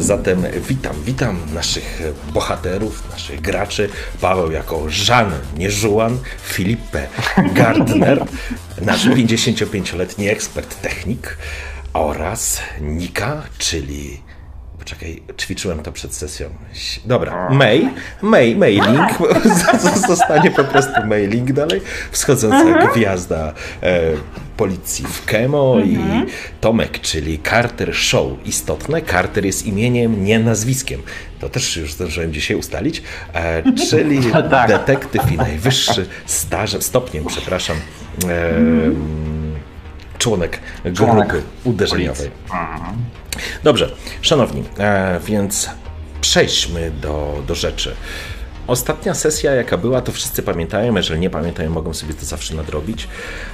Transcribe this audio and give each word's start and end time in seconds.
Zatem 0.00 0.46
witam, 0.68 0.96
witam 1.04 1.38
naszych 1.54 2.02
bohaterów, 2.32 3.10
naszych 3.10 3.40
graczy. 3.40 3.88
Paweł 4.20 4.50
jako 4.50 4.84
Żan, 4.88 5.30
nie 5.56 5.70
Żuan, 5.70 6.18
Filipe 6.42 7.06
Gardner, 7.54 8.24
nasz 8.82 9.06
55-letni 9.06 10.28
ekspert 10.28 10.82
technik 10.82 11.36
oraz 11.92 12.60
Nika, 12.80 13.42
czyli 13.58 14.20
Poczekaj, 14.80 15.22
ćwiczyłem 15.38 15.82
to 15.82 15.92
przed 15.92 16.14
sesją. 16.14 16.48
Dobra, 17.04 17.50
May, 17.50 17.88
May, 18.22 18.56
mailing, 18.56 19.10
zostanie 20.08 20.50
po 20.50 20.64
prostu 20.64 21.06
mailing 21.06 21.52
dalej. 21.52 21.80
Wschodząca 22.10 22.86
gwiazda 22.86 23.52
e, 23.82 24.00
policji 24.56 25.04
w 25.08 25.24
Kemo 25.24 25.76
i 25.84 25.98
Tomek, 26.60 27.00
czyli 27.00 27.40
Carter 27.50 27.94
Show. 27.94 28.26
Istotne, 28.46 29.02
Carter 29.02 29.44
jest 29.44 29.66
imieniem, 29.66 30.24
nie 30.24 30.38
nazwiskiem. 30.38 31.02
To 31.40 31.48
też 31.48 31.76
już 31.76 31.92
zdążyłem 31.92 32.32
dzisiaj 32.32 32.56
ustalić. 32.56 33.02
E, 33.34 33.62
czyli 33.72 34.20
Tak. 34.50 34.68
detektyw 34.68 35.32
i 35.32 35.36
najwyższy 35.36 36.06
stażem, 36.26 36.82
stopniem, 36.82 37.24
przepraszam, 37.26 37.76
e, 38.28 38.52
członek 40.18 40.60
Członek 40.94 41.28
grupy 41.28 41.42
uderzeniowej. 41.64 42.30
Dobrze, 43.64 43.90
szanowni, 44.22 44.64
e, 44.78 45.20
więc 45.26 45.70
przejdźmy 46.20 46.90
do, 46.90 47.42
do 47.46 47.54
rzeczy. 47.54 47.94
Ostatnia 48.66 49.14
sesja, 49.14 49.54
jaka 49.54 49.76
była, 49.76 50.00
to 50.00 50.12
wszyscy 50.12 50.42
pamiętają. 50.42 50.96
Jeżeli 50.96 51.20
nie 51.20 51.30
pamiętają, 51.30 51.70
mogą 51.70 51.94
sobie 51.94 52.14
to 52.14 52.24
zawsze 52.26 52.54
nadrobić. 52.54 53.08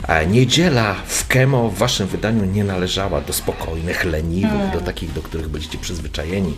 E, 0.09 0.27
Niedziela 0.27 0.95
w 1.07 1.27
Kemo 1.27 1.69
w 1.69 1.79
waszym 1.79 2.07
wydaniu 2.07 2.45
nie 2.45 2.65
należała 2.65 3.21
do 3.21 3.33
spokojnych, 3.33 4.05
leniwych, 4.05 4.73
do 4.73 4.81
takich, 4.81 5.13
do 5.13 5.23
których 5.23 5.49
będziecie 5.49 5.79
przyzwyczajeni. 5.79 6.55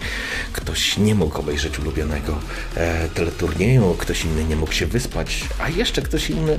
Ktoś 0.52 0.98
nie 0.98 1.14
mógł 1.14 1.38
obejrzeć 1.38 1.78
ulubionego 1.78 2.38
e, 2.76 3.08
teleturnieju, 3.08 3.94
ktoś 3.98 4.24
inny 4.24 4.44
nie 4.44 4.56
mógł 4.56 4.72
się 4.72 4.86
wyspać, 4.86 5.44
a 5.58 5.68
jeszcze 5.68 6.02
ktoś 6.02 6.30
inny 6.30 6.58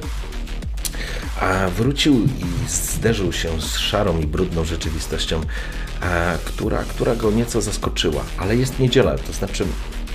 a 1.42 1.70
wrócił 1.70 2.14
i 2.26 2.70
zderzył 2.70 3.34
się 3.34 3.62
z 3.62 3.78
szarą 3.78 4.20
i 4.20 4.28
brudną 4.28 4.66
rzeczywistością, 4.66 5.42
a, 6.02 6.34
która, 6.46 6.84
która 6.84 7.16
go 7.16 7.32
nieco 7.32 7.62
zaskoczyła. 7.62 8.24
Ale 8.38 8.56
jest 8.56 8.80
niedziela, 8.80 9.18
to 9.18 9.34
znaczy 9.34 9.66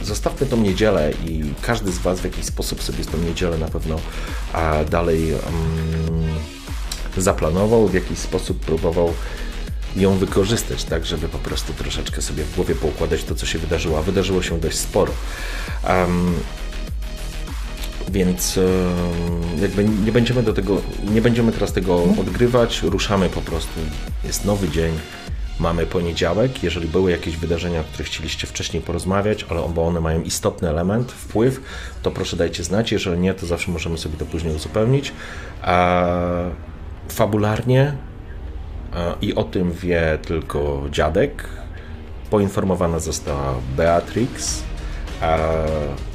zostawmy 0.03 0.47
tą 0.47 0.57
niedzielę 0.57 1.13
i 1.27 1.43
każdy 1.63 1.93
z 1.93 1.99
Was 1.99 2.21
w 2.21 2.25
jakiś 2.25 2.45
sposób 2.45 2.83
sobie 2.83 3.05
tą 3.05 3.19
niedzielę 3.19 3.59
na 3.59 3.69
pewno 3.69 4.01
a, 4.53 4.85
dalej 4.85 5.31
mm, 5.31 5.45
zaplanował, 7.17 7.89
w 7.89 7.95
jakiś 7.95 8.19
sposób 8.19 8.61
próbował 8.61 9.15
ją 9.97 10.19
wykorzystać, 10.19 10.85
tak, 10.85 11.07
żeby 11.07 11.29
po 11.29 11.39
prostu 11.39 11.73
troszeczkę 11.73 12.23
sobie 12.23 12.45
w 12.45 12.55
głowie 12.55 12.75
poukładać 12.75 13.25
to, 13.25 13.35
co 13.35 13.47
się 13.47 13.59
wydarzyło, 13.59 13.99
a 13.99 14.03
wydarzyło 14.03 14.43
się 14.43 14.61
dość 14.61 14.77
sporo. 14.77 15.13
Em, 15.85 16.35
więc 18.09 18.59
e, 18.59 19.63
jakby 19.63 19.85
nie 19.85 20.13
będziemy 20.13 20.43
do 20.43 20.53
tego, 20.53 20.81
nie 21.13 21.23
będziemy 21.23 21.53
teraz 21.53 21.73
tego 21.73 22.03
odgrywać, 22.21 22.83
ruszamy 22.83 23.29
po 23.29 23.41
prostu. 23.41 23.81
Jest 24.25 24.45
nowy 24.45 24.69
dzień, 24.69 24.93
mamy 25.61 25.87
poniedziałek. 25.87 26.63
Jeżeli 26.63 26.89
były 26.89 27.11
jakieś 27.11 27.37
wydarzenia, 27.37 27.81
o 27.81 27.85
których 27.85 28.07
chcieliście 28.07 28.47
wcześniej 28.47 28.83
porozmawiać, 28.83 29.47
ale 29.49 29.69
bo 29.75 29.87
one 29.87 30.01
mają 30.01 30.23
istotny 30.23 30.69
element, 30.69 31.13
wpływ, 31.13 31.61
to 32.03 32.11
proszę 32.11 32.37
dajcie 32.37 32.65
znać. 32.65 32.93
Jeżeli 32.93 33.21
nie, 33.21 33.35
to 33.35 33.47
zawsze 33.47 33.71
możemy 33.71 33.99
sobie 33.99 34.17
to 34.17 34.27
później 34.27 34.55
uzupełnić. 34.55 35.13
A 35.63 36.05
fabularnie 37.09 37.97
a, 38.93 39.15
i 39.21 39.35
o 39.35 39.45
tym 39.45 39.73
wie 39.73 40.19
tylko 40.27 40.83
dziadek. 40.91 41.49
Poinformowana 42.31 42.99
została 42.99 43.55
Beatrix. 43.77 44.63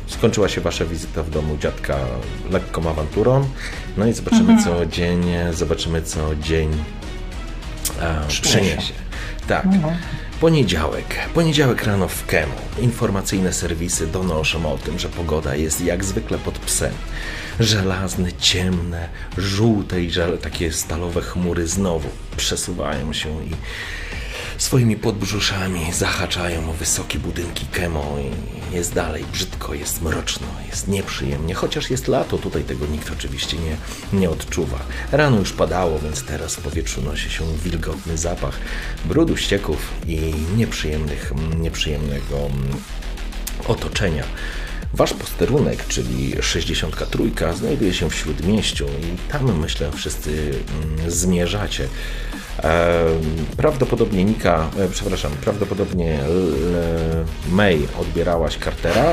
Skończyła 0.09 0.49
się 0.49 0.61
wasza 0.61 0.85
wizyta 0.85 1.23
w 1.23 1.29
domu 1.29 1.57
dziadka 1.57 1.97
lekką 2.51 2.89
awanturą. 2.89 3.47
No 3.97 4.07
i 4.07 4.13
zobaczymy 4.13 4.63
co 4.63 4.85
dzień, 4.85 5.23
zobaczymy 5.53 6.01
co 6.01 6.35
dzień 6.35 6.69
a, 8.01 8.27
przyniesie. 8.27 8.93
Tak. 9.47 9.65
Poniedziałek. 10.41 11.15
Poniedziałek 11.33 11.83
rano 11.83 12.07
w 12.07 12.25
Kemu. 12.25 12.53
Informacyjne 12.79 13.53
serwisy 13.53 14.07
donoszą 14.07 14.73
o 14.73 14.77
tym, 14.77 14.99
że 14.99 15.09
pogoda 15.09 15.55
jest 15.55 15.81
jak 15.81 16.05
zwykle 16.05 16.37
pod 16.37 16.59
psem. 16.59 16.93
Żelazne, 17.59 18.33
ciemne, 18.33 19.09
żółte 19.37 20.03
i 20.03 20.11
żel, 20.11 20.37
takie 20.37 20.71
stalowe 20.71 21.21
chmury 21.21 21.67
znowu 21.67 22.09
przesuwają 22.37 23.13
się 23.13 23.29
i 23.29 23.51
swoimi 24.59 24.95
podbrzuszami 24.95 25.93
zahaczają 25.93 26.69
o 26.69 26.73
wysokie 26.73 27.19
budynki 27.19 27.65
Kemo 27.65 28.17
i 28.19 28.75
jest 28.75 28.93
dalej 28.93 29.25
brzydko, 29.31 29.73
jest 29.73 30.01
mroczno, 30.01 30.47
jest 30.67 30.87
nieprzyjemnie, 30.87 31.53
chociaż 31.53 31.89
jest 31.89 32.07
lato, 32.07 32.37
tutaj 32.37 32.63
tego 32.63 32.85
nikt 32.85 33.11
oczywiście 33.11 33.57
nie, 33.57 33.77
nie 34.19 34.29
odczuwa. 34.29 34.79
Rano 35.11 35.39
już 35.39 35.53
padało, 35.53 35.99
więc 35.99 36.23
teraz 36.23 36.55
w 36.55 36.61
powietrzu 36.61 37.01
nosi 37.01 37.29
się 37.29 37.43
wilgotny 37.63 38.17
zapach 38.17 38.59
brudu, 39.05 39.37
ścieków 39.37 39.91
i 40.07 40.33
nieprzyjemnych, 40.57 41.33
nieprzyjemnego 41.59 42.49
otoczenia. 43.67 44.23
Wasz 44.93 45.13
posterunek, 45.13 45.87
czyli 45.87 46.35
63, 46.41 47.17
znajduje 47.55 47.93
się 47.93 48.09
w 48.09 48.15
śródmieściu 48.15 48.85
i 48.85 49.31
tam 49.31 49.59
myślę 49.59 49.91
wszyscy 49.95 50.31
mm, 50.99 51.11
zmierzacie. 51.11 51.87
E, 52.63 53.05
Prawdopodobnie 53.57 54.23
Nika, 54.25 54.69
e, 54.79 54.87
przepraszam, 54.87 55.31
prawdopodobnie 55.31 56.19
L- 56.23 56.53
May 57.51 57.87
odbierałaś 58.01 58.57
Cartera, 58.63 59.05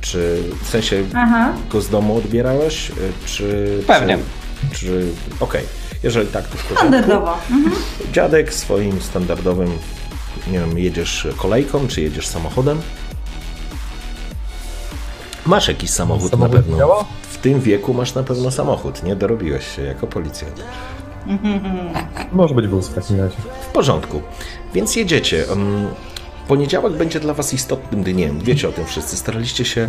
czy 0.00 0.42
w 0.64 0.68
sensie 0.68 1.04
Aha. 1.14 1.52
go 1.70 1.80
z 1.80 1.88
domu 1.88 2.16
odbierałaś, 2.16 2.90
e, 2.90 2.94
czy... 3.26 3.78
Pewnie. 3.86 4.18
Czy, 4.72 4.78
czy 4.78 5.06
okej, 5.40 5.62
jeżeli 6.02 6.26
tak, 6.28 6.48
to 6.48 6.56
w 6.58 6.62
porządku. 6.62 6.78
Standardowo. 6.88 7.38
Mhm. 7.50 7.72
Dziadek 8.12 8.54
swoim 8.54 9.00
standardowym, 9.02 9.70
nie 10.52 10.58
wiem, 10.58 10.78
jedziesz 10.78 11.28
kolejką, 11.36 11.88
czy 11.88 12.00
jedziesz 12.00 12.26
samochodem? 12.26 12.80
Masz 15.48 15.68
jakiś 15.68 15.90
samochód, 15.90 16.30
Samochód 16.30 16.52
na 16.54 16.58
pewno. 16.62 16.78
działa? 16.78 17.04
W 17.22 17.38
tym 17.38 17.60
wieku 17.60 17.94
masz 17.94 18.14
na 18.14 18.22
pewno 18.22 18.50
samochód, 18.50 19.02
nie? 19.02 19.16
Dorobiłeś 19.16 19.76
się 19.76 19.82
jako 19.82 20.06
policjant. 20.06 20.64
Może 22.32 22.54
być 22.54 22.68
wóz 22.68 22.88
w 22.88 22.94
takim 22.94 23.20
razie. 23.20 23.36
W 23.62 23.66
porządku. 23.72 24.22
Więc 24.74 24.96
jedziecie. 24.96 25.44
Um, 25.50 25.86
Poniedziałek 26.48 26.92
będzie 26.92 27.20
dla 27.20 27.34
was 27.34 27.54
istotnym 27.54 28.02
dniem. 28.02 28.38
Wiecie 28.40 28.68
o 28.68 28.72
tym 28.72 28.86
wszyscy. 28.86 29.16
Staraliście 29.16 29.64
się... 29.64 29.88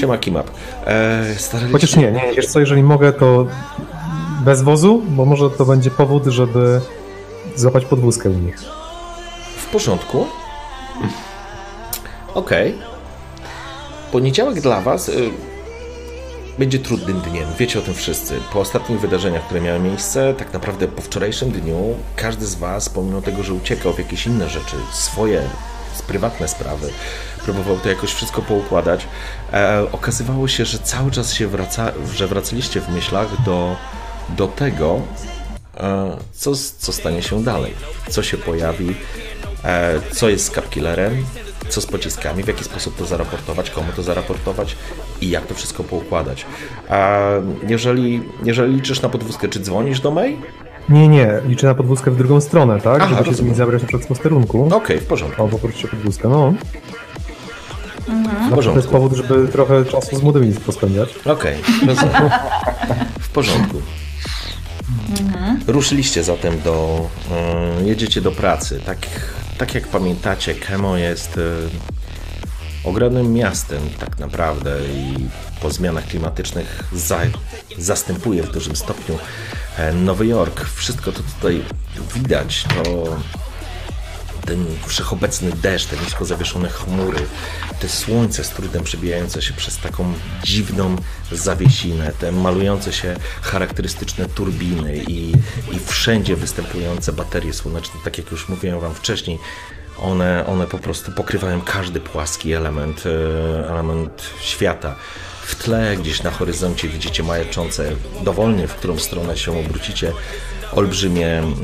Siema 0.00 0.18
Kimap. 0.18 0.50
E, 0.86 1.24
staraliście... 1.38 1.72
Chociaż 1.72 1.96
nie, 1.96 2.12
nie, 2.12 2.32
wiesz 2.36 2.46
co, 2.46 2.60
jeżeli 2.60 2.82
mogę, 2.82 3.12
to 3.12 3.46
bez 4.44 4.62
wozu, 4.62 5.02
bo 5.08 5.24
może 5.24 5.50
to 5.50 5.64
będzie 5.64 5.90
powód, 5.90 6.24
żeby 6.26 6.80
złapać 7.56 7.84
podwózkę 7.84 8.30
u 8.30 8.32
nich. 8.32 8.58
W 9.56 9.66
porządku. 9.72 10.26
Okej. 12.34 12.78
Poniedziałek 14.14 14.60
dla 14.60 14.80
Was 14.80 15.08
y, 15.08 15.30
będzie 16.58 16.78
trudnym 16.78 17.20
dniem. 17.20 17.48
Wiecie 17.58 17.78
o 17.78 17.82
tym 17.82 17.94
wszyscy. 17.94 18.40
Po 18.52 18.60
ostatnich 18.60 19.00
wydarzeniach, 19.00 19.44
które 19.44 19.60
miały 19.60 19.80
miejsce, 19.80 20.34
tak 20.38 20.52
naprawdę 20.52 20.88
po 20.88 21.02
wczorajszym 21.02 21.50
dniu, 21.50 21.94
każdy 22.16 22.46
z 22.46 22.54
Was, 22.54 22.88
pomimo 22.88 23.22
tego, 23.22 23.42
że 23.42 23.54
uciekał 23.54 23.92
w 23.92 23.98
jakieś 23.98 24.26
inne 24.26 24.48
rzeczy, 24.48 24.76
swoje 24.92 25.42
prywatne 26.06 26.48
sprawy. 26.48 26.90
Próbował 27.44 27.78
to 27.78 27.88
jakoś 27.88 28.12
wszystko 28.12 28.42
poukładać. 28.42 29.06
E, 29.52 29.86
okazywało 29.92 30.48
się, 30.48 30.64
że 30.64 30.78
cały 30.78 31.10
czas 31.10 31.32
się 31.32 31.46
wraca, 31.46 31.92
że 32.14 32.26
wracaliście 32.26 32.80
w 32.80 32.88
myślach 32.88 33.42
do, 33.42 33.76
do 34.28 34.48
tego, 34.48 35.00
e, 35.76 36.16
co, 36.32 36.52
co 36.78 36.92
stanie 36.92 37.22
się 37.22 37.44
dalej, 37.44 37.74
co 38.10 38.22
się 38.22 38.36
pojawi, 38.36 38.94
e, 39.64 40.00
co 40.12 40.28
jest 40.28 40.46
z 40.46 40.50
Capkillerem, 40.50 41.24
co 41.68 41.80
z 41.80 41.86
pociskami, 41.86 42.42
w 42.42 42.48
jaki 42.48 42.64
sposób 42.64 42.96
to 42.96 43.06
zaraportować, 43.06 43.70
komu 43.70 43.92
to 43.96 44.02
zaraportować 44.02 44.76
i 45.20 45.30
jak 45.30 45.46
to 45.46 45.54
wszystko 45.54 45.84
poukładać. 45.84 46.46
A 46.88 47.18
jeżeli, 47.68 48.22
jeżeli 48.44 48.74
liczysz 48.74 49.02
na 49.02 49.08
podwózkę, 49.08 49.48
czy 49.48 49.60
dzwonisz 49.60 50.00
do 50.00 50.10
May? 50.10 50.36
Nie, 50.88 51.08
nie, 51.08 51.32
liczę 51.48 51.66
na 51.66 51.74
podwózkę 51.74 52.10
w 52.10 52.16
drugą 52.16 52.40
stronę, 52.40 52.80
tak? 52.80 53.02
Aha, 53.02 53.22
Żeby 53.24 53.36
się 53.36 53.42
nimi 53.42 53.54
zabrać 53.54 53.82
na 53.82 53.88
przykład 53.88 54.04
z 54.04 54.08
posterunku. 54.08 54.68
Okej, 54.74 55.00
w 55.00 55.06
porządku. 55.06 55.44
O, 55.44 55.48
poprosić 55.48 55.84
o 55.84 55.88
podwózkę, 55.88 56.28
no. 56.28 56.54
W 58.50 58.64
To 58.64 58.76
jest 58.76 58.88
powód, 58.88 59.12
żeby 59.12 59.48
trochę 59.48 59.84
czasu 59.84 60.16
z 60.16 60.22
młodymi 60.22 60.52
pospędzać. 60.52 61.14
Okej, 61.24 61.56
rozumiem. 61.86 62.30
W 63.20 63.28
porządku. 63.28 63.82
Ruszyliście 65.66 66.24
zatem 66.24 66.60
do. 66.60 67.06
e, 67.80 67.84
jedziecie 67.84 68.20
do 68.20 68.32
pracy. 68.32 68.80
Tak, 68.86 68.98
tak 69.58 69.74
jak 69.74 69.88
pamiętacie, 69.88 70.54
Kemo 70.54 70.96
jest 70.96 71.38
e, 71.38 71.40
ogromnym 72.84 73.32
miastem, 73.32 73.80
tak 74.00 74.18
naprawdę, 74.18 74.78
i 74.86 75.28
po 75.60 75.70
zmianach 75.70 76.06
klimatycznych 76.06 76.84
za, 76.92 77.20
zastępuje 77.78 78.42
w 78.42 78.52
dużym 78.52 78.76
stopniu 78.76 79.18
e, 79.76 79.92
Nowy 79.92 80.26
Jork. 80.26 80.64
Wszystko 80.64 81.12
to 81.12 81.20
tutaj 81.22 81.62
widać, 82.14 82.64
to 82.84 83.16
ten 84.46 84.66
wszechobecny 84.86 85.52
deszcz, 85.52 85.86
te 85.86 85.96
nisko 85.96 86.24
zawieszone 86.24 86.68
chmury, 86.68 87.18
te 87.80 87.88
słońce 87.88 88.44
z 88.44 88.50
trudem 88.50 88.84
przebijające 88.84 89.42
się 89.42 89.54
przez 89.54 89.78
taką 89.78 90.12
dziwną 90.42 90.96
zawiesinę, 91.32 92.12
te 92.18 92.32
malujące 92.32 92.92
się 92.92 93.16
charakterystyczne 93.42 94.26
turbiny 94.26 94.96
i, 94.96 95.32
i 95.72 95.78
wszędzie 95.86 96.36
występujące 96.36 97.12
baterie 97.12 97.52
słoneczne, 97.52 98.00
tak 98.04 98.18
jak 98.18 98.30
już 98.30 98.48
mówiłem 98.48 98.80
Wam 98.80 98.94
wcześniej, 98.94 99.38
one, 99.98 100.46
one 100.46 100.66
po 100.66 100.78
prostu 100.78 101.12
pokrywają 101.12 101.60
każdy 101.60 102.00
płaski 102.00 102.52
element, 102.52 103.04
e, 103.06 103.70
element 103.70 104.22
świata. 104.40 104.96
W 105.44 105.54
tle, 105.54 105.96
gdzieś 105.96 106.22
na 106.22 106.30
horyzoncie 106.30 106.88
widzicie 106.88 107.22
majaczące 107.22 107.90
dowolnie, 108.22 108.68
w 108.68 108.74
którą 108.74 108.98
stronę 108.98 109.36
się 109.36 109.58
obrócicie, 109.58 110.12
olbrzymie 110.72 111.38
mm, 111.38 111.54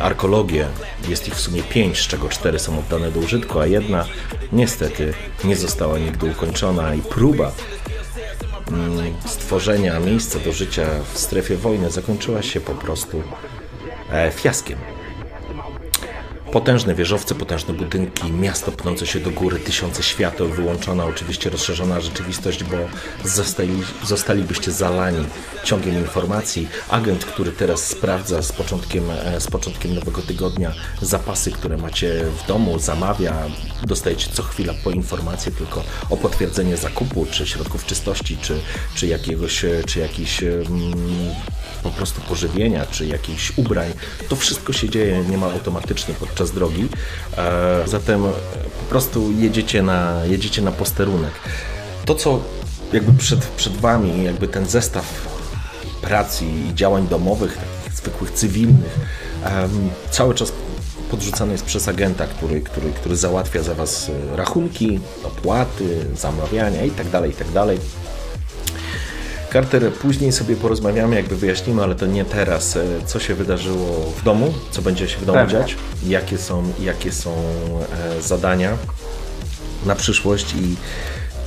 arkologie. 0.00 0.66
Jest 1.08 1.28
ich 1.28 1.34
w 1.34 1.40
sumie 1.40 1.62
pięć, 1.62 1.98
z 1.98 2.06
czego 2.06 2.28
cztery 2.28 2.58
są 2.58 2.78
oddane 2.78 3.10
do 3.12 3.20
użytku, 3.20 3.60
a 3.60 3.66
jedna 3.66 4.04
niestety 4.52 5.14
nie 5.44 5.56
została 5.56 5.98
nigdy 5.98 6.26
ukończona 6.26 6.94
i 6.94 7.02
próba 7.02 7.52
mm, 8.68 9.14
stworzenia 9.26 10.00
miejsca 10.00 10.38
do 10.38 10.52
życia 10.52 10.86
w 11.14 11.18
strefie 11.18 11.56
wojny 11.56 11.90
zakończyła 11.90 12.42
się 12.42 12.60
po 12.60 12.72
prostu 12.72 13.22
e, 14.10 14.30
fiaskiem. 14.30 14.93
Potężne 16.54 16.94
wieżowce, 16.94 17.34
potężne 17.34 17.74
budynki, 17.74 18.32
miasto 18.32 18.72
pnące 18.72 19.06
się 19.06 19.20
do 19.20 19.30
góry, 19.30 19.58
tysiące 19.58 20.02
świateł, 20.02 20.48
wyłączona 20.48 21.04
oczywiście 21.04 21.50
rozszerzona 21.50 22.00
rzeczywistość, 22.00 22.64
bo 22.64 22.76
zostali, 23.28 23.82
zostalibyście 24.04 24.72
zalani 24.72 25.26
ciągiem 25.64 25.98
informacji. 25.98 26.68
Agent, 26.90 27.24
który 27.24 27.52
teraz 27.52 27.86
sprawdza 27.86 28.42
z 28.42 28.52
początkiem, 28.52 29.04
e, 29.10 29.40
z 29.40 29.46
początkiem 29.46 29.94
nowego 29.94 30.22
tygodnia 30.22 30.72
zapasy, 31.02 31.52
które 31.52 31.76
macie 31.76 32.24
w 32.44 32.46
domu, 32.46 32.78
zamawia, 32.78 33.34
dostajecie 33.82 34.28
co 34.32 34.42
chwila 34.42 34.74
po 34.84 34.90
informację 34.90 35.52
tylko 35.52 35.84
o 36.10 36.16
potwierdzenie 36.16 36.76
zakupu, 36.76 37.26
czy 37.30 37.46
środków 37.46 37.86
czystości, 37.86 38.36
czy, 38.36 38.60
czy 38.94 39.06
jakiegoś, 39.06 39.64
e, 39.64 39.84
czy 39.86 40.00
jakiś 40.00 40.42
mm, 40.42 40.64
po 41.84 41.90
prostu 41.90 42.20
pożywienia, 42.20 42.86
czy 42.86 43.06
jakichś 43.06 43.58
ubrań. 43.58 43.92
To 44.28 44.36
wszystko 44.36 44.72
się 44.72 44.88
dzieje 44.88 45.24
niemal 45.30 45.50
automatycznie 45.52 46.14
podczas 46.14 46.50
drogi. 46.50 46.88
E, 47.36 47.82
zatem 47.86 48.22
po 48.80 48.84
prostu 48.88 49.32
jedziecie 49.32 49.82
na, 49.82 50.24
jedziecie 50.24 50.62
na 50.62 50.72
posterunek. 50.72 51.32
To, 52.04 52.14
co 52.14 52.40
jakby 52.92 53.12
przed, 53.18 53.44
przed 53.44 53.76
Wami, 53.76 54.24
jakby 54.24 54.48
ten 54.48 54.66
zestaw 54.66 55.04
pracy 56.02 56.44
i 56.44 56.74
działań 56.74 57.08
domowych, 57.08 57.56
takich 57.56 57.98
zwykłych, 57.98 58.30
cywilnych, 58.30 58.98
cały 60.10 60.34
czas 60.34 60.52
podrzucany 61.10 61.52
jest 61.52 61.64
przez 61.64 61.88
agenta, 61.88 62.26
który, 62.26 62.60
który, 62.60 62.90
który 62.92 63.16
załatwia 63.16 63.62
za 63.62 63.74
Was 63.74 64.10
rachunki, 64.36 65.00
opłaty, 65.24 66.06
zamawiania 66.16 66.84
itd., 66.84 67.26
itd. 67.26 67.66
Carter, 69.54 69.92
później 69.92 70.32
sobie 70.32 70.56
porozmawiamy, 70.56 71.16
jakby 71.16 71.36
wyjaśnimy, 71.36 71.82
ale 71.82 71.94
to 71.94 72.06
nie 72.06 72.24
teraz, 72.24 72.76
e, 72.76 72.84
co 73.06 73.20
się 73.20 73.34
wydarzyło 73.34 74.12
w 74.16 74.22
domu, 74.24 74.54
co 74.70 74.82
będzie 74.82 75.08
się 75.08 75.18
w 75.18 75.26
domu 75.26 75.38
Pewnie. 75.38 75.52
dziać, 75.52 75.76
jakie 76.06 76.38
są, 76.38 76.72
jakie 76.80 77.12
są 77.12 77.30
e, 77.30 78.22
zadania 78.22 78.70
na 79.86 79.94
przyszłość 79.94 80.54
i 80.54 80.76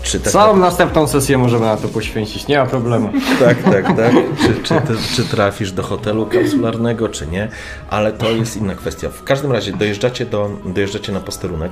czy 0.03 0.19
tak 0.19 0.33
Całą 0.33 0.55
następną 0.55 1.07
sesję 1.07 1.37
możemy 1.37 1.65
na 1.65 1.77
to 1.77 1.87
poświęcić, 1.87 2.47
nie 2.47 2.57
ma 2.57 2.65
problemu. 2.65 3.09
tak, 3.45 3.63
tak, 3.63 3.85
tak. 3.97 4.13
Czy, 4.41 4.63
czy, 4.63 4.73
ty, 4.73 4.93
czy 5.15 5.23
trafisz 5.23 5.71
do 5.71 5.83
hotelu 5.83 6.25
kapsularnego, 6.25 7.09
czy 7.09 7.27
nie, 7.27 7.49
ale 7.89 8.11
to 8.11 8.31
jest 8.31 8.57
inna 8.57 8.75
kwestia. 8.75 9.09
W 9.09 9.23
każdym 9.23 9.51
razie 9.51 9.71
dojeżdżacie, 9.71 10.25
do, 10.25 10.49
dojeżdżacie 10.65 11.11
na 11.11 11.19
posterunek, 11.19 11.71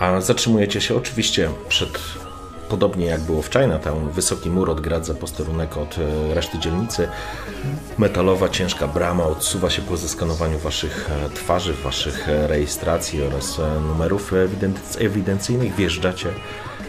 a 0.00 0.20
zatrzymujecie 0.20 0.80
się 0.80 0.96
oczywiście 0.96 1.50
przed, 1.68 1.98
podobnie 2.70 3.06
jak 3.06 3.20
było 3.20 3.42
w 3.42 3.52
Chinatown, 3.52 4.08
wysoki 4.10 4.50
mur 4.50 4.70
odgradza 4.70 5.14
posterunek 5.14 5.76
od 5.76 5.96
e, 5.98 6.34
reszty 6.34 6.58
dzielnicy. 6.58 7.08
Metalowa, 7.98 8.48
ciężka 8.48 8.88
brama 8.88 9.24
odsuwa 9.24 9.70
się 9.70 9.82
po 9.82 9.96
zeskanowaniu 9.96 10.58
waszych 10.58 11.10
e, 11.10 11.30
twarzy, 11.30 11.74
waszych 11.74 12.28
e, 12.28 12.46
rejestracji 12.46 13.22
oraz 13.22 13.60
numerów 13.88 14.32
ewidenc- 14.32 15.04
ewidencyjnych. 15.04 15.74
Wjeżdżacie, 15.74 16.28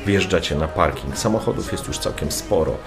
wjeżdżacie 0.06 0.56
na 0.56 0.68
parking. 0.68 1.18
Samochodów 1.18 1.72
jest 1.72 1.88
już 1.88 1.98
całkiem 1.98 2.32
sporo. 2.32 2.78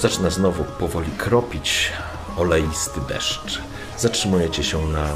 Zaczyna 0.00 0.30
znowu 0.30 0.64
powoli 0.64 1.10
kropić 1.10 1.92
oleisty 2.36 3.00
deszcz. 3.08 3.62
Zatrzymujecie 3.98 4.64
się 4.64 4.86
na 4.86 5.06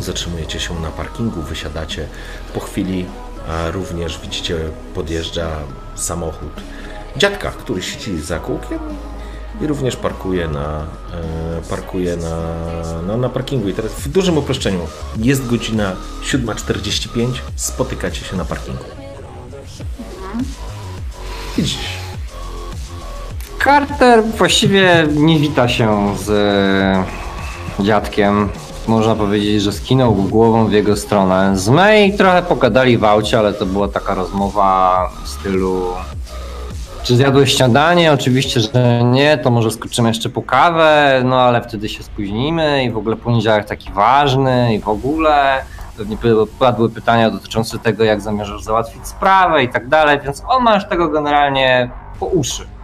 Zatrzymujecie 0.00 0.60
się 0.60 0.80
na 0.80 0.90
parkingu, 0.90 1.42
wysiadacie. 1.42 2.08
Po 2.54 2.60
chwili 2.60 3.06
a 3.48 3.70
również 3.70 4.18
widzicie, 4.18 4.56
podjeżdża 4.94 5.48
samochód 5.96 6.50
dziadka, 7.16 7.50
który 7.50 7.82
siedzi 7.82 8.20
za 8.20 8.38
kółkiem 8.38 8.78
i 9.60 9.66
również 9.66 9.96
parkuje 9.96 10.48
na, 10.48 10.86
e, 11.58 11.62
parkuje 11.70 12.16
na, 12.16 12.36
na, 13.02 13.16
na 13.16 13.28
parkingu. 13.28 13.68
I 13.68 13.74
teraz 13.74 13.92
w 13.92 14.08
dużym 14.08 14.38
uproszczeniu 14.38 14.80
jest 15.16 15.46
godzina 15.46 15.96
7.45, 16.22 17.28
spotykacie 17.56 18.24
się 18.24 18.36
na 18.36 18.44
parkingu. 18.44 18.84
Widzisz, 21.56 21.78
Carter 23.64 24.24
właściwie 24.24 25.06
nie 25.14 25.38
wita 25.38 25.68
się 25.68 26.14
z 26.24 26.30
e, 26.30 27.84
dziadkiem. 27.84 28.48
Można 28.88 29.14
powiedzieć, 29.14 29.62
że 29.62 29.72
skinął 29.72 30.14
głową 30.14 30.66
w 30.66 30.72
jego 30.72 30.96
stronę. 30.96 31.56
Z 31.56 31.68
May 31.68 32.16
trochę 32.16 32.42
pogadali 32.42 32.98
w 32.98 33.04
aucie, 33.04 33.38
ale 33.38 33.52
to 33.52 33.66
była 33.66 33.88
taka 33.88 34.14
rozmowa 34.14 35.10
w 35.24 35.28
stylu 35.28 35.82
czy 37.06 37.16
zjadłeś 37.16 37.56
śniadanie? 37.56 38.12
Oczywiście, 38.12 38.60
że 38.60 39.02
nie, 39.04 39.38
to 39.38 39.50
może 39.50 39.70
skoczymy 39.70 40.08
jeszcze 40.08 40.28
po 40.28 40.42
kawę, 40.42 41.22
no 41.24 41.40
ale 41.40 41.62
wtedy 41.62 41.88
się 41.88 42.02
spóźnimy 42.02 42.84
i 42.84 42.90
w 42.90 42.96
ogóle 42.96 43.16
poniedziałek 43.16 43.64
taki 43.64 43.92
ważny 43.92 44.74
i 44.74 44.80
w 44.80 44.88
ogóle. 44.88 45.62
Pewnie 45.96 46.16
padły 46.58 46.90
pytania 46.90 47.30
dotyczące 47.30 47.78
tego, 47.78 48.04
jak 48.04 48.20
zamierzasz 48.20 48.62
załatwić 48.62 49.08
sprawę 49.08 49.62
i 49.62 49.68
tak 49.68 49.88
dalej, 49.88 50.20
więc 50.24 50.42
on 50.48 50.62
ma 50.62 50.74
już 50.74 50.84
tego 50.84 51.08
generalnie 51.08 51.90
po 52.20 52.26
uszy. 52.26 52.75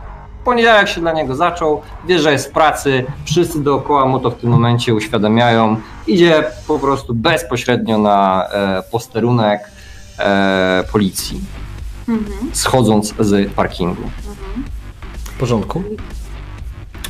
Poniedziałek 0.45 0.89
się 0.89 1.01
dla 1.01 1.13
niego 1.13 1.35
zaczął, 1.35 1.83
wie, 2.07 2.19
że 2.19 2.33
jest 2.33 2.49
w 2.49 2.51
pracy, 2.51 3.05
wszyscy 3.25 3.63
dookoła 3.63 4.07
mu 4.07 4.21
to 4.21 4.31
w 4.31 4.35
tym 4.35 4.51
momencie 4.51 4.95
uświadamiają. 4.95 5.77
Idzie 6.07 6.45
po 6.67 6.79
prostu 6.79 7.15
bezpośrednio 7.15 7.99
na 7.99 8.49
e, 8.49 8.83
posterunek 8.91 9.61
e, 10.19 10.85
policji, 10.93 11.41
schodząc 12.53 13.15
z 13.19 13.53
parkingu. 13.53 14.03
w 15.25 15.39
porządku? 15.39 15.83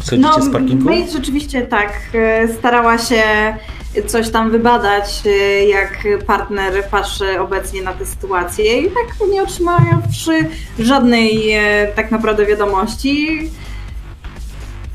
Schodzicie 0.00 0.42
z 0.42 0.52
parkingu? 0.52 0.84
Mace 0.84 1.12
rzeczywiście 1.12 1.62
tak, 1.62 1.92
e, 2.14 2.48
starała 2.48 2.98
się 2.98 3.22
coś 4.06 4.30
tam 4.30 4.50
wybadać, 4.50 5.22
e, 5.26 5.64
jak 5.64 6.08
partner 6.26 6.84
patrzy 6.90 7.40
obecnie 7.40 7.82
na 7.82 7.92
tę 7.92 8.06
sytuację 8.06 8.80
i 8.80 8.84
tak 8.84 9.28
nie 9.30 9.42
otrzymawszy 9.42 10.48
żadnej 10.78 11.52
e, 11.52 11.86
tak 11.86 12.10
naprawdę 12.10 12.46
wiadomości, 12.46 13.50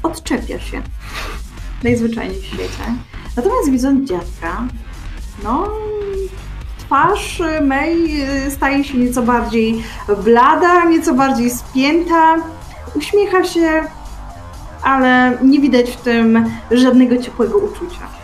odczepia 0.03 0.59
się. 0.59 0.81
Najzwyczajniej 1.83 2.41
w 2.41 2.45
świecie. 2.45 2.83
Natomiast 3.35 3.71
widząc 3.71 4.09
dziadka, 4.09 4.63
no 5.43 5.71
twarz 6.87 7.41
May 7.61 8.21
y, 8.47 8.51
staje 8.51 8.83
się 8.83 8.97
nieco 8.97 9.21
bardziej 9.21 9.83
blada, 10.23 10.85
nieco 10.85 11.13
bardziej 11.13 11.49
spięta. 11.49 12.35
Uśmiecha 12.95 13.43
się, 13.43 13.83
ale 14.83 15.37
nie 15.43 15.59
widać 15.59 15.91
w 15.91 15.95
tym 15.95 16.45
żadnego 16.71 17.17
ciepłego 17.17 17.57
uczucia. 17.57 18.16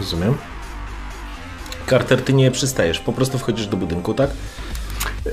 Rozumiem. 0.00 0.34
Carter, 1.90 2.22
ty 2.22 2.32
nie 2.32 2.50
przystajesz, 2.50 3.00
po 3.00 3.12
prostu 3.12 3.38
wchodzisz 3.38 3.66
do 3.66 3.76
budynku, 3.76 4.14
tak? 4.14 4.30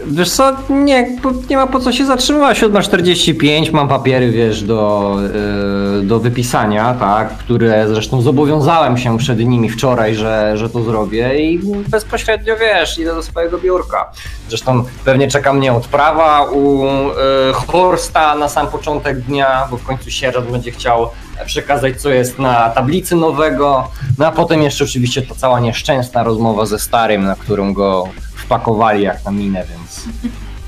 Wiesz 0.06 0.30
co, 0.30 0.56
nie, 0.70 1.18
nie 1.50 1.58
ma 1.58 1.68
po 1.68 1.80
co 1.80 1.92
się 1.92 2.06
zatrzymywać. 2.06 2.62
7.45, 2.62 3.74
mam 3.74 3.88
papiery, 3.88 4.32
wiesz, 4.32 4.64
do, 4.64 5.16
yy, 5.96 6.04
do 6.04 6.20
wypisania, 6.20 6.94
tak, 6.94 7.38
które 7.38 7.88
zresztą 7.88 8.22
zobowiązałem 8.22 8.98
się 8.98 9.18
przed 9.18 9.40
nimi 9.40 9.70
wczoraj, 9.70 10.16
że, 10.16 10.58
że 10.58 10.70
to 10.70 10.84
zrobię 10.84 11.52
i 11.52 11.60
bezpośrednio, 11.90 12.56
wiesz, 12.58 13.00
idę 13.00 13.16
do 13.16 13.24
swojego 13.24 13.58
biurka. 13.58 14.12
Zresztą 14.50 14.84
pewnie 15.06 15.28
czeka 15.28 15.54
mnie 15.54 15.74
odprawa 15.74 16.44
u 16.52 16.84
yy, 16.84 17.54
Horsta 17.68 18.36
na 18.36 18.50
sam 18.50 18.68
początek 18.68 19.20
dnia, 19.20 19.68
bo 19.72 19.78
w 19.78 19.84
końcu 19.84 20.12
sierot 20.12 20.52
będzie 20.52 20.72
chciał 20.72 21.10
przekazać, 21.46 22.02
co 22.02 22.10
jest 22.10 22.40
na 22.40 22.70
tablicy 22.70 23.16
nowego, 23.16 23.88
no 24.18 24.28
a 24.28 24.32
potem 24.32 24.62
jeszcze 24.62 24.84
oczywiście 24.84 25.22
ta 25.22 25.36
cała 25.36 25.60
nieszczęsna 25.60 26.24
rozmowa 26.24 26.66
ze 26.66 26.80
starym, 26.80 27.24
na 27.24 27.36
którą 27.36 27.74
go 27.74 28.08
wpakowali 28.36 29.04
jak 29.04 29.26
na 29.26 29.32
minę, 29.32 29.64
więc 29.70 30.06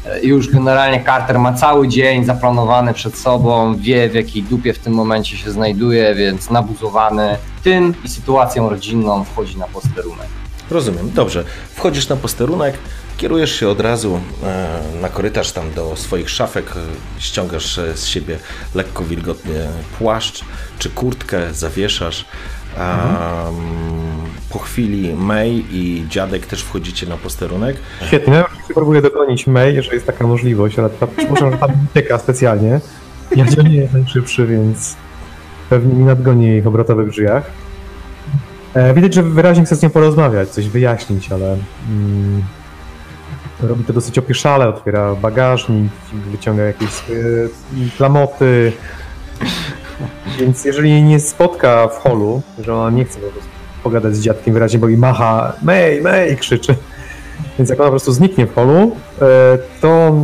e, 0.05 0.21
już 0.21 0.49
generalnie 0.49 1.03
Carter 1.05 1.39
ma 1.39 1.53
cały 1.53 1.87
dzień 1.87 2.25
zaplanowany 2.25 2.93
przed 2.93 3.17
sobą, 3.17 3.75
wie 3.75 4.09
w 4.09 4.13
jakiej 4.13 4.43
dupie 4.43 4.73
w 4.73 4.79
tym 4.79 4.93
momencie 4.93 5.37
się 5.37 5.51
znajduje, 5.51 6.15
więc 6.15 6.49
nabuzowany 6.49 7.37
tym 7.63 7.93
i 8.03 8.09
sytuacją 8.09 8.69
rodzinną 8.69 9.23
wchodzi 9.23 9.57
na 9.57 9.67
posterunek. 9.67 10.42
Rozumiem, 10.73 11.11
dobrze. 11.13 11.43
Wchodzisz 11.75 12.09
na 12.09 12.15
posterunek, 12.15 12.77
kierujesz 13.17 13.59
się 13.59 13.69
od 13.69 13.79
razu 13.79 14.19
e, 14.43 14.79
na 15.01 15.09
korytarz 15.09 15.51
tam 15.51 15.71
do 15.71 15.95
swoich 15.95 16.29
szafek, 16.29 16.65
ściągasz 17.19 17.77
e, 17.77 17.97
z 17.97 18.05
siebie 18.05 18.37
lekko 18.75 19.03
wilgotny 19.03 19.67
płaszcz 19.99 20.45
czy 20.79 20.89
kurtkę, 20.89 21.53
zawieszasz. 21.53 22.25
Um, 22.77 23.55
po 24.49 24.59
chwili 24.59 25.13
May 25.13 25.65
i 25.71 26.05
dziadek 26.09 26.45
też 26.45 26.61
wchodzicie 26.63 27.07
na 27.07 27.17
posterunek. 27.17 27.77
Świetnie, 28.07 28.43
próbuję 28.73 29.01
dogonić 29.01 29.47
May, 29.47 29.75
jeżeli 29.75 29.95
jest 29.95 30.07
taka 30.07 30.27
możliwość, 30.27 30.79
ale 30.79 30.89
ta, 30.89 31.07
przypuszczam, 31.07 31.51
że 31.51 31.57
tam 31.57 31.71
ucieka 31.91 32.19
specjalnie. 32.19 32.79
Ja 33.35 33.45
nie 33.63 33.75
jest 33.75 33.93
najszybszy, 33.93 34.47
więc 34.47 34.95
pewnie 35.69 35.93
nie 35.93 36.05
nadgonię 36.05 36.47
jej 36.47 36.65
obrotowych 36.65 37.09
drzwiach. 37.09 37.62
E, 38.73 38.93
widać, 38.93 39.13
że 39.13 39.23
wyraźnie 39.23 39.65
chce 39.65 39.75
z 39.75 39.81
nią 39.81 39.89
porozmawiać, 39.89 40.49
coś 40.49 40.69
wyjaśnić, 40.69 41.31
ale 41.31 41.57
mm, 41.89 42.43
robi 43.59 43.83
to 43.83 43.93
dosyć 43.93 44.17
opieszale, 44.17 44.67
otwiera 44.67 45.15
bagażnik, 45.15 45.91
wyciąga 46.13 46.63
jakieś 46.63 46.89
swoje 46.89 47.23
klamoty, 47.97 48.71
więc 50.39 50.65
jeżeli 50.65 51.03
nie 51.03 51.19
spotka 51.19 51.87
w 51.87 51.97
holu, 51.97 52.41
że 52.59 52.75
ona 52.75 52.89
nie 52.89 53.05
chce 53.05 53.19
po 53.19 53.27
prostu 53.27 53.49
pogadać 53.83 54.15
z 54.15 54.21
dziadkiem 54.21 54.53
wyraźnie, 54.53 54.79
bo 54.79 54.89
i 54.89 54.97
macha 54.97 55.53
May, 55.61 56.01
May 56.01 56.37
krzyczy, 56.37 56.75
więc 57.57 57.69
jak 57.69 57.79
ona 57.79 57.87
po 57.87 57.91
prostu 57.91 58.11
zniknie 58.11 58.47
w 58.47 58.55
holu, 58.55 58.95
e, 59.21 59.25
to 59.81 60.15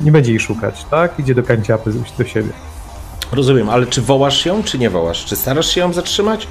nie 0.00 0.12
będzie 0.12 0.30
jej 0.30 0.40
szukać, 0.40 0.84
tak? 0.90 1.18
Idzie 1.18 1.34
do 1.34 1.42
kanciapy, 1.42 1.92
do 2.18 2.24
siebie. 2.24 2.50
Rozumiem, 3.32 3.70
ale 3.70 3.86
czy 3.86 4.02
wołasz 4.02 4.46
ją, 4.46 4.62
czy 4.62 4.78
nie 4.78 4.90
wołasz? 4.90 5.24
Czy 5.24 5.36
starasz 5.36 5.66
się 5.66 5.80
ją 5.80 5.92
zatrzymać 5.92 6.48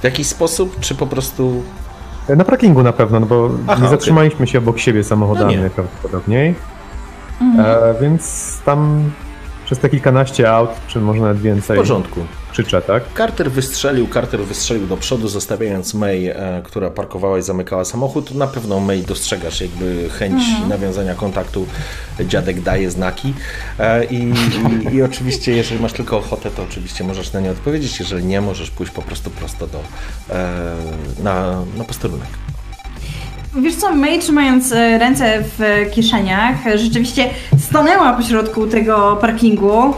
w 0.00 0.04
jakiś 0.04 0.26
sposób, 0.26 0.80
czy 0.80 0.94
po 0.94 1.06
prostu... 1.06 1.62
Na 2.36 2.44
parkingu 2.44 2.82
na 2.82 2.92
pewno, 2.92 3.20
no 3.20 3.26
bo 3.26 3.50
Aha, 3.66 3.82
nie 3.82 3.88
zatrzymaliśmy 3.88 4.46
się 4.46 4.58
obok 4.58 4.78
siebie 4.78 5.04
samochodami 5.04 5.54
No 5.54 5.60
najprawdopodobniej, 5.60 6.54
e, 7.58 7.94
więc 8.00 8.54
tam 8.64 9.10
przez 9.68 9.78
te 9.78 9.88
kilkanaście 9.88 10.52
aut, 10.52 10.70
czy 10.86 11.00
może 11.00 11.20
nawet 11.20 11.38
W 11.38 11.42
więcej, 11.42 11.76
porządku. 11.76 12.20
krzyczę, 12.52 12.82
tak? 12.82 13.02
Carter 13.16 13.50
wystrzelił, 13.50 14.08
Carter 14.14 14.40
wystrzelił 14.40 14.86
do 14.86 14.96
przodu, 14.96 15.28
zostawiając 15.28 15.94
May, 15.94 16.26
e, 16.28 16.62
która 16.64 16.90
parkowała 16.90 17.38
i 17.38 17.42
zamykała 17.42 17.84
samochód. 17.84 18.34
Na 18.34 18.46
pewno 18.46 18.80
May 18.80 19.02
dostrzegasz 19.02 19.60
jakby 19.60 20.10
chęć 20.10 20.42
nawiązania 20.68 21.14
kontaktu. 21.14 21.66
Dziadek 22.20 22.60
daje 22.60 22.90
znaki. 22.90 23.34
E, 23.78 24.04
i, 24.04 24.32
i, 24.90 24.94
I 24.94 25.02
oczywiście, 25.02 25.52
jeżeli 25.52 25.82
masz 25.82 25.92
tylko 25.92 26.18
ochotę, 26.18 26.50
to 26.50 26.62
oczywiście 26.62 27.04
możesz 27.04 27.32
na 27.32 27.40
nie 27.40 27.50
odpowiedzieć. 27.50 28.00
Jeżeli 28.00 28.24
nie, 28.24 28.40
możesz 28.40 28.70
pójść 28.70 28.92
po 28.92 29.02
prostu 29.02 29.30
prosto 29.30 29.66
do, 29.66 29.80
e, 30.30 30.74
na, 31.22 31.64
na 31.76 31.84
posterunek. 31.84 32.28
Wiesz 33.56 33.76
co, 33.76 33.94
May 33.94 34.18
trzymając 34.18 34.72
e, 34.72 34.98
ręce 34.98 35.42
w 35.42 35.86
kieszeniach, 35.90 36.56
rzeczywiście 36.74 37.30
stanęła 37.58 38.12
pośrodku 38.12 38.66
tego 38.66 39.18
parkingu. 39.20 39.94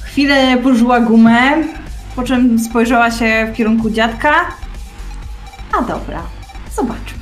Chwilę 0.00 0.56
pożyła 0.62 1.00
gumę, 1.00 1.40
po 2.16 2.22
czym 2.22 2.58
spojrzała 2.58 3.10
się 3.10 3.48
w 3.52 3.56
kierunku 3.56 3.90
dziadka. 3.90 4.32
A 5.78 5.82
dobra, 5.82 6.22
zobaczmy. 6.76 7.18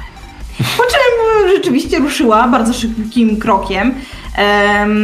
Po 0.59 0.83
czym 0.83 1.51
rzeczywiście 1.57 1.99
ruszyła 1.99 2.49
bardzo 2.49 2.73
szybkim 2.73 3.37
krokiem 3.37 3.95
em, 4.37 4.95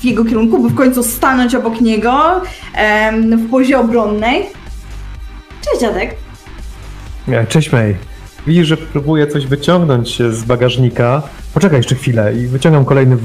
w 0.00 0.04
jego 0.04 0.24
kierunku, 0.24 0.58
by 0.58 0.68
w 0.68 0.74
końcu 0.74 1.02
stanąć 1.02 1.54
obok 1.54 1.80
niego 1.80 2.42
w 3.36 3.50
pozie 3.50 3.78
obronnej. 3.78 4.46
Cześć 5.64 5.80
dziadek. 5.80 6.14
Cześć 7.48 7.72
May. 7.72 7.96
Widzisz, 8.46 8.66
że 8.68 8.76
próbuję 8.76 9.26
coś 9.26 9.46
wyciągnąć 9.46 10.18
z 10.30 10.44
bagażnika. 10.44 11.22
Poczekaj 11.54 11.78
jeszcze 11.78 11.94
chwilę 11.94 12.34
i 12.36 12.46
wyciągam 12.46 12.84
kolejny, 12.84 13.16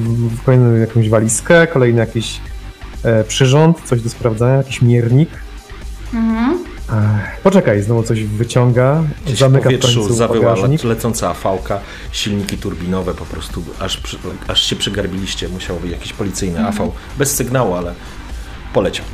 kolejną 0.45 0.73
jakąś 0.75 1.09
walizkę, 1.09 1.67
kolejny 1.67 1.99
jakiś 1.99 2.39
e, 3.03 3.23
przyrząd, 3.23 3.81
coś 3.85 4.01
do 4.01 4.09
sprawdzania, 4.09 4.53
jakiś 4.55 4.81
miernik. 4.81 5.29
Mhm. 6.13 6.57
Ech, 6.89 7.41
poczekaj, 7.41 7.81
znowu 7.81 8.03
coś 8.03 8.23
wyciąga, 8.23 9.03
Gdzieś 9.25 9.35
w 9.35 9.39
zamyka 9.39 9.61
w 9.61 9.63
powietrzu 9.63 9.99
końcu 9.99 10.13
zawyła 10.13 10.55
bagażnik. 10.55 10.83
le- 10.83 10.89
lecąca 10.89 11.29
afałka, 11.29 11.79
silniki 12.11 12.57
turbinowe 12.57 13.13
po 13.13 13.25
prostu, 13.25 13.63
aż, 13.79 13.97
przy, 13.97 14.17
aż 14.47 14.63
się 14.63 14.75
przygarbiliście. 14.75 15.49
Musiał 15.49 15.77
być 15.77 15.91
jakiś 15.91 16.13
policyjny 16.13 16.67
afał, 16.67 16.91
bez 17.17 17.35
sygnału, 17.35 17.73
ale 17.73 17.93
poleciał. 18.73 19.05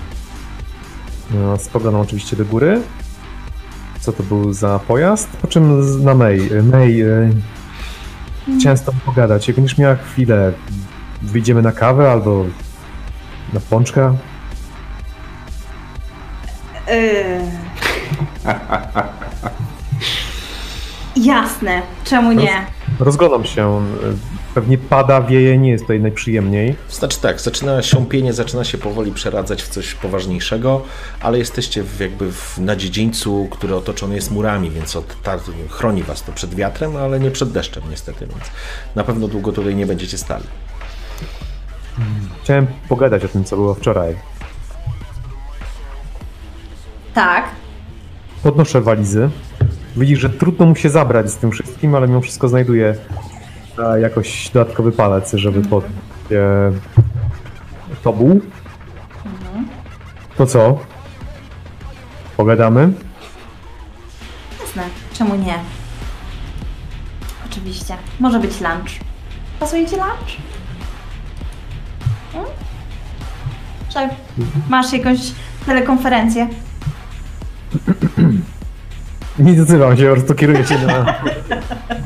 No, 1.33 1.57
spoglądam 1.57 2.01
oczywiście 2.01 2.35
do 2.35 2.45
góry. 2.45 2.81
Co 4.07 4.13
to 4.13 4.23
był 4.23 4.53
za 4.53 4.79
pojazd? 4.79 5.29
Po 5.41 5.47
czym 5.47 5.81
na 6.03 6.13
May. 6.13 6.49
May, 6.71 7.01
e, 7.01 7.29
chciałem 8.59 8.77
z 8.77 8.83
tobą 8.83 8.97
pogadać. 9.05 9.47
Jak 9.47 9.57
będziesz 9.57 9.77
miała 9.77 9.95
chwilę, 9.95 10.53
wyjdziemy 11.21 11.61
na 11.61 11.71
kawę 11.71 12.11
albo 12.11 12.45
na 13.53 13.59
pączka. 13.59 14.13
Yy. 16.87 17.39
Jasne, 21.33 21.81
czemu 22.03 22.31
nie? 22.31 22.65
Rozglądam 22.99 23.45
się. 23.45 23.81
Pewnie 24.57 24.77
pada, 24.77 25.21
wieje, 25.21 25.57
nie 25.57 25.69
jest 25.69 25.83
tutaj 25.83 25.99
najprzyjemniej. 25.99 26.75
Znaczy 26.89 27.21
tak, 27.21 27.41
zaczyna 27.41 27.81
siąpienie, 27.81 28.33
zaczyna 28.33 28.63
się 28.63 28.77
powoli 28.77 29.11
przeradzać 29.11 29.63
w 29.63 29.69
coś 29.69 29.93
poważniejszego, 29.93 30.81
ale 31.21 31.37
jesteście 31.37 31.83
w, 31.83 31.99
jakby 31.99 32.31
w, 32.31 32.57
na 32.57 32.75
dziedzińcu, 32.75 33.47
który 33.51 33.75
otoczony 33.75 34.15
jest 34.15 34.31
murami, 34.31 34.69
więc 34.69 34.95
od, 34.95 35.21
ta, 35.21 35.37
chroni 35.69 36.03
was 36.03 36.23
to 36.23 36.31
przed 36.31 36.55
wiatrem, 36.55 36.95
ale 36.95 37.19
nie 37.19 37.31
przed 37.31 37.51
deszczem 37.51 37.83
niestety, 37.89 38.27
więc 38.27 38.43
na 38.95 39.03
pewno 39.03 39.27
długo 39.27 39.51
tutaj 39.51 39.75
nie 39.75 39.85
będziecie 39.85 40.17
stali. 40.17 40.45
Chciałem 42.43 42.67
pogadać 42.89 43.25
o 43.25 43.27
tym, 43.27 43.43
co 43.43 43.55
było 43.55 43.73
wczoraj. 43.73 44.15
Tak. 47.13 47.45
Podnoszę 48.43 48.81
walizy. 48.81 49.29
Widzisz, 49.97 50.19
że 50.19 50.29
trudno 50.29 50.65
mu 50.65 50.75
się 50.75 50.89
zabrać 50.89 51.31
z 51.31 51.37
tym 51.37 51.51
wszystkim, 51.51 51.95
ale 51.95 52.07
mimo 52.07 52.21
wszystko 52.21 52.47
znajduje 52.47 52.95
e, 53.79 53.99
jakoś 53.99 54.49
dodatkowy 54.49 54.91
palec, 54.91 55.33
żeby 55.33 55.61
pod 55.61 55.85
e, 55.85 55.89
to 58.03 58.13
był. 58.13 58.41
To 60.37 60.45
co? 60.45 60.79
Pogadamy? 62.37 62.93
Jasne, 64.61 64.83
czemu 65.13 65.35
nie? 65.35 65.59
Oczywiście. 67.51 67.97
Może 68.19 68.39
być 68.39 68.61
lunch. 68.61 68.89
Pasuje 69.59 69.85
ci 69.85 69.95
lunch? 69.95 70.37
Hmm? 72.33 72.49
Szef, 73.93 74.11
masz 74.69 74.93
jakąś 74.93 75.19
telekonferencję? 75.65 76.47
Nie 79.39 79.61
odzywam 79.61 79.97
się, 79.97 80.07
po 80.07 80.15
prostu 80.15 80.35
kieruję 80.35 80.65
się 80.65 80.79
na, 80.79 81.15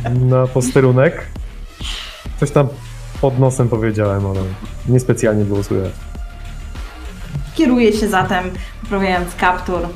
na 0.10 0.48
posterunek. 0.48 1.28
Coś 2.41 2.51
tam 2.51 2.67
pod 3.21 3.39
nosem 3.39 3.69
powiedziałem, 3.69 4.25
ale 4.25 4.39
niespecjalnie 4.89 5.45
było 5.45 5.63
słychać. 5.63 5.91
Kieruję 7.55 7.93
się 7.93 8.10
zatem, 8.10 8.51
poprawiając 8.81 9.36
kaptur. 9.36 9.88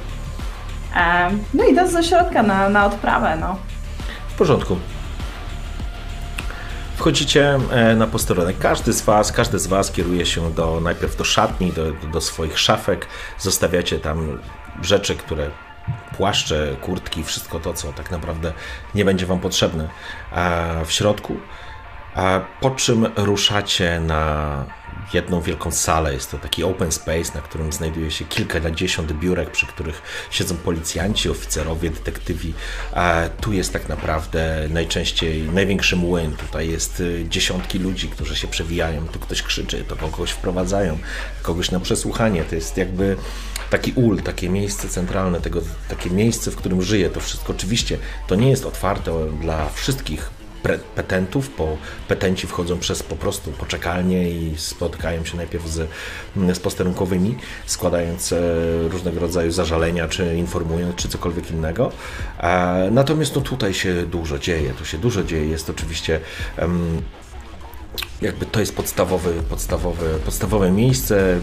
E, 0.95 1.29
no 1.53 1.63
idąc 1.63 1.93
do 1.93 2.03
środka 2.03 2.43
na, 2.43 2.69
na 2.69 2.85
odprawę, 2.85 3.37
no. 3.41 3.57
W 4.29 4.37
porządku. 4.37 4.77
Wchodzicie 6.95 7.59
e, 7.71 7.95
na 7.95 8.07
posterunek. 8.07 8.57
Każdy 8.59 8.93
z 8.93 9.01
was, 9.01 9.31
każdy 9.31 9.59
z 9.59 9.67
was 9.67 9.91
kieruje 9.91 10.25
się 10.25 10.51
do, 10.51 10.79
najpierw 10.83 11.17
do 11.17 11.23
szatni, 11.23 11.71
do, 11.71 11.91
do 12.11 12.21
swoich 12.21 12.59
szafek. 12.59 13.07
Zostawiacie 13.39 13.99
tam 13.99 14.39
rzeczy, 14.81 15.15
które 15.15 15.49
płaszcze, 16.17 16.75
kurtki, 16.81 17.23
wszystko 17.23 17.59
to, 17.59 17.73
co 17.73 17.93
tak 17.93 18.11
naprawdę 18.11 18.53
nie 18.95 19.05
będzie 19.05 19.25
wam 19.25 19.39
potrzebne 19.39 19.89
w 20.85 20.91
środku. 20.91 21.37
Po 22.61 22.69
czym 22.69 23.05
ruszacie 23.15 23.99
na 23.99 24.65
jedną 25.13 25.41
wielką 25.41 25.71
salę. 25.71 26.13
Jest 26.13 26.31
to 26.31 26.37
taki 26.37 26.63
open 26.63 26.91
space, 26.91 27.35
na 27.35 27.41
którym 27.41 27.71
znajduje 27.71 28.11
się 28.11 28.25
kilkadziesiąt 28.25 29.13
biurek, 29.13 29.51
przy 29.51 29.65
których 29.65 30.01
siedzą 30.31 30.57
policjanci, 30.57 31.29
oficerowie, 31.29 31.89
detektywi. 31.89 32.53
Tu 33.41 33.53
jest 33.53 33.73
tak 33.73 33.89
naprawdę 33.89 34.67
najczęściej 34.69 35.43
największy 35.43 35.95
młyn. 35.95 36.31
Tutaj 36.31 36.69
jest 36.69 36.99
y, 36.99 37.25
dziesiątki 37.29 37.79
ludzi, 37.79 38.09
którzy 38.09 38.35
się 38.35 38.47
przewijają. 38.47 39.07
Tu 39.07 39.19
ktoś 39.19 39.41
krzyczy, 39.41 39.83
to 39.83 39.95
kogoś 39.95 40.31
wprowadzają, 40.31 40.97
kogoś 41.41 41.71
na 41.71 41.79
przesłuchanie. 41.79 42.43
To 42.43 42.55
jest 42.55 42.77
jakby 42.77 43.17
taki 43.69 43.91
ul, 43.91 44.21
takie 44.21 44.49
miejsce 44.49 44.89
centralne, 44.89 45.41
tego, 45.41 45.61
takie 45.89 46.09
miejsce, 46.09 46.51
w 46.51 46.55
którym 46.55 46.81
żyje 46.81 47.09
to 47.09 47.19
wszystko. 47.19 47.53
Oczywiście 47.53 47.97
to 48.27 48.35
nie 48.35 48.49
jest 48.49 48.65
otwarte 48.65 49.11
dla 49.41 49.69
wszystkich 49.69 50.29
petentów, 50.95 51.49
bo 51.57 51.77
petenci 52.07 52.47
wchodzą 52.47 52.79
przez 52.79 53.03
po 53.03 53.15
prostu 53.15 53.51
poczekalnie 53.51 54.29
i 54.29 54.53
spotykają 54.57 55.25
się 55.25 55.37
najpierw 55.37 55.67
z, 55.67 55.89
z 56.53 56.59
posterunkowymi, 56.59 57.35
składając 57.65 58.33
e, 58.33 58.37
różnego 58.89 59.19
rodzaju 59.19 59.51
zażalenia, 59.51 60.07
czy 60.07 60.35
informując, 60.35 60.95
czy 60.95 61.09
cokolwiek 61.09 61.51
innego. 61.51 61.91
Natomiast 62.91 63.35
no, 63.35 63.41
tutaj 63.41 63.73
się 63.73 64.05
dużo 64.05 64.39
dzieje, 64.39 64.73
tu 64.73 64.85
się 64.85 64.97
dużo 64.97 65.23
dzieje. 65.23 65.47
Jest 65.47 65.69
oczywiście 65.69 66.19
jakby 68.21 68.45
to 68.45 68.59
jest 68.59 68.75
podstawowy, 68.75 69.33
podstawowe, 69.49 70.05
podstawowe 70.25 70.71
miejsce 70.71 71.39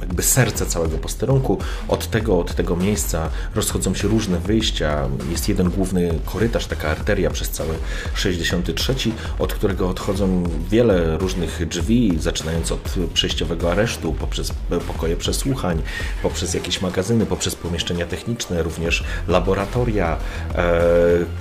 jakby 0.00 0.22
serce 0.22 0.66
całego 0.66 0.98
posterunku. 0.98 1.58
Od 1.88 2.10
tego, 2.10 2.38
od 2.38 2.54
tego 2.54 2.76
miejsca 2.76 3.30
rozchodzą 3.54 3.94
się 3.94 4.08
różne 4.08 4.38
wyjścia. 4.38 5.08
Jest 5.30 5.48
jeden 5.48 5.70
główny 5.70 6.18
korytarz, 6.24 6.66
taka 6.66 6.88
arteria 6.88 7.30
przez 7.30 7.50
cały 7.50 7.74
63, 8.14 8.94
od 9.38 9.54
którego 9.54 9.88
odchodzą 9.88 10.44
wiele 10.70 11.18
różnych 11.18 11.68
drzwi, 11.68 12.18
zaczynając 12.20 12.72
od 12.72 12.94
przejściowego 13.14 13.72
aresztu, 13.72 14.12
poprzez 14.12 14.52
pokoje 14.86 15.16
przesłuchań, 15.16 15.82
poprzez 16.22 16.54
jakieś 16.54 16.82
magazyny, 16.82 17.26
poprzez 17.26 17.54
pomieszczenia 17.54 18.06
techniczne, 18.06 18.62
również 18.62 19.04
laboratoria. 19.28 20.16
E, 20.54 20.72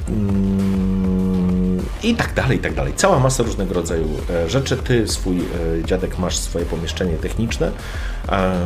mm, 0.07 1.64
i 2.03 2.15
tak 2.15 2.33
dalej, 2.33 2.57
i 2.57 2.61
tak 2.61 2.73
dalej. 2.73 2.93
Cała 2.95 3.19
masa 3.19 3.43
różnego 3.43 3.73
rodzaju 3.73 4.09
e, 4.29 4.49
rzeczy. 4.49 4.77
Ty, 4.77 5.07
swój 5.07 5.37
e, 5.37 5.43
dziadek, 5.85 6.19
masz 6.19 6.37
swoje 6.37 6.65
pomieszczenie 6.65 7.17
techniczne, 7.17 7.71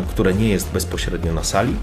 które 0.09 0.33
nie 0.33 0.49
jest 0.49 0.71
bezpośrednio 0.71 1.33
na 1.33 1.43
sali. 1.43 1.75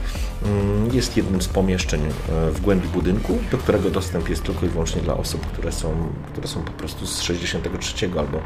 Mm, 0.44 0.94
jest 0.94 1.16
jednym 1.16 1.42
z 1.42 1.48
pomieszczeń 1.48 2.00
e, 2.00 2.50
w 2.50 2.60
głębi 2.60 2.88
budynku, 2.88 3.38
do 3.50 3.58
którego 3.58 3.90
dostęp 3.90 4.28
jest 4.28 4.42
tylko 4.42 4.66
i 4.66 4.68
wyłącznie 4.68 5.02
dla 5.02 5.16
osób, 5.16 5.46
które 5.46 5.72
są, 5.72 6.12
które 6.32 6.48
są 6.48 6.62
po 6.62 6.72
prostu 6.72 7.06
z 7.06 7.20
63 7.20 8.10
albo 8.18 8.40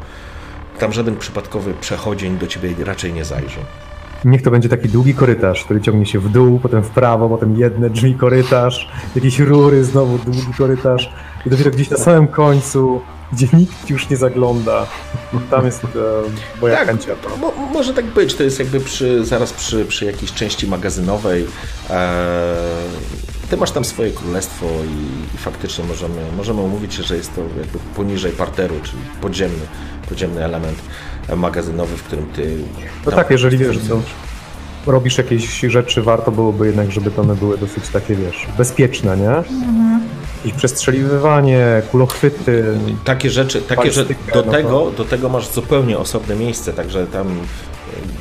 tam 0.79 0.93
żaden 0.93 1.17
przypadkowy 1.17 1.73
przechodzień 1.73 2.37
do 2.37 2.47
ciebie 2.47 2.75
raczej 2.85 3.13
nie 3.13 3.25
zajrzy. 3.25 3.59
Niech 4.25 4.41
to 4.41 4.51
będzie 4.51 4.69
taki 4.69 4.89
długi 4.89 5.13
korytarz, 5.13 5.65
który 5.65 5.81
ciągnie 5.81 6.05
się 6.05 6.19
w 6.19 6.29
dół, 6.29 6.59
potem 6.59 6.83
w 6.83 6.89
prawo, 6.89 7.29
potem 7.29 7.57
jedne 7.57 7.89
drzwi 7.89 8.15
korytarz, 8.15 8.89
jakieś 9.15 9.39
rury, 9.39 9.83
znowu 9.83 10.17
długi 10.17 10.53
korytarz 10.57 11.13
i 11.45 11.49
dopiero 11.49 11.71
gdzieś 11.71 11.89
na 11.89 11.97
samym 11.97 12.27
końcu 12.27 13.01
gdzie 13.33 13.47
nikt 13.53 13.89
już 13.89 14.09
nie 14.09 14.17
zagląda. 14.17 14.87
Tam 15.49 15.65
jest 15.65 15.83
e, 15.83 15.87
moja 16.61 16.75
tak. 16.77 16.87
Mo, 17.37 17.53
może 17.73 17.93
tak 17.93 18.05
być, 18.05 18.35
to 18.35 18.43
jest 18.43 18.59
jakby 18.59 18.79
przy, 18.79 19.25
zaraz 19.25 19.53
przy, 19.53 19.85
przy 19.85 20.05
jakiejś 20.05 20.33
części 20.33 20.67
magazynowej. 20.67 21.47
E, 21.89 22.55
ty 23.51 23.57
masz 23.57 23.71
tam 23.71 23.85
swoje 23.85 24.11
królestwo 24.11 24.65
i, 24.65 25.35
i, 25.35 25.37
faktycznie 25.37 25.83
możemy, 25.83 26.21
możemy 26.37 26.61
umówić 26.61 26.93
się, 26.93 27.03
że 27.03 27.15
jest 27.15 27.35
to 27.35 27.41
jakby 27.41 27.79
poniżej 27.95 28.31
parteru, 28.31 28.75
czyli 28.83 29.01
podziemny, 29.21 29.65
podziemny 30.09 30.45
element 30.45 30.77
magazynowy, 31.35 31.97
w 31.97 32.03
którym 32.03 32.25
ty... 32.25 32.57
No 33.05 33.11
tak, 33.11 33.29
jeżeli 33.29 33.57
wiesz, 33.57 33.77
to 33.89 34.01
robisz 34.91 35.17
jakieś 35.17 35.59
rzeczy, 35.59 36.01
warto 36.01 36.31
byłoby 36.31 36.67
jednak, 36.67 36.91
żeby 36.91 37.11
to 37.11 37.21
one 37.21 37.35
były 37.35 37.57
dosyć 37.57 37.89
takie, 37.89 38.15
wiesz, 38.15 38.47
bezpieczne, 38.57 39.17
nie? 39.17 39.29
Mhm 39.29 40.01
ich 40.45 40.55
przestrzeliwywanie, 40.55 41.81
kulochwyty. 41.91 42.63
Takie 43.03 43.29
rzeczy, 43.29 43.61
takie, 43.61 43.91
że 43.91 44.05
do, 44.05 44.43
no 44.45 44.51
tego, 44.51 44.91
do 44.97 45.05
tego 45.05 45.29
masz 45.29 45.51
zupełnie 45.51 45.97
osobne 45.97 46.35
miejsce, 46.35 46.73
także 46.73 47.07
tam 47.07 47.27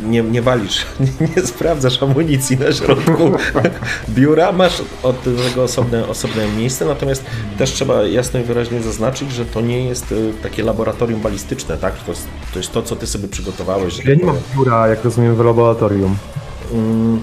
nie, 0.04 0.22
nie 0.22 0.42
walisz, 0.42 0.86
nie, 1.00 1.28
nie 1.36 1.46
sprawdzasz 1.46 2.02
amunicji 2.02 2.56
na 2.56 2.72
środku 2.72 3.32
biura, 4.08 4.52
masz 4.52 4.82
od 5.02 5.22
tego 5.22 5.62
osobne, 5.62 6.08
osobne 6.08 6.48
miejsce, 6.48 6.84
natomiast 6.84 7.24
też 7.58 7.72
trzeba 7.72 8.02
jasno 8.02 8.40
i 8.40 8.42
wyraźnie 8.42 8.82
zaznaczyć, 8.82 9.32
że 9.32 9.44
to 9.44 9.60
nie 9.60 9.84
jest 9.84 10.12
y, 10.12 10.32
takie 10.42 10.62
laboratorium 10.62 11.20
balistyczne, 11.20 11.76
tak? 11.76 11.98
To 11.98 12.12
jest 12.12 12.26
to, 12.52 12.58
jest 12.58 12.72
to 12.72 12.82
co 12.82 12.96
ty 12.96 13.06
sobie 13.06 13.28
przygotowałeś. 13.28 14.04
Ja 14.04 14.14
nie 14.14 14.24
mam 14.24 14.36
biura, 14.56 14.88
jak 14.88 15.04
rozumiem, 15.04 15.36
w 15.36 15.40
laboratorium. 15.40 16.16
Mm, 16.72 17.20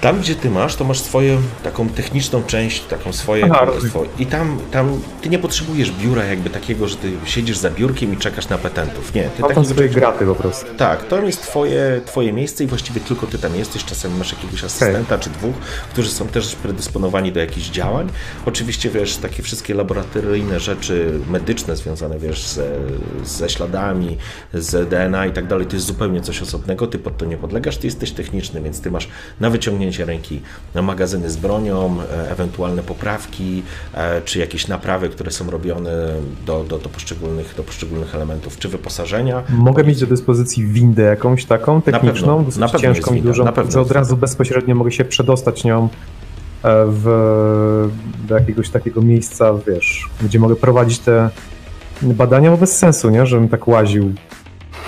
tam, 0.00 0.20
gdzie 0.20 0.34
ty 0.34 0.50
masz, 0.50 0.76
to 0.76 0.84
masz 0.84 1.00
swoją 1.00 1.38
taką 1.62 1.88
techniczną 1.88 2.42
część, 2.42 2.80
taką 2.80 3.12
swoje. 3.12 3.44
Aha, 3.44 3.66
swoje. 3.88 4.08
I 4.18 4.26
tam, 4.26 4.58
tam 4.70 5.00
ty 5.22 5.28
nie 5.28 5.38
potrzebujesz 5.38 5.90
biura 5.90 6.24
jakby 6.24 6.50
takiego, 6.50 6.88
że 6.88 6.96
ty 6.96 7.12
siedzisz 7.24 7.56
za 7.58 7.70
biurkiem 7.70 8.12
i 8.12 8.16
czekasz 8.16 8.48
na 8.48 8.58
petentów. 8.58 9.14
Nie, 9.14 9.22
ty 9.22 9.42
tam 9.42 9.48
takie 9.48 9.64
swoje 9.64 9.88
graty 9.88 10.26
po 10.26 10.34
prostu. 10.34 10.66
Tak, 10.76 11.04
to 11.04 11.22
jest 11.22 11.42
twoje, 11.42 12.00
twoje 12.06 12.32
miejsce 12.32 12.64
i 12.64 12.66
właściwie 12.66 13.00
tylko 13.00 13.26
ty 13.26 13.38
tam 13.38 13.56
jesteś. 13.56 13.84
Czasem 13.84 14.18
masz 14.18 14.32
jakiegoś 14.32 14.64
asystenta 14.64 15.14
okay. 15.14 15.18
czy 15.18 15.30
dwóch, 15.30 15.54
którzy 15.92 16.10
są 16.10 16.28
też 16.28 16.54
predysponowani 16.54 17.32
do 17.32 17.40
jakichś 17.40 17.68
działań. 17.68 18.08
Oczywiście 18.46 18.90
wiesz, 18.90 19.16
takie 19.16 19.42
wszystkie 19.42 19.74
laboratoryjne 19.74 20.60
rzeczy 20.60 21.20
medyczne 21.30 21.76
związane 21.76 22.18
wiesz 22.18 22.46
ze, 22.46 22.66
ze 23.24 23.48
śladami, 23.48 24.18
z 24.54 24.88
DNA 24.88 25.26
i 25.26 25.32
tak 25.32 25.46
dalej, 25.46 25.66
to 25.66 25.76
jest 25.76 25.86
zupełnie 25.86 26.20
coś 26.20 26.42
osobnego. 26.42 26.86
Ty 26.86 26.98
pod 26.98 27.16
to 27.16 27.24
nie 27.24 27.36
podlegasz, 27.36 27.76
ty 27.76 27.86
jesteś 27.86 28.12
techniczny, 28.12 28.62
więc 28.62 28.80
ty 28.80 28.90
masz 28.90 29.08
na 29.40 29.50
wyciągnięcie 29.50 29.85
ręki 30.04 30.40
na 30.74 30.82
magazyny 30.82 31.30
z 31.30 31.36
bronią, 31.36 31.96
e, 32.02 32.30
ewentualne 32.30 32.82
poprawki, 32.82 33.62
e, 33.94 34.22
czy 34.22 34.38
jakieś 34.38 34.68
naprawy, 34.68 35.08
które 35.08 35.30
są 35.30 35.50
robione 35.50 35.90
do, 36.46 36.64
do, 36.64 36.78
do, 36.78 36.88
poszczególnych, 36.88 37.54
do 37.56 37.62
poszczególnych 37.62 38.14
elementów, 38.14 38.58
czy 38.58 38.68
wyposażenia. 38.68 39.42
Mogę 39.48 39.84
mieć 39.84 40.00
do 40.00 40.06
dyspozycji 40.06 40.66
windę 40.66 41.02
jakąś 41.02 41.44
taką 41.44 41.82
techniczną, 41.82 42.38
na 42.38 42.44
pewno, 42.44 42.60
na 42.60 42.68
pewno 42.68 42.80
ciężką 42.80 43.14
i 43.14 43.22
dużą, 43.22 43.44
że 43.68 43.80
od 43.80 43.90
razu 43.90 44.16
bezpośrednio 44.16 44.74
mogę 44.74 44.92
się 44.92 45.04
przedostać 45.04 45.64
nią 45.64 45.84
e, 45.84 45.88
w, 46.88 47.88
do 48.28 48.34
jakiegoś 48.34 48.70
takiego 48.70 49.02
miejsca, 49.02 49.52
wiesz, 49.66 50.08
gdzie 50.22 50.38
mogę 50.38 50.56
prowadzić 50.56 50.98
te 50.98 51.30
badania, 52.02 52.50
bo 52.50 52.56
bez 52.56 52.78
sensu, 52.78 53.10
nie? 53.10 53.26
Żebym 53.26 53.48
tak 53.48 53.68
łaził 53.68 54.12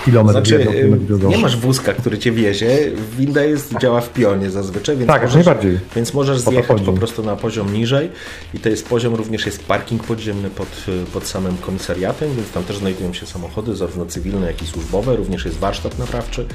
kilometr 0.05 0.39
znaczy, 0.39 0.53
jedną, 0.53 0.71
kilometr 0.71 1.03
drugą. 1.03 1.29
Nie 1.29 1.37
masz 1.37 1.57
wózka, 1.57 1.93
który 1.93 2.17
cię 2.17 2.31
wiezie, 2.31 2.91
winda 3.17 3.43
jest, 3.43 3.77
działa 3.81 4.01
w 4.01 4.13
pionie 4.13 4.49
zazwyczaj, 4.49 4.97
więc 4.97 5.07
tak, 5.07 5.21
możesz, 5.21 5.35
najbardziej. 5.35 5.79
Więc 5.95 6.13
możesz 6.13 6.39
zjechać 6.39 6.81
po 6.81 6.93
prostu 6.93 7.23
na 7.23 7.35
poziom 7.35 7.73
niżej 7.73 8.09
i 8.53 8.59
to 8.59 8.69
jest 8.69 8.87
poziom, 8.87 9.15
również 9.15 9.45
jest 9.45 9.63
parking 9.63 10.03
podziemny 10.03 10.49
pod, 10.49 10.67
pod 11.13 11.27
samym 11.27 11.57
komisariatem, 11.57 12.35
więc 12.35 12.51
tam 12.51 12.63
też 12.63 12.77
znajdują 12.77 13.13
się 13.13 13.25
samochody, 13.25 13.75
zarówno 13.75 14.05
cywilne, 14.05 14.47
jak 14.47 14.61
i 14.61 14.67
służbowe, 14.67 15.15
również 15.15 15.45
jest 15.45 15.57
warsztat 15.57 15.99
naprawczy. 15.99 16.45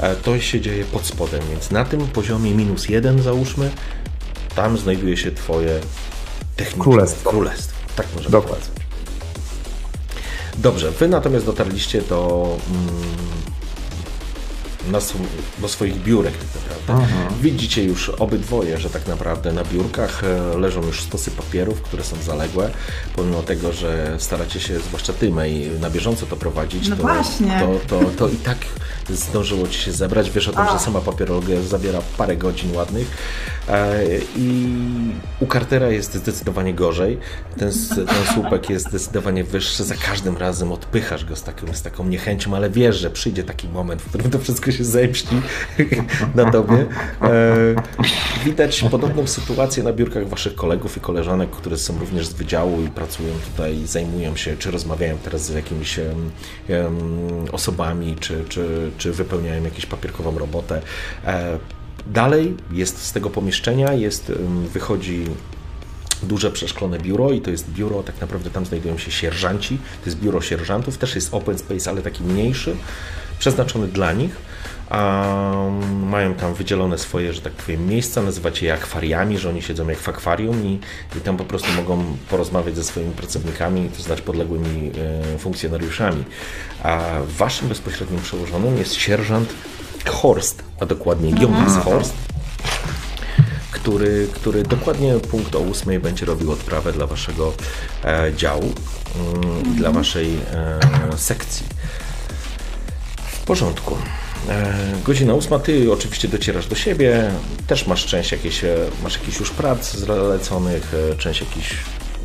E, 0.00 0.16
to 0.16 0.40
się 0.40 0.60
dzieje 0.60 0.84
pod 0.84 1.06
spodem, 1.06 1.40
więc 1.50 1.70
na 1.70 1.84
tym 1.84 2.00
poziomie 2.00 2.54
minus 2.54 2.88
jeden 2.88 3.22
załóżmy, 3.22 3.70
tam 4.54 4.78
znajduje 4.78 5.16
się 5.16 5.32
twoje 5.32 5.80
techniczne 6.56 6.82
królestwo. 6.82 7.30
królestwo. 7.30 7.74
Tak 7.96 8.06
może 8.16 8.30
Dokładnie. 8.30 8.83
Dobrze, 10.58 10.90
wy 10.90 11.08
natomiast 11.08 11.46
dotarliście 11.46 12.02
do, 12.02 12.48
mm, 12.70 13.14
do 15.58 15.68
swoich 15.68 16.02
biurek 16.02 16.34
tak 16.38 16.62
naprawdę. 16.62 17.04
Mhm. 17.04 17.40
Widzicie 17.40 17.84
już 17.84 18.08
obydwoje, 18.08 18.78
że 18.78 18.90
tak 18.90 19.06
naprawdę 19.06 19.52
na 19.52 19.64
biurkach 19.64 20.24
e, 20.24 20.58
leżą 20.58 20.82
już 20.86 21.02
stosy 21.02 21.30
papierów, 21.30 21.82
które 21.82 22.04
są 22.04 22.16
zaległe, 22.22 22.70
pomimo 23.16 23.42
tego, 23.42 23.72
że 23.72 24.16
staracie 24.18 24.60
się, 24.60 24.78
zwłaszcza 24.80 25.12
ty, 25.12 25.30
May, 25.30 25.70
na 25.80 25.90
bieżąco 25.90 26.26
to 26.26 26.36
prowadzić, 26.36 26.88
no 26.88 26.96
to, 26.96 27.02
właśnie. 27.02 27.60
To, 27.60 28.00
to, 28.00 28.10
to 28.16 28.28
i 28.28 28.36
tak 28.36 28.58
zdążyło 29.08 29.68
ci 29.68 29.78
się 29.78 29.92
zebrać. 29.92 30.30
Wiesz 30.30 30.48
o 30.48 30.52
tym, 30.52 30.64
że 30.72 30.78
sama 30.78 31.00
papierologia 31.00 31.62
zabiera 31.62 31.98
parę 32.18 32.36
godzin 32.36 32.76
ładnych 32.76 33.06
e, 33.68 34.02
i 34.36 34.74
u 35.40 35.46
Cartera 35.46 35.88
jest 35.88 36.14
zdecydowanie 36.14 36.74
gorzej. 36.74 37.18
Ten, 37.56 37.70
ten 37.94 38.34
słupek 38.34 38.70
jest 38.70 38.88
zdecydowanie 38.88 39.44
wyższy. 39.44 39.84
Za 39.84 39.94
każdym 39.94 40.36
razem 40.36 40.72
odpychasz 40.72 41.24
go 41.24 41.36
z, 41.36 41.42
taką, 41.42 41.74
z 41.74 41.82
taką 41.82 42.08
niechęcią, 42.08 42.56
ale 42.56 42.70
wiesz, 42.70 42.96
że 42.96 43.10
przyjdzie 43.10 43.44
taki 43.44 43.68
moment, 43.68 44.02
w 44.02 44.08
którym 44.08 44.30
to 44.30 44.38
wszystko 44.38 44.72
się 44.72 44.84
zemści 44.84 45.42
na 46.34 46.50
tobie. 46.50 46.86
E, 47.22 47.34
widać 48.44 48.84
podobną 48.90 49.26
sytuację 49.26 49.82
na 49.82 49.92
biurkach 49.92 50.28
waszych 50.28 50.54
kolegów 50.54 50.96
i 50.96 51.00
koleżanek, 51.00 51.50
które 51.50 51.78
są 51.78 51.98
również 51.98 52.26
z 52.26 52.32
wydziału 52.32 52.82
i 52.82 52.88
pracują 52.88 53.34
tutaj, 53.50 53.86
zajmują 53.86 54.36
się, 54.36 54.56
czy 54.56 54.70
rozmawiają 54.70 55.18
teraz 55.24 55.44
z 55.44 55.54
jakimiś 55.54 55.98
um, 55.98 56.30
osobami, 57.52 58.16
czy, 58.20 58.44
czy, 58.48 58.90
czy 58.98 59.12
wypełniają 59.12 59.64
jakąś 59.64 59.86
papierkową 59.86 60.38
robotę. 60.38 60.82
E, 61.24 61.58
dalej 62.06 62.56
jest 62.72 62.98
z 62.98 63.12
tego 63.12 63.30
pomieszczenia, 63.30 63.92
jest, 63.92 64.32
wychodzi 64.72 65.24
duże 66.22 66.50
przeszklone 66.50 66.98
biuro 66.98 67.30
i 67.30 67.40
to 67.40 67.50
jest 67.50 67.70
biuro, 67.70 68.02
tak 68.02 68.20
naprawdę 68.20 68.50
tam 68.50 68.66
znajdują 68.66 68.98
się 68.98 69.10
sierżanci, 69.10 69.78
to 69.78 70.10
jest 70.10 70.18
biuro 70.18 70.40
sierżantów, 70.40 70.98
też 70.98 71.14
jest 71.14 71.34
open 71.34 71.58
space, 71.58 71.90
ale 71.90 72.02
taki 72.02 72.22
mniejszy, 72.22 72.76
przeznaczony 73.38 73.88
dla 73.88 74.12
nich. 74.12 74.36
Um, 74.90 76.08
mają 76.08 76.34
tam 76.34 76.54
wydzielone 76.54 76.98
swoje, 76.98 77.32
że 77.32 77.40
tak 77.40 77.52
powiem, 77.52 77.86
miejsca, 77.86 78.22
nazywacie 78.22 78.66
je 78.66 78.74
akwariami, 78.74 79.38
że 79.38 79.48
oni 79.48 79.62
siedzą 79.62 79.88
jak 79.88 79.98
w 79.98 80.08
akwarium 80.08 80.64
i, 80.64 80.80
i 81.16 81.20
tam 81.20 81.36
po 81.36 81.44
prostu 81.44 81.72
mogą 81.72 82.04
porozmawiać 82.30 82.76
ze 82.76 82.84
swoimi 82.84 83.12
pracownikami, 83.12 83.88
to 83.96 84.02
znać 84.02 84.20
podległymi 84.20 84.90
e, 85.34 85.38
funkcjonariuszami. 85.38 86.24
A 86.82 87.00
waszym 87.38 87.68
bezpośrednim 87.68 88.22
przełożonym 88.22 88.78
jest 88.78 88.94
sierżant 88.94 89.54
Horst, 90.06 90.62
a 90.80 90.86
dokładnie 90.86 91.30
Jonas 91.30 91.76
mhm. 91.76 91.82
Horst, 91.82 92.14
który, 93.72 94.28
który 94.32 94.62
dokładnie 94.62 95.14
punkt 95.14 95.54
o 95.54 95.58
8 95.58 96.00
będzie 96.00 96.26
robił 96.26 96.52
odprawę 96.52 96.92
dla 96.92 97.06
waszego 97.06 97.52
e, 98.04 98.32
działu 98.36 98.72
mm, 99.34 99.62
i 99.72 99.76
dla 99.76 99.90
waszej 99.90 100.34
e, 100.34 101.18
sekcji. 101.18 101.66
W 103.26 103.38
porządku. 103.44 103.96
E, 104.48 104.74
godzina 105.04 105.34
ósma, 105.34 105.58
ty 105.58 105.92
oczywiście 105.92 106.28
docierasz 106.28 106.66
do 106.66 106.74
siebie, 106.74 107.30
też 107.66 107.86
masz 107.86 108.06
część 108.06 108.32
jakieś, 108.32 108.64
e, 108.64 108.76
masz 109.02 109.18
jakiś 109.18 109.40
już 109.40 109.50
prac 109.50 109.96
zleconych, 109.96 110.92
e, 111.12 111.16
część 111.16 111.40
jakiś 111.40 111.70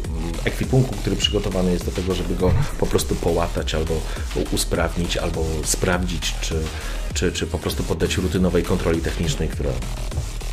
mm, 0.08 0.34
ekwipunku, 0.45 0.95
który 0.95 1.15
przygotowany 1.15 1.71
jest 1.71 1.86
do 1.86 1.91
tego, 1.91 2.15
żeby 2.15 2.36
go 2.36 2.51
po 2.79 2.86
prostu 2.86 3.15
połatać 3.15 3.75
albo 3.75 3.93
usprawnić, 4.51 5.17
albo 5.17 5.45
sprawdzić, 5.63 6.36
czy, 6.41 6.55
czy, 7.13 7.32
czy 7.32 7.47
po 7.47 7.60
prostu 7.60 7.84
poddać 7.84 8.17
rutynowej 8.17 8.63
kontroli 8.63 9.01
technicznej, 9.01 9.49
która 9.49 9.69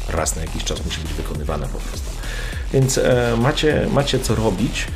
raz 0.09 0.37
na 0.37 0.43
jakiś 0.43 0.65
czas 0.65 0.85
musi 0.85 1.01
być 1.01 1.13
wykonywana 1.13 1.67
po 1.67 1.79
prostu. 1.79 2.11
Więc 2.73 3.01
macie, 3.39 3.87
macie 3.93 4.19
co 4.19 4.35
robić. 4.35 4.87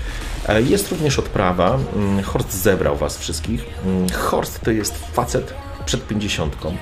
Jest 0.69 0.91
również 0.91 1.19
odprawa. 1.19 1.79
Mm, 1.97 2.23
Horst 2.23 2.63
zebrał 2.63 2.97
Was 2.97 3.19
wszystkich. 3.19 3.65
Mm, 3.85 4.09
Horst 4.09 4.61
to 4.61 4.71
jest 4.71 4.95
facet 5.13 5.55
przed 5.91 6.07
pięćdziesiątką, 6.07 6.77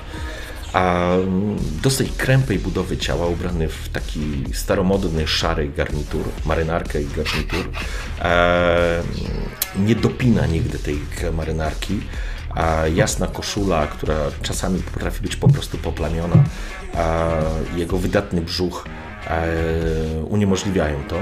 a 0.73 1.13
mm, 1.13 1.57
dosyć 1.83 2.11
krępej 2.17 2.59
budowy 2.59 2.97
ciała, 2.97 3.27
ubrany 3.27 3.67
w 3.67 3.89
taki 3.89 4.43
staromodny, 4.53 5.27
szary 5.27 5.69
garnitur, 5.69 6.25
marynarkę 6.45 7.01
i 7.01 7.05
garnitur. 7.05 7.69
E, 8.21 9.03
nie 9.79 9.95
dopina 9.95 10.45
nigdy 10.45 10.79
tej 10.79 10.99
marynarki, 11.33 11.99
a 12.55 12.87
jasna 12.87 13.27
koszula, 13.27 13.87
która 13.87 14.15
czasami 14.41 14.79
potrafi 14.79 15.21
być 15.21 15.35
po 15.35 15.47
prostu 15.47 15.77
poplamiona, 15.77 16.43
a 16.93 17.27
jego 17.75 17.97
wydatny 17.97 18.41
brzuch 18.41 18.85
uniemożliwiają 20.29 21.03
to. 21.03 21.15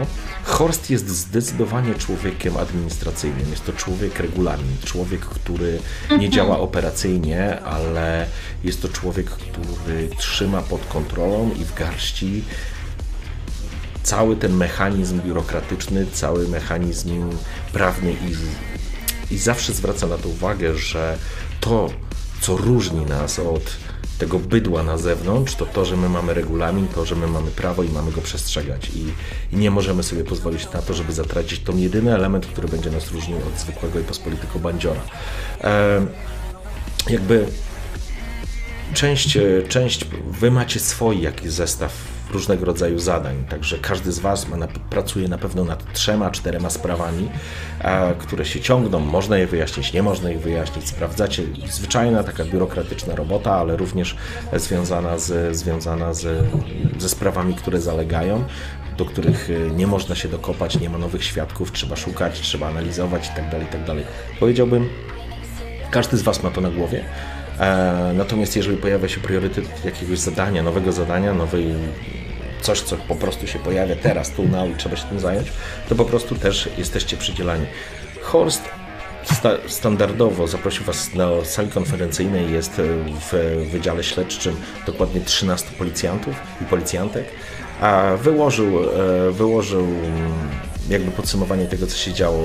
Horst 0.43 0.89
jest 0.89 1.09
zdecydowanie 1.09 1.95
człowiekiem 1.95 2.57
administracyjnym. 2.57 3.49
Jest 3.49 3.65
to 3.65 3.73
człowiek 3.73 4.19
regulamin, 4.19 4.77
człowiek, 4.85 5.21
który 5.21 5.79
nie 6.09 6.15
mhm. 6.15 6.31
działa 6.31 6.59
operacyjnie, 6.59 7.61
ale 7.61 8.25
jest 8.63 8.81
to 8.81 8.89
człowiek, 8.89 9.25
który 9.29 10.09
trzyma 10.17 10.61
pod 10.61 10.85
kontrolą 10.85 11.51
i 11.61 11.65
w 11.65 11.73
garści 11.73 12.43
cały 14.03 14.35
ten 14.35 14.53
mechanizm 14.53 15.21
biurokratyczny, 15.21 16.05
cały 16.13 16.47
mechanizm 16.47 17.29
prawny 17.73 18.11
i, 18.11 19.33
i 19.33 19.37
zawsze 19.37 19.73
zwraca 19.73 20.07
na 20.07 20.17
to 20.17 20.29
uwagę, 20.29 20.75
że 20.75 21.17
to, 21.59 21.89
co 22.41 22.57
różni 22.57 23.05
nas 23.05 23.39
od 23.39 23.77
tego 24.17 24.39
bydła 24.39 24.83
na 24.83 24.97
zewnątrz, 24.97 25.55
to 25.55 25.65
to, 25.65 25.85
że 25.85 25.97
my 25.97 26.09
mamy 26.09 26.33
regulamin, 26.33 26.87
to, 26.87 27.05
że 27.05 27.15
my 27.15 27.27
mamy 27.27 27.51
prawo 27.51 27.83
i 27.83 27.89
mamy 27.89 28.11
go 28.11 28.21
przestrzegać. 28.21 28.89
I, 28.89 29.13
i 29.55 29.57
nie 29.57 29.71
możemy 29.71 30.03
sobie 30.03 30.23
pozwolić 30.23 30.71
na 30.71 30.81
to, 30.81 30.93
żeby 30.93 31.13
zatracić 31.13 31.59
ten 31.59 31.79
jedyny 31.79 32.15
element, 32.15 32.45
który 32.45 32.67
będzie 32.67 32.91
nas 32.91 33.11
różnił 33.11 33.37
od 33.37 33.59
zwykłego 33.59 33.99
i 33.99 34.03
pospolitego 34.03 34.59
bandziora. 34.59 35.01
E, 35.63 36.05
jakby 37.09 37.45
część, 38.93 39.37
część, 39.69 40.05
wy 40.31 40.51
macie 40.51 40.79
swój 40.79 41.21
jakiś 41.21 41.51
zestaw 41.51 42.16
różnego 42.31 42.65
rodzaju 42.65 42.99
zadań. 42.99 43.45
Także 43.49 43.77
każdy 43.77 44.11
z 44.11 44.19
Was 44.19 44.47
ma, 44.47 44.67
pracuje 44.89 45.27
na 45.27 45.37
pewno 45.37 45.63
nad 45.63 45.93
trzema, 45.93 46.31
czterema 46.31 46.69
sprawami, 46.69 47.29
a, 47.83 48.07
które 48.17 48.45
się 48.45 48.59
ciągną. 48.59 48.99
Można 48.99 49.37
je 49.37 49.47
wyjaśnić, 49.47 49.93
nie 49.93 50.03
można 50.03 50.31
ich 50.31 50.39
wyjaśnić. 50.39 50.87
Sprawdzacie 50.87 51.43
zwyczajna 51.69 52.23
taka 52.23 52.45
biurokratyczna 52.45 53.15
robota, 53.15 53.55
ale 53.55 53.77
również 53.77 54.17
związana, 54.53 55.17
z, 55.17 55.57
związana 55.57 56.13
z, 56.13 56.45
ze 56.97 57.09
sprawami, 57.09 57.55
które 57.55 57.81
zalegają 57.81 58.43
do 58.97 59.05
których 59.05 59.49
e, 59.49 59.71
nie 59.75 59.87
można 59.87 60.15
się 60.15 60.27
dokopać, 60.29 60.79
nie 60.79 60.89
ma 60.89 60.97
nowych 60.97 61.23
świadków, 61.23 61.71
trzeba 61.71 61.95
szukać, 61.95 62.41
trzeba 62.41 62.67
analizować 62.67 63.27
itd. 63.27 63.51
Tak 63.51 63.61
itd. 63.61 63.85
Tak 63.85 63.95
Powiedziałbym, 64.39 64.89
każdy 65.91 66.17
z 66.17 66.21
Was 66.21 66.43
ma 66.43 66.49
to 66.49 66.61
na 66.61 66.69
głowie. 66.69 67.03
E, 67.59 68.13
natomiast 68.15 68.55
jeżeli 68.55 68.77
pojawia 68.77 69.07
się 69.07 69.21
priorytet 69.21 69.85
jakiegoś 69.85 70.19
zadania, 70.19 70.63
nowego 70.63 70.91
zadania, 70.91 71.33
nowej 71.33 71.75
coś, 72.61 72.81
co 72.81 72.97
po 72.97 73.15
prostu 73.15 73.47
się 73.47 73.59
pojawia 73.59 73.95
teraz, 73.95 74.31
tu, 74.31 74.47
now 74.47 74.69
i 74.69 74.75
trzeba 74.75 74.95
się 74.95 75.07
tym 75.07 75.19
zająć, 75.19 75.47
to 75.89 75.95
po 75.95 76.05
prostu 76.05 76.35
też 76.35 76.69
jesteście 76.77 77.17
przydzielani. 77.17 77.65
Horst 78.21 78.63
sta 79.23 79.49
standardowo 79.67 80.47
zaprosił 80.47 80.85
Was 80.85 81.13
na 81.13 81.45
sali 81.45 81.69
konferencyjnej, 81.69 82.51
jest 82.51 82.81
w 83.31 83.65
Wydziale 83.71 84.03
Śledczym 84.03 84.55
dokładnie 84.85 85.21
13 85.21 85.67
policjantów 85.77 86.35
i 86.61 86.65
policjantek, 86.65 87.25
a 87.81 88.11
wyłożył, 88.21 88.79
e, 88.79 89.31
wyłożył 89.31 89.87
jakby 90.89 91.11
podsumowanie 91.11 91.65
tego, 91.65 91.87
co 91.87 91.97
się 91.97 92.13
działo 92.13 92.43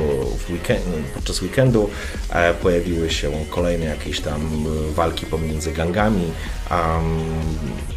weekend, 0.51 0.85
podczas 1.15 1.43
weekendu. 1.43 1.91
E, 2.31 2.55
pojawiły 2.55 3.11
się 3.11 3.31
kolejne 3.51 3.87
jakieś 3.87 4.21
tam 4.21 4.41
e, 4.91 4.93
walki 4.95 5.27
pomiędzy 5.27 5.73
gangami, 5.73 6.33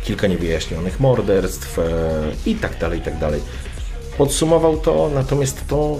kilka 0.03 0.27
niewyjaśnionych 0.27 0.99
morderstw 0.99 1.79
e, 1.79 1.83
i 2.45 2.55
tak 2.55 2.79
dalej, 2.79 2.99
i 2.99 3.01
tak 3.01 3.19
dalej. 3.19 3.41
Podsumował 4.17 4.77
to, 4.77 5.11
natomiast 5.13 5.67
to 5.67 5.99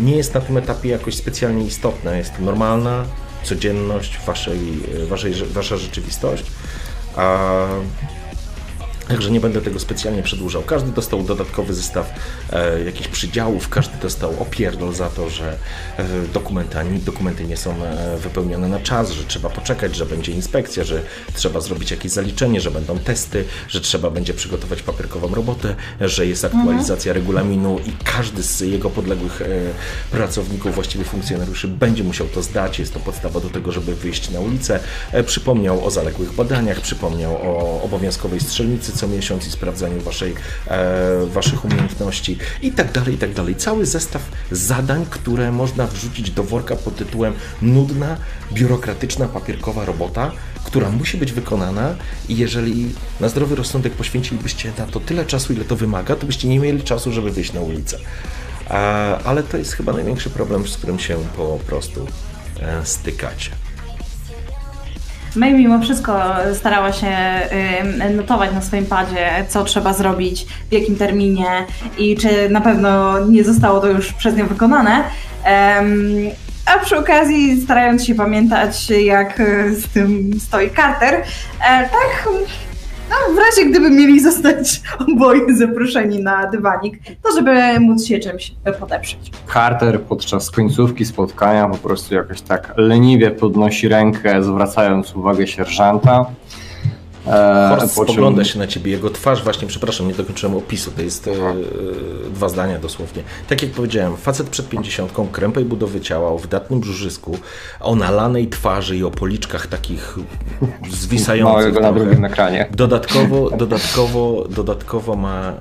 nie 0.00 0.16
jest 0.16 0.34
na 0.34 0.40
tym 0.40 0.56
etapie 0.56 0.88
jakoś 0.88 1.14
specjalnie 1.14 1.64
istotne. 1.64 2.18
Jest 2.18 2.36
to 2.36 2.42
normalna 2.42 3.04
codzienność, 3.42 4.18
waszej, 4.26 4.58
waszej, 5.08 5.34
wasza 5.34 5.76
rzeczywistość. 5.76 6.44
Także 9.08 9.30
nie 9.30 9.40
będę 9.40 9.62
tego 9.62 9.80
specjalnie 9.80 10.22
przedłużał. 10.22 10.62
Każdy 10.62 10.92
dostał 10.92 11.22
dodatkowy 11.22 11.74
zestaw 11.74 12.12
e, 12.52 12.84
jakichś 12.84 13.08
przydziałów, 13.08 13.68
każdy 13.68 13.98
dostał 14.02 14.42
opierdol 14.42 14.94
za 14.94 15.10
to, 15.10 15.30
że 15.30 15.58
e, 15.96 16.04
dokumenty, 16.34 17.44
nie 17.48 17.56
są 17.56 17.70
e, 17.84 18.16
wypełnione 18.18 18.68
na 18.68 18.80
czas, 18.80 19.10
że 19.10 19.24
trzeba 19.24 19.48
poczekać, 19.48 19.96
że 19.96 20.06
będzie 20.06 20.32
inspekcja, 20.32 20.84
że 20.84 21.02
trzeba 21.34 21.60
zrobić 21.60 21.90
jakieś 21.90 22.12
zaliczenie, 22.12 22.60
że 22.60 22.70
będą 22.70 22.98
testy, 22.98 23.44
że 23.68 23.80
trzeba 23.80 24.10
będzie 24.10 24.34
przygotować 24.34 24.82
papierkową 24.82 25.34
robotę, 25.34 25.74
że 26.00 26.26
jest 26.26 26.44
aktualizacja 26.44 27.12
mhm. 27.12 27.16
regulaminu 27.16 27.78
i 27.86 27.92
każdy 28.04 28.42
z 28.42 28.60
jego 28.60 28.90
podległych 28.90 29.42
e, 29.42 29.46
pracowników, 30.10 30.74
właściwie 30.74 31.04
funkcjonariuszy 31.04 31.68
będzie 31.68 32.04
musiał 32.04 32.26
to 32.26 32.42
zdać. 32.42 32.78
Jest 32.78 32.94
to 32.94 33.00
podstawa 33.00 33.40
do 33.40 33.50
tego, 33.50 33.72
żeby 33.72 33.94
wyjść 33.94 34.30
na 34.30 34.40
ulicę. 34.40 34.80
E, 35.12 35.24
przypomniał 35.24 35.86
o 35.86 35.90
zaległych 35.90 36.32
badaniach, 36.32 36.80
przypomniał 36.80 37.36
o 37.36 37.82
obowiązkowej 37.82 38.40
strzelnicy 38.40 38.95
co 38.96 39.08
miesiąc 39.08 39.46
i 39.46 39.50
sprawdzaniu 39.50 40.00
waszej, 40.00 40.34
e, 40.68 41.26
waszych 41.26 41.64
umiejętności 41.64 42.38
i 42.62 42.72
tak 42.72 42.92
dalej, 42.92 43.14
i 43.14 43.18
tak 43.18 43.34
dalej. 43.34 43.56
Cały 43.56 43.86
zestaw 43.86 44.22
zadań, 44.50 45.06
które 45.10 45.52
można 45.52 45.86
wrzucić 45.86 46.30
do 46.30 46.44
worka 46.44 46.76
pod 46.76 46.96
tytułem 46.96 47.32
nudna, 47.62 48.16
biurokratyczna, 48.52 49.28
papierkowa 49.28 49.84
robota, 49.84 50.32
która 50.64 50.90
musi 50.90 51.18
być 51.18 51.32
wykonana 51.32 51.94
i 52.28 52.36
jeżeli 52.36 52.92
na 53.20 53.28
zdrowy 53.28 53.54
rozsądek 53.54 53.92
poświęcilibyście 53.92 54.72
na 54.78 54.86
to 54.86 55.00
tyle 55.00 55.24
czasu, 55.24 55.52
ile 55.52 55.64
to 55.64 55.76
wymaga, 55.76 56.16
to 56.16 56.26
byście 56.26 56.48
nie 56.48 56.58
mieli 56.58 56.82
czasu, 56.82 57.12
żeby 57.12 57.30
wyjść 57.30 57.52
na 57.52 57.60
ulicę. 57.60 57.98
Ale 59.24 59.42
to 59.42 59.56
jest 59.56 59.72
chyba 59.72 59.92
największy 59.92 60.30
problem, 60.30 60.68
z 60.68 60.76
którym 60.76 60.98
się 60.98 61.16
po 61.36 61.58
prostu 61.66 62.06
e, 62.60 62.86
stykacie. 62.86 63.65
May 65.36 65.54
mimo 65.54 65.80
wszystko 65.80 66.22
starała 66.54 66.92
się 66.92 67.08
notować 68.16 68.52
na 68.52 68.60
swoim 68.60 68.86
padzie, 68.86 69.30
co 69.48 69.64
trzeba 69.64 69.92
zrobić, 69.92 70.46
w 70.70 70.72
jakim 70.72 70.96
terminie 70.96 71.46
i 71.98 72.16
czy 72.16 72.50
na 72.50 72.60
pewno 72.60 73.20
nie 73.26 73.44
zostało 73.44 73.80
to 73.80 73.86
już 73.86 74.12
przez 74.12 74.36
nią 74.36 74.46
wykonane. 74.46 75.04
A 76.66 76.78
przy 76.84 76.98
okazji 76.98 77.62
starając 77.62 78.04
się 78.04 78.14
pamiętać, 78.14 78.90
jak 78.90 79.42
z 79.72 79.88
tym 79.88 80.30
stoi 80.40 80.70
Carter, 80.70 81.14
e, 81.14 81.22
tak 81.82 82.28
no, 83.28 83.34
w 83.34 83.38
razie 83.38 83.70
gdyby 83.70 83.90
mieli 83.90 84.20
zostać 84.20 84.82
oboje 85.08 85.56
zaproszeni 85.56 86.22
na 86.22 86.46
dywanik, 86.50 86.98
to 87.22 87.32
żeby 87.32 87.80
móc 87.80 88.04
się 88.04 88.18
czymś 88.18 88.54
podeprzeć. 88.80 89.30
Carter 89.52 90.00
podczas 90.00 90.50
końcówki 90.50 91.04
spotkania 91.04 91.68
po 91.68 91.76
prostu 91.76 92.14
jakoś 92.14 92.40
tak 92.40 92.74
leniwie 92.76 93.30
podnosi 93.30 93.88
rękę, 93.88 94.42
zwracając 94.42 95.16
uwagę 95.16 95.46
sierżanta. 95.46 96.26
E, 97.26 97.68
Horst 97.68 97.94
czym- 97.94 98.04
spogląda 98.04 98.44
się 98.44 98.58
na 98.58 98.66
ciebie, 98.66 98.90
jego 98.92 99.10
twarz 99.10 99.42
właśnie, 99.44 99.68
przepraszam, 99.68 100.08
nie 100.08 100.14
dokończyłem 100.14 100.56
opisu, 100.56 100.90
to 100.90 101.02
jest 101.02 101.28
e, 101.28 101.32
dwa 102.30 102.48
zdania 102.48 102.78
dosłownie. 102.78 103.22
Tak 103.48 103.62
jak 103.62 103.70
powiedziałem, 103.70 104.16
facet 104.16 104.48
przed 104.48 104.68
pięćdziesiątką, 104.68 105.28
krępej 105.28 105.64
budowy 105.64 106.00
ciała, 106.00 106.30
o 106.30 106.38
wydatnym 106.38 106.80
brzuszysku, 106.80 107.38
o 107.80 107.94
nalanej 107.96 108.48
twarzy 108.48 108.96
i 108.96 109.04
o 109.04 109.10
policzkach 109.10 109.66
takich 109.66 110.16
zwisających 110.90 111.54
Małego 111.56 111.80
na 111.80 111.88
trochę. 111.92 112.04
drugim 112.04 112.24
ekranie. 112.24 112.68
Dodatkowo, 112.70 113.50
dodatkowo, 113.50 114.44
dodatkowo 114.50 115.16
ma 115.16 115.52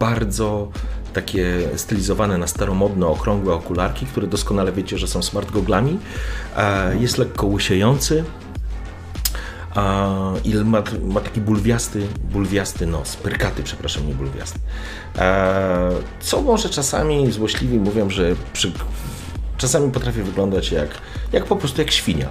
bardzo 0.00 0.68
takie 1.12 1.58
stylizowane 1.76 2.38
na 2.38 2.46
staromodne, 2.46 3.06
okrągłe 3.06 3.54
okularki, 3.54 4.06
które 4.06 4.26
doskonale 4.26 4.72
wiecie, 4.72 4.98
że 4.98 5.06
są 5.08 5.22
smart 5.22 5.50
goglami. 5.50 5.98
E, 6.56 6.96
Jest 6.98 7.18
lekko 7.18 7.46
łysiejący 7.46 8.24
a, 9.74 10.08
i 10.44 10.54
ma, 10.54 10.82
ma 11.02 11.20
taki 11.20 11.40
bulwiasty, 11.40 12.06
bulwiasty 12.32 12.86
nos, 12.86 13.16
perkaty, 13.16 13.62
przepraszam, 13.62 14.08
nie 14.08 14.14
bulwiasty. 14.14 14.58
E, 15.18 15.90
Co 16.20 16.42
może 16.42 16.68
czasami 16.70 17.32
złośliwi 17.32 17.78
mówią, 17.78 18.10
że 18.10 18.34
przy, 18.52 18.72
czasami 19.56 19.92
potrafi 19.92 20.22
wyglądać 20.22 20.72
jak, 20.72 20.88
jak 21.32 21.44
po 21.44 21.56
prostu 21.56 21.80
jak 21.80 21.90
świnia. 21.90 22.28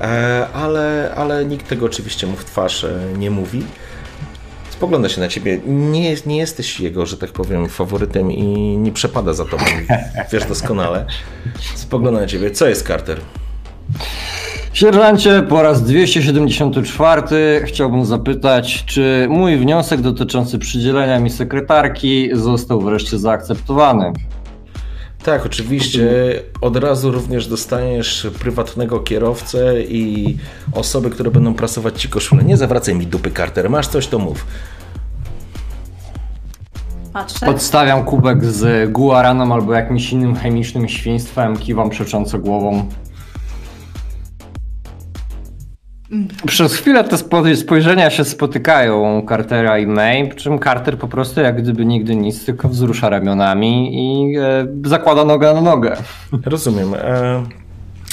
E, 0.00 0.46
Ale, 0.54 1.12
ale 1.16 1.44
nikt 1.44 1.68
tego 1.68 1.86
oczywiście 1.86 2.26
mu 2.26 2.36
w 2.36 2.44
twarz 2.44 2.84
e, 2.84 2.98
nie 3.18 3.30
mówi. 3.30 3.64
Spogląda 4.70 5.08
się 5.08 5.20
na 5.20 5.28
ciebie. 5.28 5.60
Nie, 5.66 6.16
nie 6.26 6.36
jesteś 6.36 6.80
jego, 6.80 7.06
że 7.06 7.16
tak 7.16 7.30
powiem, 7.32 7.68
faworytem 7.68 8.32
i 8.32 8.44
nie 8.76 8.92
przepada 8.92 9.32
za 9.32 9.44
tobą. 9.44 9.64
Wiesz 10.32 10.44
doskonale. 10.46 11.06
Spogląda 11.74 12.20
na 12.20 12.26
ciebie. 12.26 12.50
Co 12.50 12.68
jest 12.68 12.86
Carter? 12.86 13.20
Sierżancie, 14.72 15.42
po 15.42 15.62
raz 15.62 15.82
274 15.82 17.22
chciałbym 17.64 18.04
zapytać, 18.04 18.84
czy 18.84 19.26
mój 19.30 19.56
wniosek 19.56 20.00
dotyczący 20.00 20.58
przydzielenia 20.58 21.20
mi 21.20 21.30
sekretarki 21.30 22.30
został 22.32 22.80
wreszcie 22.80 23.18
zaakceptowany? 23.18 24.12
Tak, 25.24 25.46
oczywiście. 25.46 26.08
Od 26.60 26.76
razu 26.76 27.10
również 27.10 27.46
dostaniesz 27.46 28.26
prywatnego 28.38 29.00
kierowcę 29.00 29.82
i 29.82 30.36
osoby, 30.72 31.10
które 31.10 31.30
będą 31.30 31.54
prasować 31.54 32.02
ci 32.02 32.08
koszulę. 32.08 32.44
Nie 32.44 32.56
zawracaj 32.56 32.94
mi 32.94 33.06
dupy, 33.06 33.30
Carter. 33.30 33.70
Masz 33.70 33.86
coś, 33.86 34.06
to 34.06 34.18
mów. 34.18 34.46
Patrzę. 37.12 37.46
Podstawiam 37.46 38.04
kubek 38.04 38.44
z 38.44 38.92
guaranem 38.92 39.52
albo 39.52 39.72
jakimś 39.72 40.12
innym 40.12 40.36
chemicznym 40.36 40.88
świństwem, 40.88 41.56
kiwam 41.56 41.90
przecząco 41.90 42.38
głową. 42.38 42.88
Przez 46.46 46.74
chwilę 46.74 47.04
te 47.04 47.16
spo- 47.16 47.56
spojrzenia 47.56 48.10
się 48.10 48.24
spotykają 48.24 49.22
Cartera 49.28 49.78
i 49.78 49.86
May, 49.86 50.28
przy 50.28 50.44
czym 50.44 50.58
Carter 50.58 50.98
po 50.98 51.08
prostu 51.08 51.40
jak 51.40 51.62
gdyby 51.62 51.84
nigdy 51.84 52.16
nic, 52.16 52.44
tylko 52.44 52.68
wzrusza 52.68 53.08
ramionami 53.08 53.94
i 53.94 54.36
e, 54.36 54.66
zakłada 54.84 55.24
nogę 55.24 55.54
na 55.54 55.60
nogę. 55.60 55.96
Rozumiem. 56.44 56.94
E, 56.94 57.42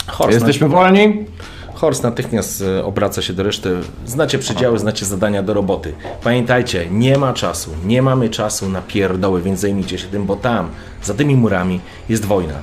Horst, 0.08 0.34
Jesteśmy 0.34 0.69
wolni? 0.69 1.25
Horst 1.73 2.03
natychmiast 2.03 2.62
e, 2.62 2.86
obraca 2.86 3.21
się 3.21 3.34
do 3.34 3.43
reszty. 3.43 3.75
Znacie 4.05 4.39
przedziały, 4.39 4.79
znacie 4.79 5.05
zadania 5.05 5.43
do 5.43 5.53
roboty. 5.53 5.93
Pamiętajcie, 6.23 6.86
nie 6.91 7.17
ma 7.17 7.34
czasu, 7.34 7.71
nie 7.86 8.01
mamy 8.01 8.29
czasu 8.29 8.69
na 8.69 8.81
pierdoły, 8.81 9.41
więc 9.41 9.60
zajmijcie 9.60 9.97
się 9.97 10.08
tym, 10.08 10.25
bo 10.25 10.36
tam, 10.36 10.69
za 11.03 11.13
tymi 11.13 11.36
murami 11.36 11.79
jest 12.10 12.25
wojna. 12.25 12.55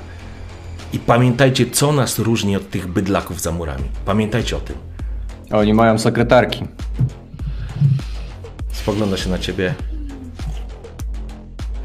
I 0.93 0.99
pamiętajcie, 0.99 1.67
co 1.71 1.93
nas 1.93 2.19
różni 2.19 2.57
od 2.57 2.71
tych 2.71 2.87
bydlaków 2.87 3.41
za 3.41 3.53
murami. 3.53 3.85
Pamiętajcie 4.05 4.57
o 4.57 4.61
tym. 4.61 4.77
Oni 5.53 5.75
mają 5.75 5.99
sekretarki. 5.99 6.65
Spogląda 8.73 9.17
się 9.17 9.31
na 9.31 9.39
ciebie. 9.39 9.75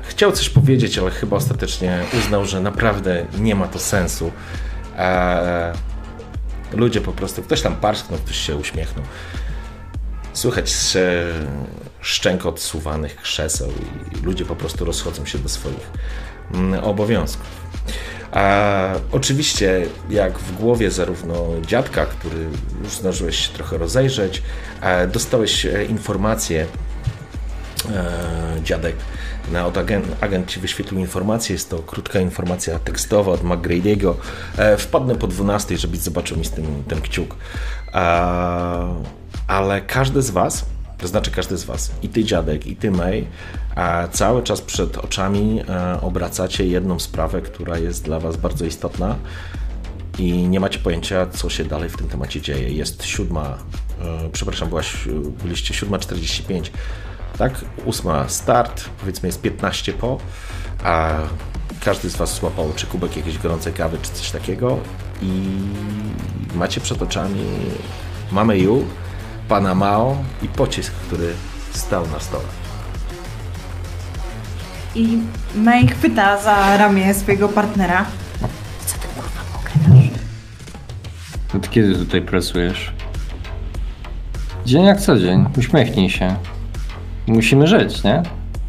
Chciał 0.02 0.32
coś 0.32 0.50
powiedzieć, 0.50 0.98
ale 0.98 1.12
chyba 1.12 1.38
ostatecznie 1.38 2.04
uznał, 2.20 2.46
że 2.46 2.62
naprawdę 2.62 3.26
nie 3.40 3.56
ma 3.56 3.68
to 3.68 3.80
sensu. 3.80 4.32
Eee, 4.98 5.74
ludzie 6.74 7.02
po 7.02 7.12
prostu, 7.12 7.44
ktoś 7.44 7.62
tam 7.62 7.76
parsknął, 7.76 8.20
ktoś 8.20 8.38
się 8.38 8.56
uśmiechnął. 8.56 9.06
Słychać 10.34 10.66
sz- 10.70 11.48
szczękot 12.02 12.60
suwanych 12.60 13.16
krzeseł 13.22 13.70
i 14.16 14.26
ludzie 14.26 14.46
po 14.46 14.56
prostu 14.56 14.86
rozchodzą 14.86 15.26
się 15.26 15.38
do 15.40 15.50
swoich 15.50 15.92
mm, 16.54 16.84
obowiązków. 16.84 17.48
A 18.32 18.94
oczywiście, 19.12 19.86
jak 20.10 20.40
w 20.40 20.56
głowie 20.56 20.92
zarówno 20.92 21.46
dziadka, 21.68 22.06
który 22.06 22.38
już 22.84 22.94
zdążyłeś 22.94 23.48
się 23.48 23.54
trochę 23.54 23.78
rozejrzeć, 23.78 24.44
e, 24.82 25.08
dostałeś 25.08 25.66
e, 25.66 25.86
informację, 25.86 26.66
e, 27.92 28.64
dziadek, 28.64 28.96
na, 29.52 29.66
od 29.66 29.78
agent, 29.78 30.06
agent 30.22 30.48
ci 30.48 30.60
wyświetlił 30.60 31.00
informację, 31.00 31.54
jest 31.54 31.70
to 31.70 31.80
krótka 31.80 32.20
informacja 32.20 32.80
tekstowa 32.80 33.32
od 33.32 33.44
McGrady'ego. 33.44 34.14
Wpadnę 34.78 35.16
po 35.16 35.28
12, 35.28 35.78
żebyś 35.78 36.00
zobaczył 36.00 36.38
mi 36.38 36.46
z 36.46 36.52
tym 36.52 36.84
ten 36.88 37.02
kciuk. 37.02 37.36
Ale 39.48 39.82
każdy 39.88 40.22
z 40.22 40.30
was, 40.30 40.66
to 40.98 41.08
znaczy 41.08 41.32
każdy 41.32 41.58
z 41.58 41.64
was, 41.64 41.92
i 42.04 42.10
ty 42.10 42.24
dziadek, 42.24 42.68
i 42.68 42.76
ty 42.76 42.92
May, 42.92 43.28
e, 43.76 44.08
cały 44.10 44.44
czas 44.44 44.62
przed 44.62 44.98
oczami 44.98 45.62
e, 45.70 46.02
obracacie 46.02 46.68
jedną 46.68 47.00
sprawę, 47.00 47.42
która 47.42 47.78
jest 47.78 48.04
dla 48.04 48.20
was 48.20 48.38
bardzo 48.38 48.66
istotna 48.66 49.16
i 50.20 50.34
nie 50.34 50.60
macie 50.60 50.80
pojęcia, 50.80 51.28
co 51.28 51.50
się 51.50 51.66
dalej 51.66 51.90
w 51.90 51.98
tym 51.98 52.08
temacie 52.08 52.42
dzieje. 52.42 52.70
Jest 52.70 53.04
siódma, 53.04 53.58
e, 54.02 54.30
przepraszam, 54.32 54.70
byłaś, 54.70 54.98
byliście 55.44 55.74
siódma 55.74 56.00
45, 56.00 56.72
tak? 57.38 57.66
Ósma 57.86 58.30
start, 58.30 58.90
powiedzmy 59.00 59.28
jest 59.30 59.42
15 59.42 59.94
po, 59.94 60.18
a 60.84 61.14
każdy 61.86 62.10
z 62.10 62.16
was 62.16 62.36
złapał 62.36 62.74
czy 62.76 62.88
kubek 62.88 63.18
jakiejś 63.18 63.38
gorącej 63.38 63.74
kawy, 63.74 63.98
czy 64.02 64.12
coś 64.12 64.32
takiego 64.32 64.78
i 65.22 65.32
macie 66.56 66.82
przed 66.82 67.02
oczami 67.02 67.46
mamy 68.32 68.58
Yu, 68.58 68.86
pana 69.50 69.76
Mao 69.76 70.18
i 70.42 70.48
pocisk, 70.48 70.94
który 70.94 71.34
stał 71.72 72.08
na 72.08 72.20
stole. 72.20 72.44
I 74.96 75.18
May 75.56 75.88
chwyta 75.88 76.42
za 76.42 76.78
ramię 76.78 77.14
swojego 77.14 77.50
partnera. 77.50 78.06
Od 81.56 81.70
kiedy 81.70 81.96
tutaj 81.96 82.22
pracujesz? 82.22 82.94
Dzień 84.66 84.84
jak 84.86 85.02
co 85.02 85.20
dzień. 85.20 85.46
Uśmiechnij 85.58 86.10
się. 86.10 86.36
Musimy 87.28 87.68
żyć, 87.68 88.04
nie? 88.04 88.24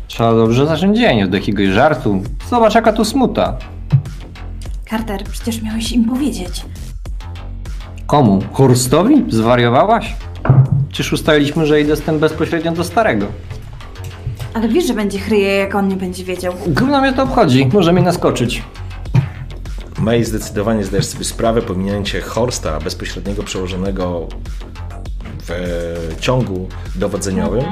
Trzeba 0.09 0.35
dobrze 0.35 0.67
zacząć 0.67 0.99
dzień 0.99 1.23
od 1.23 1.35
jakiegoś 1.35 1.67
żartu. 1.69 2.23
Zobacz 2.51 2.75
jaka 2.75 2.93
tu 2.93 3.05
smuta. 3.05 3.57
Carter, 4.91 5.25
przecież 5.25 5.63
miałeś 5.63 5.93
im 5.93 6.05
powiedzieć. 6.05 6.65
Komu? 8.07 8.43
Horstowi? 8.53 9.25
Zwariowałaś? 9.29 10.17
Czyż 10.93 11.13
ustaliliśmy, 11.13 11.67
że 11.67 11.81
idę 11.81 11.97
z 11.97 12.01
tym 12.01 12.19
bezpośrednio 12.19 12.73
do 12.73 12.85
starego? 12.85 13.27
Ale 14.55 14.69
wiesz, 14.69 14.87
że 14.87 14.95
będzie 14.95 15.19
chryje, 15.19 15.49
jak 15.57 15.75
on 15.75 15.89
nie 15.89 15.97
będzie 15.97 16.25
wiedział. 16.25 16.55
Gówno 16.67 17.01
mnie 17.01 17.13
to 17.13 17.23
obchodzi. 17.23 17.69
Może 17.73 17.93
mi 17.93 18.03
naskoczyć. 18.03 18.63
May 19.99 20.25
zdecydowanie 20.25 20.85
zdajesz 20.85 21.07
sobie 21.07 21.25
sprawę, 21.25 21.63
pominięcie 21.63 22.21
Horsta, 22.21 22.81
bezpośredniego 22.81 23.43
przełożonego 23.43 24.29
w 25.43 25.51
e, 25.51 26.21
ciągu 26.21 26.69
dowodzeniowym, 26.95 27.65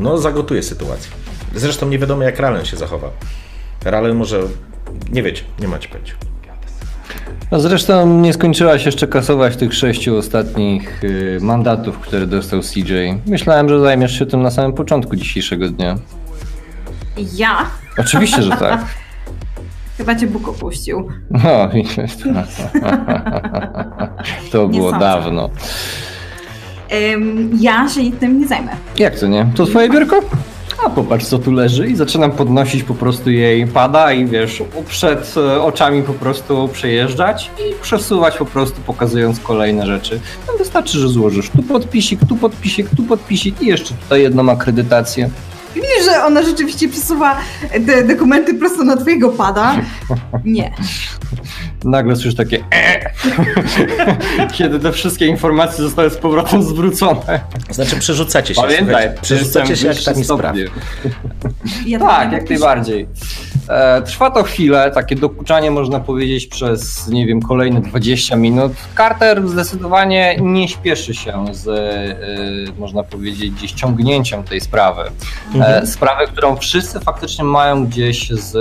no 0.00 0.18
zagotuje 0.18 0.62
sytuację. 0.62 1.12
Zresztą 1.54 1.88
nie 1.88 1.98
wiadomo, 1.98 2.22
jak 2.22 2.38
Ralen 2.38 2.64
się 2.64 2.76
zachowa. 2.76 3.10
Ralen 3.84 4.16
może, 4.16 4.40
nie 5.12 5.22
wiecie, 5.22 5.44
nie 5.60 5.68
macie 5.68 5.88
pojęcia. 5.88 6.14
A 7.50 7.58
zresztą 7.58 8.20
nie 8.20 8.32
skończyłaś 8.32 8.86
jeszcze 8.86 9.06
kasować 9.08 9.56
tych 9.56 9.74
sześciu 9.74 10.16
ostatnich 10.16 11.04
y, 11.04 11.38
mandatów, 11.40 11.98
które 11.98 12.26
dostał 12.26 12.60
CJ. 12.60 12.92
Myślałem, 13.26 13.68
że 13.68 13.80
zajmiesz 13.80 14.18
się 14.18 14.26
tym 14.26 14.42
na 14.42 14.50
samym 14.50 14.72
początku 14.72 15.16
dzisiejszego 15.16 15.68
dnia. 15.68 15.94
Ja? 17.34 17.56
Oczywiście, 17.98 18.42
że 18.42 18.50
tak. 18.50 18.84
Chyba 19.98 20.14
cię 20.14 20.26
Bóg 20.26 20.48
opuścił. 20.48 21.08
No, 21.30 21.40
to 24.52 24.68
było 24.68 24.90
sądzę. 24.90 25.06
dawno. 25.06 25.50
Ym, 27.14 27.50
ja 27.60 27.88
się 27.88 28.12
tym 28.20 28.40
nie 28.40 28.48
zajmę. 28.48 28.72
Jak 28.98 29.18
to 29.18 29.26
nie? 29.26 29.46
To 29.56 29.66
twoje 29.66 29.90
biurko? 29.90 30.20
A 30.86 30.90
popatrz 30.90 31.24
co 31.24 31.38
tu 31.38 31.52
leży 31.52 31.86
i 31.86 31.96
zaczynam 31.96 32.32
podnosić 32.32 32.82
po 32.82 32.94
prostu 32.94 33.30
jej 33.30 33.66
pada 33.66 34.12
i 34.12 34.26
wiesz, 34.26 34.62
przed 34.88 35.34
e, 35.36 35.62
oczami 35.62 36.02
po 36.02 36.12
prostu 36.12 36.68
przejeżdżać 36.72 37.50
i 37.58 37.82
przesuwać 37.82 38.36
po 38.36 38.44
prostu 38.44 38.80
pokazując 38.86 39.40
kolejne 39.40 39.86
rzeczy. 39.86 40.20
No 40.48 40.58
wystarczy, 40.58 40.98
że 40.98 41.08
złożysz 41.08 41.50
tu 41.50 41.62
podpisik, 41.62 42.20
tu 42.28 42.36
podpisik, 42.36 42.88
tu 42.96 43.02
podpisik 43.02 43.62
i 43.62 43.66
jeszcze 43.66 43.94
tutaj 43.94 44.22
jedną 44.22 44.50
akredytację. 44.50 45.30
Widzisz, 45.74 46.04
że 46.04 46.24
ona 46.24 46.42
rzeczywiście 46.42 46.88
przesuwa 46.88 47.36
te 47.86 48.04
dokumenty 48.04 48.54
prosto 48.54 48.84
na 48.84 48.96
twojego 48.96 49.30
pada? 49.30 49.76
Nie. 50.44 50.72
Nagle 51.84 52.16
słyszysz 52.16 52.34
takie 52.34 52.64
e! 52.70 53.10
kiedy 54.56 54.80
te 54.80 54.92
wszystkie 54.92 55.26
informacje 55.26 55.84
zostały 55.84 56.10
z 56.10 56.16
powrotem 56.16 56.62
zwrócone. 56.62 57.40
Znaczy 57.70 57.96
przerzucacie 57.96 58.54
się, 58.54 58.62
Pamiętaj, 58.62 59.08
przerzucacie 59.22 59.76
się 59.76 59.86
jak 59.86 59.96
wyższy 59.96 60.24
spraw. 60.24 60.56
Ja 61.86 61.98
Tak, 61.98 62.32
jak 62.32 62.50
najbardziej. 62.50 63.08
E, 63.68 64.02
trwa 64.02 64.30
to 64.30 64.42
chwilę, 64.42 64.90
takie 64.90 65.16
dokuczanie 65.16 65.70
można 65.70 66.00
powiedzieć 66.00 66.46
przez, 66.46 67.08
nie 67.08 67.26
wiem, 67.26 67.42
kolejne 67.42 67.80
20 67.80 68.36
minut. 68.36 68.72
Carter 68.96 69.48
zdecydowanie 69.48 70.36
nie 70.40 70.68
śpieszy 70.68 71.14
się 71.14 71.44
z, 71.52 71.68
e, 71.68 72.80
można 72.80 73.02
powiedzieć, 73.02 73.50
gdzieś 73.50 73.72
ciągnięciem 73.72 74.42
tej 74.42 74.60
sprawy. 74.60 75.02
E, 75.60 75.86
sprawy, 75.86 76.26
którą 76.26 76.56
wszyscy 76.56 77.00
faktycznie 77.00 77.44
mają 77.44 77.86
gdzieś 77.86 78.30
z 78.30 78.52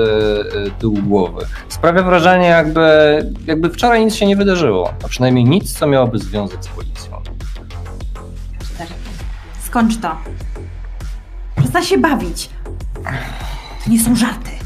tyłu 0.79 0.97
głowy. 0.97 1.45
Sprawia 1.69 2.03
wrażenie, 2.03 2.47
jakby, 2.47 2.81
jakby 3.45 3.69
wczoraj 3.69 4.05
nic 4.05 4.15
się 4.15 4.25
nie 4.25 4.35
wydarzyło, 4.35 4.93
a 5.05 5.07
przynajmniej 5.07 5.45
nic, 5.45 5.73
co 5.73 5.87
miałoby 5.87 6.19
związek 6.19 6.63
z 6.63 6.67
policją. 6.67 7.21
Skończ 9.65 9.97
to. 9.97 10.15
Przestań 11.55 11.83
się 11.83 11.97
bawić. 11.97 12.49
To 13.85 13.91
nie 13.91 13.99
są 13.99 14.15
żarty. 14.15 14.62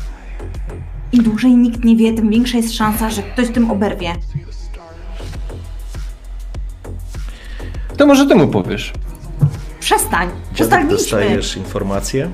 Im 1.11 1.23
dłużej 1.23 1.51
nikt 1.57 1.83
nie 1.83 1.95
wie, 1.95 2.13
tym 2.13 2.29
większa 2.29 2.57
jest 2.57 2.73
szansa, 2.73 3.09
że 3.09 3.23
ktoś 3.23 3.49
tym 3.49 3.71
oberwie. 3.71 4.15
To 7.97 8.05
może 8.05 8.25
ty 8.25 8.35
mu 8.35 8.47
powiesz. 8.47 8.93
Przestań. 9.79 10.27
Dziadek 10.29 10.61
Ustaliliśmy. 10.61 10.97
dostajesz 10.97 11.57
informację, 11.57 12.29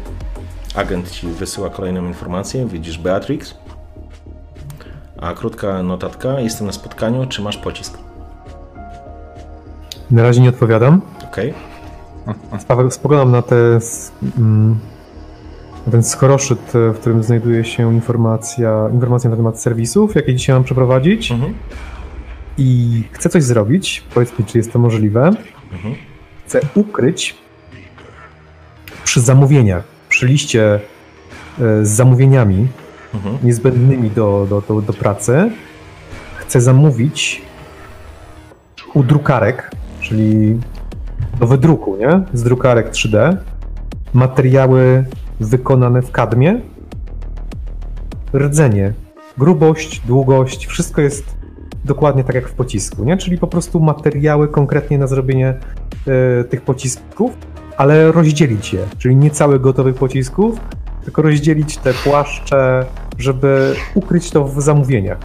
agent 0.76 1.12
ci 1.12 1.28
wysyła 1.28 1.70
kolejną 1.70 2.06
informację, 2.08 2.68
widzisz 2.68 2.98
Beatrix, 2.98 3.56
a 5.22 5.34
krótka 5.34 5.84
notatka, 5.84 6.40
jestem 6.40 6.68
na 6.68 6.74
spotkaniu, 6.74 7.26
czy 7.26 7.42
masz 7.42 7.58
pocisk? 7.58 7.98
Na 10.12 10.24
razie 10.24 10.42
nie 10.42 10.50
odpowiadam. 10.50 11.02
Okej, 11.26 11.54
Spoglądam 12.90 13.32
na, 13.32 13.42
te, 13.42 13.56
mm, 14.38 14.80
ten 15.92 16.04
skoroszyt, 16.04 16.76
e, 16.76 16.90
w 16.94 17.00
którym 17.00 17.24
znajduje 17.24 17.64
się 17.66 17.94
informacja, 17.94 18.90
informacja 18.94 19.30
na 19.30 19.36
temat 19.36 19.62
serwisów, 19.62 20.16
jakie 20.16 20.36
dzisiaj 20.36 20.56
mam 20.56 20.64
przeprowadzić 20.64 21.32
Mhm. 21.32 21.54
i 22.58 23.04
chcę 23.12 23.30
coś 23.30 23.44
zrobić. 23.44 24.04
Powiedz 24.14 24.40
mi, 24.40 24.46
czy 24.46 24.58
jest 24.58 24.74
to 24.74 24.80
możliwe. 24.80 25.32
Mhm. 25.74 25.96
Chcę 26.46 26.60
ukryć 26.76 27.36
przy 29.04 29.22
zamówieniach, 29.22 29.84
przy 30.10 30.28
liście 30.28 30.74
e, 30.76 30.80
z 31.86 31.90
zamówieniami 31.90 32.68
Mhm. 33.14 33.38
niezbędnymi 33.44 34.10
do, 34.12 34.48
do, 34.50 34.62
do, 34.62 34.82
do 34.82 34.94
pracy, 34.94 35.52
chcę 36.36 36.62
zamówić 36.62 37.42
u 38.94 39.04
drukarek, 39.04 39.72
czyli 40.02 40.60
do 41.40 41.48
wydruku, 41.48 41.98
nie? 41.98 42.22
Z 42.34 42.44
drukarek 42.44 42.92
3D, 42.92 43.38
materiały 44.14 45.06
wykonane 45.40 46.02
w 46.02 46.12
kadmie, 46.12 46.62
rdzenie, 48.36 48.94
grubość, 49.38 50.00
długość, 50.00 50.68
wszystko 50.68 51.02
jest 51.02 51.36
dokładnie 51.86 52.24
tak 52.24 52.36
jak 52.36 52.50
w 52.50 52.54
pocisku, 52.54 53.04
nie? 53.04 53.18
Czyli 53.18 53.38
po 53.38 53.48
prostu 53.48 53.80
materiały 53.80 54.48
konkretnie 54.48 54.98
na 54.98 55.08
zrobienie 55.08 55.48
e, 56.08 56.44
tych 56.44 56.62
pocisków, 56.62 57.32
ale 57.78 58.12
rozdzielić 58.12 58.74
je, 58.74 58.80
czyli 58.98 59.16
nie 59.16 59.32
cały 59.32 59.60
gotowych 59.60 59.96
pocisków, 59.96 60.60
tylko 61.04 61.22
rozdzielić 61.22 61.78
te 61.78 61.94
płaszcze, 61.94 62.86
żeby 63.18 63.76
ukryć 63.96 64.32
to 64.32 64.48
w 64.48 64.62
zamówieniach. 64.62 65.18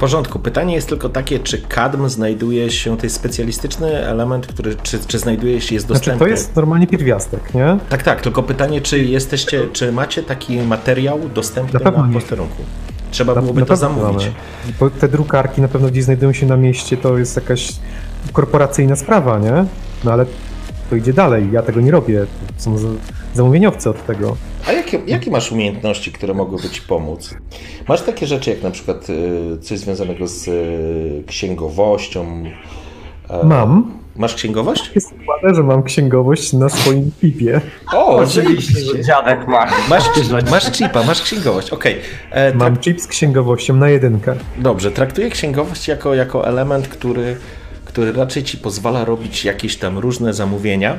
Porządku. 0.00 0.38
Pytanie 0.38 0.74
jest 0.74 0.88
tylko 0.88 1.08
takie, 1.08 1.38
czy 1.38 1.58
kadm 1.62 2.08
znajduje 2.08 2.70
się, 2.70 2.96
to 2.96 3.06
jest 3.06 3.16
specjalistyczny 3.16 4.06
element, 4.06 4.46
który, 4.46 4.74
czy, 4.82 4.98
czy 5.06 5.18
znajduje 5.18 5.60
się, 5.60 5.74
jest 5.74 5.86
Znaczy, 5.86 5.98
dostępny? 5.98 6.26
to 6.26 6.30
jest 6.30 6.56
normalnie 6.56 6.86
pierwiastek, 6.86 7.54
nie? 7.54 7.78
Tak, 7.88 8.02
tak, 8.02 8.20
tylko 8.20 8.42
pytanie, 8.42 8.80
czy 8.80 8.98
jesteście, 9.04 9.68
czy 9.72 9.92
macie 9.92 10.22
taki 10.22 10.58
materiał 10.62 11.20
dostępny 11.34 11.80
Na 11.84 11.90
na 11.90 12.12
posterunku? 12.12 12.62
Trzeba 13.10 13.34
Na- 13.34 13.40
byłoby 13.40 13.60
na 13.60 13.66
to 13.66 13.76
zamówić. 13.76 14.16
mamy. 14.26 14.32
Bo 14.80 14.90
te 14.90 15.08
drukarki 15.08 15.60
na 15.60 15.68
pewno 15.68 15.88
gdzieś 15.88 16.04
znajdują 16.04 16.32
się 16.32 16.46
na 16.46 16.56
mieście, 16.56 16.96
to 16.96 17.18
jest 17.18 17.36
jakaś 17.36 17.72
korporacyjna 18.32 18.96
sprawa, 18.96 19.38
nie? 19.38 19.64
No 20.04 20.12
ale 20.12 20.26
to 20.90 20.96
idzie 20.96 21.12
dalej, 21.12 21.48
ja 21.52 21.62
tego 21.62 21.80
nie 21.80 21.90
robię. 21.90 22.26
Są 22.56 22.76
zamówieniowcy 23.34 23.90
od 23.90 24.06
tego. 24.06 24.36
A 24.68 24.72
jakie, 24.72 25.00
jakie 25.06 25.30
masz 25.30 25.52
umiejętności, 25.52 26.12
które 26.12 26.34
mogłyby 26.34 26.68
ci 26.68 26.82
pomóc? 26.82 27.34
Masz 27.88 28.02
takie 28.02 28.26
rzeczy 28.26 28.50
jak 28.50 28.62
na 28.62 28.70
przykład 28.70 29.10
y, 29.10 29.58
coś 29.62 29.78
związanego 29.78 30.26
z 30.28 30.48
y, 30.48 31.24
księgowością? 31.26 32.44
E, 33.30 33.46
Mam. 33.46 34.00
Masz 34.16 34.34
księgowość? 34.34 34.90
Jest 34.94 35.08
składę, 35.22 35.54
że 35.54 35.62
mam 35.62 35.82
księgowość 35.82 36.52
na 36.52 36.68
swoim 36.68 37.10
pipie. 37.20 37.60
O, 37.92 38.16
Oczywiście, 38.16 38.80
że 38.80 39.04
dziadek 39.04 39.48
ma. 39.48 39.66
Masz, 39.88 40.04
masz 40.50 40.72
chipa, 40.72 41.02
masz 41.02 41.22
księgowość, 41.22 41.70
okej. 41.70 41.96
E, 42.30 42.54
Mam 42.54 42.76
chip 42.78 43.00
z 43.00 43.06
księgowością 43.06 43.76
na 43.76 43.88
jedynkę. 43.88 44.34
Dobrze, 44.58 44.90
traktuję 44.90 45.30
księgowość 45.30 45.88
jako, 45.88 46.14
jako 46.14 46.48
element, 46.48 46.88
który, 46.88 47.36
który 47.84 48.12
raczej 48.12 48.42
ci 48.44 48.58
pozwala 48.58 49.04
robić 49.04 49.44
jakieś 49.44 49.76
tam 49.76 49.98
różne 49.98 50.34
zamówienia, 50.34 50.98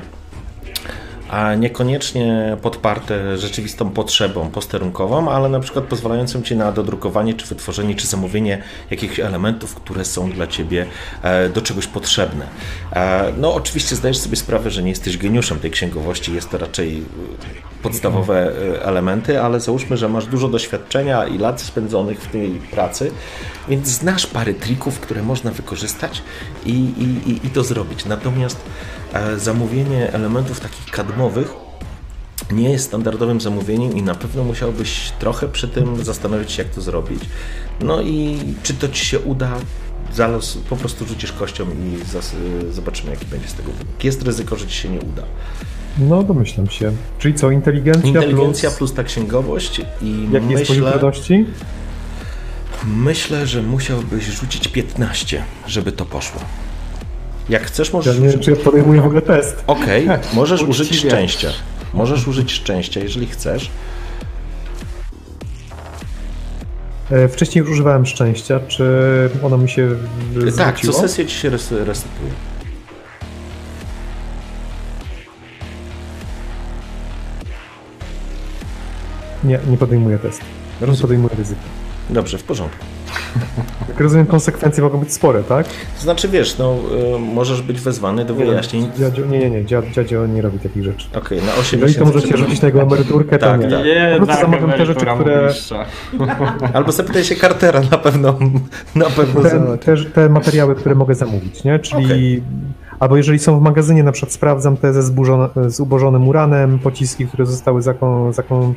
a 1.32 1.56
niekoniecznie 1.56 2.58
podparte 2.62 3.38
rzeczywistą 3.38 3.90
potrzebą 3.90 4.50
posterunkową, 4.50 5.32
ale 5.32 5.50
na 5.50 5.60
przykład 5.60 5.86
pozwalającym 5.86 6.44
ci 6.44 6.56
na 6.56 6.72
dodrukowanie, 6.72 7.34
czy 7.34 7.46
wytworzenie, 7.46 7.96
czy 7.96 8.08
zamówienie 8.08 8.64
jakichś 8.90 9.20
elementów, 9.20 9.76
które 9.76 10.06
są 10.06 10.32
dla 10.32 10.48
ciebie 10.48 10.86
e, 11.22 11.50
do 11.50 11.62
czegoś 11.62 11.88
potrzebne. 11.88 12.48
E, 12.94 13.34
no, 13.38 13.54
oczywiście 13.54 13.96
zdajesz 13.96 14.18
sobie 14.18 14.36
sprawę, 14.36 14.72
że 14.72 14.84
nie 14.84 14.90
jesteś 14.90 15.18
geniuszem 15.18 15.60
tej 15.60 15.72
księgowości, 15.72 16.34
jest 16.34 16.50
to 16.50 16.58
raczej 16.58 16.98
e, 16.98 17.82
podstawowe 17.84 18.52
elementy, 18.82 19.42
ale 19.42 19.60
załóżmy, 19.60 19.98
że 19.98 20.10
masz 20.10 20.26
dużo 20.26 20.48
doświadczenia 20.48 21.28
i 21.28 21.38
lat 21.38 21.62
spędzonych 21.62 22.22
w 22.22 22.32
tej 22.32 22.50
pracy, 22.50 23.12
więc 23.70 23.88
znasz 23.88 24.28
parę 24.28 24.54
trików, 24.54 25.00
które 25.00 25.24
można 25.24 25.52
wykorzystać 25.52 26.22
i, 26.66 26.72
i, 26.72 27.30
i, 27.32 27.48
i 27.48 27.50
to 27.50 27.64
zrobić. 27.64 28.06
Natomiast 28.06 28.58
zamówienie 29.38 30.14
elementów 30.14 30.60
takich 30.60 30.86
nie 32.52 32.70
jest 32.70 32.86
standardowym 32.86 33.42
zamówieniem 33.42 33.98
i 33.98 34.02
na 34.02 34.16
pewno 34.16 34.44
musiałbyś 34.44 35.12
trochę 35.20 35.48
przy 35.48 35.68
tym 35.68 36.04
zastanowić 36.04 36.52
się, 36.52 36.64
jak 36.64 36.72
to 36.72 36.82
zrobić. 36.82 37.24
No 37.82 38.02
i 38.02 38.40
czy 38.64 38.74
to 38.74 38.88
ci 38.88 39.06
się 39.06 39.20
uda, 39.20 39.52
po 40.70 40.76
prostu 40.76 41.06
rzucisz 41.06 41.32
kością 41.32 41.66
i 41.66 42.06
zas- 42.06 42.36
zobaczymy, 42.72 43.12
jaki 43.12 43.26
będzie 43.26 43.48
z 43.48 43.54
tego 43.54 43.72
wynik. 43.72 44.04
Jest 44.04 44.22
ryzyko, 44.22 44.56
że 44.56 44.68
ci 44.68 44.78
się 44.78 44.90
nie 44.90 45.00
uda. 45.00 45.24
No, 46.00 46.24
domyślam 46.24 46.70
się. 46.70 46.92
Czyli 47.20 47.34
co, 47.34 47.52
inteligencja, 47.52 48.08
Inteligencja 48.08 48.70
plus... 48.70 48.78
plus 48.78 48.94
ta 48.94 49.04
księgowość 49.04 49.82
i 50.02 50.28
jest 50.50 50.68
poziom 50.68 50.86
myślę, 50.86 51.00
myślę, 52.86 53.48
że 53.48 53.64
musiałbyś 53.64 54.26
rzucić 54.26 54.68
15, 54.68 55.44
żeby 55.68 55.92
to 55.92 56.06
poszło. 56.06 56.42
Jak 57.50 57.64
chcesz, 57.64 57.94
możesz 57.94 58.16
Ja 58.16 58.22
nie 58.22 58.30
wiem, 58.30 58.40
czy 58.40 58.52
ja 58.52 58.58
podejmuję 58.58 59.02
w 59.02 59.06
ogóle 59.06 59.22
test. 59.22 59.64
Okej, 59.68 60.08
możesz 60.34 60.64
użyć 60.64 60.96
szczęścia. 60.96 61.50
Możesz 61.94 62.28
użyć 62.28 62.52
szczęścia, 62.52 63.00
jeżeli 63.00 63.28
chcesz. 63.28 63.70
E, 67.12 67.28
Wcześniej 67.28 67.60
już 67.62 67.70
używałem 67.72 68.06
szczęścia, 68.06 68.60
czy 68.68 68.86
ono 69.44 69.58
mi 69.58 69.70
się 69.70 69.88
w- 69.88 70.58
Tak, 70.58 70.76
co 70.76 70.82
zwróciło? 70.82 71.08
sesję 71.08 71.26
ci 71.26 71.36
się 71.36 71.50
res- 71.50 71.84
resetuje. 71.86 72.32
Nie, 79.44 79.60
nie 79.68 79.78
podejmuję 79.78 80.20
testu. 80.20 80.46
Nie 80.82 80.98
podejmuję 80.98 81.36
ryzyka. 81.38 81.62
Dobrze, 82.10 82.38
w 82.38 82.44
porządku. 82.44 82.86
Jak 83.90 84.00
rozumiem, 84.00 84.26
konsekwencje 84.26 84.84
mogą 84.84 84.98
być 84.98 85.14
spore, 85.14 85.44
tak? 85.44 85.68
To 85.68 86.02
znaczy, 86.02 86.28
wiesz, 86.28 86.58
no, 86.58 86.76
y, 87.16 87.20
możesz 87.20 87.62
być 87.62 87.82
wezwany 87.82 88.26
do 88.26 88.36
wyjaśnień. 88.36 88.92
Dziadzio, 89.00 89.26
nie, 89.26 89.40
nie, 89.40 89.50
nie, 89.50 89.66
dziad- 89.66 89.92
dziadzio 89.92 90.28
nie 90.28 90.42
robi 90.42 90.60
takich 90.60 90.84
rzeczy. 90.84 91.08
Okej, 91.16 91.38
na 91.42 91.54
8 91.56 91.80
Jeżeli 91.80 92.00
to 92.00 92.06
możecie 92.06 92.38
rzucić 92.38 92.62
na 92.62 92.68
jego 92.68 92.82
emeryturkę, 92.82 93.38
to 93.40 93.46
Tak, 93.46 93.62
nie. 93.62 93.70
tak. 93.70 93.86
Nie, 93.86 94.16
Po 94.20 94.26
prostu 94.26 94.42
zamawiam 94.42 94.72
te 94.72 94.86
rzeczy, 94.86 95.06
które... 95.06 95.54
Albo 96.74 96.92
zapytaj 96.92 97.24
się 97.24 97.36
Cartera, 97.36 97.82
na 97.92 97.98
pewno, 97.98 98.40
na 98.96 99.06
pewno 99.06 99.42
Te, 99.78 99.78
te, 99.78 99.96
te 100.06 100.30
materiały, 100.30 100.76
które 100.76 100.96
mogę 100.96 101.16
zamówić, 101.16 101.64
nie? 101.64 101.80
Czyli... 101.80 102.06
Okej. 102.06 102.44
Albo 103.00 103.18
jeżeli 103.18 103.40
są 103.40 103.60
w 103.60 103.62
magazynie, 103.62 104.04
na 104.04 104.12
przykład 104.12 104.34
sprawdzam 104.34 104.78
te 104.78 104.94
ze 104.94 105.04
zburzone, 105.04 105.50
z 105.68 105.80
ubożonym 105.80 106.28
uranem, 106.28 106.80
pociski, 106.80 107.28
które 107.28 107.46
zostały 107.46 107.82
zaką, 107.82 108.32
zaką, 108.34 108.74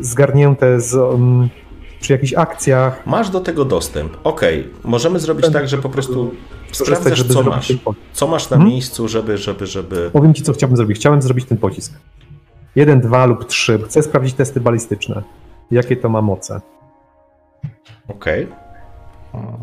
zgarnięte 0.00 0.80
z, 0.80 0.94
um, 0.94 1.48
przy 2.00 2.12
jakichś 2.12 2.34
akcjach. 2.34 3.06
Masz 3.06 3.30
do 3.30 3.40
tego 3.40 3.64
dostęp. 3.64 4.16
Okej, 4.24 4.68
możemy 4.84 5.18
zrobić 5.20 5.46
tak, 5.52 5.68
że 5.68 5.78
po 5.78 5.88
prostu 5.88 6.34
sprawdzasz, 6.72 7.22
co 7.24 7.42
masz. 7.42 7.72
Co 8.12 8.26
masz 8.26 8.50
na 8.50 8.56
Mhm. 8.56 8.72
miejscu, 8.72 9.08
żeby, 9.08 9.38
żeby, 9.38 9.66
żeby... 9.66 10.10
Powiem 10.12 10.34
ci, 10.34 10.42
co 10.42 10.52
chciałbym 10.52 10.76
zrobić. 10.76 10.96
Chciałem 10.98 11.22
zrobić 11.22 11.44
ten 11.44 11.58
pocisk. 11.58 11.92
Jeden, 12.76 13.00
dwa 13.00 13.26
lub 13.26 13.44
trzy. 13.44 13.78
Chcę 13.86 14.02
sprawdzić 14.02 14.34
testy 14.34 14.60
balistyczne. 14.60 15.22
Jakie 15.70 15.96
to 15.96 16.08
ma 16.08 16.22
moce. 16.22 16.60
Okej. 18.08 18.46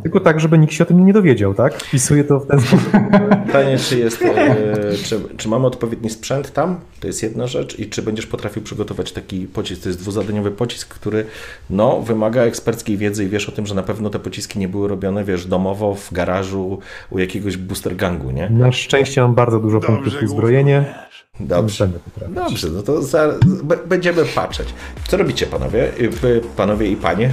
Tylko 0.04 0.20
tak, 0.20 0.40
żeby 0.40 0.58
nikt 0.58 0.74
się 0.74 0.84
o 0.84 0.88
tym 0.88 1.06
nie 1.06 1.14
dowiedział, 1.14 1.54
tak? 1.54 1.74
Wpisuję 1.74 2.24
to 2.24 2.40
w 2.40 2.48
ten 2.48 2.62
sposób. 2.62 2.92
Pytanie, 3.46 3.78
czy 3.78 4.00
jest, 4.00 4.22
e, 4.22 4.98
czy, 5.04 5.20
czy 5.38 5.50
mamy 5.50 5.68
odpowiedni 5.68 6.10
sprzęt 6.10 6.54
tam? 6.54 6.80
To 7.00 7.08
jest 7.08 7.24
jedna 7.24 7.48
rzecz. 7.48 7.80
I 7.80 7.90
czy 7.90 8.02
będziesz 8.02 8.28
potrafił 8.28 8.62
przygotować 8.62 9.12
taki 9.12 9.48
pocisk? 9.48 9.84
To 9.84 9.90
jest 9.90 10.00
dwuzadaniowy 10.00 10.52
pocisk, 10.52 10.94
który 10.96 11.26
no, 11.70 12.02
wymaga 12.02 12.42
eksperckiej 12.42 12.98
wiedzy 12.98 13.26
i 13.26 13.28
wiesz 13.28 13.50
o 13.50 13.52
tym, 13.52 13.66
że 13.68 13.76
na 13.76 13.84
pewno 13.84 14.10
te 14.10 14.20
pociski 14.20 14.60
nie 14.60 14.68
były 14.68 14.88
robione, 14.88 15.24
wiesz, 15.24 15.46
domowo, 15.46 15.96
w 15.96 16.14
garażu, 16.14 16.80
u 17.10 17.20
jakiegoś 17.20 17.58
booster 17.58 17.96
gangu, 17.96 18.32
nie? 18.32 18.50
Na 18.50 18.72
szczęście 18.72 19.22
mam 19.22 19.36
bardzo 19.36 19.60
dużo 19.60 19.80
punktów 19.80 20.14
uzbrojenie. 20.24 20.86
Dobrze. 21.40 21.90
Dobrze, 22.30 22.68
no 22.70 22.84
to 22.84 23.02
za, 23.02 23.34
będziemy 23.88 24.26
patrzeć. 24.26 24.68
Co 25.08 25.18
robicie, 25.18 25.46
panowie? 25.46 25.92
Y, 26.00 26.42
panowie 26.56 26.88
i 26.88 26.96
panie? 26.96 27.32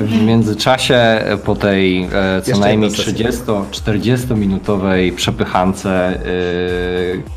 W 0.00 0.22
międzyczasie 0.22 1.24
po 1.44 1.54
tej 1.54 2.04
e, 2.04 2.08
co 2.10 2.50
Jeszcze 2.50 2.60
najmniej 2.60 2.90
jedna 2.90 3.04
sesja. 3.04 3.30
30-40 3.30 4.36
minutowej 4.36 5.12
przepychance 5.12 5.90
e, 5.90 6.20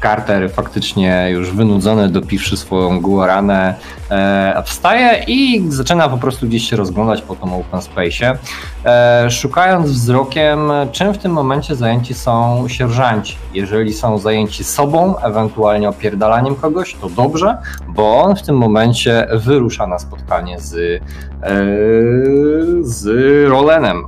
Carter 0.02 0.52
faktycznie 0.52 1.28
już 1.32 1.52
wynudzony, 1.52 2.10
dopiwszy 2.10 2.58
swoją 2.58 3.02
guaranę, 3.02 3.76
e, 4.12 4.64
wstaje 4.66 5.24
i 5.28 5.66
zaczyna 5.70 6.10
po 6.10 6.18
prostu 6.18 6.48
gdzieś 6.48 6.70
się 6.70 6.76
rozglądać 6.76 7.22
po 7.22 7.36
tym 7.36 7.54
open 7.54 7.80
space'ie, 7.80 8.36
e, 8.86 9.32
szukając 9.32 9.92
wzrokiem, 9.92 10.60
czym 10.92 11.14
w 11.14 11.18
tym 11.18 11.32
momencie 11.32 11.76
zajęci 11.76 12.14
są 12.14 12.66
sierżanci. 12.68 13.38
Jeżeli 13.54 13.94
są 13.94 14.18
zajęci 14.18 14.64
sobą, 14.64 15.18
ewentualnie 15.18 15.90
opierdalaniem 15.90 16.56
kogoś, 16.56 16.96
to 16.96 17.10
dobrze, 17.10 17.58
bo 17.88 18.22
on 18.22 18.36
w 18.36 18.42
tym 18.42 18.58
momencie 18.58 19.28
wyrusza 19.34 19.88
na 19.88 20.00
spotkanie 20.00 20.60
z 20.60 21.02
z 22.82 23.06
Rolenem. 23.50 24.04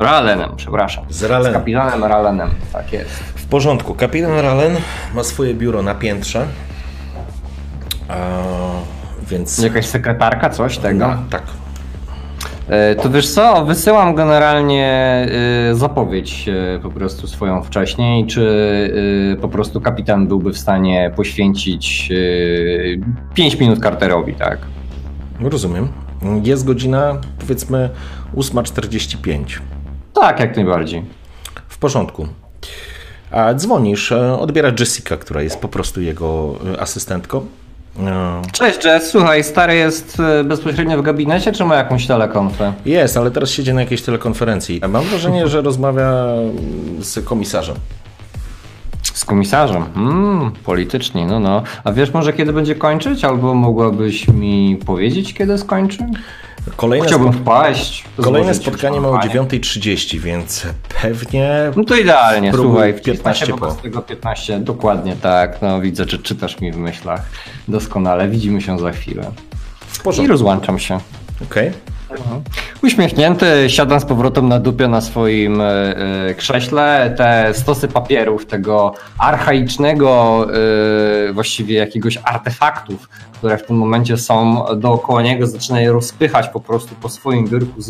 Ralenem, 0.00 0.50
przepraszam. 0.56 1.04
Z 1.08 1.16
Z 1.16 1.22
Ralenem. 1.22 1.52
kapitanem 1.52 2.04
Ralenem, 2.04 2.50
tak 2.72 2.92
jest. 2.92 3.10
W 3.14 3.46
porządku. 3.46 3.94
Kapitan 3.94 4.38
Ralen 4.40 4.76
ma 5.14 5.22
swoje 5.24 5.54
biuro 5.54 5.82
na 5.82 5.94
piętrze. 5.94 6.46
Więc. 9.30 9.58
Jakaś 9.58 9.86
sekretarka, 9.86 10.50
coś 10.50 10.78
tego? 10.78 11.08
No, 11.08 11.16
tak. 11.30 11.42
E, 12.68 12.94
To 12.94 13.10
wiesz 13.10 13.30
co, 13.30 13.64
wysyłam 13.64 14.14
generalnie 14.14 14.86
e, 15.70 15.74
zapowiedź 15.74 16.48
e, 16.48 16.78
po 16.82 16.90
prostu 16.90 17.26
swoją 17.26 17.62
wcześniej, 17.62 18.26
czy 18.26 18.42
e, 19.34 19.40
po 19.40 19.48
prostu 19.48 19.80
kapitan 19.80 20.26
byłby 20.26 20.52
w 20.52 20.58
stanie 20.58 21.12
poświęcić 21.16 22.12
5 23.34 23.60
minut 23.60 23.78
Carterowi, 23.82 24.34
tak? 24.34 24.58
Rozumiem. 25.40 25.88
Jest 26.42 26.64
godzina, 26.64 27.16
powiedzmy, 27.40 27.90
8.45. 28.36 29.58
Tak, 30.14 30.40
jak 30.40 30.56
najbardziej. 30.56 31.04
W 31.68 31.78
porządku. 31.78 32.28
A 33.30 33.54
dzwonisz, 33.54 34.12
e, 34.12 34.38
odbiera 34.38 34.72
Jessica, 34.78 35.16
która 35.16 35.42
jest 35.42 35.60
po 35.60 35.68
prostu 35.68 36.00
jego 36.00 36.54
e, 36.74 36.80
asystentką. 36.80 37.46
E, 38.00 38.42
Cześć 38.52 38.84
Jess, 38.84 39.10
słuchaj, 39.10 39.44
stary 39.44 39.74
jest 39.74 40.18
bezpośrednio 40.44 40.98
w 40.98 41.02
gabinecie, 41.02 41.52
czy 41.52 41.64
ma 41.64 41.76
jakąś 41.76 42.06
telekonfę? 42.06 42.72
Jest, 42.84 43.16
ale 43.16 43.30
teraz 43.30 43.50
siedzi 43.50 43.74
na 43.74 43.80
jakiejś 43.80 44.02
telekonferencji. 44.02 44.80
Mam 44.88 45.04
wrażenie, 45.04 45.48
że 45.48 45.62
rozmawia 45.62 46.10
mm, 46.10 47.04
z 47.04 47.24
komisarzem. 47.24 47.76
Z 49.18 49.24
komisarzem. 49.24 49.84
Mm, 49.96 50.50
politycznie, 50.64 51.26
no 51.26 51.40
no. 51.40 51.62
A 51.84 51.92
wiesz 51.92 52.12
może 52.14 52.32
kiedy 52.32 52.52
będzie 52.52 52.74
kończyć? 52.74 53.24
Albo 53.24 53.54
mogłabyś 53.54 54.28
mi 54.28 54.78
powiedzieć, 54.86 55.34
kiedy 55.34 55.58
skończy? 55.58 55.98
Kolejne, 56.76 57.06
Chciałbym 57.06 57.32
spo- 57.32 57.38
wpaść. 57.40 58.04
kolejne 58.22 58.54
spotkanie 58.54 59.00
ma 59.00 59.08
o 59.08 59.22
ślubowanie. 59.22 59.48
9.30, 59.50 60.18
więc 60.18 60.66
pewnie 61.02 61.50
No 61.76 61.84
to 61.84 61.96
idealnie, 61.96 62.52
słuchaj, 62.52 62.94
15 62.94 63.12
15 63.12 63.46
po. 63.46 63.58
po. 63.58 63.72
tego 63.72 64.02
15, 64.02 64.60
dokładnie 64.60 65.16
tak. 65.16 65.62
No 65.62 65.80
widzę, 65.80 66.04
że 66.08 66.18
czytasz 66.18 66.60
mi 66.60 66.72
w 66.72 66.76
myślach. 66.76 67.22
Doskonale, 67.68 68.28
widzimy 68.28 68.60
się 68.60 68.78
za 68.78 68.92
chwilę. 68.92 69.30
I 70.22 70.26
rozłączam 70.26 70.78
się. 70.78 70.98
Okej. 71.42 71.70
Uśmiechnięty, 72.82 73.46
siadam 73.68 74.00
z 74.00 74.04
powrotem 74.04 74.48
na 74.48 74.58
dupie 74.60 74.88
na 74.88 75.00
swoim 75.00 75.60
e, 75.60 75.64
e, 76.26 76.34
krześle. 76.34 77.14
Te 77.16 77.54
stosy 77.54 77.88
papierów, 77.88 78.46
tego 78.46 78.94
archaicznego, 79.18 80.46
e, 81.28 81.32
właściwie 81.32 81.76
jakiegoś 81.76 82.18
artefaktów, 82.24 83.08
które 83.32 83.58
w 83.58 83.66
tym 83.66 83.76
momencie 83.76 84.16
są 84.16 84.64
dookoła 84.76 85.22
niego, 85.22 85.46
zaczyna 85.46 85.80
je 85.80 85.92
rozpychać 85.92 86.48
po 86.48 86.60
prostu 86.60 86.94
po 86.94 87.08
swoim 87.08 87.48
biurku, 87.48 87.80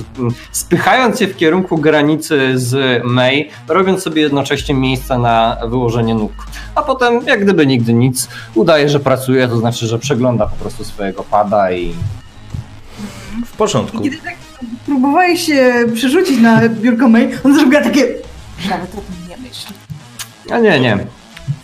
spychając 0.52 1.20
je 1.20 1.26
w 1.26 1.36
kierunku 1.36 1.78
granicy 1.78 2.58
z 2.58 3.02
May, 3.04 3.50
robiąc 3.68 4.02
sobie 4.02 4.22
jednocześnie 4.22 4.74
miejsce 4.74 5.18
na 5.18 5.56
wyłożenie 5.66 6.14
nóg. 6.14 6.32
A 6.74 6.82
potem, 6.82 7.26
jak 7.26 7.44
gdyby 7.44 7.66
nigdy 7.66 7.94
nic, 7.94 8.28
udaje, 8.54 8.88
że 8.88 9.00
pracuje, 9.00 9.48
to 9.48 9.56
znaczy, 9.56 9.86
że 9.86 9.98
przegląda 9.98 10.46
po 10.46 10.56
prostu 10.56 10.84
swojego 10.84 11.22
pada 11.22 11.72
i 11.72 11.94
W 13.58 13.60
porządku. 13.66 13.98
I 13.98 14.02
kiedy 14.10 14.16
tak 14.16 14.36
próbowałeś 14.86 15.40
się 15.46 15.74
przerzucić 15.94 16.40
na 16.40 16.68
biurko 16.68 17.08
mail, 17.08 17.38
on 17.44 17.54
zrobiła 17.54 17.82
takie... 17.82 18.04
Nawet 18.70 18.90
o 18.90 18.96
tym 18.96 19.28
nie 19.28 19.36
myśl. 19.36 19.66
A 20.50 20.58
nie, 20.58 20.80
nie. 20.80 21.06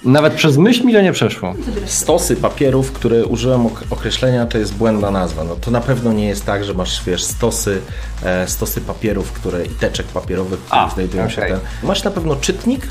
Nawet 0.04 0.34
przez 0.34 0.56
myśl 0.56 0.84
mi 0.86 0.92
to 0.92 1.00
nie 1.00 1.12
przeszło. 1.12 1.54
Stosy 1.86 2.36
papierów, 2.36 2.92
które 2.92 3.26
użyłem 3.26 3.66
ok- 3.66 3.84
określenia, 3.90 4.46
to 4.46 4.58
jest 4.58 4.74
błędna 4.74 5.10
nazwa. 5.10 5.44
No 5.44 5.56
to 5.56 5.70
na 5.70 5.80
pewno 5.80 6.12
nie 6.12 6.26
jest 6.26 6.44
tak, 6.44 6.64
że 6.64 6.74
masz, 6.74 7.04
wiesz, 7.04 7.24
stosy, 7.24 7.80
e, 8.24 8.48
stosy 8.48 8.80
papierów, 8.80 9.32
które 9.32 9.64
i 9.66 9.68
teczek 9.68 10.06
papierowych, 10.06 10.60
które 10.60 10.80
A, 10.80 10.90
znajdują 10.90 11.28
się 11.28 11.36
okej. 11.42 11.50
ten. 11.52 11.60
Masz 11.82 12.04
na 12.04 12.10
pewno 12.10 12.36
czytnik 12.36 12.86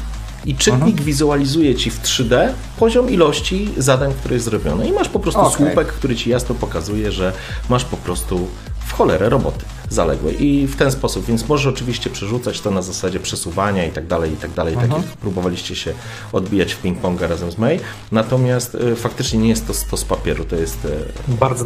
i 0.45 0.55
czytnik 0.55 1.01
wizualizuje 1.01 1.75
ci 1.75 1.91
w 1.91 2.01
3D 2.01 2.47
poziom 2.79 3.09
ilości 3.09 3.69
zadań, 3.77 4.13
które 4.19 4.33
jest 4.33 4.45
zrobione. 4.45 4.87
I 4.87 4.91
masz 4.91 5.09
po 5.09 5.19
prostu 5.19 5.41
Okej. 5.41 5.53
słupek, 5.67 5.87
który 5.87 6.15
ci 6.15 6.29
jasno 6.29 6.55
pokazuje, 6.55 7.11
że 7.11 7.33
masz 7.69 7.85
po 7.85 7.97
prostu 7.97 8.47
w 8.93 8.95
cholerę 8.95 9.29
roboty 9.29 9.65
zaległe. 9.89 10.31
I 10.31 10.67
w 10.67 10.75
ten 10.75 10.91
sposób, 10.91 11.25
więc 11.25 11.47
możesz 11.47 11.73
oczywiście 11.73 12.09
przerzucać 12.09 12.61
to 12.61 12.71
na 12.71 12.81
zasadzie 12.81 13.19
przesuwania 13.19 13.85
i 13.85 13.91
tak 13.91 14.07
dalej, 14.07 14.33
i 14.33 14.35
tak 14.35 14.51
dalej, 14.51 14.75
tak 14.75 14.89
jak 14.91 15.01
próbowaliście 15.01 15.75
się 15.75 15.93
odbijać 16.31 16.73
w 16.73 16.83
ping-ponga 16.83 17.27
razem 17.27 17.51
z 17.51 17.57
May. 17.57 17.79
Natomiast 18.11 18.75
y, 18.75 18.95
faktycznie 18.95 19.39
nie 19.39 19.49
jest 19.49 19.67
to 19.67 19.73
stos 19.73 20.03
papieru, 20.03 20.45
to 20.45 20.55
jest 20.55 20.85
y, 20.85 20.89
Bardzo 21.27 21.65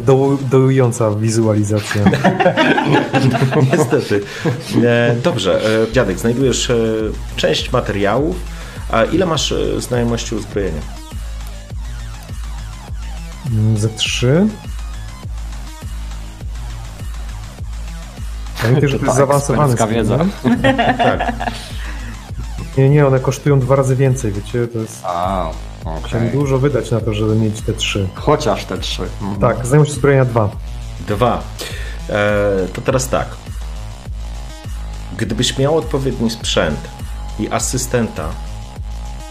dołująca 0.50 1.10
wizualizacja. 1.10 2.02
Niestety. 3.72 4.20
E, 4.84 5.16
dobrze, 5.22 5.82
e, 5.82 5.92
dziadek, 5.92 6.18
znajdujesz 6.18 6.70
e, 6.70 6.76
część 7.36 7.72
materiałów. 7.72 8.36
A 8.90 9.04
ile 9.04 9.26
masz 9.26 9.52
e, 9.52 9.80
znajomości 9.80 10.34
uzbrojenia? 10.34 10.80
Mm, 13.50 13.78
Ze 13.78 13.88
trzy. 13.88 14.46
Pamiętaj, 18.62 18.88
że 18.88 18.98
to 18.98 19.00
To 19.00 19.06
jest 19.06 19.18
tak, 19.18 19.26
zaawansowany 19.26 19.72
ekspercka 19.72 19.94
wiedza. 19.94 20.18
sprzęt. 20.38 20.62
Tak. 20.98 21.32
Nie, 22.78 22.88
nie, 22.88 23.06
one 23.06 23.20
kosztują 23.20 23.60
dwa 23.60 23.76
razy 23.76 23.96
więcej, 23.96 24.32
wiecie, 24.32 24.66
to 24.68 24.78
jest... 24.78 25.00
A, 25.04 25.50
okej. 25.84 26.30
dużo 26.32 26.58
wydać 26.58 26.90
na 26.90 27.00
to, 27.00 27.14
żeby 27.14 27.36
mieć 27.36 27.60
te 27.60 27.72
trzy. 27.72 28.08
Chociaż 28.14 28.64
te 28.64 28.78
trzy. 28.78 29.02
Mhm. 29.22 29.40
Tak, 29.40 29.66
znajomość 29.66 29.90
uzbrojenia 29.90 30.24
dwa. 30.24 30.50
Dwa. 31.08 31.42
E, 32.10 32.66
to 32.72 32.80
teraz 32.80 33.08
tak. 33.08 33.26
Gdybyś 35.16 35.58
miał 35.58 35.76
odpowiedni 35.76 36.30
sprzęt 36.30 36.80
i 37.38 37.48
asystenta, 37.50 38.28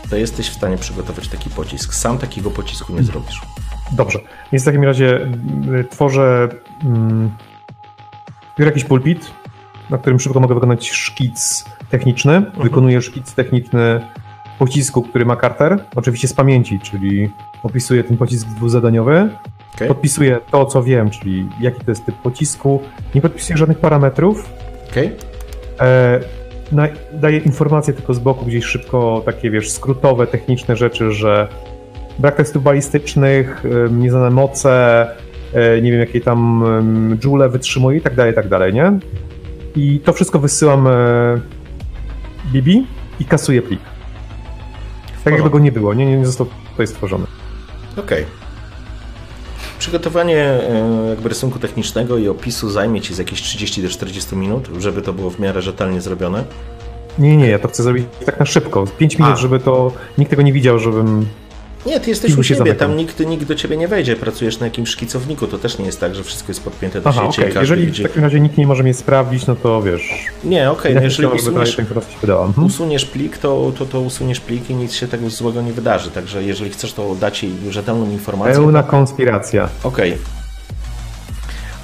to 0.09 0.15
jesteś 0.15 0.49
w 0.49 0.53
stanie 0.53 0.77
przygotować 0.77 1.27
taki 1.27 1.49
pocisk. 1.49 1.93
Sam 1.93 2.17
takiego 2.17 2.51
pocisku 2.51 2.93
nie 2.93 3.03
zrobisz. 3.03 3.41
Dobrze, 3.91 4.19
więc 4.51 4.63
w 4.63 4.65
takim 4.65 4.83
razie 4.83 5.19
y, 5.79 5.85
tworzę 5.91 6.49
mm, 6.83 7.31
biorę 8.59 8.71
jakiś 8.71 8.83
pulpit, 8.83 9.31
na 9.89 9.97
którym 9.97 10.19
szybko 10.19 10.39
mogę 10.39 10.55
wykonać 10.55 10.89
szkic 10.89 11.65
techniczny. 11.89 12.45
Wykonuję 12.57 13.01
szkic 13.01 13.33
techniczny 13.33 14.01
pocisku, 14.59 15.01
który 15.01 15.25
ma 15.25 15.35
Carter, 15.35 15.79
oczywiście 15.95 16.27
z 16.27 16.33
pamięci, 16.33 16.79
czyli 16.79 17.29
opisuję 17.63 18.03
ten 18.03 18.17
pocisk 18.17 18.47
dwuzadaniowy, 18.47 19.29
Okej. 19.75 19.87
podpisuję 19.87 20.39
to, 20.51 20.65
co 20.65 20.83
wiem, 20.83 21.09
czyli 21.09 21.49
jaki 21.59 21.85
to 21.85 21.91
jest 21.91 22.05
typ 22.05 22.15
pocisku, 22.15 22.81
nie 23.15 23.21
podpisuję 23.21 23.57
żadnych 23.57 23.79
parametrów, 23.79 24.49
Okej? 24.91 25.11
E, 25.79 26.19
na, 26.71 26.87
daję 27.13 27.37
informacje 27.37 27.93
tylko 27.93 28.13
z 28.13 28.19
boku, 28.19 28.45
gdzieś 28.45 28.65
szybko, 28.65 29.21
takie 29.25 29.51
wiesz, 29.51 29.71
skrótowe, 29.71 30.27
techniczne 30.27 30.75
rzeczy, 30.75 31.11
że 31.11 31.47
brak 32.19 32.35
testów 32.35 32.63
balistycznych, 32.63 33.65
em, 33.65 33.99
nieznane 33.99 34.29
moce, 34.29 35.07
nie 35.81 35.91
wiem 35.91 35.99
jakie 35.99 36.21
tam 36.21 36.63
joule 37.23 37.49
wytrzymuje 37.49 37.97
i 37.97 38.01
tak 38.01 38.15
dalej, 38.15 38.31
i 38.31 38.35
tak 38.35 38.47
dalej, 38.47 38.73
nie? 38.73 38.99
I 39.75 39.99
to 39.99 40.13
wszystko 40.13 40.39
wysyłam 40.39 40.87
e, 40.87 40.91
Bibi 42.51 42.85
i 43.19 43.25
kasuję 43.25 43.61
plik. 43.61 43.79
Tak 45.23 45.33
jakby 45.33 45.49
go 45.49 45.59
nie 45.59 45.71
było, 45.71 45.93
nie, 45.93 46.05
nie, 46.05 46.25
został 46.25 46.47
tutaj 46.71 46.87
stworzony. 46.87 47.25
Okej. 47.97 48.25
Przygotowanie 49.79 50.37
e, 50.37 51.07
jakby 51.09 51.29
rysunku 51.29 51.59
technicznego 51.59 52.17
i 52.17 52.27
opisu 52.27 52.69
zajmie 52.69 53.01
Ci 53.01 53.13
z 53.13 53.17
jakieś 53.17 53.41
30 53.41 53.83
do 53.83 53.89
40 53.89 54.35
minut, 54.35 54.69
żeby 54.79 55.01
to 55.01 55.13
było 55.13 55.29
w 55.29 55.39
miarę 55.39 55.61
rzetelnie 55.61 56.01
zrobione. 56.01 56.43
Nie, 57.19 57.37
nie, 57.37 57.49
ja 57.49 57.59
to 57.59 57.67
chcę 57.67 57.83
zrobić 57.83 58.05
tak 58.25 58.39
na 58.39 58.45
szybko, 58.45 58.85
5 58.97 59.19
minut, 59.19 59.33
A. 59.33 59.35
żeby 59.35 59.59
to, 59.59 59.91
nikt 60.17 60.29
tego 60.29 60.41
nie 60.41 60.53
widział, 60.53 60.79
żebym 60.79 61.25
Nie, 61.87 61.99
Ty 61.99 62.09
jesteś 62.09 62.37
u 62.37 62.43
siebie, 62.43 62.57
zamykał. 62.57 62.79
tam 62.79 62.97
nikt, 62.97 63.19
nikt 63.19 63.45
do 63.47 63.55
Ciebie 63.55 63.77
nie 63.77 63.87
wejdzie, 63.87 64.15
pracujesz 64.15 64.59
na 64.59 64.65
jakimś 64.65 64.89
szkicowniku, 64.89 65.47
to 65.47 65.57
też 65.57 65.77
nie 65.77 65.85
jest 65.85 65.99
tak, 65.99 66.15
że 66.15 66.23
wszystko 66.23 66.47
jest 66.47 66.63
podpięte 66.63 67.01
do 67.01 67.09
Aha, 67.09 67.21
sieci 67.25 67.41
każdy 67.41 67.59
Jeżeli 67.59 67.85
widzi... 67.85 68.03
w 68.03 68.07
takim 68.07 68.23
razie 68.23 68.39
nikt 68.39 68.57
nie 68.57 68.67
może 68.67 68.83
mnie 68.83 68.93
sprawdzić, 68.93 69.47
no 69.47 69.55
to 69.55 69.81
wiesz. 69.81 70.27
Nie, 70.43 70.71
okej, 70.71 70.93
ja 70.93 70.99
no 70.99 71.03
jeżeli 71.03 71.27
usuniesz. 71.27 71.79
Mhm. 71.79 72.67
usuniesz 72.67 73.05
plik, 73.05 73.37
to, 73.37 73.71
to, 73.77 73.85
to 73.85 74.01
usuniesz 74.01 74.39
plik 74.39 74.69
i 74.69 74.75
nic 74.75 74.93
się 74.93 75.07
tego 75.07 75.29
złego 75.29 75.61
nie 75.61 75.73
wydarzy, 75.73 76.11
także 76.11 76.43
jeżeli 76.43 76.71
chcesz, 76.71 76.93
to 76.93 77.15
dać 77.15 77.43
jej 77.43 77.53
rzetelną 77.69 78.11
informację. 78.11 78.53
Pełna 78.53 78.83
konspiracja. 78.83 79.69
Okej. 79.83 80.17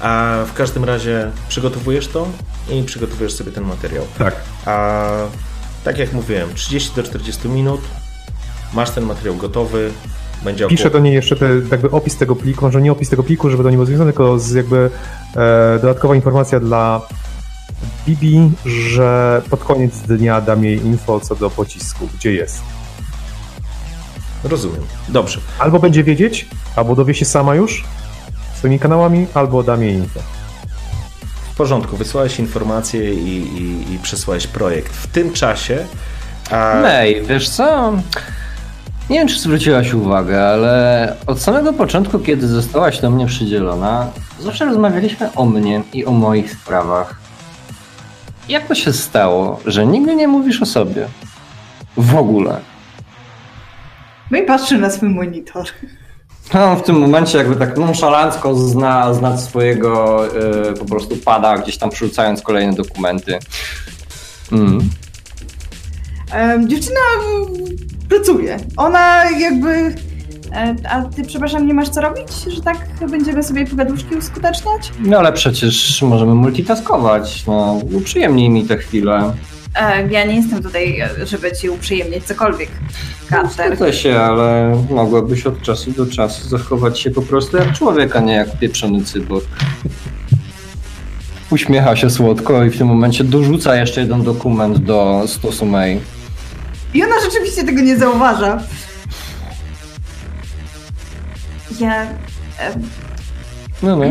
A 0.00 0.38
w 0.46 0.52
każdym 0.54 0.84
razie 0.84 1.30
przygotowujesz 1.48 2.08
to 2.08 2.28
i 2.70 2.82
przygotowujesz 2.82 3.32
sobie 3.32 3.52
ten 3.52 3.64
materiał. 3.64 4.04
Tak. 4.18 4.36
A 4.66 5.06
tak 5.84 5.98
jak 5.98 6.12
mówiłem, 6.12 6.54
30 6.54 6.90
do 6.96 7.02
40 7.02 7.48
minut, 7.48 7.80
masz 8.74 8.90
ten 8.90 9.04
materiał 9.04 9.36
gotowy, 9.36 9.90
będzie 10.44 10.66
Piszę 10.66 10.90
do 10.90 10.98
niej 10.98 11.14
jeszcze 11.14 11.36
te, 11.36 11.48
jakby 11.70 11.90
opis 11.90 12.16
tego 12.16 12.36
pliku, 12.36 12.64
może 12.64 12.82
nie 12.82 12.92
opis 12.92 13.08
tego 13.08 13.22
pliku, 13.22 13.50
żeby 13.50 13.62
to 13.62 13.70
nie 13.70 13.76
było 13.76 13.86
związane, 13.86 14.12
tylko 14.12 14.38
z 14.38 14.52
jakby 14.52 14.90
e, 15.36 15.78
dodatkowa 15.82 16.14
informacja 16.14 16.60
dla 16.60 17.00
Bibi, 18.06 18.50
że 18.66 19.42
pod 19.50 19.64
koniec 19.64 19.98
dnia 19.98 20.40
dam 20.40 20.64
jej 20.64 20.86
info 20.86 21.20
co 21.20 21.34
do 21.34 21.50
pocisku, 21.50 22.08
gdzie 22.14 22.32
jest. 22.32 22.62
Rozumiem. 24.44 24.80
Dobrze. 25.08 25.40
Albo 25.58 25.78
będzie 25.78 26.04
wiedzieć, 26.04 26.48
albo 26.76 26.94
dowie 26.94 27.14
się 27.14 27.24
sama 27.24 27.54
już 27.54 27.84
swoimi 28.64 28.78
kanałami, 28.78 29.26
albo 29.34 29.62
dam 29.62 29.82
jej 29.82 29.94
info. 29.94 30.20
W 31.52 31.56
porządku, 31.56 31.96
wysłałeś 31.96 32.38
informacje 32.38 33.14
i, 33.14 33.28
i, 33.28 33.94
i 33.94 33.98
przesłałeś 33.98 34.46
projekt. 34.46 34.92
W 34.92 35.06
tym 35.06 35.32
czasie. 35.32 35.86
A, 36.50 36.82
wiesz 37.28 37.48
co? 37.48 37.92
Nie 39.10 39.18
wiem, 39.18 39.28
czy 39.28 39.38
zwróciłaś 39.40 39.94
uwagę, 39.94 40.48
ale 40.48 41.16
od 41.26 41.40
samego 41.40 41.72
początku, 41.72 42.18
kiedy 42.18 42.48
zostałaś 42.48 43.00
do 43.00 43.10
mnie 43.10 43.26
przydzielona, 43.26 44.10
zawsze 44.40 44.64
rozmawialiśmy 44.64 45.32
o 45.32 45.44
mnie 45.44 45.82
i 45.92 46.04
o 46.04 46.10
moich 46.10 46.52
sprawach. 46.52 47.20
Jak 48.48 48.68
to 48.68 48.74
się 48.74 48.92
stało, 48.92 49.60
że 49.66 49.86
nigdy 49.86 50.16
nie 50.16 50.28
mówisz 50.28 50.62
o 50.62 50.66
sobie? 50.66 51.06
W 51.96 52.16
ogóle. 52.16 52.60
No 54.30 54.38
i 54.38 54.42
patrzy 54.42 54.78
na 54.78 54.90
swój 54.90 55.08
monitor. 55.08 55.66
No, 56.54 56.76
w 56.76 56.82
tym 56.82 56.98
momencie 56.98 57.38
jakby 57.38 57.56
tak 57.56 57.78
nonszalancko 57.78 58.54
zna, 58.54 59.14
zna 59.14 59.36
swojego 59.36 60.24
y, 60.70 60.74
po 60.78 60.84
prostu 60.84 61.16
pada, 61.16 61.58
gdzieś 61.58 61.78
tam 61.78 61.90
przerzucając 61.90 62.42
kolejne 62.42 62.72
dokumenty. 62.72 63.38
Mm. 64.52 64.90
Dziewczyna 66.66 67.00
mm, 67.36 67.46
pracuje. 68.08 68.56
Ona 68.76 69.30
jakby. 69.40 69.68
e, 70.52 70.74
A 70.90 71.02
ty, 71.02 71.24
przepraszam, 71.24 71.66
nie 71.66 71.74
masz 71.74 71.88
co 71.88 72.00
robić? 72.00 72.28
Że 72.46 72.62
tak 72.62 72.76
będziemy 73.10 73.42
sobie 73.42 73.66
pogaduszki 73.66 74.14
uskuteczniać? 74.14 74.92
No 75.00 75.18
ale 75.18 75.32
przecież 75.32 76.02
możemy 76.02 76.34
multitaskować. 76.34 77.46
No, 77.46 77.80
uprzyjemnij 77.92 78.50
mi 78.50 78.64
tę 78.64 78.76
chwilę. 78.76 79.34
E, 79.76 80.08
Ja 80.12 80.24
nie 80.24 80.34
jestem 80.36 80.62
tutaj, 80.62 81.00
e, 81.00 81.26
żeby 81.26 81.52
ci 81.52 81.70
uprzyjemnić 81.70 82.24
cokolwiek, 82.24 82.68
Carter. 83.30 83.76
Zgadza 83.76 83.92
się, 83.92 84.16
ale 84.20 84.78
mogłabyś 84.90 85.46
od 85.46 85.62
czasu 85.62 85.90
do 85.92 86.06
czasu 86.06 86.48
zachować 86.48 87.00
się 87.00 87.10
po 87.10 87.22
prostu 87.22 87.56
jak 87.56 87.72
człowiek, 87.72 88.16
a 88.16 88.20
nie 88.20 88.32
jak 88.32 88.58
pieprzony 88.58 89.04
cybor. 89.04 89.42
Uśmiecha 91.50 91.96
się 91.96 92.10
słodko 92.10 92.64
i 92.64 92.70
w 92.70 92.78
tym 92.78 92.86
momencie 92.86 93.24
dorzuca 93.24 93.76
jeszcze 93.76 94.00
jeden 94.00 94.22
dokument 94.22 94.78
do 94.78 95.22
stosu 95.26 95.66
May. 95.66 96.00
I 96.94 97.04
ona 97.04 97.14
rzeczywiście 97.20 97.64
tego 97.64 97.80
nie 97.82 97.98
zauważa. 97.98 98.58
Ja. 101.80 102.02
E, 102.02 102.06
No 103.82 103.96
no. 103.96 104.04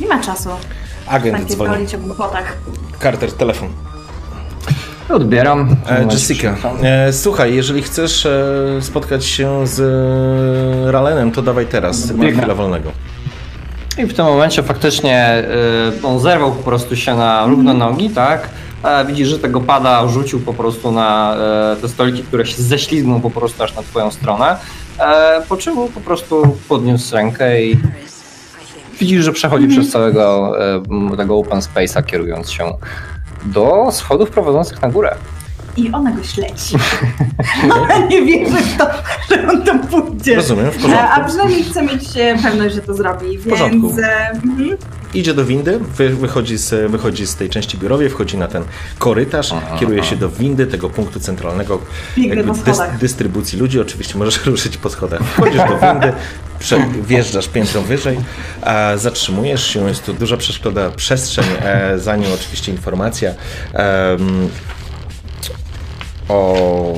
nie 0.00 0.06
ma 0.08 0.20
czasu. 0.20 0.48
agent 1.06 1.36
Tak 1.38 1.46
dzwoni. 1.46 1.86
o. 2.18 3.02
Carter, 3.02 3.32
telefon. 3.32 3.68
Odbieram. 5.08 5.76
E, 5.88 6.04
Jessica, 6.10 6.54
e, 6.82 7.12
słuchaj, 7.12 7.54
jeżeli 7.54 7.82
chcesz 7.82 8.26
e, 8.26 8.42
spotkać 8.80 9.24
się 9.24 9.66
z 9.66 9.80
Ralenem, 10.92 11.32
to 11.32 11.42
dawaj 11.42 11.66
teraz. 11.66 12.10
Mam 12.10 12.32
chwilę 12.32 12.54
wolnego. 12.54 12.92
I 13.98 14.06
w 14.06 14.14
tym 14.14 14.24
momencie 14.24 14.62
faktycznie 14.62 15.44
on 16.02 16.20
zerwał 16.20 16.52
po 16.52 16.62
prostu 16.62 16.96
się 16.96 17.16
na 17.16 17.46
równe 17.46 17.74
nogi, 17.74 18.10
tak? 18.10 18.48
E, 18.84 19.04
Widzisz, 19.04 19.28
że 19.28 19.38
tego 19.38 19.60
pada 19.60 20.08
rzucił 20.08 20.40
po 20.40 20.54
prostu 20.54 20.92
na 20.92 21.36
e, 21.72 21.76
te 21.80 21.88
stoliki, 21.88 22.22
które 22.22 22.46
się 22.46 22.62
ześlizgną 22.62 23.20
po 23.20 23.30
prostu 23.30 23.62
aż 23.62 23.74
na 23.76 23.82
twoją 23.82 24.10
stronę. 24.10 24.56
E, 24.98 25.42
Po 25.48 25.56
czym 25.56 25.74
po 25.94 26.00
prostu 26.00 26.56
podniósł 26.68 27.14
rękę 27.14 27.62
i 27.64 27.78
widzisz, 29.00 29.24
że 29.24 29.32
przechodzi 29.32 29.68
przez 29.68 29.90
całego 29.90 30.52
e, 31.12 31.16
tego 31.16 31.36
open 31.38 31.58
space'a, 31.60 32.04
kierując 32.04 32.50
się 32.50 32.72
do 33.44 33.88
schodów 33.92 34.30
prowadzących 34.30 34.82
na 34.82 34.88
górę. 34.88 35.14
I 35.76 35.90
ona 35.92 36.12
go 36.12 36.22
śledzi. 36.22 36.74
Ona 37.72 37.98
nie 37.98 38.22
wierzy 38.22 38.56
w 38.56 38.76
to, 38.76 38.86
że 39.30 39.48
on 39.48 39.62
tam 39.62 39.86
pójdzie. 39.86 40.36
Rozumiem, 40.36 40.70
w 40.70 40.76
E, 40.76 40.80
porządku. 40.80 41.06
A 41.12 41.24
przynajmniej 41.24 41.64
chce 41.64 41.82
mieć 41.82 42.16
e, 42.16 42.38
pewność, 42.42 42.74
że 42.74 42.80
to 42.80 42.94
zrobi. 42.94 43.38
W 43.38 43.48
porządku. 43.48 43.88
Więc, 43.88 43.98
e, 43.98 44.30
mhm. 44.30 44.76
Idzie 45.14 45.34
do 45.34 45.44
windy, 45.44 45.78
wy, 45.78 46.08
wychodzi, 46.08 46.56
z, 46.56 46.90
wychodzi 46.90 47.26
z 47.26 47.36
tej 47.36 47.50
części 47.50 47.78
biurowej, 47.78 48.10
wchodzi 48.10 48.38
na 48.38 48.48
ten 48.48 48.64
korytarz, 48.98 49.54
kieruje 49.80 50.04
się 50.04 50.16
do 50.16 50.28
windy, 50.28 50.66
tego 50.66 50.90
punktu 50.90 51.20
centralnego 51.20 51.78
jakby 52.16 52.54
schodach. 52.54 52.98
dystrybucji 52.98 53.58
ludzi. 53.58 53.80
Oczywiście 53.80 54.18
możesz 54.18 54.44
ruszyć 54.46 54.76
po 54.76 54.90
schodach. 54.90 55.20
Wchodzisz 55.22 55.56
do 55.68 55.78
windy, 55.78 56.12
prze, 56.58 56.86
wjeżdżasz 57.06 57.48
piętro 57.48 57.82
wyżej, 57.82 58.18
a 58.62 58.96
zatrzymujesz 58.96 59.66
się, 59.66 59.88
jest 59.88 60.06
tu 60.06 60.12
duża 60.14 60.36
przeszkoda, 60.36 60.90
przestrzeń, 60.90 61.44
e, 61.62 61.98
za 61.98 62.16
nią 62.16 62.26
oczywiście 62.34 62.72
informacja. 62.72 63.30
em, 63.72 64.48
o, 66.32 66.94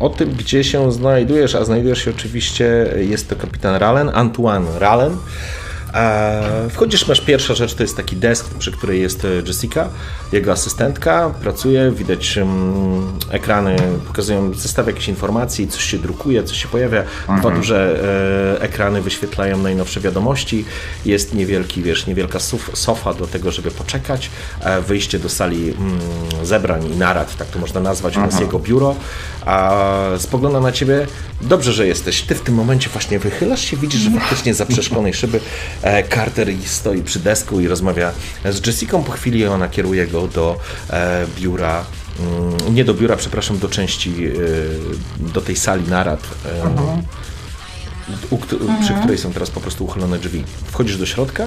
o 0.00 0.08
tym, 0.08 0.30
gdzie 0.30 0.64
się 0.64 0.92
znajdujesz, 0.92 1.54
a 1.54 1.64
znajdujesz 1.64 2.04
się 2.04 2.10
oczywiście, 2.10 2.86
jest 2.96 3.28
to 3.28 3.36
kapitan 3.36 3.76
Rallen, 3.76 4.10
Antoine 4.14 4.66
Rallen. 4.78 5.16
Wchodzisz, 6.70 7.08
masz 7.08 7.20
pierwsza 7.20 7.54
rzecz, 7.54 7.74
to 7.74 7.82
jest 7.82 7.96
taki 7.96 8.16
desk, 8.16 8.46
przy 8.58 8.72
której 8.72 9.02
jest 9.02 9.24
e, 9.24 9.28
Jessica, 9.46 9.88
jego 10.32 10.52
asystentka, 10.52 11.30
pracuje, 11.40 11.90
widać 11.90 12.38
mm, 12.38 13.18
ekrany, 13.30 13.76
pokazują, 14.06 14.54
zestaw 14.54 14.86
jakichś 14.86 15.08
informacji, 15.08 15.68
coś 15.68 15.84
się 15.84 15.98
drukuje, 15.98 16.44
coś 16.44 16.62
się 16.62 16.68
pojawia, 16.68 17.02
dwa 17.38 17.50
duże 17.50 18.00
e, 18.58 18.62
ekrany 18.62 19.02
wyświetlają 19.02 19.58
najnowsze 19.58 20.00
wiadomości, 20.00 20.64
jest 21.06 21.34
niewielki, 21.34 21.82
wiesz, 21.82 22.06
niewielka 22.06 22.38
suf, 22.40 22.70
sofa 22.74 23.14
do 23.14 23.26
tego, 23.26 23.50
żeby 23.50 23.70
poczekać, 23.70 24.30
e, 24.60 24.80
wyjście 24.80 25.18
do 25.18 25.28
sali 25.28 25.70
mm, 25.70 25.98
zebrań 26.42 26.86
i 26.86 26.96
narad, 26.96 27.36
tak 27.36 27.48
to 27.48 27.58
można 27.58 27.80
nazwać, 27.80 28.16
u 28.16 28.20
nas 28.20 28.40
jego 28.40 28.58
biuro, 28.58 28.94
a 29.46 29.72
spogląda 30.18 30.60
na 30.60 30.72
ciebie, 30.72 31.06
dobrze, 31.40 31.72
że 31.72 31.86
jesteś, 31.86 32.22
ty 32.22 32.34
w 32.34 32.40
tym 32.40 32.54
momencie 32.54 32.90
właśnie 32.90 33.18
wychylasz 33.18 33.60
się, 33.60 33.76
widzisz, 33.76 34.00
że 34.00 34.10
faktycznie 34.20 34.54
za 34.54 34.66
przeszklonej 34.66 35.14
szyby 35.14 35.40
Carter 36.14 36.48
stoi 36.66 37.02
przy 37.02 37.18
desku 37.18 37.60
i 37.60 37.66
rozmawia 37.68 38.12
z 38.50 38.66
Jessicą, 38.66 39.04
po 39.04 39.12
chwili 39.12 39.46
ona 39.46 39.68
kieruje 39.68 40.06
go 40.06 40.28
do 40.28 40.58
e, 40.90 41.26
biura, 41.36 41.84
mm, 42.20 42.74
nie 42.74 42.84
do 42.84 42.94
biura, 42.94 43.16
przepraszam, 43.16 43.58
do 43.58 43.68
części, 43.68 44.26
e, 44.26 44.30
do 45.32 45.40
tej 45.40 45.56
sali 45.56 45.88
narad, 45.88 46.20
e, 46.46 46.62
u, 48.30 48.38
któ- 48.38 48.58
przy 48.80 48.94
której 48.94 49.18
są 49.18 49.32
teraz 49.32 49.50
po 49.50 49.60
prostu 49.60 49.84
uchylone 49.84 50.18
drzwi. 50.18 50.44
Wchodzisz 50.72 50.96
do 50.96 51.06
środka, 51.06 51.46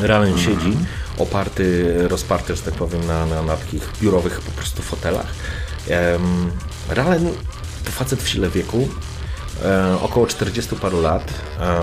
Ralen 0.00 0.38
siedzi, 0.38 0.76
oparty, 1.18 1.94
rozparty, 2.08 2.56
że 2.56 2.62
tak 2.62 2.74
powiem, 2.74 3.06
na, 3.06 3.26
na, 3.26 3.42
na 3.42 3.56
takich 3.56 3.88
biurowych 4.02 4.40
po 4.40 4.50
prostu 4.50 4.82
fotelach. 4.82 5.26
Um, 6.14 6.50
Ralen 6.88 7.30
to 7.84 7.90
facet 7.90 8.22
w 8.22 8.28
sile 8.28 8.50
wieku, 8.50 8.88
e, 9.64 9.96
około 10.02 10.26
40 10.26 10.76
paru 10.76 11.00
lat, 11.00 11.34
e, 11.60 11.80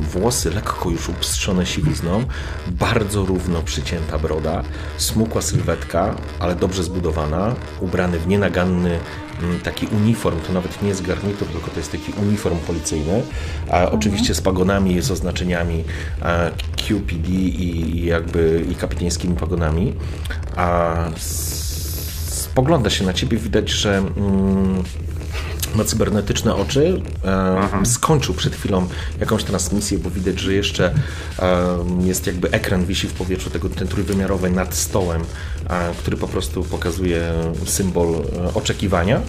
włosy 0.00 0.50
lekko 0.50 0.90
już 0.90 1.08
upstrzone 1.08 1.66
siwizną, 1.66 2.24
bardzo 2.66 3.26
równo 3.26 3.62
przycięta 3.62 4.18
broda, 4.18 4.62
smukła 4.96 5.42
sylwetka, 5.42 6.14
ale 6.38 6.54
dobrze 6.54 6.82
zbudowana, 6.82 7.54
ubrany 7.80 8.18
w 8.18 8.26
nienaganny 8.26 8.98
m, 9.42 9.60
taki 9.64 9.86
uniform, 9.86 10.40
to 10.40 10.52
nawet 10.52 10.82
nie 10.82 10.88
jest 10.88 11.06
garnitur, 11.06 11.48
tylko 11.48 11.70
to 11.70 11.76
jest 11.76 11.92
taki 11.92 12.12
uniform 12.12 12.58
policyjny, 12.58 13.22
a 13.70 13.90
oczywiście 13.90 14.34
z 14.34 14.40
pagonami, 14.40 15.02
z 15.02 15.10
oznaczeniami 15.10 15.84
e, 16.22 16.50
QPD 16.76 17.28
i, 17.28 18.04
jakby 18.06 18.64
i 18.70 18.74
kapitańskimi 18.74 19.36
pagonami, 19.36 19.94
a 20.56 20.94
spogląda 22.56 22.90
się 22.90 23.04
na 23.04 23.12
ciebie, 23.12 23.38
widać, 23.38 23.70
że 23.70 23.96
mm, 23.98 24.82
ma 25.74 25.84
cybernetyczne 25.84 26.54
oczy. 26.54 27.02
E, 27.24 27.86
skończył 27.86 28.34
przed 28.34 28.56
chwilą 28.56 28.88
jakąś 29.20 29.44
transmisję, 29.44 29.98
bo 29.98 30.10
widać, 30.10 30.40
że 30.40 30.54
jeszcze 30.54 30.94
e, 31.38 31.76
jest 32.00 32.26
jakby 32.26 32.50
ekran 32.50 32.86
wisi 32.86 33.08
w 33.08 33.12
powietrzu, 33.12 33.50
tego, 33.50 33.68
ten 33.68 33.88
trójwymiarowy 33.88 34.50
nad 34.50 34.74
stołem, 34.74 35.24
e, 35.70 35.94
który 35.98 36.16
po 36.16 36.28
prostu 36.28 36.64
pokazuje 36.64 37.32
symbol 37.64 38.14
e, 38.14 38.54
oczekiwania. 38.54 39.20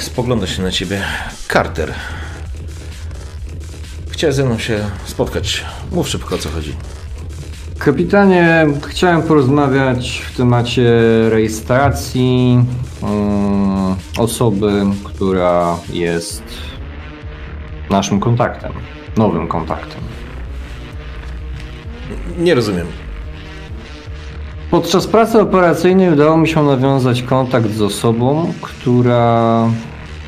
Spogląda 0.00 0.46
się 0.46 0.62
na 0.62 0.70
ciebie. 0.70 1.02
Carter. 1.52 1.94
Chciałeś 4.10 4.36
ze 4.36 4.44
mną 4.44 4.58
się 4.58 4.90
spotkać. 5.06 5.64
Mów 5.90 6.08
szybko, 6.08 6.34
o 6.34 6.38
co 6.38 6.50
chodzi. 6.50 6.76
Kapitanie, 7.84 8.66
chciałem 8.88 9.22
porozmawiać 9.22 10.18
w 10.18 10.36
temacie 10.36 10.90
rejestracji 11.28 12.58
mm, 13.02 13.94
osoby, 14.18 14.72
która 15.04 15.76
jest 15.92 16.42
naszym 17.90 18.20
kontaktem, 18.20 18.72
nowym 19.16 19.48
kontaktem. 19.48 20.00
Nie 22.38 22.54
rozumiem. 22.54 22.86
Podczas 24.70 25.06
pracy 25.06 25.40
operacyjnej 25.40 26.12
udało 26.12 26.36
mi 26.36 26.48
się 26.48 26.62
nawiązać 26.62 27.22
kontakt 27.22 27.70
z 27.70 27.82
osobą, 27.82 28.52
która 28.60 29.68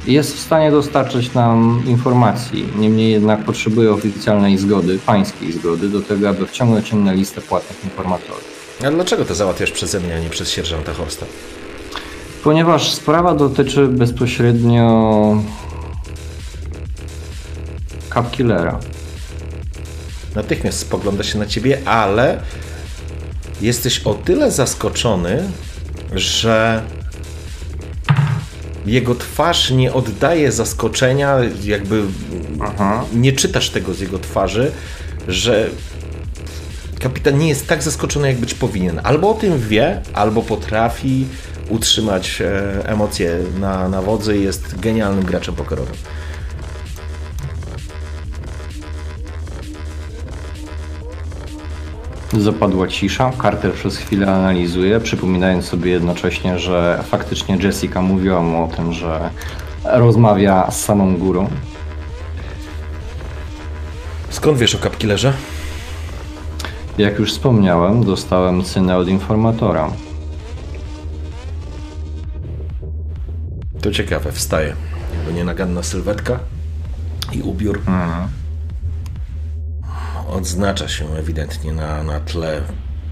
jest 0.06 0.36
w 0.36 0.40
stanie 0.40 0.70
dostarczyć 0.70 1.34
nam 1.34 1.82
informacji. 1.86 2.68
Niemniej 2.78 3.12
jednak 3.12 3.44
potrzebuje 3.44 3.92
oficjalnej 3.92 4.58
zgody, 4.58 4.98
pańskiej 4.98 5.52
zgody, 5.52 5.88
do 5.88 6.00
tego, 6.00 6.28
aby 6.28 6.46
wciągnąć 6.46 6.90
ją 6.90 6.98
na 6.98 7.12
listę 7.12 7.40
płatnych 7.40 7.84
informatorów. 7.84 8.56
A 8.86 8.90
dlaczego 8.90 9.24
to 9.24 9.34
załatwiasz 9.34 9.70
przeze 9.70 10.00
mnie, 10.00 10.16
a 10.16 10.18
nie 10.18 10.30
przez 10.30 10.50
sierżanta 10.50 10.94
Horsta? 10.94 11.26
Ponieważ 12.44 12.92
sprawa 12.92 13.34
dotyczy 13.34 13.88
bezpośrednio 13.88 15.42
Cap 18.14 18.30
Killera. 18.30 18.80
Natychmiast 20.34 20.78
spogląda 20.78 21.24
się 21.24 21.38
na 21.38 21.46
ciebie, 21.46 21.78
ale 21.84 22.40
jesteś 23.60 23.98
o 23.98 24.14
tyle 24.14 24.50
zaskoczony, 24.50 25.42
że 26.12 26.82
jego 28.86 29.14
twarz 29.14 29.70
nie 29.70 29.92
oddaje 29.92 30.52
zaskoczenia, 30.52 31.38
jakby 31.64 32.02
nie 33.14 33.32
czytasz 33.32 33.70
tego 33.70 33.94
z 33.94 34.00
jego 34.00 34.18
twarzy, 34.18 34.72
że 35.28 35.70
kapitan 37.00 37.38
nie 37.38 37.48
jest 37.48 37.66
tak 37.66 37.82
zaskoczony, 37.82 38.28
jak 38.28 38.36
być 38.36 38.54
powinien. 38.54 39.00
Albo 39.02 39.30
o 39.30 39.34
tym 39.34 39.58
wie, 39.58 40.02
albo 40.12 40.42
potrafi 40.42 41.26
utrzymać 41.68 42.40
e, 42.40 42.88
emocje 42.88 43.38
na, 43.60 43.88
na 43.88 44.02
wodzy 44.02 44.36
i 44.36 44.42
jest 44.42 44.80
genialnym 44.80 45.24
graczem 45.24 45.54
pokerowym. 45.54 45.96
Zapadła 52.38 52.88
cisza. 52.88 53.32
Carter 53.42 53.72
przez 53.72 53.96
chwilę 53.96 54.34
analizuje, 54.34 55.00
przypominając 55.00 55.64
sobie 55.64 55.90
jednocześnie, 55.90 56.58
że 56.58 57.04
faktycznie 57.08 57.56
Jessica 57.56 58.02
mówiła 58.02 58.42
mu 58.42 58.64
o 58.64 58.68
tym, 58.68 58.92
że 58.92 59.30
rozmawia 59.84 60.70
z 60.70 60.84
samą 60.84 61.16
górą. 61.16 61.48
Skąd 64.30 64.58
wiesz 64.58 64.74
o 64.74 64.78
kapkilerze? 64.78 65.32
Jak 66.98 67.18
już 67.18 67.32
wspomniałem, 67.32 68.04
dostałem 68.04 68.64
cynę 68.64 68.96
od 68.96 69.08
informatora. 69.08 69.90
To 73.80 73.90
ciekawe, 73.90 74.32
wstaje. 74.32 74.74
Jego 75.18 75.36
nienaganna 75.38 75.82
sylwetka 75.82 76.38
i 77.32 77.42
ubiór 77.42 77.80
odznacza 80.28 80.88
się 80.88 81.14
ewidentnie 81.14 81.72
na, 81.72 82.02
na 82.02 82.20
tle 82.20 82.62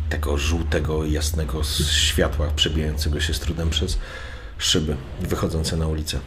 tego 0.09 0.39
żółtego, 0.39 1.05
jasnego 1.05 1.63
światła 1.93 2.47
przebijającego 2.57 3.21
się 3.21 3.35
z 3.35 3.41
trudem 3.41 3.71
przez 3.71 3.99
szyby 4.59 4.97
wychodzące 5.21 5.77
na 5.77 5.87
ulicę. 5.87 6.19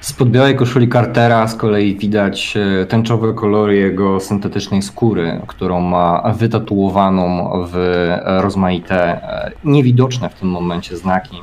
Spod 0.00 0.30
białej 0.30 0.56
koszuli 0.56 0.88
Cartera 0.88 1.48
z 1.48 1.54
kolei 1.54 1.96
widać 1.96 2.54
e, 2.56 2.86
tęczowe 2.86 3.34
kolory 3.34 3.76
jego 3.76 4.20
syntetycznej 4.20 4.82
skóry, 4.82 5.40
którą 5.46 5.80
ma 5.80 6.32
wytatuowaną 6.38 7.50
w 7.72 8.06
rozmaite, 8.24 8.96
e, 8.96 9.52
niewidoczne 9.64 10.28
w 10.28 10.34
tym 10.34 10.48
momencie 10.48 10.96
znaki. 10.96 11.36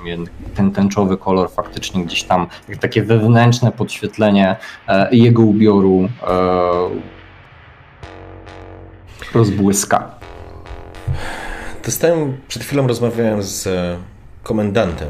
Ten 0.56 0.72
tęczowy 0.72 1.18
kolor 1.18 1.52
faktycznie 1.52 2.06
gdzieś 2.06 2.24
tam, 2.24 2.48
takie 2.82 3.04
wewnętrzne 3.04 3.72
podświetlenie 3.72 4.56
e, 4.88 5.16
jego 5.16 5.42
ubioru 5.42 6.10
rozbłyska. 9.34 10.16
Dostałem, 11.86 12.38
przed 12.48 12.64
chwilą 12.64 12.88
rozmawiałem 12.88 13.44
z 13.44 13.68
e, 13.68 13.98
komendantem 14.44 15.10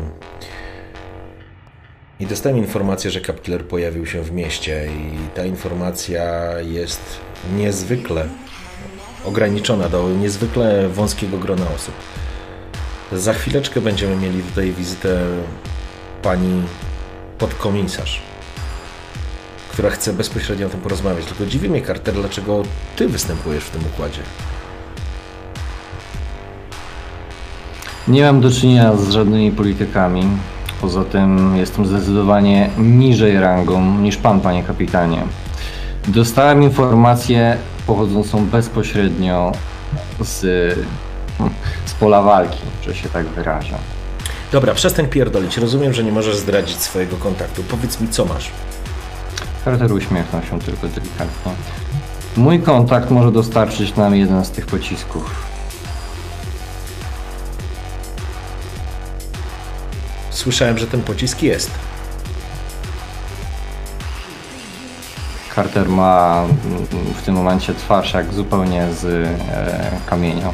i 2.20 2.26
dostałem 2.26 2.58
informację, 2.58 3.12
że 3.12 3.22
Capkiller 3.22 3.66
pojawił 3.66 4.06
się 4.06 4.22
w 4.22 4.32
mieście 4.32 4.88
i 4.88 5.36
ta 5.36 5.46
informacja 5.46 6.52
jest 6.62 7.20
niezwykle 7.56 8.28
ograniczona 9.26 9.90
do 9.90 10.10
niezwykle 10.10 10.90
wąskiego 10.90 11.38
grona 11.38 11.66
osób. 11.76 11.96
Za 13.12 13.34
chwileczkę 13.34 13.82
będziemy 13.82 14.16
mieli 14.16 14.44
tutaj 14.44 14.72
wizytę 14.72 15.26
pani 16.22 16.64
podkomisarz, 17.38 18.22
która 19.74 19.90
chce 19.90 20.14
bezpośrednio 20.14 20.68
o 20.68 20.70
tym 20.70 20.80
porozmawiać. 20.80 21.26
Tylko 21.26 21.46
dziwi 21.46 21.70
mnie, 21.70 21.82
Carter, 21.82 22.14
dlaczego 22.14 22.64
ty 22.96 23.08
występujesz 23.08 23.64
w 23.64 23.70
tym 23.70 23.82
układzie. 23.94 24.22
Nie 28.08 28.24
mam 28.24 28.42
do 28.42 28.52
czynienia 28.52 28.96
z 28.96 29.10
żadnymi 29.10 29.52
politykami. 29.52 30.24
Poza 30.82 31.04
tym 31.04 31.58
jestem 31.58 31.86
zdecydowanie 31.86 32.70
niżej 32.78 33.40
rangą 33.40 33.98
niż 33.98 34.18
pan, 34.18 34.42
panie 34.42 34.64
kapitanie. 34.64 35.24
Dostałem 36.08 36.64
informację 36.64 37.58
pochodzącą 37.88 38.46
bezpośrednio 38.46 39.52
z, 40.20 40.40
z 41.86 41.94
pola 41.94 42.22
walki, 42.22 42.62
że 42.84 42.96
się 42.96 43.10
tak 43.10 43.26
wyrażę. 43.26 43.76
Dobra, 44.52 44.74
przestań 44.74 45.08
pierdolić. 45.08 45.58
Rozumiem, 45.58 45.94
że 45.94 46.04
nie 46.04 46.12
możesz 46.12 46.38
zdradzić 46.38 46.78
swojego 46.82 47.18
kontaktu. 47.18 47.64
Powiedz 47.64 48.02
mi, 48.02 48.08
co 48.08 48.26
masz. 48.26 48.52
Carter 49.66 49.92
uśmiechnął 49.92 50.42
się 50.44 50.60
tylko 50.60 50.88
delikatnie. 50.88 51.52
Mój 52.38 52.62
kontakt 52.62 53.12
może 53.12 53.32
dostarczyć 53.32 53.96
nam 53.96 54.16
jeden 54.16 54.46
z 54.46 54.52
tych 54.52 54.66
pocisków. 54.66 55.44
Słyszałem, 60.30 60.78
że 60.78 60.88
ten 60.88 61.02
pocisk 61.02 61.42
jest. 61.42 61.72
Carter 65.56 65.90
ma 65.90 66.44
mm, 66.66 66.86
w 67.16 67.22
tym 67.22 67.36
momencie 67.36 67.74
twarz 67.74 68.14
jak 68.14 68.34
zupełnie 68.34 68.88
z 69.02 69.06
e, 69.06 70.00
kamienia. 70.06 70.52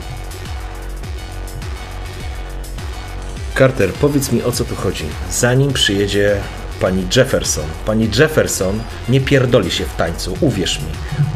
Carter, 3.57 3.93
powiedz 3.93 4.32
mi, 4.32 4.43
o 4.43 4.51
co 4.51 4.66
tu 4.66 4.76
chodzi. 4.76 5.05
Zanim 5.32 5.74
przyjedzie 5.74 6.41
pani 6.82 7.03
Jefferson. 7.15 7.65
Pani 7.86 8.09
Jefferson 8.19 8.80
nie 9.09 9.21
pierdoli 9.21 9.71
się 9.71 9.86
w 9.86 9.95
tańcu, 9.95 10.38
uwierz 10.41 10.80
mi. 10.80 10.88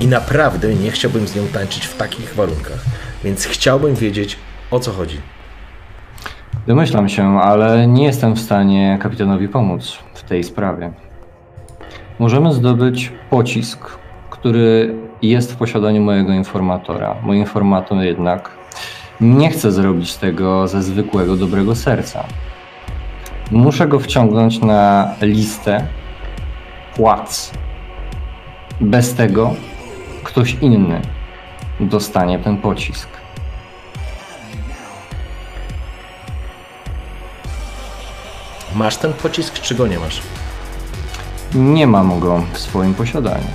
I 0.05 0.07
naprawdę 0.07 0.75
nie 0.75 0.91
chciałbym 0.91 1.27
z 1.27 1.35
nią 1.35 1.47
tańczyć 1.47 1.85
w 1.85 1.97
takich 1.97 2.35
warunkach. 2.35 2.79
Więc 3.23 3.45
chciałbym 3.45 3.95
wiedzieć, 3.95 4.37
o 4.71 4.79
co 4.79 4.91
chodzi. 4.91 5.17
Domyślam 6.67 7.09
się, 7.09 7.39
ale 7.39 7.87
nie 7.87 8.03
jestem 8.03 8.33
w 8.33 8.39
stanie 8.39 8.99
kapitanowi 9.01 9.47
pomóc 9.47 9.97
w 10.13 10.23
tej 10.23 10.43
sprawie. 10.43 10.91
Możemy 12.19 12.53
zdobyć 12.53 13.11
pocisk, 13.29 13.89
który 14.29 14.95
jest 15.21 15.53
w 15.53 15.55
posiadaniu 15.55 16.01
mojego 16.01 16.33
informatora. 16.33 17.15
Mój 17.23 17.37
informator 17.37 17.97
jednak 17.97 18.49
nie 19.21 19.49
chce 19.49 19.71
zrobić 19.71 20.15
tego 20.15 20.67
ze 20.67 20.83
zwykłego 20.83 21.35
dobrego 21.35 21.75
serca. 21.75 22.25
Muszę 23.53 23.87
go 23.87 23.99
wciągnąć 23.99 24.59
na 24.59 25.11
listę 25.21 25.87
płac. 26.95 27.51
Bez 28.81 29.13
tego 29.13 29.53
ktoś 30.23 30.57
inny 30.61 31.01
dostanie 31.79 32.39
ten 32.39 32.57
pocisk. 32.57 33.07
Masz 38.75 38.97
ten 38.97 39.13
pocisk, 39.13 39.59
czy 39.59 39.75
go 39.75 39.87
nie 39.87 39.99
masz? 39.99 40.21
Nie 41.55 41.87
mam 41.87 42.19
go 42.19 42.43
w 42.53 42.59
swoim 42.59 42.93
posiadaniu. 42.93 43.47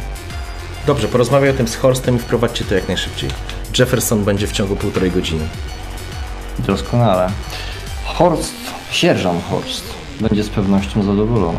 Dobrze, 0.86 1.08
porozmawiaj 1.08 1.50
o 1.50 1.54
tym 1.54 1.68
z 1.68 1.76
Horstem 1.76 2.16
i 2.16 2.18
wprowadźcie 2.18 2.64
to 2.64 2.74
jak 2.74 2.88
najszybciej. 2.88 3.30
Jefferson 3.78 4.24
będzie 4.24 4.46
w 4.46 4.52
ciągu 4.52 4.76
półtorej 4.76 5.10
godziny. 5.10 5.44
Doskonale. 6.58 7.30
Horst, 8.04 8.77
sierżant 8.90 9.44
Horst, 9.50 9.94
będzie 10.20 10.44
z 10.44 10.48
pewnością 10.48 11.02
zadowolony. 11.02 11.58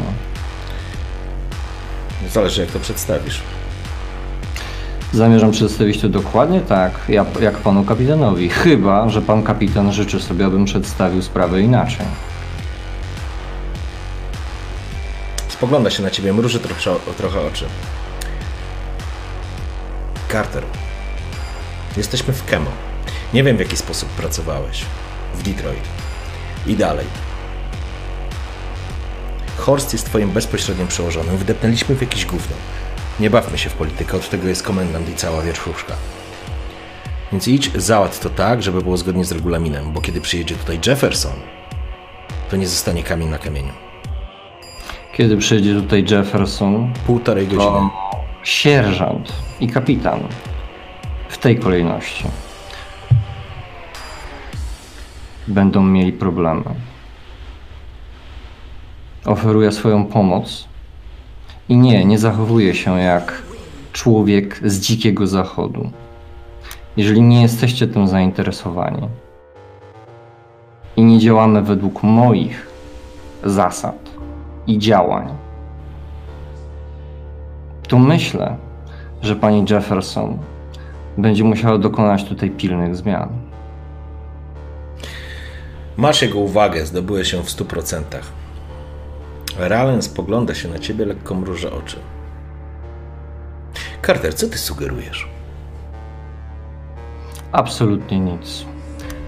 Zależy 2.34 2.61
jak 2.61 2.71
to 2.71 2.80
przedstawisz. 2.80 3.41
Zamierzam 5.13 5.51
przedstawić 5.51 6.01
to 6.01 6.09
dokładnie 6.09 6.61
tak, 6.61 6.91
jak, 7.09 7.27
jak 7.41 7.57
panu 7.57 7.84
kapitanowi. 7.84 8.49
Chyba, 8.49 9.09
że 9.09 9.21
pan 9.21 9.43
kapitan 9.43 9.93
życzy 9.93 10.19
sobie, 10.19 10.45
abym 10.45 10.65
przedstawił 10.65 11.21
sprawę 11.21 11.61
inaczej. 11.61 12.05
Spogląda 15.47 15.89
się 15.89 16.03
na 16.03 16.09
ciebie, 16.09 16.34
mruży 16.34 16.59
trochę, 16.59 16.99
trochę 17.17 17.41
oczy. 17.41 17.65
Carter, 20.32 20.63
jesteśmy 21.97 22.34
w 22.34 22.45
Kemo. 22.45 22.71
Nie 23.34 23.43
wiem 23.43 23.57
w 23.57 23.59
jaki 23.59 23.77
sposób 23.77 24.09
pracowałeś 24.09 24.86
w 25.36 25.43
Detroit. 25.43 25.84
I 26.68 26.76
dalej. 26.76 27.05
Horst 29.57 29.93
jest 29.93 30.05
twoim 30.05 30.30
bezpośrednim 30.32 30.88
przełożonym. 30.88 31.38
Wdepnęliśmy 31.38 31.95
w 31.95 32.01
jakiś 32.01 32.26
gówno. 32.26 32.55
Nie 33.20 33.30
bawmy 33.30 33.57
się 33.57 33.70
w 33.70 33.74
politykę, 33.74 34.18
od 34.18 34.30
tego 34.30 34.47
jest 34.47 34.64
komendant 34.64 35.10
i 35.10 35.16
cała 35.16 35.41
wierzchuszka. 35.41 35.93
Więc 37.32 37.47
idź, 37.47 37.72
załatw 37.76 38.20
to 38.20 38.30
tak, 38.30 38.64
żeby 38.64 38.82
było 38.82 38.97
zgodnie 38.97 39.26
z 39.26 39.32
regulaminem, 39.32 39.91
bo 39.93 40.01
kiedy 40.01 40.22
przyjedzie 40.22 40.55
tutaj 40.55 40.80
Jefferson, 40.88 41.34
to 42.51 42.57
nie 42.57 42.68
zostanie 42.68 43.03
kamień 43.03 43.30
na 43.30 43.38
kamieniu. 43.38 43.74
Kiedy 45.14 45.38
przyjdzie 45.38 45.74
tutaj 45.76 46.05
Jefferson, 46.12 46.93
Półtorej 47.07 47.47
godziny. 47.47 47.64
to 47.66 47.89
sierżant 48.43 49.34
i 49.60 49.68
kapitan. 49.68 50.20
W 51.30 51.38
tej 51.38 51.60
kolejności. 51.60 52.24
Będą 55.50 55.84
mieli 55.84 56.12
problemy. 56.12 56.64
Oferuję 59.26 59.72
swoją 59.72 60.06
pomoc 60.06 60.68
i 61.70 61.78
nie, 61.78 62.06
nie 62.06 62.18
zachowuję 62.18 62.76
się 62.76 63.00
jak 63.00 63.43
człowiek 63.93 64.60
z 64.66 64.80
dzikiego 64.80 65.28
zachodu. 65.28 65.91
Jeżeli 66.97 67.22
nie 67.22 67.41
jesteście 67.41 67.88
tym 67.88 68.08
zainteresowani 68.08 69.08
i 70.95 71.04
nie 71.04 71.20
działamy 71.20 71.62
według 71.62 72.04
moich 72.04 72.68
zasad 73.43 74.10
i 74.68 74.78
działań, 74.78 75.28
to 77.88 78.00
myślę, 78.00 78.56
że 79.22 79.36
pani 79.36 79.66
Jefferson 79.70 80.38
będzie 81.18 81.43
musiała 81.43 81.78
dokonać 81.78 82.24
tutaj 82.24 82.50
pilnych 82.50 82.95
zmian. 82.95 83.49
Masz 86.00 86.22
jego 86.22 86.39
uwagę, 86.39 86.86
zdobyłeś 86.86 87.32
się 87.32 87.43
w 87.43 87.50
stu 87.50 87.66
procentach. 87.66 88.32
Ralen 89.58 90.02
spogląda 90.02 90.56
się 90.56 90.70
na 90.70 90.80
ciebie, 90.80 91.06
lekko 91.06 91.36
mruży 91.36 91.72
oczy. 91.72 92.00
Carter, 94.06 94.36
co 94.36 94.47
ty 94.47 94.58
sugerujesz? 94.58 95.28
Absolutnie 97.52 98.20
nic. 98.20 98.66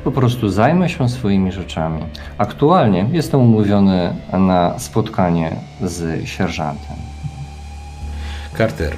Po 0.03 0.11
prostu 0.11 0.49
zajmę 0.49 0.89
się 0.89 1.09
swoimi 1.09 1.51
rzeczami. 1.51 2.03
Aktualnie 2.37 3.09
jestem 3.11 3.39
umówiony 3.39 4.15
na 4.33 4.79
spotkanie 4.79 5.55
z 5.81 6.27
sierżantem. 6.27 6.97
Carter, 8.57 8.95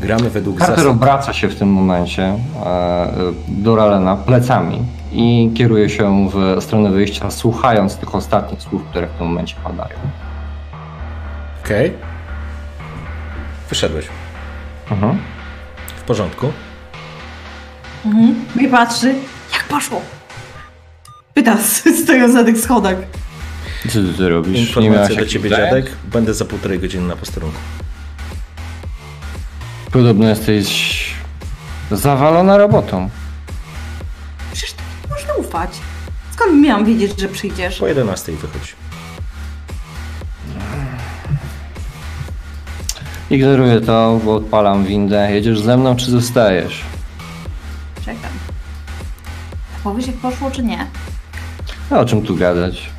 gramy 0.00 0.30
według 0.30 0.58
Carter 0.58 0.76
zasad. 0.76 0.92
obraca 0.92 1.32
się 1.32 1.48
w 1.48 1.54
tym 1.54 1.68
momencie 1.68 2.22
e, 2.22 3.12
do 3.48 3.76
Ralena 3.76 4.16
plecami 4.16 4.78
i 5.12 5.50
kieruje 5.54 5.88
się 5.90 6.28
w 6.30 6.62
stronę 6.62 6.90
wyjścia, 6.90 7.30
słuchając 7.30 7.96
tych 7.96 8.14
ostatnich 8.14 8.62
słów, 8.62 8.84
które 8.84 9.06
w 9.06 9.10
tym 9.10 9.26
momencie 9.26 9.54
padają. 9.64 9.98
Okej. 11.64 11.92
Wyszedłeś. 13.68 14.06
Mhm. 14.90 15.18
W 15.96 16.02
porządku. 16.02 16.52
Mhm. 18.06 18.34
I 18.60 18.68
patrzy, 18.68 19.14
jak 19.52 19.64
poszło. 19.64 20.00
Pyta, 21.34 21.56
stojąc 22.04 22.34
na 22.34 22.44
tych 22.44 22.58
schodach. 22.58 22.96
Co 23.88 23.98
ty, 24.16 24.28
robisz? 24.28 24.54
Nie 24.54 24.60
Informacja 24.60 25.16
do 25.16 25.26
ciebie, 25.26 25.50
dziadek. 25.50 25.90
Będę 26.12 26.34
za 26.34 26.44
półtorej 26.44 26.78
godziny 26.78 27.08
na 27.08 27.16
posterunku. 27.16 27.58
Podobno 29.92 30.28
jesteś 30.28 31.04
zawalona 31.90 32.56
robotą. 32.56 33.10
Przecież 34.52 34.72
to 34.72 34.82
nie 35.08 35.14
można 35.14 35.34
ufać. 35.34 35.70
Skąd 36.32 36.62
miałam 36.62 36.84
wiedzieć, 36.84 37.20
że 37.20 37.28
przyjdziesz? 37.28 37.78
Po 37.78 37.86
11 37.86 38.32
wychodź. 38.32 38.76
Ignoruję 43.30 43.80
to, 43.80 44.20
bo 44.24 44.34
odpalam 44.34 44.84
windę. 44.84 45.32
Jedziesz 45.32 45.60
ze 45.60 45.76
mną, 45.76 45.96
czy 45.96 46.10
zostajesz? 46.10 46.80
Czekam. 48.04 48.30
Powiesz, 49.84 50.06
jak 50.06 50.16
poszło, 50.16 50.50
czy 50.50 50.62
nie? 50.62 50.86
A 51.90 51.98
o 51.98 52.04
czym 52.04 52.22
tu 52.22 52.36
gadać? 52.36 52.90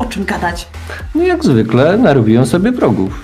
O 0.00 0.04
czym 0.04 0.24
gadać? 0.24 0.68
No 1.14 1.22
jak 1.22 1.44
zwykle 1.44 1.98
narobiłem 1.98 2.46
sobie 2.46 2.72
progów. 2.72 3.20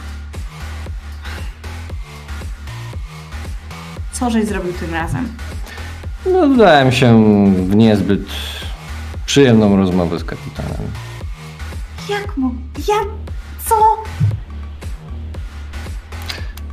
Co 4.13 4.31
żeś 4.31 4.47
zrobił 4.47 4.73
tym 4.73 4.95
razem? 4.95 5.29
No 6.33 6.49
wdałem 6.49 6.93
się 6.93 7.25
w 7.69 7.77
niezbyt 7.77 8.27
przyjemną 9.27 9.77
rozmowę 9.77 10.19
z 10.19 10.25
kapitanem. 10.25 10.91
Jak 12.09 12.37
mo... 12.37 12.51
Ja... 12.89 12.95
Co? 13.67 13.75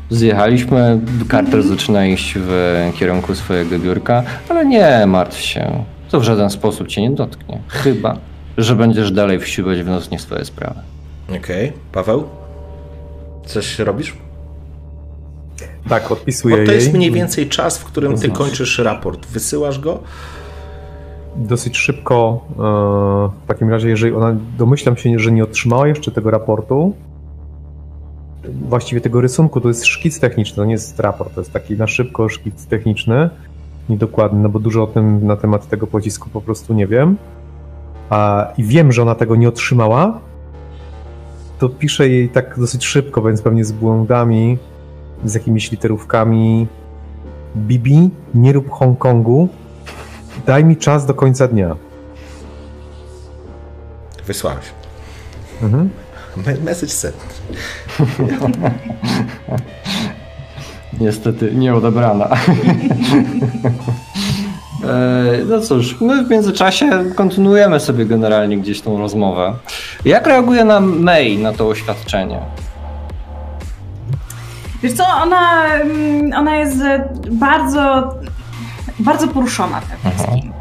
Zjechaliśmy, 0.10 1.00
Carter 1.32 1.64
zaczyna 1.64 2.06
iść 2.06 2.34
w 2.38 2.92
kierunku 3.00 3.36
swojego 3.36 3.80
biurka, 3.80 4.24
ale 4.50 4.66
nie 4.66 5.06
martw 5.08 5.40
się. 5.40 5.84
To 6.10 6.20
w 6.20 6.24
żaden 6.24 6.50
sposób 6.50 6.88
cię 6.88 7.02
nie 7.02 7.12
dotknie. 7.12 7.62
Chyba, 7.68 8.18
że 8.58 8.76
będziesz 8.76 9.12
dalej 9.12 9.40
wsiubać 9.40 9.84
w 9.84 9.86
nos 9.86 10.12
nie 10.12 10.20
swoje 10.20 10.46
sprawy. 10.46 10.80
Okej. 11.40 11.74
Paweł? 11.92 12.24
Coś 13.46 13.80
robisz? 13.80 14.18
Tak, 15.90 16.12
odpisuję 16.12 16.58
Bo 16.58 16.66
to 16.66 16.72
jej. 16.72 16.82
jest 16.82 16.94
mniej 16.94 17.12
więcej 17.12 17.50
czas, 17.50 17.78
w 17.78 17.86
którym 17.86 18.18
ty 18.18 18.30
kończysz 18.30 18.80
raport. 18.80 19.26
Wysyłasz 19.26 19.80
go? 19.80 20.00
Dosyć 21.36 21.78
szybko, 21.78 22.46
e, 22.52 22.56
w 23.44 23.48
takim 23.48 23.70
razie, 23.70 23.90
jeżeli 23.90 24.14
ona, 24.14 24.36
domyślam 24.58 24.98
się, 24.98 25.20
że 25.20 25.32
nie 25.32 25.44
otrzymała 25.44 25.88
jeszcze 25.88 26.12
tego 26.12 26.32
raportu, 26.32 26.94
właściwie 28.70 29.02
tego 29.02 29.22
rysunku, 29.22 29.62
to 29.62 29.68
jest 29.68 29.86
szkic 29.86 30.20
techniczny, 30.20 30.56
to 30.56 30.66
nie 30.66 30.72
jest 30.72 31.00
raport, 31.00 31.36
to 31.36 31.42
jest 31.42 31.54
taki 31.54 31.78
na 31.78 31.88
szybko 31.88 32.30
szkic 32.30 32.66
techniczny, 32.66 33.30
niedokładny, 33.90 34.40
no 34.42 34.50
bo 34.50 34.60
dużo 34.60 34.84
o 34.84 34.88
tym 34.88 35.28
na 35.28 35.36
temat 35.36 35.70
tego 35.70 35.88
pocisku 35.88 36.30
po 36.30 36.42
prostu 36.42 36.74
nie 36.74 36.88
wiem. 36.88 37.18
A, 38.14 38.48
I 38.58 38.64
wiem, 38.64 38.92
że 38.92 39.02
ona 39.02 39.16
tego 39.16 39.36
nie 39.36 39.50
otrzymała, 39.50 40.20
to 41.60 41.70
piszę 41.70 42.10
jej 42.10 42.30
tak 42.30 42.60
dosyć 42.60 42.86
szybko, 42.86 43.22
więc 43.22 43.42
pewnie 43.42 43.66
z 43.66 43.72
błędami, 43.72 44.58
z 45.26 45.34
jakimiś 45.34 45.72
literówkami. 45.72 46.68
Bibi, 47.58 48.10
nie 48.36 48.54
rób 48.54 48.70
Hongkongu, 48.70 49.50
daj 50.46 50.66
mi 50.66 50.78
czas 50.78 51.06
do 51.06 51.14
końca 51.14 51.48
dnia. 51.48 51.76
Wysłałeś. 54.28 54.66
Mhm. 55.62 55.90
Me- 56.46 56.58
Message 56.64 56.92
sent. 56.92 57.42
Niestety 61.00 61.56
nie 61.56 61.76
odebrana. 61.76 62.30
E, 64.84 65.46
No 65.46 65.60
cóż, 65.62 66.02
my 66.02 66.24
w 66.26 66.30
międzyczasie 66.30 66.90
kontynuujemy 67.16 67.80
sobie 67.80 68.06
generalnie 68.06 68.58
gdzieś 68.58 68.82
tą 68.82 68.98
rozmowę. 68.98 69.54
Jak 70.06 70.28
reaguje 70.28 70.66
na 70.66 70.80
May 70.80 71.38
na 71.38 71.54
to 71.54 71.68
oświadczenie? 71.68 72.40
Wiesz 74.84 74.94
co, 74.94 75.04
ona, 75.24 75.66
mm, 75.74 76.34
ona 76.34 76.56
jest 76.56 76.82
e, 76.82 77.10
bardzo, 77.32 78.14
bardzo 79.00 79.28
poruszona 79.28 79.82
tym 79.82 80.12
wszystkim. 80.12 80.54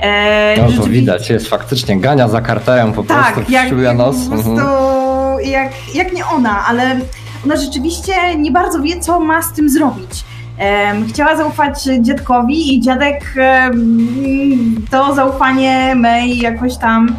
E, 0.00 0.56
No 0.76 0.82
to 0.82 0.88
widać, 0.88 1.30
jest 1.30 1.48
faktycznie 1.48 2.00
gania 2.00 2.28
za 2.28 2.40
karterem 2.40 2.92
po 2.92 3.02
Tak, 3.02 3.34
prostu 3.34 3.52
jak, 3.52 3.66
wsiłuje 3.66 3.94
nos. 3.94 4.16
po 4.24 4.30
prostu, 4.30 4.50
Mhm. 4.50 5.44
jak, 5.44 5.72
jak 5.94 6.12
nie 6.12 6.26
ona, 6.26 6.64
ale 6.66 6.96
ona 7.44 7.56
rzeczywiście 7.56 8.36
nie 8.38 8.50
bardzo 8.50 8.80
wie, 8.80 9.00
co 9.00 9.20
ma 9.20 9.42
z 9.42 9.52
tym 9.52 9.68
zrobić. 9.70 10.24
Chciała 11.08 11.36
zaufać 11.36 11.82
dziadkowi 12.00 12.74
i 12.74 12.80
dziadek 12.80 13.34
to 14.90 15.14
zaufanie 15.14 15.94
May 15.94 16.38
jakoś 16.38 16.76
tam 16.76 17.16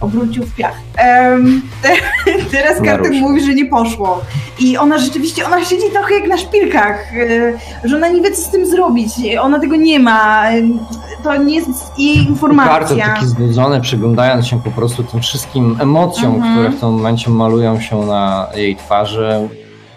obrócił 0.00 0.42
w 0.46 0.54
piach. 0.54 0.76
Te, 1.82 1.88
teraz 2.52 2.80
Kartek 2.84 3.12
mówi, 3.12 3.40
że 3.44 3.54
nie 3.54 3.66
poszło. 3.66 4.20
I 4.58 4.76
ona 4.78 4.98
rzeczywiście, 4.98 5.46
ona 5.46 5.64
siedzi 5.64 5.82
trochę 5.92 6.14
jak 6.14 6.28
na 6.28 6.38
szpilkach, 6.38 7.14
e, 7.84 7.88
że 7.88 7.96
ona 7.96 8.08
nie 8.08 8.20
wie, 8.22 8.30
co 8.32 8.42
z 8.42 8.50
tym 8.50 8.66
zrobić. 8.66 9.08
Ona 9.40 9.58
tego 9.58 9.76
nie 9.76 10.00
ma. 10.00 10.44
To 11.24 11.36
nie 11.36 11.54
jest 11.54 11.98
jej 11.98 12.14
Bardzo 12.16 12.28
informacja. 12.30 13.06
taki 13.14 13.26
znudzony, 13.26 13.80
przyglądając 13.80 14.46
się 14.46 14.62
po 14.62 14.70
prostu 14.70 15.02
tym 15.04 15.20
wszystkim 15.20 15.76
emocjom, 15.80 16.34
Mhm. 16.34 16.54
które 16.54 16.70
w 16.70 16.80
tym 16.80 16.92
momencie 16.92 17.30
malują 17.30 17.80
się 17.80 18.06
na 18.06 18.46
jej 18.54 18.76
twarzy, 18.76 19.48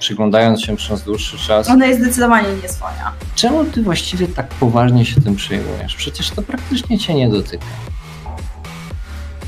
przyglądając 0.06 0.62
się 0.66 0.76
przez 0.76 1.04
dłuższy 1.04 1.38
czas. 1.38 1.70
Ona 1.70 1.86
jest 1.86 2.00
zdecydowanie 2.02 2.48
nie 2.64 2.70
swoja. 2.70 3.12
Czemu 3.36 3.66
ty 3.66 3.84
właściwie 3.84 4.28
tak 4.28 4.48
poważnie 4.48 5.06
się 5.06 5.22
tym 5.22 5.36
przejmujesz? 5.36 5.96
Przecież 5.96 6.30
to 6.30 6.42
praktycznie 6.42 7.00
cię 7.00 7.14
nie 7.14 7.30
dotyka. 7.30 7.66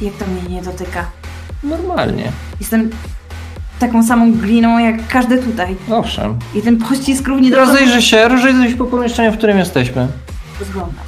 Jak 0.02 0.14
to 0.14 0.26
mnie 0.28 0.56
nie 0.56 0.62
dotyka? 0.62 1.06
Normalnie. 1.64 2.32
Jestem 2.60 2.90
taką 3.80 4.04
samą 4.08 4.34
gliną 4.34 4.80
jak 4.80 5.08
każdy 5.08 5.38
tutaj. 5.38 5.76
Owszem. 5.92 6.40
I 6.56 6.62
ten 6.62 6.78
pościsk 6.78 7.28
równie 7.28 7.50
dobrze 7.52 7.66
Rozejrzyj 7.66 8.02
się, 8.02 8.28
rozejrzyj 8.28 8.70
się 8.72 8.78
po 8.78 8.86
pomieszczeniu, 8.86 9.32
w 9.32 9.38
którym 9.38 9.58
jesteśmy. 9.58 10.08
rozglądam. 10.60 11.04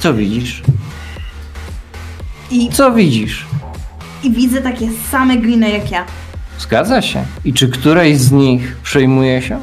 Co 0.00 0.14
widzisz? 0.14 0.62
I, 2.50 2.68
Co 2.70 2.92
widzisz? 2.92 3.46
I 4.22 4.30
widzę 4.30 4.62
takie 4.62 4.88
same 5.10 5.36
gliny 5.36 5.70
jak 5.70 5.90
ja. 5.90 6.04
Zgadza 6.62 7.02
się. 7.02 7.24
I 7.44 7.52
czy 7.52 7.68
któreś 7.68 8.18
z 8.18 8.32
nich 8.32 8.76
przejmuje 8.82 9.42
się 9.42 9.58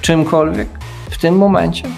czymkolwiek 0.00 0.68
w 1.10 1.18
tym 1.18 1.36
momencie? 1.36 1.88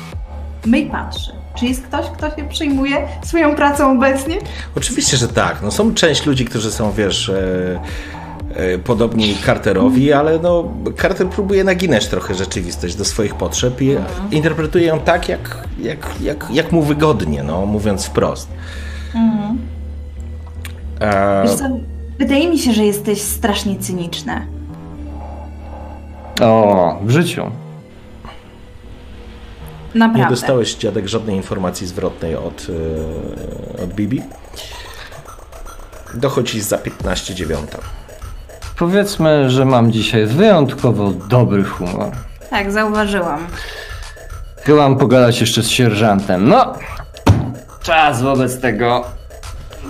May 0.66 0.86
patrzy. 0.86 1.32
Czy 1.54 1.66
jest 1.66 1.82
ktoś, 1.82 2.06
kto 2.06 2.36
się 2.36 2.48
przejmuje 2.48 3.08
swoją 3.22 3.54
pracą 3.54 3.92
obecnie? 3.96 4.38
Oczywiście, 4.76 5.16
że 5.16 5.28
tak. 5.28 5.62
No, 5.62 5.70
są 5.70 5.94
część 5.94 6.26
ludzi, 6.26 6.44
którzy 6.44 6.72
są, 6.72 6.92
wiesz, 6.92 7.28
e, 7.28 7.80
e, 8.54 8.78
podobni 8.78 9.36
Carterowi, 9.46 10.12
ale 10.12 10.38
no, 10.38 10.64
Carter 11.02 11.26
próbuje 11.26 11.64
naginać 11.64 12.08
trochę 12.08 12.34
rzeczywistość 12.34 12.94
do 12.94 13.04
swoich 13.04 13.34
potrzeb 13.34 13.82
i 13.82 13.96
interpretuje 14.30 14.86
ją 14.86 15.00
tak, 15.00 15.28
jak, 15.28 15.68
jak, 15.82 16.08
jak, 16.20 16.46
jak 16.52 16.72
mu 16.72 16.82
wygodnie, 16.82 17.42
no, 17.42 17.66
mówiąc 17.66 18.06
wprost. 18.06 18.48
E, 21.00 21.42
Wiesz 21.42 21.54
co, 21.54 21.64
wydaje 22.20 22.50
mi 22.50 22.58
się, 22.58 22.72
że 22.72 22.84
jesteś 22.84 23.20
strasznie 23.22 23.78
cyniczny. 23.78 24.46
O, 26.40 26.98
w 27.02 27.10
życiu. 27.10 27.50
Naprawdę. 29.94 30.24
nie 30.24 30.30
dostałeś, 30.30 30.74
dziadek, 30.74 31.08
żadnej 31.08 31.36
informacji 31.36 31.86
zwrotnej 31.86 32.36
od, 32.36 32.66
e, 33.78 33.82
od 33.84 33.94
Bibi. 33.94 34.22
Dochodzi 36.14 36.60
za 36.60 36.78
15 36.78 37.34
dziewiąta. 37.34 37.78
Powiedzmy, 38.78 39.50
że 39.50 39.64
mam 39.64 39.92
dzisiaj 39.92 40.26
wyjątkowo 40.26 41.10
dobry 41.10 41.64
humor. 41.64 42.12
Tak, 42.50 42.72
zauważyłam. 42.72 43.46
Chyba 44.62 44.78
mam 44.88 44.98
pogadać 44.98 45.40
jeszcze 45.40 45.62
z 45.62 45.68
sierżantem. 45.68 46.48
No, 46.48 46.74
czas 47.82 48.22
wobec 48.22 48.60
tego 48.60 49.04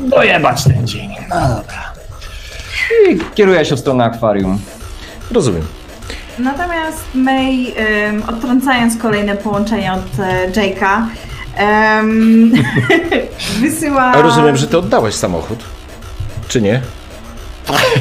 dojebać 0.01 0.65
ten 0.65 0.87
dzień. 0.87 1.11
No 1.29 1.41
dobra. 1.49 1.90
I 3.11 3.19
kieruję 3.35 3.65
się 3.65 3.77
w 3.77 3.81
stronę 3.81 4.05
akwarium. 4.05 4.59
Rozumiem. 5.31 5.63
Natomiast 6.39 7.05
May, 7.15 7.75
ym, 8.09 8.23
odtrącając 8.29 8.97
kolejne 8.97 9.37
połączenie 9.37 9.93
od 9.93 10.21
e, 10.21 10.51
Jake'a, 10.51 11.07
ym, 12.01 12.53
wysyła... 13.61 14.03
A 14.03 14.23
rozumiem, 14.23 14.57
że 14.57 14.67
ty 14.67 14.79
oddałeś 14.79 15.15
samochód. 15.15 15.59
Czy 16.49 16.63
nie? 16.63 16.81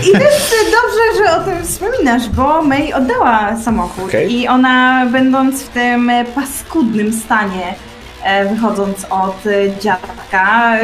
I 0.09 0.11
też 0.11 0.53
dobrze, 0.71 1.17
że 1.17 1.37
o 1.37 1.43
tym 1.43 1.65
wspominasz, 1.65 2.29
bo 2.29 2.61
May 2.61 2.93
oddała 2.93 3.57
samochód 3.57 4.05
Okej. 4.05 4.33
i 4.33 4.47
ona 4.47 5.05
będąc 5.11 5.63
w 5.63 5.69
tym 5.69 6.11
paskudnym 6.35 7.13
stanie, 7.13 7.75
e, 8.23 8.45
wychodząc 8.55 9.05
od 9.09 9.45
e, 9.45 9.79
dziadka, 9.79 10.77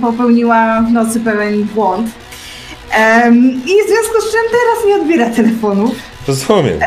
popełniła 0.00 0.80
w 0.80 0.92
nocy 0.92 1.20
pewien 1.20 1.64
błąd. 1.64 2.10
Em, 2.96 3.34
I 3.54 3.84
w 3.84 3.88
związku 3.88 4.20
z 4.20 4.32
czym 4.32 4.40
teraz 4.50 4.86
nie 4.86 4.94
odbiera 5.02 5.30
telefonów. 5.30 5.94
Rozumiem. 6.28 6.78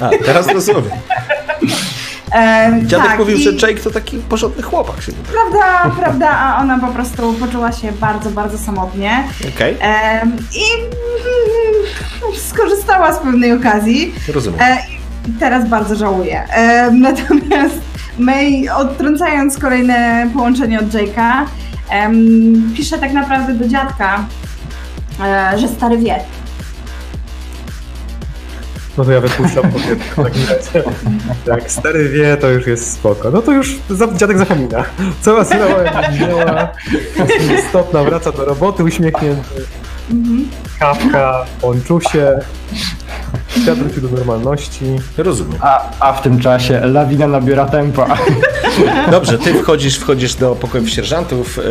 A, 0.00 0.10
teraz 0.24 0.46
rozumiem. 0.52 0.82
Em, 2.32 2.88
Dziadek 2.88 3.06
tak, 3.06 3.18
mówił, 3.18 3.38
i- 3.38 3.42
że 3.42 3.52
Jake 3.52 3.80
to 3.82 3.90
taki 3.90 4.18
porządny 4.18 4.62
chłopak. 4.62 5.02
się. 5.02 5.12
Prawda, 5.12 5.90
prawda, 6.00 6.28
a 6.30 6.60
ona 6.62 6.78
po 6.78 6.86
prostu 6.86 7.32
poczuła 7.32 7.72
się 7.72 7.92
bardzo, 7.92 8.30
bardzo 8.30 8.58
samotnie. 8.58 9.24
Okej, 9.54 9.76
Em, 9.80 10.36
I 10.54 10.62
mm, 10.82 12.36
skorzystała 12.36 13.12
z 13.14 13.18
pewnej 13.18 13.52
okazji. 13.52 14.14
rozumiem. 14.34 14.60
E, 14.62 14.78
I 15.28 15.32
teraz 15.40 15.68
bardzo 15.68 15.94
żałuję. 15.94 16.42
E, 16.50 16.90
natomiast 17.08 17.80
May, 18.18 18.68
odtrącając 18.68 19.58
kolejne 19.58 20.30
połączenie 20.34 20.78
od 20.80 20.86
Jake'a, 20.86 21.44
pisze 22.76 22.98
tak 22.98 23.12
naprawdę 23.12 23.52
do 23.54 23.68
dziadka, 23.68 24.14
e, 24.16 24.47
że 25.58 25.68
stary 25.68 25.98
wie. 25.98 26.20
No 28.98 29.04
to 29.04 29.12
ja 29.12 29.20
wypuszczam 29.20 29.64
powietrze. 30.16 30.82
Jak 31.46 31.70
stary 31.70 32.08
wie, 32.08 32.36
to 32.36 32.50
już 32.50 32.66
jest 32.66 32.92
spoko. 32.92 33.30
No 33.30 33.42
to 33.42 33.52
już 33.52 33.76
za, 33.90 34.14
dziadek 34.14 34.38
zapomina. 34.38 34.84
Cała 35.20 35.44
minęła, 36.12 36.68
jest 37.18 37.64
istotna, 37.64 38.04
wraca 38.04 38.32
do 38.32 38.44
roboty 38.44 38.84
uśmiechnięty. 38.84 39.64
Kawka, 40.78 41.44
ponczusie. 41.60 42.38
Świat 43.62 43.78
wrócił 43.78 44.08
do 44.08 44.16
normalności. 44.16 44.84
Rozumiem. 45.16 45.58
A, 45.60 45.90
a 46.00 46.12
w 46.12 46.22
tym 46.22 46.40
czasie 46.40 46.80
lawina 46.80 47.26
nabiera 47.26 47.66
tempa. 47.66 48.16
Dobrze, 49.10 49.38
ty 49.38 49.54
wchodzisz, 49.62 49.98
wchodzisz 49.98 50.34
do 50.34 50.54
pokoju 50.56 50.86
sierżantów. 50.86 51.58
y, 51.58 51.62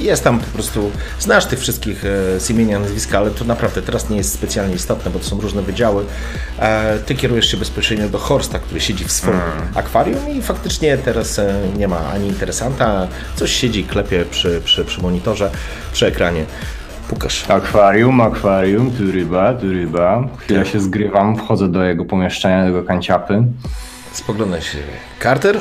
Jest 0.00 0.24
tam 0.24 0.38
po 0.40 0.46
prostu. 0.46 0.90
Znasz 1.18 1.46
tych 1.46 1.60
wszystkich 1.60 2.04
y, 2.04 2.40
z 2.40 2.50
imienia, 2.50 2.78
nazwiska, 2.78 3.18
ale 3.18 3.30
to 3.30 3.44
naprawdę 3.44 3.82
teraz 3.82 4.10
nie 4.10 4.16
jest 4.16 4.32
specjalnie 4.32 4.74
istotne, 4.74 5.10
bo 5.10 5.18
to 5.18 5.24
są 5.24 5.40
różne 5.40 5.62
wydziały. 5.62 6.04
E, 6.58 6.98
Ty 6.98 7.14
kierujesz 7.14 7.50
się 7.50 7.56
bezpośrednio 7.56 8.08
do 8.08 8.18
Horsta, 8.18 8.58
który 8.58 8.80
siedzi 8.80 9.04
w 9.04 9.12
swoim 9.12 9.40
akwarium 9.74 10.30
i 10.30 10.42
faktycznie 10.42 10.98
teraz 10.98 11.38
e, 11.38 11.54
nie 11.76 11.88
ma 11.88 11.98
ani 12.14 12.28
interesanta. 12.28 13.08
Coś 13.36 13.52
siedzi, 13.52 13.84
klepie 13.84 14.24
przy, 14.30 14.60
przy, 14.64 14.84
przy 14.84 15.02
monitorze, 15.02 15.50
przy 15.92 16.06
ekranie. 16.06 16.44
Akwarium, 17.48 18.20
akwarium, 18.20 18.90
tu 18.90 19.12
ryba, 19.12 19.54
tu 19.54 19.72
ryba. 19.72 20.24
Chwilę 20.38 20.66
się 20.66 20.80
zgrywam, 20.80 21.36
wchodzę 21.36 21.68
do 21.68 21.84
jego 21.84 22.04
pomieszczenia, 22.04 22.60
do 22.62 22.66
jego 22.66 22.82
kanciapy. 22.82 23.44
Spoglądaj 24.12 24.62
się. 24.62 24.78
Carter? 25.22 25.60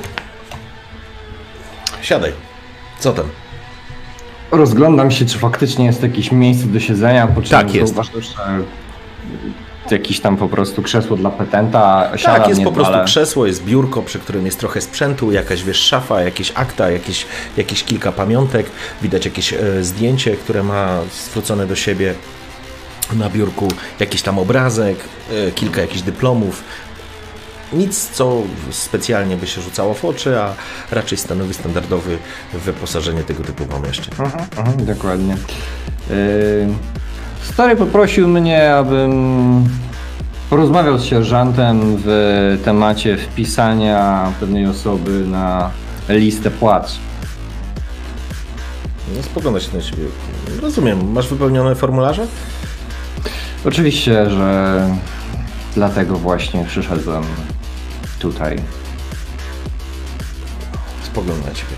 Siadaj. 2.02 2.32
Co 3.00 3.14
tam? 3.14 3.26
Rozglądam 4.52 5.12
się, 5.12 5.26
czy 5.26 5.38
faktycznie 5.38 5.86
jest 5.86 6.04
jakieś 6.04 6.32
miejsce 6.32 6.68
do 6.68 6.80
siedzenia, 6.80 7.28
po 7.28 7.42
czym 7.42 7.52
Tak, 7.52 7.74
jest. 7.76 7.96
że 7.96 8.02
jakieś 9.92 10.20
tam 10.20 10.38
po 10.38 10.50
prostu 10.50 10.82
krzesło 10.82 11.18
dla 11.18 11.30
petenta, 11.30 12.12
Tak, 12.24 12.48
jest 12.48 12.64
po 12.64 12.72
prostu 12.72 12.94
krzesło, 13.06 13.46
jest 13.46 13.64
biurko, 13.64 14.02
przy 14.02 14.20
którym 14.20 14.46
jest 14.46 14.60
trochę 14.60 14.82
sprzętu, 14.82 15.32
jakaś 15.32 15.64
wiesz, 15.64 15.78
szafa, 15.78 16.22
jakieś 16.22 16.52
akta, 16.56 16.92
jakieś, 16.92 17.26
jakieś 17.58 17.84
kilka 17.84 18.12
pamiątek, 18.12 18.66
widać 19.02 19.26
jakieś 19.26 19.54
e, 19.54 19.84
zdjęcie, 19.84 20.38
które 20.38 20.64
ma 20.64 21.00
zwrócone 21.12 21.68
do 21.68 21.76
siebie 21.76 22.14
na 23.14 23.30
biurku, 23.30 23.68
jakiś 24.00 24.22
tam 24.22 24.40
obrazek, 24.40 24.98
e, 25.32 25.52
kilka 25.52 25.82
jakichś 25.82 26.02
dyplomów. 26.02 26.64
Nic, 27.74 28.10
co 28.10 28.42
specjalnie 28.72 29.38
by 29.38 29.48
się 29.48 29.62
rzucało 29.62 29.94
w 29.94 30.06
oczy, 30.06 30.40
a 30.40 30.54
raczej 30.92 31.18
stanowi 31.18 31.54
standardowe 31.54 32.12
wyposażenie 32.54 33.24
tego 33.24 33.44
typu 33.44 33.66
pomieszczeń. 33.66 34.14
Mhm, 34.20 34.46
mhm, 34.58 34.86
dokładnie. 34.86 35.38
Yy, 36.10 36.16
stary 37.44 37.76
poprosił 37.76 38.28
mnie, 38.28 38.76
abym 38.76 39.70
porozmawiał 40.50 40.98
z 40.98 41.04
sierżantem 41.04 41.98
w 42.06 42.62
temacie 42.66 43.18
wpisania 43.18 44.32
pewnej 44.40 44.66
osoby 44.66 45.28
na 45.28 45.70
listę 46.10 46.52
płac. 46.52 46.96
No, 49.16 49.24
spogląda 49.24 49.60
się 49.60 49.78
na 49.78 49.82
siebie. 49.82 50.04
Rozumiem, 50.62 51.12
masz 51.12 51.28
wypełnione 51.28 51.76
formularze? 51.76 52.28
Oczywiście, 53.66 54.30
że 54.30 54.88
dlatego 55.76 56.16
właśnie 56.16 56.66
przyszedłem 56.66 57.24
tutaj. 58.20 58.58
Spoglądam 61.04 61.46
na 61.50 61.54
ciebie. 61.56 61.76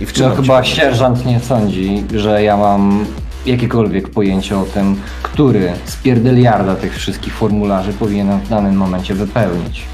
I 0.00 0.02
No 0.02 0.08
wczoraj 0.08 0.36
chyba 0.36 0.64
sierżant 0.64 1.26
nie 1.26 1.40
sądzi, 1.40 2.04
że 2.14 2.42
ja 2.42 2.56
mam 2.56 3.06
jakiekolwiek 3.46 4.08
pojęcie 4.08 4.58
o 4.58 4.62
tym, 4.62 5.00
który 5.22 5.72
z 5.84 5.96
pierdyliarda 5.96 6.74
tych 6.74 6.96
wszystkich 6.96 7.34
formularzy 7.34 7.92
powinienem 7.92 8.40
w 8.40 8.48
danym 8.48 8.76
momencie 8.76 9.14
wypełnić. 9.14 9.84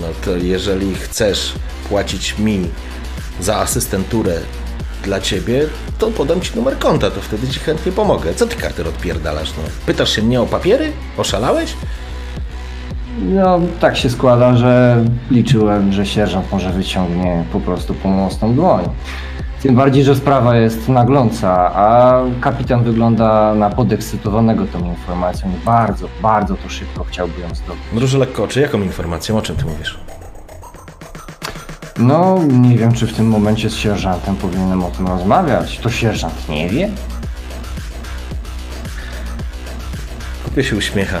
No 0.00 0.06
to 0.24 0.36
jeżeli 0.36 0.94
chcesz 0.94 1.52
płacić 1.88 2.38
mi 2.38 2.60
za 3.40 3.56
asystenturę 3.56 4.34
dla 5.04 5.20
ciebie, 5.20 5.60
to 5.98 6.06
podam 6.06 6.40
ci 6.40 6.56
numer 6.56 6.78
konta, 6.78 7.10
to 7.10 7.20
wtedy 7.20 7.48
ci 7.48 7.60
chętnie 7.60 7.92
pomogę. 7.92 8.34
Co 8.34 8.46
ty 8.46 8.56
Carter 8.56 8.88
odpierdalasz? 8.88 9.50
No? 9.56 9.62
Pytasz 9.86 10.16
się 10.16 10.22
mnie 10.22 10.40
o 10.40 10.46
papiery? 10.46 10.92
Oszalałeś? 11.18 11.74
No, 13.22 13.60
tak 13.80 13.96
się 13.96 14.10
składa, 14.10 14.56
że 14.56 15.04
liczyłem, 15.30 15.92
że 15.92 16.06
sierżant 16.06 16.52
może 16.52 16.70
wyciągnie 16.72 17.44
po 17.52 17.60
prostu 17.60 17.94
pomocną 17.94 18.54
dłoń. 18.54 18.84
Tym 19.62 19.76
bardziej, 19.76 20.04
że 20.04 20.16
sprawa 20.16 20.56
jest 20.56 20.88
nagląca, 20.88 21.74
a 21.74 22.20
kapitan 22.40 22.84
wygląda 22.84 23.54
na 23.54 23.70
podekscytowanego 23.70 24.66
tą 24.66 24.84
informacją 24.84 25.48
i 25.50 25.64
bardzo, 25.64 26.08
bardzo 26.22 26.54
to 26.56 26.68
szybko 26.68 27.04
chciałby 27.04 27.40
ją 27.40 27.48
zdobyć. 27.54 27.82
Mruży 27.92 28.18
lekko 28.18 28.44
oczy. 28.44 28.60
Jaką 28.60 28.82
informacją? 28.82 29.38
O 29.38 29.42
czym 29.42 29.56
ty 29.56 29.64
mówisz? 29.64 29.98
No, 31.98 32.38
nie 32.48 32.78
wiem, 32.78 32.92
czy 32.92 33.06
w 33.06 33.12
tym 33.12 33.28
momencie 33.28 33.70
z 33.70 33.74
sierżantem 33.74 34.36
powinienem 34.36 34.84
o 34.84 34.90
tym 34.90 35.06
rozmawiać. 35.06 35.78
To 35.78 35.90
sierżant 35.90 36.48
nie 36.48 36.68
wie? 36.68 36.90
Kupie 40.44 40.64
się 40.64 40.76
uśmiecha. 40.76 41.18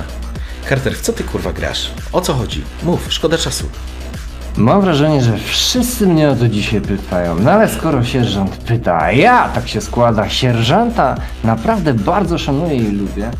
Carter, 0.68 0.94
w 0.94 1.00
co 1.00 1.12
ty 1.12 1.24
kurwa 1.24 1.52
grasz? 1.52 1.90
O 2.12 2.20
co 2.20 2.34
chodzi? 2.34 2.64
Mów, 2.82 3.06
szkoda 3.12 3.38
czasu. 3.38 3.64
Mam 4.56 4.80
wrażenie, 4.80 5.22
że 5.22 5.36
wszyscy 5.36 6.06
mnie 6.06 6.30
o 6.30 6.36
to 6.36 6.48
dzisiaj 6.48 6.80
pytają. 6.80 7.36
No 7.40 7.50
ale 7.50 7.68
skoro 7.68 8.04
sierżant 8.04 8.56
pyta, 8.56 8.98
a 9.02 9.12
ja 9.12 9.48
tak 9.48 9.68
się 9.68 9.80
składa, 9.80 10.28
sierżanta 10.28 11.14
naprawdę 11.44 11.94
bardzo 11.94 12.38
szanuję 12.38 12.76
i 12.76 12.90
lubię, 12.90 13.30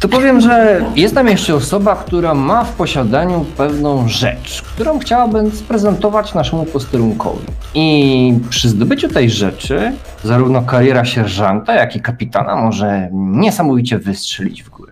to 0.00 0.08
powiem, 0.08 0.40
że 0.40 0.84
jest 0.96 1.14
tam 1.14 1.28
jeszcze 1.28 1.54
osoba, 1.54 1.96
która 1.96 2.34
ma 2.34 2.64
w 2.64 2.72
posiadaniu 2.72 3.44
pewną 3.56 4.08
rzecz, 4.08 4.62
którą 4.62 4.98
chciałabym 4.98 5.50
sprezentować 5.50 6.34
naszemu 6.34 6.64
posterunkowi. 6.64 7.46
I 7.74 8.38
przy 8.50 8.68
zdobyciu 8.68 9.08
tej 9.08 9.30
rzeczy, 9.30 9.92
zarówno 10.24 10.62
kariera 10.62 11.04
sierżanta, 11.04 11.74
jak 11.74 11.96
i 11.96 12.00
kapitana 12.00 12.56
może 12.56 13.08
niesamowicie 13.12 13.98
wystrzelić 13.98 14.62
w 14.62 14.70
górę. 14.70 14.87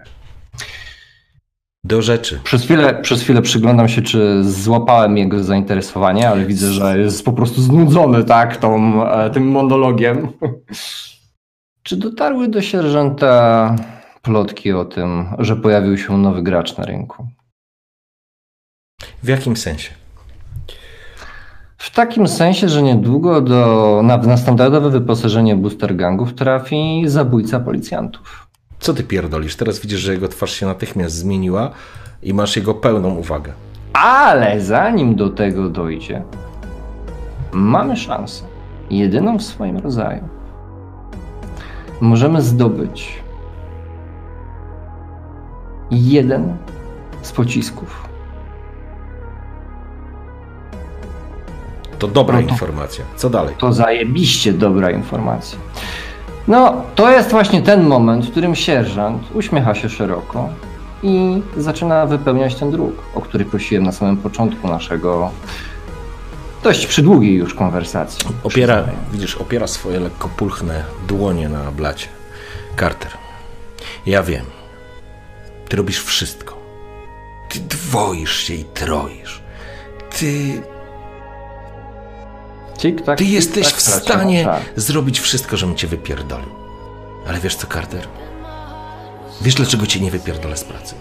Do 1.87 2.03
rzeczy. 2.03 2.41
Przez 2.45 2.63
chwilę, 2.63 2.95
przez 3.03 3.23
chwilę 3.23 3.43
przyglądam 3.43 3.89
się, 3.89 4.03
czy 4.03 4.45
złapałem 4.45 5.17
jego 5.17 5.45
zainteresowanie, 5.45 6.29
ale 6.29 6.47
widzę, 6.47 6.73
że 6.73 6.99
jest 6.99 7.25
po 7.25 7.33
prostu 7.33 7.63
znudzony, 7.63 8.25
tak, 8.25 8.57
tą, 8.57 9.03
e, 9.09 9.31
tym 9.31 9.51
monologiem. 9.51 10.29
czy 11.83 11.97
dotarły 11.97 12.49
do 12.49 12.63
sierżanta 12.63 13.77
plotki 14.23 14.73
o 14.73 14.85
tym, 14.85 15.27
że 15.39 15.57
pojawił 15.57 15.99
się 15.99 16.19
nowy 16.19 16.43
gracz 16.43 16.77
na 16.77 16.85
rynku? 16.85 17.27
W 19.23 19.29
jakim 19.29 19.57
sensie? 19.57 19.91
W 21.79 21.91
takim 21.91 22.29
sensie, 22.29 22.69
że 22.69 22.83
niedługo 22.83 23.41
do, 23.41 24.01
na, 24.05 24.17
na 24.17 24.37
standardowe 24.37 24.91
wyposażenie 24.91 25.57
booster 25.57 25.97
gangów 25.97 26.35
trafi 26.35 27.03
zabójca 27.07 27.61
policjantów. 27.61 28.46
Co 28.81 28.95
ty 28.95 29.05
pierdolisz? 29.05 29.57
Teraz 29.57 29.81
widzisz, 29.81 30.01
że 30.01 30.13
jego 30.13 30.29
twarz 30.29 30.53
się 30.53 30.67
natychmiast 30.67 31.15
zmieniła 31.17 31.71
i 32.23 32.35
masz 32.35 32.57
jego 32.57 32.75
pełną 32.75 33.15
uwagę. 33.15 33.53
Ale 33.93 34.61
zanim 34.61 35.15
do 35.17 35.29
tego 35.31 35.69
dojdzie, 35.69 36.23
mamy 37.53 37.97
szansę, 37.97 38.45
jedyną 38.91 39.39
w 39.39 39.43
swoim 39.43 39.77
rodzaju. 39.79 40.29
Możemy 42.01 42.43
zdobyć 42.43 43.23
jeden 45.91 46.57
z 47.23 47.33
pocisków. 47.33 48.07
To 51.99 52.09
dobra 52.09 52.41
No 52.41 52.47
to- 52.47 52.53
informacja. 52.53 53.05
Co 53.17 53.31
dalej? 53.31 53.55
To 53.59 53.73
zajebiście 53.73 54.53
dobra 54.53 54.91
informacja. 54.91 55.59
No, 56.49 56.83
to 56.95 57.11
jest 57.11 57.31
właśnie 57.31 57.63
ten 57.63 57.87
moment, 57.87 58.27
w 58.27 58.31
którym 58.31 58.55
sierżant 58.55 59.23
uśmiecha 59.35 59.75
się 59.75 59.89
szeroko 59.89 60.49
i 61.03 61.43
zaczyna 61.57 62.07
wypełniać 62.07 62.55
ten 62.55 62.71
druk, 62.71 63.03
o 63.15 63.21
który 63.21 63.45
prosiłem 63.45 63.85
na 63.85 63.93
samym 63.93 64.17
początku 64.17 64.69
naszego 64.69 65.31
dość 66.63 66.87
przydługiej 66.87 67.35
już 67.35 67.55
konwersacji. 67.55 68.29
Opiera, 68.45 68.85
widzisz, 69.13 69.37
opiera 69.37 69.67
swoje 69.67 70.01
lekko 70.01 70.29
pulchne 70.29 70.85
dłonie 71.09 71.49
na 71.49 71.71
blacie. 71.71 72.09
Carter, 72.81 73.11
ja 74.07 74.23
wiem. 74.23 74.45
Ty 75.69 75.77
robisz 75.77 76.03
wszystko. 76.03 76.57
Ty 77.49 77.59
dwoisz 77.61 78.37
się 78.37 78.55
i 78.55 78.65
troisz. 78.65 79.43
Ty, 80.19 80.63
Tik, 82.87 83.03
tak, 83.03 83.19
ty 83.19 83.25
tik, 83.25 83.33
jesteś 83.33 83.65
tak, 83.67 83.75
w 83.75 83.85
tracił 83.85 84.03
stanie 84.05 84.41
obszar. 84.41 84.63
zrobić 84.77 85.21
wszystko, 85.21 85.57
żebym 85.57 85.75
cię 85.77 85.87
wypierdolił. 85.87 86.49
Ale 87.29 87.39
wiesz 87.41 87.57
co, 87.57 87.67
Carter? 87.67 88.09
Wiesz, 89.43 89.55
dlaczego 89.55 89.87
cię 89.87 90.01
nie 90.01 90.11
wypierdolę 90.11 90.57
z 90.57 90.65
pracy? 90.65 90.95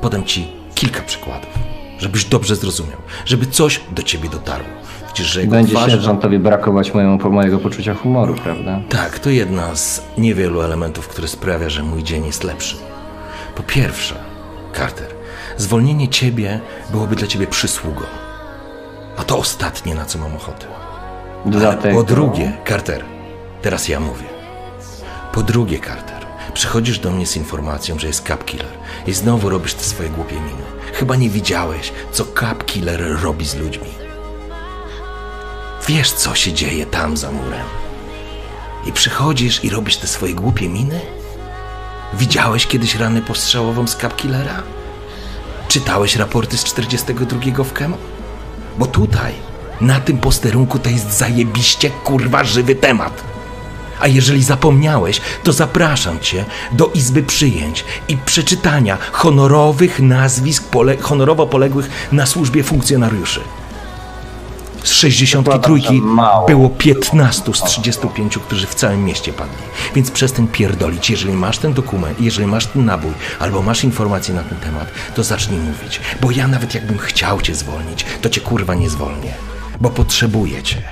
Podam 0.00 0.24
ci 0.24 0.48
kilka 0.74 1.02
przykładów, 1.02 1.50
żebyś 1.98 2.24
dobrze 2.24 2.56
zrozumiał, 2.56 2.98
żeby 3.24 3.46
coś 3.46 3.80
do 3.90 4.02
ciebie 4.02 4.28
dotarło. 4.28 4.68
Widzisz, 5.08 5.26
że 5.26 5.40
jego 5.40 5.50
Będzie 5.50 5.74
twarz... 5.74 5.90
sierżantowi 5.92 6.38
brakować 6.38 6.94
mojemu, 6.94 7.30
mojego 7.30 7.58
poczucia 7.58 7.94
humoru, 7.94 8.34
prawda? 8.34 8.80
Tak, 8.88 9.18
to 9.18 9.30
jedna 9.30 9.76
z 9.76 10.02
niewielu 10.18 10.62
elementów, 10.62 11.08
które 11.08 11.28
sprawia, 11.28 11.68
że 11.70 11.82
mój 11.82 12.02
dzień 12.02 12.26
jest 12.26 12.44
lepszy. 12.44 12.76
Po 13.54 13.62
pierwsze, 13.62 14.14
Carter, 14.76 15.08
zwolnienie 15.56 16.08
ciebie 16.08 16.60
byłoby 16.90 17.16
dla 17.16 17.26
ciebie 17.26 17.46
przysługą. 17.46 18.02
A 19.18 19.24
to 19.24 19.38
ostatnie, 19.38 19.94
na 19.94 20.04
co 20.04 20.18
mam 20.18 20.36
ochotę. 20.36 20.66
Dlatego... 21.46 21.96
po 21.96 22.02
drugie, 22.02 22.52
Carter, 22.68 23.04
teraz 23.62 23.88
ja 23.88 24.00
mówię. 24.00 24.26
Po 25.32 25.42
drugie, 25.42 25.78
Carter, 25.80 26.26
przychodzisz 26.54 26.98
do 26.98 27.10
mnie 27.10 27.26
z 27.26 27.36
informacją, 27.36 27.98
że 27.98 28.06
jest 28.06 28.26
Cap 28.26 28.44
Killer 28.44 28.78
i 29.06 29.12
znowu 29.12 29.48
robisz 29.48 29.74
te 29.74 29.84
swoje 29.84 30.10
głupie 30.10 30.34
miny. 30.34 30.62
Chyba 30.92 31.16
nie 31.16 31.30
widziałeś, 31.30 31.92
co 32.12 32.24
Cap 32.24 32.64
Killer 32.64 33.22
robi 33.22 33.46
z 33.46 33.54
ludźmi. 33.54 33.88
Wiesz, 35.88 36.12
co 36.12 36.34
się 36.34 36.52
dzieje 36.52 36.86
tam 36.86 37.16
za 37.16 37.30
murem. 37.30 37.66
I 38.86 38.92
przychodzisz 38.92 39.64
i 39.64 39.70
robisz 39.70 39.96
te 39.96 40.06
swoje 40.06 40.34
głupie 40.34 40.68
miny? 40.68 41.00
Widziałeś 42.14 42.66
kiedyś 42.66 42.94
ranę 42.94 43.22
postrzałową 43.22 43.86
z 43.86 43.96
Cap 43.96 44.16
Killera? 44.16 44.62
Czytałeś 45.68 46.16
raporty 46.16 46.58
z 46.58 46.64
42 46.64 47.64
w 47.64 47.72
Kemo? 47.72 47.96
Bo 48.78 48.86
tutaj, 48.86 49.32
na 49.80 50.00
tym 50.00 50.18
posterunku, 50.18 50.78
to 50.78 50.90
jest 50.90 51.18
zajebiście 51.18 51.90
kurwa 51.90 52.44
żywy 52.44 52.74
temat. 52.74 53.24
A 54.00 54.08
jeżeli 54.08 54.42
zapomniałeś, 54.42 55.20
to 55.44 55.52
zapraszam 55.52 56.20
cię 56.20 56.44
do 56.72 56.86
izby 56.86 57.22
przyjęć 57.22 57.84
i 58.08 58.16
przeczytania 58.16 58.98
honorowych 59.12 60.00
nazwisk 60.00 60.64
pole 60.64 60.96
honorowo 60.96 61.46
poległych 61.46 61.90
na 62.12 62.26
służbie 62.26 62.62
funkcjonariuszy. 62.62 63.40
Z 64.82 64.90
63 64.92 65.52
Zakładam, 65.52 65.96
że 65.96 66.02
mało. 66.02 66.46
było 66.46 66.70
15 66.70 67.54
z 67.54 67.62
35, 67.62 68.38
którzy 68.38 68.66
w 68.66 68.74
całym 68.74 69.04
mieście 69.04 69.32
padli. 69.32 69.62
Więc 69.94 70.10
przestań 70.10 70.48
pierdolić. 70.48 71.10
Jeżeli 71.10 71.34
masz 71.34 71.58
ten 71.58 71.72
dokument, 71.72 72.20
jeżeli 72.20 72.48
masz 72.48 72.66
ten 72.66 72.84
nabój, 72.84 73.12
albo 73.38 73.62
masz 73.62 73.84
informacje 73.84 74.34
na 74.34 74.42
ten 74.42 74.58
temat, 74.58 74.90
to 75.14 75.22
zacznij 75.24 75.60
mówić. 75.60 76.00
Bo 76.20 76.30
ja 76.30 76.48
nawet 76.48 76.74
jakbym 76.74 76.98
chciał 76.98 77.40
cię 77.40 77.54
zwolnić, 77.54 78.04
to 78.22 78.28
cię 78.30 78.40
kurwa 78.40 78.74
nie 78.74 78.90
zwolnię. 78.90 79.34
Bo 79.80 79.90
potrzebuję 79.90 80.62
cię. 80.62 80.82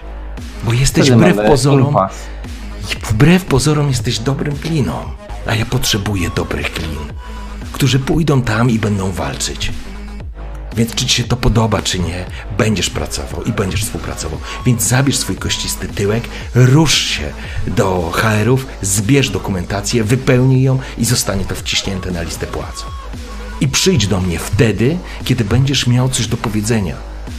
Bo 0.64 0.72
jesteś 0.72 1.10
wbrew 1.10 1.36
pozorom, 1.36 1.96
wbrew 3.10 3.44
pozorom 3.44 3.88
jesteś 3.88 4.18
dobrym 4.18 4.56
kliną. 4.56 4.92
A 5.46 5.54
ja 5.54 5.66
potrzebuję 5.66 6.30
dobrych 6.36 6.72
klin, 6.72 6.98
którzy 7.72 7.98
pójdą 7.98 8.42
tam 8.42 8.70
i 8.70 8.78
będą 8.78 9.12
walczyć. 9.12 9.72
Więc 10.76 10.94
czy 10.94 11.06
ci 11.06 11.14
się 11.14 11.24
to 11.24 11.36
podoba, 11.36 11.82
czy 11.82 11.98
nie, 11.98 12.24
będziesz 12.58 12.90
pracował 12.90 13.42
i 13.42 13.52
będziesz 13.52 13.84
współpracował. 13.84 14.38
Więc 14.66 14.82
zabierz 14.82 15.18
swój 15.18 15.36
kościsty 15.36 15.88
tyłek, 15.88 16.24
rusz 16.54 16.94
się 16.94 17.32
do 17.66 18.10
HR-ów, 18.14 18.66
zbierz 18.82 19.30
dokumentację, 19.30 20.04
wypełnij 20.04 20.62
ją 20.62 20.78
i 20.98 21.04
zostanie 21.04 21.44
to 21.44 21.54
wciśnięte 21.54 22.10
na 22.10 22.22
listę 22.22 22.46
płac. 22.46 22.84
I 23.60 23.68
przyjdź 23.68 24.06
do 24.06 24.20
mnie 24.20 24.38
wtedy, 24.38 24.98
kiedy 25.24 25.44
będziesz 25.44 25.86
miał 25.86 26.08
coś 26.08 26.26
do 26.26 26.36
powiedzenia. 26.36 26.96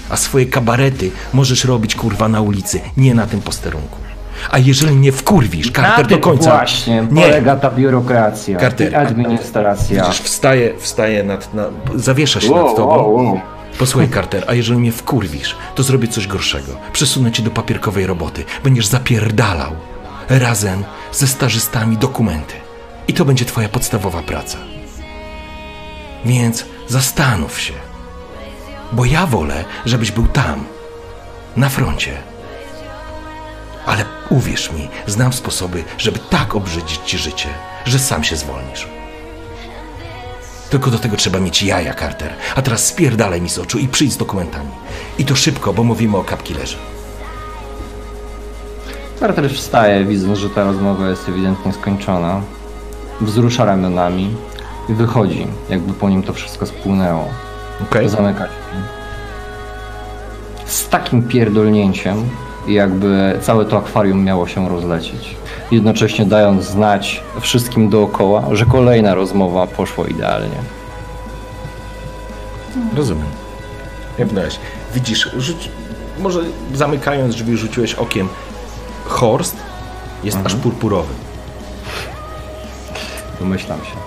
A 0.10 0.18
swoje 0.18 0.46
kabarety 0.46 1.12
możesz 1.34 1.66
robić 1.66 1.96
kurwa 1.96 2.30
na 2.30 2.42
ulicy, 2.42 2.82
nie 2.98 3.16
na 3.16 3.28
tym 3.28 3.42
posterunku. 3.42 4.07
A 4.52 4.58
jeżeli 4.58 4.96
nie 4.96 5.12
wkurwisz, 5.12 5.72
Carter 5.72 6.08
do 6.08 6.18
końca... 6.18 6.52
właśnie 6.58 7.08
Nie. 7.12 7.22
polega 7.22 7.56
ta 7.56 7.72
biurokracja 7.72 8.60
Carter, 8.60 8.92
i 8.92 8.96
administracja. 8.96 10.04
Widzisz, 10.06 10.22
wstaje, 10.22 10.74
wstaje 10.80 11.24
nad, 11.24 11.54
na, 11.54 11.64
zawiesza 11.96 12.42
się 12.42 12.52
Wow, 12.52 12.66
nad 12.68 12.76
tobą. 12.76 12.96
wow, 12.96 13.14
wow. 13.16 13.40
Posłuchaj, 13.80 14.10
Carter, 14.10 14.44
a 14.48 14.54
jeżeli 14.54 14.80
mnie 14.80 14.92
wkurwisz, 14.92 15.56
to 15.76 15.84
zrobię 15.84 16.08
coś 16.08 16.28
gorszego. 16.28 16.72
Przesunę 16.94 17.32
cię 17.32 17.44
do 17.44 17.52
papierkowej 17.52 18.08
roboty. 18.08 18.44
Będziesz 18.64 18.86
zapierdalał 18.86 19.72
razem 20.30 20.84
ze 21.12 21.28
stażystami 21.28 21.98
dokumenty. 21.98 22.54
I 23.08 23.14
to 23.14 23.26
będzie 23.26 23.46
twoja 23.46 23.70
podstawowa 23.70 24.22
praca. 24.22 24.58
Więc 26.26 26.66
zastanów 26.88 27.60
się. 27.62 27.74
Bo 28.92 29.06
ja 29.06 29.26
wolę, 29.26 29.66
żebyś 29.86 30.12
był 30.12 30.28
tam, 30.28 30.64
na 31.58 31.70
froncie. 31.70 32.12
Ale 33.88 34.06
uwierz 34.30 34.72
mi, 34.72 34.88
znam 35.08 35.34
sposoby, 35.34 35.84
żeby 35.98 36.20
tak 36.20 36.56
obrzydzić 36.56 37.00
ci 37.06 37.18
życie, 37.18 37.50
że 37.86 38.00
sam 38.00 38.24
się 38.24 38.36
zwolnisz. 38.36 38.88
Tylko 40.70 40.92
do 40.92 41.00
tego 41.00 41.18
trzeba 41.18 41.40
mieć 41.40 41.64
jaja, 41.64 41.94
Carter. 41.94 42.34
A 42.56 42.62
teraz 42.62 42.86
spierdalaj 42.86 43.42
mi 43.42 43.50
z 43.50 43.60
oczu 43.60 43.80
i 43.80 43.88
przyjdź 43.88 44.14
z 44.14 44.18
dokumentami. 44.18 44.70
I 45.20 45.26
to 45.26 45.36
szybko, 45.36 45.74
bo 45.74 45.84
mówimy 45.84 46.18
o 46.18 46.24
kapkillerze. 46.24 46.78
Carter 49.20 49.50
wstaje, 49.50 50.06
widząc, 50.06 50.38
że 50.38 50.50
ta 50.50 50.64
rozmowa 50.64 51.10
jest 51.10 51.30
ewidentnie 51.30 51.74
skończona. 51.74 52.42
Wzrusza 53.22 53.66
ramionami 53.66 54.36
i 54.90 54.94
wychodzi, 54.94 55.48
jakby 55.70 55.94
po 55.94 56.10
nim 56.10 56.24
to 56.24 56.34
wszystko 56.34 56.66
spłynęło. 56.66 57.30
Okej? 57.84 58.10
Zamyka 58.10 58.44
drzwi. 58.44 58.84
Z 60.66 60.90
takim 60.90 61.24
pierdolnięciem, 61.24 62.30
jakby 62.68 63.40
całe 63.42 63.66
to 63.66 63.78
akwarium 63.78 64.24
miało 64.24 64.48
się 64.48 64.70
rozlecieć. 64.70 65.36
Jednocześnie 65.72 66.26
dając 66.26 66.64
znać 66.64 67.24
wszystkim 67.42 67.90
dookoła, 67.90 68.44
że 68.52 68.66
kolejna 68.66 69.16
rozmowa 69.16 69.68
poszła 69.68 70.08
idealnie. 70.08 70.58
Rozumiem. 72.96 73.28
Jebnąłeś. 74.20 74.60
Widzisz, 74.94 75.30
rzuć, 75.38 75.70
może 76.20 76.42
zamykając 76.74 77.36
drzwi 77.36 77.58
rzuciłeś 77.58 77.94
okiem. 77.94 78.30
Horst 79.06 79.58
jest 80.24 80.38
aż 80.46 80.56
purpurowy. 80.56 81.14
Domyślam 83.40 83.80
się. 83.80 83.98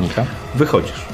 Nika? 0.00 0.24
Wychodzisz. 0.54 1.06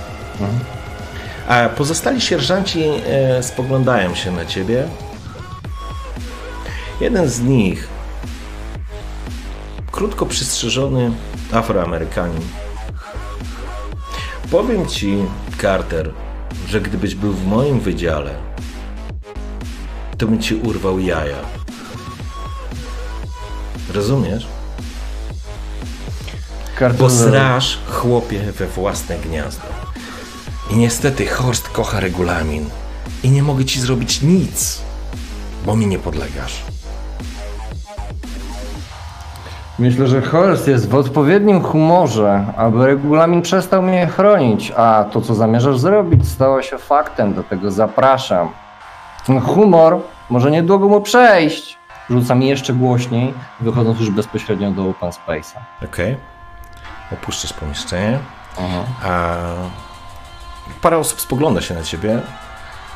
A 1.49 1.68
pozostali 1.68 2.20
sierżanci 2.20 2.84
e, 2.84 3.42
spoglądają 3.42 4.14
się 4.14 4.32
na 4.32 4.46
ciebie. 4.46 4.88
Jeden 7.01 7.28
z 7.28 7.40
nich, 7.40 7.88
krótko 9.92 10.26
przystrzyżony 10.26 11.11
Afroamerykanin. 11.53 12.42
Powiem 14.51 14.86
ci, 14.86 15.18
Carter, 15.61 16.11
że 16.68 16.80
gdybyś 16.80 17.14
był 17.14 17.32
w 17.32 17.46
moim 17.46 17.80
wydziale, 17.80 18.34
to 20.18 20.26
bym 20.26 20.42
ci 20.42 20.55
urwał 20.55 20.99
jaja. 20.99 21.38
Rozumiesz? 23.94 24.46
Bo 26.99 27.11
srasz 27.11 27.78
chłopie 27.90 28.38
we 28.38 28.66
własne 28.66 29.18
gniazdo. 29.18 29.88
I 30.70 30.76
niestety 30.76 31.26
Horst 31.26 31.68
kocha 31.68 32.00
regulamin. 32.00 32.70
I 33.22 33.30
nie 33.30 33.42
mogę 33.42 33.64
ci 33.64 33.80
zrobić 33.80 34.22
nic, 34.22 34.82
bo 35.66 35.76
mi 35.76 35.86
nie 35.86 35.98
podlegasz. 35.98 36.62
Myślę, 39.78 40.08
że 40.08 40.22
Horst 40.22 40.68
jest 40.68 40.88
w 40.88 40.94
odpowiednim 40.94 41.62
humorze, 41.62 42.44
aby 42.56 42.86
regulamin 42.86 43.42
przestał 43.42 43.82
mnie 43.82 44.06
chronić, 44.06 44.72
a 44.76 45.04
to, 45.12 45.20
co 45.20 45.34
zamierzasz 45.34 45.78
zrobić, 45.78 46.28
stało 46.28 46.62
się 46.62 46.78
faktem, 46.78 47.34
do 47.34 47.42
tego 47.42 47.70
zapraszam. 47.70 48.48
Ten 49.26 49.40
humor 49.40 50.00
może 50.30 50.50
niedługo 50.50 50.88
mu 50.88 51.00
przejść. 51.00 51.78
Rzucam 52.10 52.42
jeszcze 52.42 52.72
głośniej, 52.72 53.34
wychodząc 53.60 54.00
już 54.00 54.10
bezpośrednio 54.10 54.70
do 54.70 54.88
Open 54.88 55.10
Space'a. 55.10 55.58
Okej. 55.84 56.16
Opuszczasz 57.12 57.52
pomieszczenie. 57.52 58.18
A 59.04 59.34
parę 60.82 60.98
osób 60.98 61.20
spogląda 61.20 61.60
się 61.60 61.74
na 61.74 61.82
ciebie. 61.82 62.20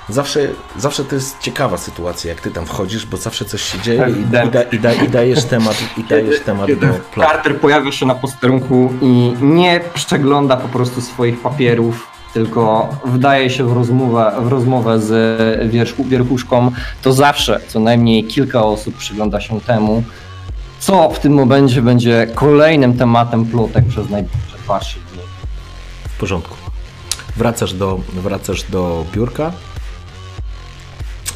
Zawsze, 0.09 0.49
zawsze 0.79 1.05
to 1.05 1.15
jest 1.15 1.41
ciekawa 1.41 1.79
sytuacja, 1.79 2.31
jak 2.31 2.41
ty 2.41 2.51
tam 2.51 2.67
wchodzisz, 2.67 3.07
bo 3.07 3.17
zawsze 3.17 3.45
coś 3.45 3.63
się 3.63 3.81
dzieje 3.81 4.07
i, 4.09 4.21
i, 4.21 4.25
da, 4.25 4.63
i, 4.63 4.79
da, 4.79 4.93
i 4.93 5.09
dajesz 5.09 5.45
temat, 5.45 5.77
i 5.97 6.05
dajesz 6.05 6.41
temat 6.41 6.73
do 6.73 6.87
plotu. 6.87 7.31
Carter 7.31 7.61
pojawia 7.61 7.93
się 7.93 8.07
na 8.07 8.15
posterunku 8.15 8.93
i 9.03 9.33
nie 9.41 9.81
przegląda 9.95 10.57
po 10.57 10.69
prostu 10.69 11.01
swoich 11.01 11.41
papierów, 11.41 12.07
tylko 12.35 12.89
wdaje 13.05 13.51
się 13.51 13.65
w 13.65 13.73
rozmowę, 13.73 14.33
w 14.41 14.49
rozmowę 14.49 15.01
z 15.01 15.71
wierzchu, 15.71 16.05
wierchuszką, 16.05 16.71
to 17.03 17.13
zawsze 17.13 17.61
co 17.69 17.81
najmniej 17.81 18.25
kilka 18.25 18.65
osób 18.65 18.97
przygląda 18.97 19.41
się 19.41 19.61
temu, 19.61 20.03
co 20.79 21.11
w 21.11 21.19
tym 21.19 21.33
momencie 21.33 21.83
będzie 21.83 22.27
kolejnym 22.35 22.97
tematem 22.99 23.45
plotek 23.45 23.85
przez 23.85 24.11
najbliższe 24.11 24.57
2-3 24.69 24.95
dni. 24.95 25.23
W 26.09 26.19
porządku. 26.19 26.62
Wracasz 27.37 27.75
do, 27.75 28.01
wracasz 28.13 28.63
do 28.63 29.07
biurka. 29.13 29.53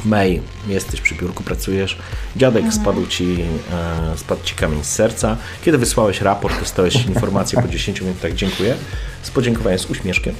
May, 0.05 0.41
jesteś 0.67 1.01
przy 1.01 1.15
biurku, 1.15 1.43
pracujesz. 1.43 1.97
Dziadek 2.35 2.73
spadł, 2.73 3.07
ci, 3.07 3.41
e, 3.71 4.17
spadł 4.17 4.43
ci 4.43 4.55
kamień 4.55 4.83
z 4.83 4.89
serca. 4.89 5.37
Kiedy 5.65 5.77
wysłałeś 5.77 6.21
raport, 6.21 6.59
dostałeś 6.59 6.95
informację 7.15 7.61
po 7.61 7.67
10 7.67 8.01
minutach. 8.01 8.33
Dziękuję. 8.33 8.75
Z 9.21 9.31
podziękowaniem 9.31 9.79
z 9.79 9.85
uśmieszkiem. 9.85 10.35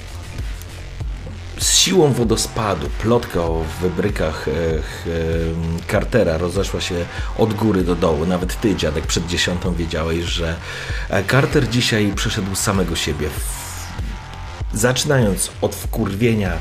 Z 1.60 1.78
siłą 1.78 2.14
wodospadu, 2.14 2.90
plotka 3.02 3.42
o 3.42 3.64
wybrykach 3.82 4.48
e, 4.48 4.52
e, 4.52 4.82
Cartera 5.92 6.38
rozeszła 6.38 6.82
się 6.82 7.06
od 7.38 7.54
góry 7.54 7.84
do 7.84 7.96
dołu. 7.96 8.26
Nawet 8.26 8.62
ty, 8.62 8.76
dziadek, 8.76 9.08
przed 9.08 9.28
dziesiątą 9.28 9.74
wiedziałeś, 9.74 10.26
że 10.26 10.56
e, 11.10 11.24
Carter 11.24 11.70
dzisiaj 11.70 12.14
przeszedł 12.16 12.56
samego 12.56 12.96
siebie. 12.96 13.30
Zaczynając 14.74 15.52
od 15.62 15.76
wkurwienia 15.76 16.52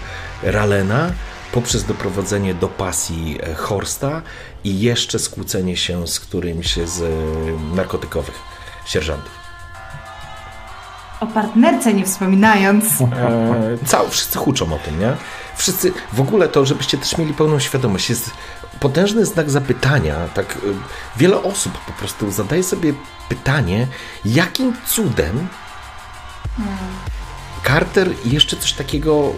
Ralena, 0.43 1.13
poprzez 1.53 1.85
doprowadzenie 1.85 2.55
do 2.55 2.69
pasji 2.69 3.39
e, 3.43 3.55
Horsta 3.55 4.23
i 4.65 4.81
jeszcze 4.81 5.19
skłócenie 5.19 5.77
się 5.77 6.07
z 6.07 6.21
którymś 6.21 6.77
z 6.77 7.03
e, 7.03 7.75
narkotykowych 7.77 8.35
sierżantów. 8.87 9.47
O 11.21 11.27
partnerce 11.27 11.95
nie 11.95 12.05
wspominając. 12.05 12.85
E, 13.01 13.87
cał, 13.87 14.09
wszyscy 14.09 14.39
huczą 14.39 14.75
o 14.75 14.79
tym, 14.79 15.01
nie? 15.01 15.17
Wszyscy, 15.57 15.93
w 16.13 16.21
ogóle 16.21 16.49
to, 16.49 16.67
żebyście 16.67 16.99
też 16.99 17.19
mieli 17.19 17.35
pełną 17.35 17.59
świadomość, 17.59 18.11
jest 18.11 18.31
potężny 18.81 19.27
znak 19.27 19.51
zapytania, 19.51 20.15
tak 20.35 20.53
e, 20.53 20.59
wiele 21.17 21.43
osób 21.43 21.79
po 21.79 21.93
prostu 21.93 22.31
zadaje 22.31 22.63
sobie 22.63 22.95
pytanie, 23.29 23.87
jakim 24.25 24.77
cudem 24.87 25.49
Carter 27.67 28.09
jeszcze 28.25 28.57
coś 28.57 28.73
takiego 28.73 29.33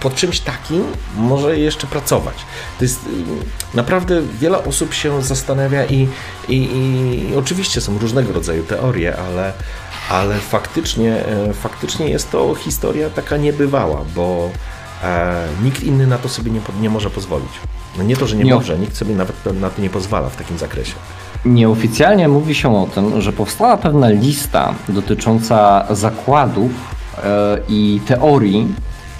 pod 0.00 0.14
czymś 0.14 0.40
takim 0.40 0.84
może 1.16 1.58
jeszcze 1.58 1.86
pracować. 1.86 2.34
To 2.78 2.84
jest 2.84 3.06
y, 3.06 3.76
naprawdę 3.76 4.22
wiele 4.40 4.64
osób 4.64 4.94
się 4.94 5.22
zastanawia 5.22 5.84
i, 5.84 6.08
i, 6.48 6.54
i 6.54 7.36
oczywiście 7.36 7.80
są 7.80 7.98
różnego 7.98 8.32
rodzaju 8.32 8.64
teorie, 8.64 9.16
ale, 9.16 9.52
ale 10.10 10.38
faktycznie, 10.38 11.26
e, 11.26 11.52
faktycznie 11.52 12.08
jest 12.08 12.30
to 12.30 12.54
historia 12.54 13.10
taka 13.10 13.36
niebywała, 13.36 14.04
bo 14.14 14.50
e, 15.02 15.46
nikt 15.64 15.82
inny 15.82 16.06
na 16.06 16.18
to 16.18 16.28
sobie 16.28 16.50
nie, 16.50 16.60
nie 16.80 16.90
może 16.90 17.10
pozwolić. 17.10 17.50
No 17.98 18.04
nie 18.04 18.16
to, 18.16 18.26
że 18.26 18.36
nie, 18.36 18.44
Nie. 18.44 18.54
może, 18.54 18.78
nikt 18.78 18.96
sobie 18.96 19.14
nawet 19.14 19.60
na 19.60 19.70
to 19.70 19.82
nie 19.82 19.90
pozwala 19.90 20.28
w 20.28 20.36
takim 20.36 20.58
zakresie. 20.58 20.94
Nieoficjalnie 21.44 22.28
mówi 22.28 22.54
się 22.54 22.76
o 22.76 22.86
tym, 22.94 23.20
że 23.20 23.32
powstała 23.32 23.76
pewna 23.76 24.08
lista 24.08 24.74
dotycząca 24.88 25.86
zakładów 25.90 26.70
i 27.68 28.00
teorii, 28.06 28.68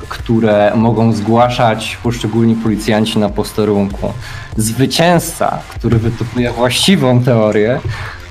które 0.08 0.72
mogą 0.76 1.12
zgłaszać 1.12 1.98
poszczególni 2.02 2.54
policjanci 2.54 3.18
na 3.18 3.28
posterunku. 3.28 4.12
Zwycięzca, 4.56 5.58
który 5.68 5.98
wytypuje 5.98 6.52
właściwą 6.52 7.22
teorię, 7.24 7.80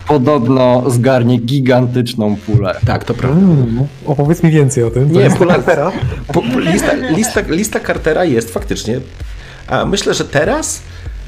podobno 0.08 0.84
zgarnie 0.90 1.38
gigantyczną 1.38 2.36
pulę. 2.36 2.76
Tak, 2.86 3.04
to 3.04 3.14
prawda. 3.14 3.40
Mm, 3.42 3.88
opowiedz 4.06 4.44
mi 4.44 4.52
więcej 4.52 4.84
o 4.84 4.92
tym. 4.92 5.10
To 5.10 5.16
Nie, 5.16 5.22
jest 5.22 5.38
pula- 5.38 5.54
Cartera. 5.56 5.92
Lista, 6.56 6.94
lista, 6.94 7.42
lista 7.50 7.80
Cartera 7.80 8.26
jest 8.26 8.54
faktycznie. 8.54 9.00
A 9.68 9.86
myślę, 9.86 10.14
że 10.14 10.26
teraz. 10.26 10.82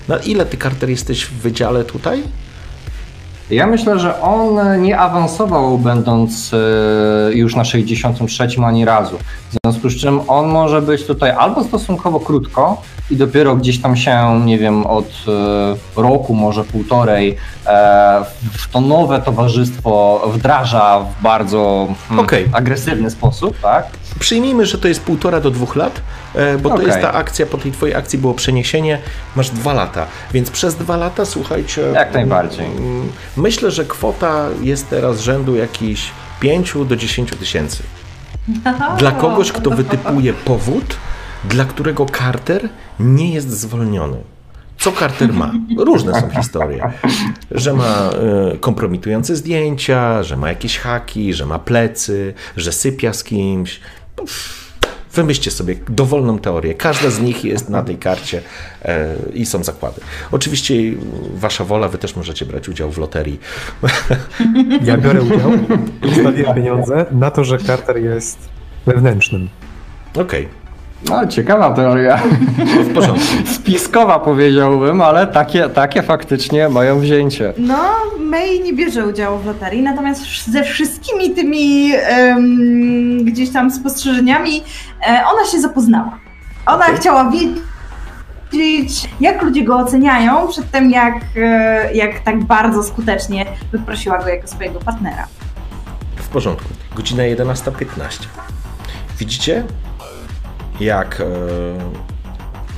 Na 0.08 0.18
ile 0.18 0.46
ty 0.46 0.58
Carter 0.58 0.90
jesteś 0.90 1.26
w 1.26 1.34
wydziale 1.34 1.84
tutaj? 1.84 2.24
Ja 3.50 3.68
myślę, 3.68 4.00
że 4.00 4.22
on 4.22 4.82
nie 4.82 5.00
awansował 5.00 5.78
będąc 5.78 6.52
e, 6.54 7.34
już 7.34 7.56
na 7.56 7.66
63 7.66 8.48
ani 8.66 8.86
razu. 8.86 9.18
W 9.50 9.56
związku 9.64 9.90
z 9.90 9.96
czym 9.96 10.22
on 10.28 10.48
może 10.48 10.82
być 10.82 11.06
tutaj 11.06 11.32
albo 11.32 11.64
stosunkowo 11.64 12.20
krótko 12.20 12.82
i 13.12 13.16
dopiero 13.16 13.56
gdzieś 13.56 13.82
tam 13.82 13.98
się, 13.98 14.42
nie 14.46 14.58
wiem, 14.58 14.86
od 14.86 15.06
e, 15.98 16.02
roku, 16.02 16.34
może 16.34 16.64
półtorej 16.64 17.38
e, 17.66 18.26
w 18.52 18.72
to 18.72 18.82
nowe 18.82 19.22
towarzystwo 19.22 20.22
wdraża 20.34 21.00
w 21.00 21.24
bardzo 21.24 21.88
hmm, 22.08 22.26
Okej. 22.26 22.50
agresywny 22.54 23.10
sposób, 23.10 23.60
tak? 23.60 23.86
Przyjmijmy, 24.20 24.66
że 24.66 24.78
to 24.78 24.88
jest 24.88 25.02
półtora 25.02 25.40
do 25.40 25.52
dwóch 25.52 25.76
lat, 25.76 26.02
e, 26.36 26.58
bo 26.58 26.70
to 26.70 26.76
Okej. 26.76 26.88
jest 26.88 27.02
ta 27.02 27.14
akcja, 27.14 27.46
po 27.46 27.58
tej 27.58 27.72
twojej 27.72 27.96
akcji 27.96 28.20
było 28.20 28.34
przeniesienie, 28.34 29.00
masz 29.36 29.50
dwa 29.50 29.74
lata, 29.74 30.08
więc 30.34 30.52
przez 30.52 30.76
dwa 30.76 30.98
lata, 30.98 31.26
słuchajcie... 31.26 31.82
Jak 31.94 32.14
najbardziej. 32.14 32.66
mm, 32.66 33.12
Myślę, 33.38 33.72
że 33.72 33.86
kwota 33.86 34.48
jest 34.62 34.90
teraz 34.90 35.20
rzędu 35.22 35.56
jakichś 35.56 36.12
5 36.40 36.74
do 36.86 36.96
10 36.96 37.30
tysięcy. 37.32 37.84
Dla 39.00 39.12
kogoś, 39.12 39.52
kto 39.52 39.70
wytypuje 39.70 40.34
powód, 40.34 40.96
dla 41.44 41.66
którego 41.66 42.06
Carter 42.06 42.70
nie 43.00 43.34
jest 43.34 43.50
zwolniony. 43.50 44.18
Co 44.78 44.92
Carter 44.92 45.34
ma? 45.34 45.52
Różne 45.78 46.22
są 46.22 46.30
historie. 46.30 46.92
Że 47.52 47.74
ma 47.74 48.10
e, 48.54 48.58
kompromitujące 48.58 49.36
zdjęcia, 49.36 50.24
że 50.24 50.38
ma 50.38 50.50
jakieś 50.50 50.78
haki, 50.80 51.34
że 51.34 51.46
ma 51.46 51.60
plecy, 51.60 52.34
że 52.58 52.72
sypia 52.72 53.14
z 53.14 53.24
kimś. 53.24 53.80
Wymyślcie 55.14 55.52
sobie 55.52 55.76
dowolną 55.90 56.40
teorię. 56.40 56.74
Każda 56.74 57.10
z 57.10 57.20
nich 57.20 57.46
jest 57.46 57.70
na 57.70 57.84
tej 57.84 57.98
karcie 57.98 58.42
e, 58.82 59.16
i 59.34 59.46
są 59.46 59.64
zakłady. 59.64 60.02
Oczywiście 60.32 60.74
e, 60.74 60.96
wasza 61.36 61.66
wola, 61.66 61.88
wy 61.88 61.98
też 61.98 62.16
możecie 62.16 62.46
brać 62.46 62.70
udział 62.70 62.92
w 62.92 62.98
loterii. 62.98 63.40
Ja 64.84 64.98
biorę 64.98 65.22
udział 65.22 65.52
i 66.08 66.16
stawiam 66.16 66.56
pieniądze 66.56 67.06
na 67.12 67.32
to, 67.32 67.44
że 67.44 67.58
Carter 67.58 67.98
jest 67.98 68.38
wewnętrznym. 68.86 69.50
Okej, 70.16 70.48
No, 71.10 71.28
ciekawa 71.28 71.72
teoria. 71.72 72.18
w 72.84 72.94
porządku. 72.94 73.26
Spiskowa 73.56 74.20
powiedziałbym, 74.20 75.02
ale 75.02 75.28
takie, 75.28 75.70
takie 75.70 76.02
faktycznie 76.04 76.70
mają 76.70 77.00
wzięcie. 77.00 77.54
No, 77.58 77.90
May 78.20 78.60
nie 78.60 78.74
bierze 78.74 79.08
udziału 79.08 79.40
w 79.40 79.46
loterii, 79.46 79.82
natomiast 79.82 80.48
ze 80.48 80.64
wszystkimi 80.64 81.32
tymi 81.32 81.92
em, 81.96 83.26
gdzieś 83.26 83.50
tam 83.50 83.72
spostrzeżeniami 83.72 84.64
e, 85.08 85.24
ona 85.34 85.52
się 85.52 85.62
zapoznała. 85.62 86.20
Ona 86.66 86.86
Okej. 86.86 86.98
chciała 86.98 87.32
wiedzieć, 87.32 89.10
jak 89.20 89.42
ludzie 89.42 89.64
go 89.64 89.78
oceniają, 89.78 90.48
przed 90.48 90.72
tym 90.72 90.92
jak, 90.92 91.16
e, 91.36 91.94
jak 91.94 92.20
tak 92.20 92.44
bardzo 92.44 92.84
skutecznie 92.84 93.46
wyprosiła 93.72 94.18
go 94.18 94.28
jako 94.28 94.48
swojego 94.48 94.80
partnera. 94.80 95.28
W 96.16 96.28
porządku. 96.28 96.70
Godzina 96.96 97.24
11.15. 97.24 98.26
Widzicie, 99.20 99.64
jak 100.80 101.22
e, 101.22 101.24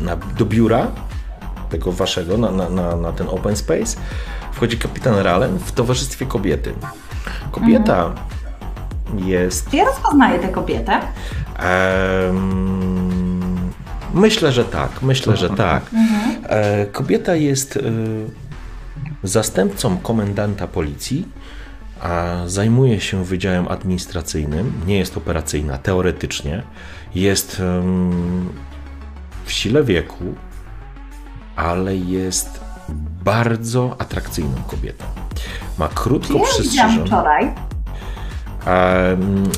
na, 0.04 0.16
do 0.16 0.46
biura 0.46 0.88
tego 1.70 1.92
waszego, 1.92 2.38
na, 2.38 2.52
na, 2.52 2.70
na, 2.70 2.96
na 2.96 3.12
ten 3.12 3.28
open 3.30 3.56
space, 3.56 3.98
wchodzi 4.52 4.78
kapitan 4.78 5.16
Ralen 5.16 5.60
w 5.60 5.72
towarzystwie 5.72 6.26
kobiety. 6.26 6.74
Kobieta 7.52 8.14
jest. 9.18 9.70
Czy 9.70 9.78
ja 9.78 9.86
rozpoznaję 9.86 10.40
tę 10.40 10.48
kobietę? 10.48 11.00
em, 11.60 13.72
myślę, 14.14 14.52
że 14.52 14.66
tak. 14.66 15.02
Myślę, 15.02 15.38
że 15.38 15.50
tak. 15.50 15.84
E, 16.44 16.86
kobieta 16.86 17.36
jest 17.36 17.78
e, 17.78 17.82
zastępcą 19.24 19.98
komendanta 19.98 20.68
policji, 20.68 21.28
a 22.02 22.34
zajmuje 22.46 23.02
się 23.02 23.26
wydziałem 23.26 23.68
administracyjnym. 23.68 24.74
Nie 24.88 24.98
jest 24.98 25.18
operacyjna, 25.18 25.78
teoretycznie. 25.78 26.64
Jest 27.16 27.62
w 29.46 29.52
sile 29.52 29.84
wieku, 29.84 30.24
ale 31.56 31.96
jest 31.96 32.60
bardzo 33.24 33.96
atrakcyjną 34.00 34.56
kobietą. 34.68 35.06
Ma 35.78 35.88
krótko 35.88 36.34
Ja 36.74 36.90
wczoraj. 37.06 37.54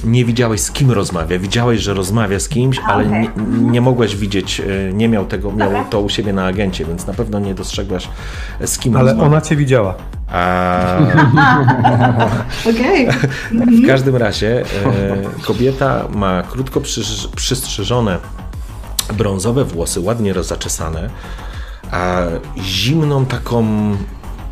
Nie 0.03 0.25
widziałeś 0.25 0.61
z 0.61 0.71
kim 0.71 0.91
rozmawia. 0.91 1.39
Widziałeś, 1.39 1.79
że 1.81 1.93
rozmawia 1.93 2.39
z 2.39 2.49
kimś, 2.49 2.79
ale 2.88 3.07
okej. 3.07 3.21
nie, 3.21 3.29
nie 3.71 3.81
mogłaś 3.81 4.15
widzieć, 4.15 4.59
e, 4.59 4.93
nie 4.93 5.09
miał 5.09 5.25
tego, 5.25 5.51
miał 5.51 5.69
Dobra. 5.69 5.84
to 5.84 6.01
u 6.01 6.09
siebie 6.09 6.34
na 6.34 6.45
agencie, 6.45 6.85
więc 6.85 7.07
na 7.07 7.13
pewno 7.13 7.39
nie 7.39 7.53
dostrzegłaś 7.55 8.07
z 8.65 8.77
kim 8.77 8.95
Ale 8.95 9.05
rozmawia. 9.11 9.27
ona 9.31 9.41
cię 9.41 9.55
widziała. 9.55 9.95
A, 10.31 10.97
Okej. 12.69 13.07
w 13.84 13.88
każdym 13.88 14.15
razie 14.15 14.61
e, 14.61 14.65
kobieta 15.45 16.03
ma 16.15 16.43
krótko 16.43 16.81
przystrzyżone 17.35 18.17
brązowe 19.13 19.63
włosy, 19.65 19.99
ładnie 19.99 20.34
rozaczesane, 20.34 21.09
a 21.91 22.21
zimną 22.63 23.25
taką 23.25 23.65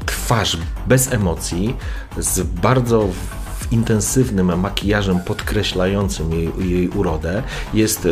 twarz 0.05 0.57
bez 0.87 1.13
emocji, 1.13 1.75
z 2.17 2.41
bardzo 2.41 3.01
w- 3.01 3.44
intensywnym 3.75 4.59
makijażem 4.59 5.19
podkreślającym 5.19 6.31
jej, 6.31 6.49
jej 6.59 6.89
urodę. 6.89 7.43
Jest, 7.73 8.05
e, 8.05 8.09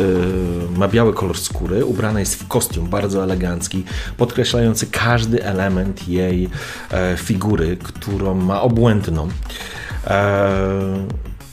ma 0.78 0.88
biały 0.88 1.14
kolor 1.14 1.38
skóry, 1.38 1.84
ubrana 1.84 2.20
jest 2.20 2.34
w 2.34 2.48
kostium 2.48 2.88
bardzo 2.88 3.22
elegancki, 3.22 3.84
podkreślający 4.16 4.86
każdy 4.86 5.44
element 5.44 6.08
jej 6.08 6.48
e, 6.90 7.16
figury, 7.16 7.76
którą 7.76 8.34
ma 8.34 8.62
obłędną. 8.62 9.28
E, 10.06 10.50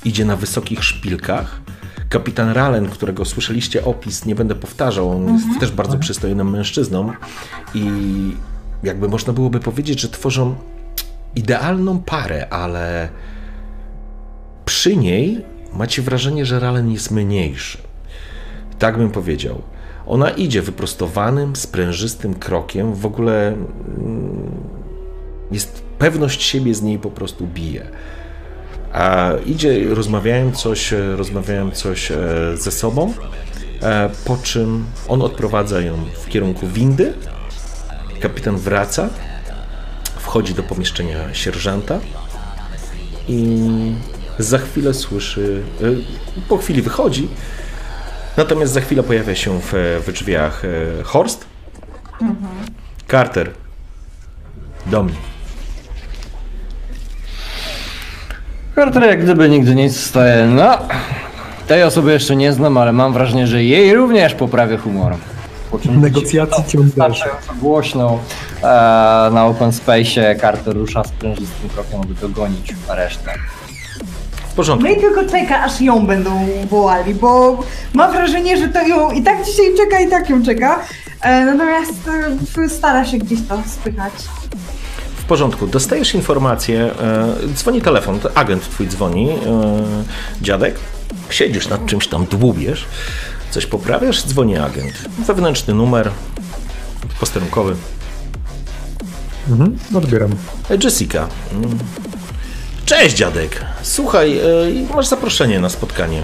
idzie 0.05 0.25
na 0.25 0.35
wysokich 0.35 0.83
szpilkach. 0.83 1.61
Kapitan 2.09 2.49
Ralen, 2.49 2.89
którego 2.89 3.25
słyszeliście 3.25 3.85
opis, 3.85 4.25
nie 4.25 4.35
będę 4.35 4.55
powtarzał, 4.55 5.09
on 5.09 5.33
jest 5.33 5.59
też 5.59 5.71
bardzo 5.71 5.97
przystojnym 5.97 6.49
mężczyzną 6.49 7.11
i 7.73 7.87
jakby 8.83 9.07
można 9.07 9.33
byłoby 9.33 9.59
powiedzieć, 9.59 10.01
że 10.01 10.09
tworzą 10.09 10.55
idealną 11.35 11.99
parę, 11.99 12.53
ale 12.53 13.09
przy 14.65 14.97
niej 14.97 15.45
macie 15.73 16.01
wrażenie, 16.01 16.45
że 16.45 16.59
Ralen 16.59 16.91
jest 16.91 17.11
mniejszy. 17.11 17.77
Tak 18.79 18.97
bym 18.97 19.11
powiedział. 19.11 19.61
Ona 20.05 20.29
idzie 20.29 20.61
wyprostowanym, 20.61 21.55
sprężystym 21.55 22.33
krokiem, 22.33 22.93
w 22.93 23.05
ogóle 23.05 23.47
mm, 23.47 24.51
jest 25.51 25.83
pewność 25.97 26.43
siebie 26.43 26.75
z 26.75 26.81
niej 26.81 26.99
po 26.99 27.09
prostu 27.09 27.47
bije. 27.47 27.87
A 28.93 29.31
idzie, 29.45 29.95
rozmawiają 29.95 30.51
coś, 30.51 30.93
e, 30.93 31.15
rozmawiają 31.15 31.71
coś 31.71 32.11
e, 32.11 32.17
ze 32.55 32.71
sobą, 32.71 33.13
e, 33.81 34.09
po 34.25 34.37
czym 34.37 34.85
on 35.07 35.21
odprowadza 35.21 35.81
ją 35.81 35.97
w 36.25 36.29
kierunku 36.29 36.67
windy. 36.67 37.13
Kapitan 38.19 38.57
wraca, 38.57 39.09
wchodzi 40.15 40.53
do 40.53 40.63
pomieszczenia 40.63 41.33
sierżanta 41.33 41.99
i 43.27 43.67
za 44.39 44.57
chwilę 44.57 44.93
słyszy, 44.93 45.61
e, 45.81 45.85
po 46.49 46.57
chwili 46.57 46.81
wychodzi, 46.81 47.27
natomiast 48.37 48.73
za 48.73 48.81
chwilę 48.81 49.03
pojawia 49.03 49.35
się 49.35 49.59
w, 49.59 50.01
w 50.07 50.11
drzwiach 50.11 50.65
e, 50.65 51.03
Horst. 51.03 51.45
Carter, 53.11 53.51
do 54.85 55.03
mnie. 55.03 55.15
Carter 58.75 59.03
jak 59.03 59.23
gdyby 59.23 59.49
nigdy 59.49 59.75
nic 59.75 59.99
staje. 59.99 60.45
No, 60.45 60.77
tej 61.67 61.83
osoby 61.83 62.11
jeszcze 62.11 62.35
nie 62.35 62.53
znam, 62.53 62.77
ale 62.77 62.91
mam 62.91 63.13
wrażenie, 63.13 63.47
że 63.47 63.63
jej 63.63 63.93
również 63.93 64.33
poprawia 64.33 64.77
humor. 64.77 65.15
Negocjacji 65.85 66.63
ciąg 66.67 66.85
dalszy. 66.85 67.29
głośno 67.59 68.19
e, 68.59 68.63
na 69.33 69.45
open 69.45 69.71
space 69.71 70.35
Carter 70.41 70.75
rusza 70.75 71.03
sprężystym 71.03 71.69
krokiem, 71.69 72.01
aby 72.01 72.13
dogonić 72.13 72.75
resztę. 72.89 73.33
Porządku. 74.61 74.87
May 74.87 74.97
tylko 74.97 75.23
czeka, 75.25 75.63
aż 75.63 75.81
ją 75.81 76.05
będą 76.05 76.47
wołali, 76.69 77.15
bo 77.15 77.63
ma 77.93 78.11
wrażenie, 78.11 78.57
że 78.57 78.67
to 78.67 78.87
ją 78.87 79.11
i 79.11 79.23
tak 79.23 79.45
dzisiaj 79.45 79.65
czeka, 79.77 79.99
i 79.99 80.09
tak 80.09 80.29
ją 80.29 80.45
czeka. 80.45 80.79
E, 81.21 81.45
natomiast 81.45 81.93
e, 82.57 82.69
stara 82.69 83.05
się 83.05 83.17
gdzieś 83.17 83.39
to 83.49 83.63
spychać. 83.65 84.13
W 85.15 85.23
porządku, 85.23 85.67
dostajesz 85.67 86.13
informację, 86.13 86.91
e, 87.01 87.33
dzwoni 87.53 87.81
telefon, 87.81 88.19
agent 88.35 88.63
twój 88.69 88.87
dzwoni, 88.87 89.29
dziadek, 90.41 90.75
siedzisz 91.29 91.67
nad 91.67 91.85
czymś 91.85 92.07
tam, 92.07 92.25
dłubiesz, 92.25 92.85
coś 93.51 93.65
poprawiasz, 93.65 94.23
dzwoni 94.23 94.57
agent. 94.57 94.93
Wewnętrzny 95.27 95.73
numer, 95.73 96.11
posterunkowy. 97.19 97.75
Mhm, 99.49 99.77
odbieram. 99.95 100.31
Jessica. 100.83 101.27
Cześć 102.91 103.15
dziadek, 103.15 103.65
słuchaj, 103.81 104.39
e, 104.39 104.43
masz 104.95 105.07
zaproszenie 105.07 105.59
na 105.59 105.69
spotkanie. 105.69 106.21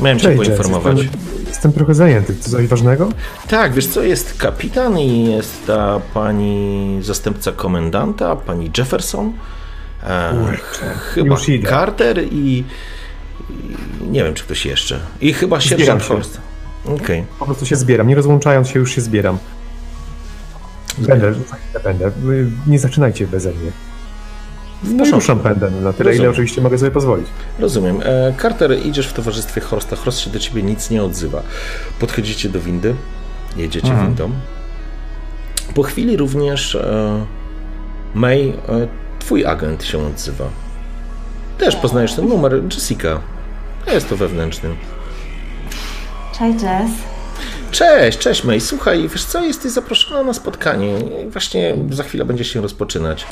Miałem 0.00 0.18
cię 0.18 0.24
Cześć, 0.24 0.38
Jess, 0.38 0.48
poinformować. 0.48 0.98
Jestem, 0.98 1.20
jestem 1.48 1.72
trochę 1.72 1.94
zajęty. 1.94 2.34
To 2.34 2.50
coś 2.50 2.66
ważnego? 2.66 3.08
Tak, 3.48 3.72
wiesz 3.72 3.86
co, 3.86 4.02
jest 4.02 4.36
kapitan 4.38 4.98
i 4.98 5.32
jest 5.32 5.66
ta 5.66 6.00
pani 6.14 6.98
zastępca 7.02 7.52
komendanta, 7.52 8.36
pani 8.36 8.70
Jefferson 8.78 9.32
E, 10.02 10.32
Kurczę, 10.32 10.94
chyba. 11.14 11.36
Carter 11.68 12.24
i, 12.24 12.64
i 13.50 14.08
nie 14.10 14.24
wiem, 14.24 14.34
czy 14.34 14.44
ktoś 14.44 14.66
jeszcze. 14.66 15.00
I 15.20 15.32
chyba 15.32 15.60
sierżant. 15.60 16.02
Horst. 16.02 16.40
Okej. 16.84 17.24
Po 17.38 17.44
prostu 17.44 17.66
się 17.66 17.76
zbieram. 17.76 18.08
Nie 18.08 18.14
rozłączając 18.14 18.68
się, 18.68 18.78
już 18.78 18.94
się 18.94 19.00
zbieram. 19.00 19.38
Będę, 20.98 21.32
będę. 21.84 22.10
Nie 22.66 22.78
zaczynajcie 22.78 23.26
beze 23.26 23.50
mnie. 23.50 23.72
No 24.84 25.04
i 25.06 25.10
ruszam 25.10 25.38
pędem 25.38 25.84
na 25.84 25.92
tyle, 25.92 26.04
ile 26.10 26.12
Rozumiem. 26.12 26.30
oczywiście 26.32 26.60
mogę 26.60 26.78
sobie 26.78 26.90
pozwolić. 26.90 27.26
Rozumiem. 27.58 28.00
E, 28.04 28.34
Carter, 28.42 28.78
idziesz 28.86 29.06
w 29.06 29.12
towarzystwie 29.12 29.60
Horsta. 29.60 29.96
Horst 29.96 30.18
się 30.20 30.30
do 30.30 30.38
ciebie 30.38 30.62
nic 30.62 30.90
nie 30.90 31.02
odzywa. 31.02 31.42
Podchodzicie 32.00 32.48
do 32.48 32.60
windy, 32.60 32.94
jedziecie 33.56 33.88
Mhm. 33.88 34.06
windą. 34.06 34.30
Po 35.74 35.82
chwili 35.82 36.16
również 36.16 36.74
e, 36.74 37.24
May, 38.14 38.48
e, 38.48 38.54
twój 39.18 39.46
agent 39.46 39.84
się 39.84 40.06
odzywa. 40.06 40.44
Też 41.58 41.76
poznajesz 41.76 42.14
ten 42.14 42.28
numer, 42.28 42.62
Jessica. 42.74 43.20
Jest 43.92 44.08
to 44.08 44.16
wewnętrzny. 44.16 44.68
Cześć, 46.38 46.62
Jess. 46.62 46.90
Cześć, 47.72 48.18
cześć 48.18 48.44
May. 48.44 48.60
Słuchaj, 48.60 49.08
wiesz 49.08 49.24
co, 49.24 49.44
jesteś 49.44 49.72
zaproszona 49.72 50.22
na 50.22 50.32
spotkanie. 50.34 50.94
Właśnie 51.28 51.74
za 51.90 52.02
chwilę 52.02 52.24
będzie 52.24 52.44
się 52.44 52.60
rozpoczynać. 52.60 53.26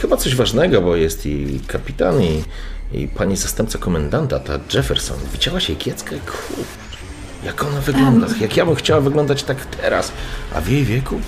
Chyba 0.00 0.16
coś 0.16 0.34
ważnego, 0.36 0.82
bo 0.82 0.96
jest 0.96 1.26
i 1.26 1.60
kapitan, 1.66 2.22
i, 2.22 2.44
i 2.92 3.08
pani 3.08 3.36
zastępca 3.36 3.78
komendanta, 3.78 4.38
ta 4.38 4.52
Jefferson. 4.74 5.16
Widziałaś 5.32 5.68
jej 5.68 5.78
kieckę? 5.78 6.16
Kurczę, 6.16 6.98
jak 7.44 7.64
ona 7.64 7.80
wygląda. 7.80 8.26
Jak 8.40 8.56
ja 8.56 8.66
bym 8.66 8.74
chciała 8.74 9.00
wyglądać 9.00 9.42
tak 9.42 9.66
teraz. 9.66 10.12
A 10.54 10.60
w 10.60 10.68
jej 10.68 10.84
wieku? 10.84 11.20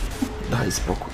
Daj 0.51 0.73
spokój. 0.73 1.13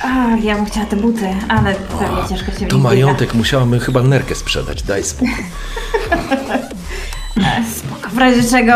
A, 0.00 0.36
ja 0.42 0.54
bym 0.54 0.66
chciała 0.66 0.86
te 0.86 0.96
buty, 0.96 1.26
ale 1.48 1.74
pewnie 1.74 2.28
ciężko 2.28 2.60
się 2.60 2.66
To 2.66 2.78
majątek 2.78 3.34
musiałabym 3.34 3.80
chyba 3.80 4.02
nerkę 4.02 4.34
sprzedać. 4.34 4.82
Daj 4.82 5.04
spokój. 5.04 5.44
biega. 7.38 7.97
W 8.12 8.18
razie 8.18 8.50
czego 8.50 8.72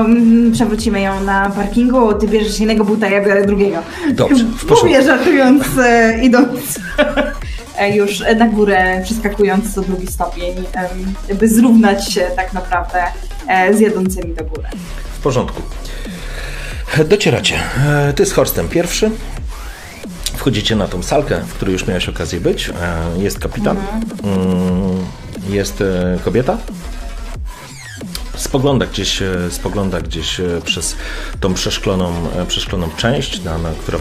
mm, 0.00 0.52
przewrócimy 0.52 1.00
ją 1.00 1.20
na 1.24 1.50
parkingu, 1.50 2.14
ty 2.14 2.28
bierzesz 2.28 2.60
jednego 2.60 2.84
buta, 2.84 3.08
ja 3.08 3.24
biorę 3.24 3.46
drugiego. 3.46 3.78
Dobrze, 4.12 4.44
w 4.44 4.60
porządku. 4.60 4.86
Mówię 4.86 5.02
żartując, 5.02 5.64
e, 5.78 6.18
idąc 6.22 6.78
e, 7.78 7.96
już 7.96 8.22
na 8.38 8.48
górę, 8.48 9.00
przeskakując 9.04 9.74
co 9.74 9.80
drugi 9.82 10.06
stopień, 10.06 10.56
em, 11.30 11.38
by 11.38 11.48
zrównać 11.48 12.12
się 12.12 12.20
tak 12.36 12.52
naprawdę 12.52 13.02
e, 13.48 13.74
z 13.74 13.80
jadącymi 13.80 14.34
do 14.34 14.44
góry. 14.44 14.68
W 15.18 15.22
porządku. 15.22 15.62
Docieracie. 17.04 17.54
E, 17.86 18.12
Ty 18.12 18.26
z 18.26 18.32
Horstem 18.32 18.68
pierwszy. 18.68 19.10
Wchodzicie 20.36 20.76
na 20.76 20.88
tą 20.88 21.02
salkę, 21.02 21.40
w 21.40 21.52
której 21.54 21.72
już 21.72 21.86
miałeś 21.86 22.08
okazję 22.08 22.40
być. 22.40 22.68
E, 22.68 22.72
Jest 23.22 23.38
kapitan. 23.38 23.76
Mm, 24.24 24.98
Jest 25.48 25.80
e, 25.80 26.18
kobieta. 26.24 26.58
Spogląda 28.36 28.86
gdzieś, 28.86 29.22
e, 29.22 29.50
spogląda 29.50 30.00
gdzieś 30.00 30.40
e, 30.40 30.44
przez 30.64 30.96
tą 31.40 31.54
przeszkloną, 31.54 32.12
e, 32.38 32.46
przeszkloną 32.46 32.88
część, 32.96 33.42
na, 33.44 33.58
na, 33.58 33.70
która, 33.70 33.98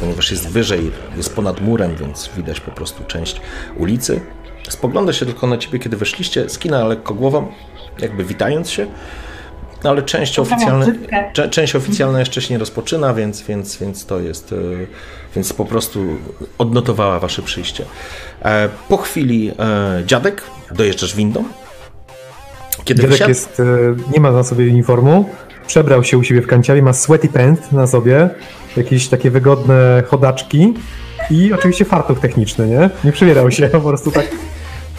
ponieważ 0.00 0.30
jest 0.30 0.48
wyżej, 0.48 0.90
jest 1.16 1.34
ponad 1.34 1.60
murem, 1.60 1.96
więc 1.96 2.30
widać 2.36 2.60
po 2.60 2.70
prostu 2.70 3.04
część 3.04 3.40
ulicy. 3.76 4.20
Spogląda 4.68 5.12
się 5.12 5.26
tylko 5.26 5.46
na 5.46 5.58
ciebie, 5.58 5.78
kiedy 5.78 5.96
weszliście, 5.96 6.48
skina 6.48 6.84
lekko 6.84 7.14
głową, 7.14 7.52
jakby 7.98 8.24
witając 8.24 8.70
się. 8.70 8.86
No 9.84 9.90
ale 9.90 10.02
część 10.02 10.38
oficjalna, 10.38 10.86
cze- 11.32 11.48
część 11.48 11.76
oficjalna 11.76 12.18
jeszcze 12.20 12.42
się 12.42 12.54
nie 12.54 12.58
rozpoczyna, 12.58 13.14
więc, 13.14 13.42
więc, 13.42 13.76
więc 13.76 14.06
to 14.06 14.20
jest, 14.20 14.54
więc 15.36 15.52
po 15.52 15.64
prostu 15.64 16.06
odnotowała 16.58 17.18
wasze 17.20 17.42
przyjście. 17.42 17.84
Po 18.88 18.96
chwili 18.96 19.52
dziadek, 20.06 20.42
dojeżdżasz 20.70 21.16
windą. 21.16 21.44
Kiedy 22.90 23.02
Dziadek 23.02 23.12
wysiadł, 23.12 23.28
jest, 23.28 23.60
e, 23.60 23.64
nie 24.12 24.20
ma 24.20 24.30
na 24.30 24.44
sobie 24.44 24.64
uniformu, 24.64 25.30
przebrał 25.66 26.04
się 26.04 26.18
u 26.18 26.24
siebie 26.24 26.42
w 26.42 26.46
kanciarie, 26.46 26.82
ma 26.82 26.92
sweaty 26.92 27.28
pant 27.28 27.72
na 27.72 27.86
sobie, 27.86 28.30
jakieś 28.76 29.08
takie 29.08 29.30
wygodne 29.30 30.02
chodaczki 30.08 30.74
i 31.30 31.52
oczywiście 31.52 31.84
fartuch 31.84 32.20
techniczny, 32.20 32.66
nie? 32.66 32.90
Nie 33.04 33.12
przebierał 33.12 33.50
się, 33.50 33.68
po 33.68 33.80
prostu 33.80 34.10
tak, 34.10 34.28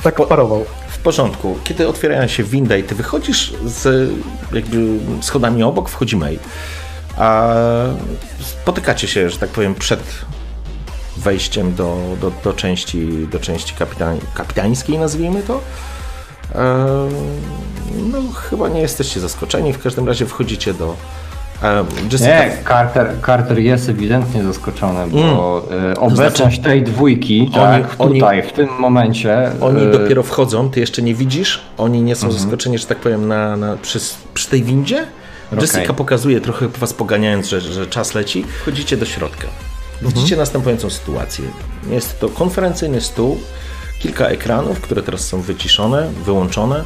tak 0.04 0.28
parował. 0.28 0.66
w 0.90 0.98
porządku, 0.98 1.58
kiedy 1.64 1.88
otwierają 1.88 2.28
się 2.28 2.44
winda 2.44 2.78
i 2.78 2.84
ty 2.84 2.96
wychodzisz 2.96 3.54
z 3.66 4.12
jakby 4.54 5.00
schodami 5.22 5.64
obok, 5.64 5.90
wchodzi 5.90 6.18
May. 6.18 6.40
A 7.18 7.54
spotykacie 8.40 9.08
się, 9.08 9.30
że 9.30 9.38
tak 9.38 9.50
powiem, 9.50 9.76
przed 9.76 10.04
wejściem 11.18 11.76
do, 11.76 11.98
do, 12.22 12.32
do 12.44 12.54
części, 12.54 13.28
do 13.32 13.40
części 13.40 13.74
kapitan, 13.76 14.20
kapitańskiej, 14.34 14.98
nazwijmy 15.00 15.44
to. 15.44 15.62
No, 18.12 18.18
chyba 18.50 18.70
nie 18.70 18.82
jesteście 18.82 19.20
zaskoczeni. 19.20 19.74
W 19.74 19.80
każdym 19.84 20.08
razie 20.08 20.26
wchodzicie 20.26 20.74
do. 20.74 20.96
Jessica, 22.12 22.46
Nie, 22.46 22.58
Carter, 22.68 23.12
Carter 23.26 23.60
jest 23.60 23.90
ewidentnie 23.90 24.44
zaskoczony, 24.44 25.08
bo 25.08 25.64
e, 25.92 26.00
obecność 26.00 26.38
znaczy- 26.38 26.62
tej 26.62 26.84
dwójki, 26.84 27.52
tak, 27.54 27.96
oni- 27.98 28.14
tutaj, 28.20 28.44
w 28.44 28.52
tym 28.54 28.70
momencie. 28.80 29.52
Oni 29.62 29.84
e, 29.84 29.92
dopiero 29.92 30.24
wchodzą, 30.24 30.70
ty 30.70 30.80
jeszcze 30.80 31.02
nie 31.02 31.16
widzisz, 31.16 31.62
oni 31.78 32.02
nie 32.02 32.16
są 32.16 32.32
zaskoczeni, 32.32 32.78
że 32.78 32.88
tak 32.88 32.98
powiem, 32.98 33.28
na, 33.28 33.58
na, 33.58 33.78
przy, 33.78 34.00
przy 34.34 34.48
tej 34.50 34.64
windzie. 34.64 35.06
Jessica 35.62 35.84
Okej. 35.84 35.96
pokazuje, 35.96 36.42
trochę 36.42 36.68
was 36.68 36.94
poganiając, 36.94 37.48
że, 37.50 37.62
że 37.62 37.88
czas 37.88 38.14
leci. 38.14 38.46
Wchodzicie 38.62 38.98
do 38.98 39.06
środka. 39.06 39.48
Widzicie 40.02 40.38
następującą 40.38 40.90
sytuację. 40.90 41.46
Jest 41.90 42.20
to 42.20 42.30
konferencyjny 42.30 43.02
stół, 43.02 43.38
kilka 44.02 44.28
ekranów, 44.28 44.82
które 44.82 45.04
teraz 45.04 45.28
są 45.28 45.42
wyciszone, 45.42 46.12
wyłączone. 46.26 46.84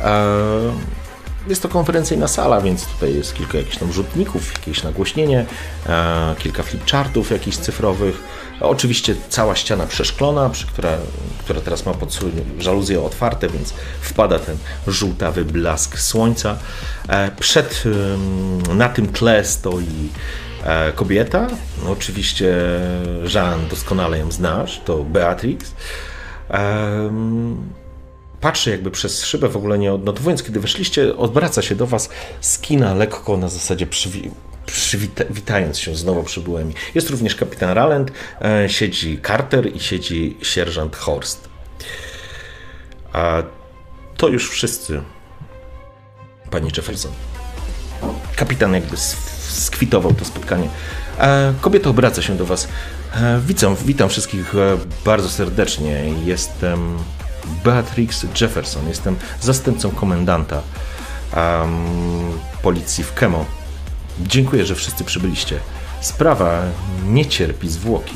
E, 0.00 0.24
Jest 1.48 1.62
to 1.62 1.68
konferencyjna 1.68 2.28
sala, 2.28 2.60
więc 2.60 2.86
tutaj 2.86 3.14
jest 3.14 3.34
kilka 3.34 3.58
jakichś 3.58 3.76
tam 3.76 3.92
rzutników, 3.92 4.52
jakieś 4.52 4.82
nagłośnienie, 4.82 5.46
e, 5.86 6.34
kilka 6.38 6.62
flipchartów 6.62 7.30
jakichś 7.30 7.56
cyfrowych. 7.56 8.20
Oczywiście 8.60 9.14
cała 9.28 9.56
ściana 9.56 9.86
przeszklona, 9.86 10.50
która, 10.72 10.90
która 11.44 11.60
teraz 11.60 11.86
ma 11.86 11.94
pod 11.94 12.18
żaluzje 12.58 13.02
otwarte, 13.02 13.48
więc 13.48 13.74
wpada 14.00 14.38
ten 14.38 14.56
żółtawy 14.86 15.44
blask 15.44 15.98
słońca. 15.98 16.56
E, 17.08 17.30
Przed, 17.40 17.82
na 18.74 18.88
tym 18.88 19.08
tle 19.12 19.44
stoi 19.44 20.08
kobieta. 20.94 21.46
Oczywiście 21.88 22.54
Jean, 23.34 23.68
doskonale 23.68 24.18
ją 24.18 24.32
znasz, 24.32 24.80
to 24.84 24.96
Beatrix. 25.04 25.72
Patrzy 28.40 28.70
jakby 28.70 28.90
przez 28.90 29.24
szybę, 29.24 29.48
w 29.48 29.56
ogóle 29.56 29.78
nie 29.78 29.92
odnotowując, 29.92 30.42
kiedy 30.42 30.60
weszliście, 30.60 31.16
odwraca 31.16 31.62
się 31.62 31.74
do 31.74 31.86
was 31.86 32.08
z 32.40 32.58
kina 32.58 32.94
lekko 32.94 33.36
na 33.36 33.48
zasadzie 33.48 33.86
przywi- 33.86 34.30
przywita- 34.66 35.24
witając 35.30 35.78
się 35.78 35.96
z 35.96 36.04
nowo 36.04 36.22
przybyłymi. 36.22 36.74
Jest 36.94 37.10
również 37.10 37.34
kapitan 37.34 37.70
Ralland, 37.70 38.10
e, 38.42 38.68
siedzi 38.68 39.20
Carter 39.26 39.76
i 39.76 39.80
siedzi 39.80 40.36
sierżant 40.42 40.96
Horst. 40.96 41.48
A 43.12 43.42
to 44.16 44.28
już 44.28 44.50
wszyscy, 44.50 45.02
pani 46.50 46.70
Jefferson. 46.76 47.12
Kapitan 48.36 48.74
jakby 48.74 48.96
skwitował 49.48 50.14
to 50.14 50.24
spotkanie. 50.24 50.68
E, 51.18 51.54
Kobieta 51.60 51.90
obraca 51.90 52.22
się 52.22 52.36
do 52.36 52.46
Was. 52.46 52.68
E, 53.22 53.40
Witam, 53.46 53.76
witam 53.84 54.08
wszystkich 54.08 54.54
e, 54.54 54.78
bardzo 55.04 55.28
serdecznie. 55.28 56.04
Jestem 56.24 56.96
Beatrix 57.64 58.26
Jefferson. 58.40 58.88
Jestem 58.88 59.16
zastępcą 59.40 59.90
komendanta 59.90 60.62
em, 61.32 61.70
policji 62.62 63.04
w 63.04 63.14
Kemo. 63.14 63.44
Dziękuję, 64.20 64.66
że 64.66 64.74
wszyscy 64.74 65.04
przybyliście. 65.04 65.58
Sprawa 66.00 66.62
nie 67.06 67.26
cierpi 67.26 67.68
zwłoki. 67.68 68.14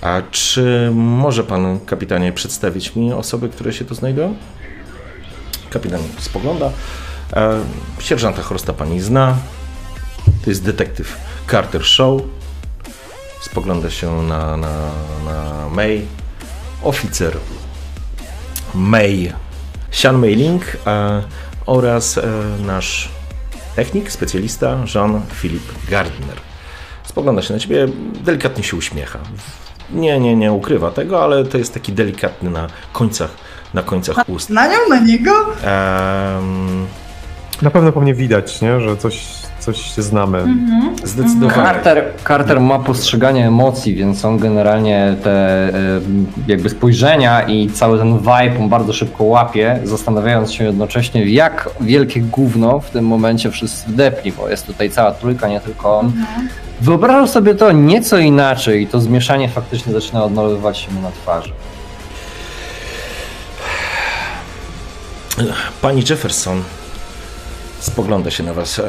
A 0.00 0.22
czy 0.30 0.90
może 0.94 1.44
pan, 1.44 1.80
kapitanie, 1.80 2.32
przedstawić 2.32 2.96
mi 2.96 3.12
osoby, 3.12 3.48
które 3.48 3.72
się 3.72 3.84
tu 3.84 3.94
znajdują? 3.94 4.36
Kapitan 5.70 6.00
spogląda. 6.18 6.70
E, 7.32 7.60
sierżanta 8.00 8.42
Horsta 8.42 8.72
pani 8.72 9.00
zna. 9.00 9.36
To 10.44 10.50
jest 10.50 10.64
detektyw 10.64 11.16
Carter 11.50 11.84
Shaw. 11.84 12.20
Spogląda 13.40 13.90
się 13.90 14.22
na, 14.22 14.56
na, 14.56 14.68
na 15.24 15.68
May. 15.72 16.06
Oficer 16.82 17.36
May. 18.74 19.32
Sean 19.90 20.18
Meiling 20.18 20.62
e, 20.86 21.22
oraz 21.66 22.18
e, 22.18 22.22
nasz 22.66 23.08
technik, 23.76 24.12
specjalista 24.12 24.76
Jean-Philippe 24.94 25.72
Gardner. 25.90 26.36
Spogląda 27.04 27.42
się 27.42 27.54
na 27.54 27.60
ciebie, 27.60 27.88
delikatnie 28.24 28.64
się 28.64 28.76
uśmiecha. 28.76 29.18
Nie, 29.90 30.20
nie, 30.20 30.36
nie 30.36 30.52
ukrywa 30.52 30.90
tego, 30.90 31.24
ale 31.24 31.44
to 31.44 31.58
jest 31.58 31.74
taki 31.74 31.92
delikatny 31.92 32.50
na 32.50 32.66
końcach, 32.92 33.30
na 33.74 33.82
końcach 33.82 34.16
ust. 34.28 34.50
Na 34.50 34.66
nią, 34.68 34.76
na 34.90 35.00
niego? 35.00 35.32
Em, 35.62 36.86
Na 37.62 37.70
pewno 37.70 37.92
po 37.92 38.00
mnie 38.00 38.14
widać, 38.14 38.60
nie? 38.60 38.80
że 38.80 38.96
coś 38.96 39.39
coś 39.60 39.92
znamy. 39.92 40.38
Mhm. 40.38 40.96
Zdecydowanie. 41.04 41.62
Carter, 41.62 42.04
Carter 42.28 42.60
ma 42.60 42.78
postrzeganie 42.78 43.46
emocji, 43.46 43.94
więc 43.94 44.24
on 44.24 44.38
generalnie 44.38 45.16
te 45.22 45.30
e, 45.30 46.00
jakby 46.46 46.68
spojrzenia 46.68 47.42
i 47.42 47.70
cały 47.70 47.98
ten 47.98 48.18
vibe 48.18 48.58
on 48.60 48.68
bardzo 48.68 48.92
szybko 48.92 49.24
łapie, 49.24 49.80
zastanawiając 49.84 50.52
się 50.52 50.64
jednocześnie, 50.64 51.24
jak 51.24 51.70
wielkie 51.80 52.20
gówno 52.20 52.80
w 52.80 52.90
tym 52.90 53.04
momencie 53.04 53.50
wszyscy 53.50 53.90
wdepli, 53.90 54.32
bo 54.32 54.48
jest 54.48 54.66
tutaj 54.66 54.90
cała 54.90 55.12
trójka, 55.12 55.48
nie 55.48 55.60
tylko 55.60 55.98
on. 55.98 56.12
Wyobrażał 56.80 57.26
sobie 57.26 57.54
to 57.54 57.72
nieco 57.72 58.18
inaczej 58.18 58.82
i 58.82 58.86
to 58.86 59.00
zmieszanie 59.00 59.48
faktycznie 59.48 59.92
zaczyna 59.92 60.24
odmalowywać 60.24 60.78
się 60.78 60.90
mu 60.90 61.00
na 61.00 61.10
twarzy. 61.10 61.52
Pani 65.82 66.02
Jefferson 66.10 66.62
spogląda 67.80 68.30
się 68.30 68.42
na 68.42 68.54
was. 68.54 68.80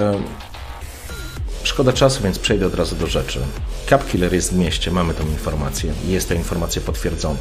Szkoda 1.64 1.94
czasu, 1.94 2.24
więc 2.24 2.40
przejdę 2.40 2.66
od 2.66 2.76
razu 2.76 2.96
do 2.96 3.08
rzeczy. 3.08 3.40
Cap 3.90 4.12
Killer 4.12 4.34
jest 4.34 4.54
w 4.54 4.58
mieście, 4.58 4.92
mamy 4.92 5.14
tą 5.14 5.28
informację. 5.28 5.94
Jest 6.08 6.30
ta 6.30 6.36
informacja 6.36 6.82
potwierdzona. 6.82 7.40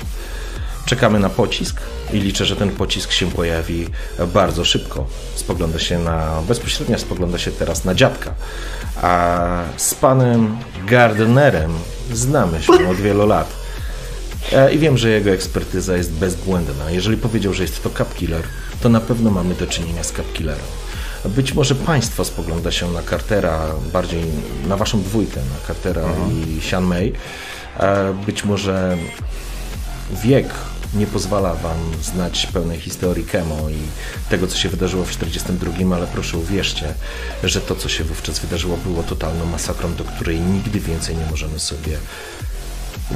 Czekamy 0.86 1.18
na 1.20 1.28
pocisk 1.28 1.80
i 2.12 2.20
liczę, 2.20 2.44
że 2.44 2.56
ten 2.56 2.70
pocisk 2.70 3.12
się 3.12 3.30
pojawi 3.30 3.86
bardzo 4.34 4.64
szybko. 4.64 5.06
Spogląda 5.34 5.78
się 5.78 5.98
na, 5.98 6.42
bezpośrednio 6.48 6.98
spogląda 6.98 7.38
się 7.38 7.50
teraz 7.50 7.84
na 7.84 7.94
dziadka. 7.94 8.34
A 9.02 9.62
z 9.76 9.94
panem 9.94 10.58
Gardnerem 10.86 11.72
znamy 12.12 12.62
się 12.62 12.88
od 12.90 12.96
wielu 12.96 13.26
lat. 13.26 13.52
E, 14.52 14.74
I 14.74 14.78
wiem, 14.78 14.98
że 14.98 15.10
jego 15.10 15.30
ekspertyza 15.30 15.96
jest 15.96 16.12
bezbłędna. 16.12 16.90
Jeżeli 16.90 17.16
powiedział, 17.16 17.54
że 17.54 17.62
jest 17.62 17.82
to 17.82 17.90
Cap 17.90 18.14
Killer, 18.14 18.42
to 18.82 18.88
na 18.88 19.00
pewno 19.00 19.30
mamy 19.30 19.54
do 19.54 19.66
czynienia 19.66 20.04
z 20.04 20.12
Cap 20.12 20.32
Killerem. 20.32 20.64
Być 21.24 21.54
może 21.54 21.74
państwo 21.74 22.24
spogląda 22.24 22.72
się 22.72 22.92
na 22.92 23.02
Cartera, 23.02 23.66
bardziej 23.92 24.24
na 24.66 24.76
waszą 24.76 25.02
dwójkę, 25.02 25.40
na 25.40 25.66
Cartera 25.66 26.02
i 26.32 26.60
Sean 26.70 26.84
May. 26.84 27.12
E, 27.80 28.14
Być 28.26 28.44
może 28.44 28.96
wiek 30.22 30.46
nie 30.94 31.06
pozwala 31.06 31.54
wam 31.54 31.78
znać 32.02 32.46
pełnej 32.46 32.80
historii 32.80 33.24
Kemo 33.24 33.70
i 33.70 33.76
tego, 34.30 34.46
co 34.46 34.56
się 34.58 34.68
wydarzyło 34.68 35.04
w 35.04 35.10
42, 35.10 35.96
ale 35.96 36.06
proszę 36.06 36.38
uwierzcie, 36.38 36.94
że 37.44 37.60
to, 37.60 37.76
co 37.76 37.88
się 37.88 38.04
wówczas 38.04 38.38
wydarzyło, 38.38 38.76
było 38.76 39.02
totalną 39.02 39.46
masakrą, 39.46 39.94
do 39.94 40.04
której 40.04 40.40
nigdy 40.40 40.80
więcej 40.80 41.16
nie 41.16 41.26
możemy 41.30 41.58
sobie 41.58 41.98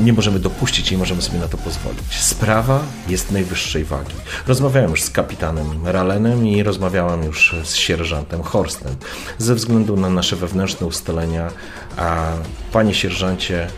nie 0.01 0.12
możemy 0.12 0.39
dopuścić 0.39 0.91
nie 0.91 0.99
możemy 0.99 1.23
sobie 1.23 1.39
na 1.39 1.49
to 1.49 1.59
pozwolić. 1.59 2.21
Sprawa 2.21 2.81
jest 3.09 3.31
najwyższej 3.31 3.85
wagi. 3.85 4.15
Rozmawiałem 4.47 4.91
już 4.91 5.03
z 5.03 5.11
kapitanem 5.11 5.87
Ralenem 5.87 6.47
i 6.47 6.62
rozmawiałam 6.62 7.25
już 7.25 7.57
z 7.65 7.75
sierżantem 7.75 8.43
Horstem. 8.43 8.97
Ze 9.39 9.55
względu 9.55 9.97
na 9.97 10.11
nasze 10.11 10.37
wewnętrzne 10.37 10.87
ustalenia, 10.87 11.51
a 11.97 12.33
panie 12.73 12.95
sierżancie, 12.95 13.69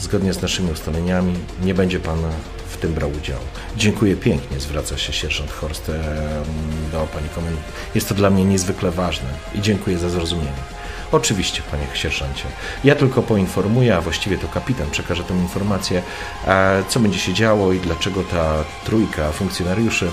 zgodnie 0.00 0.32
z 0.32 0.42
naszymi 0.42 0.70
ustaleniami, 0.70 1.34
nie 1.62 1.74
będzie 1.74 2.00
pan 2.00 2.18
w 2.68 2.76
tym 2.76 2.92
brał 2.92 3.10
udziału. 3.10 3.44
Dziękuję 3.76 4.16
pięknie, 4.16 4.60
zwraca 4.60 4.98
się 4.98 5.12
sierżant 5.12 5.50
Horst 5.50 5.90
do 6.92 7.06
pani 7.14 7.28
komendant. 7.34 7.66
Jest 7.94 8.08
to 8.08 8.14
dla 8.14 8.30
mnie 8.30 8.44
niezwykle 8.44 8.90
ważne 8.90 9.28
i 9.54 9.60
dziękuję 9.60 9.98
za 9.98 10.08
zrozumienie. 10.08 10.79
Oczywiście, 11.12 11.62
panie 11.70 11.86
sierżancie. 11.94 12.44
Ja 12.84 12.94
tylko 12.94 13.22
poinformuję, 13.22 13.96
a 13.96 14.00
właściwie 14.00 14.38
to 14.38 14.48
kapitan 14.48 14.90
przekaże 14.90 15.24
tę 15.24 15.34
informację, 15.34 16.02
e, 16.46 16.82
co 16.88 17.00
będzie 17.00 17.18
się 17.18 17.34
działo 17.34 17.72
i 17.72 17.80
dlaczego 17.80 18.22
ta 18.24 18.64
trójka 18.84 19.32
funkcjonariuszy 19.32 20.10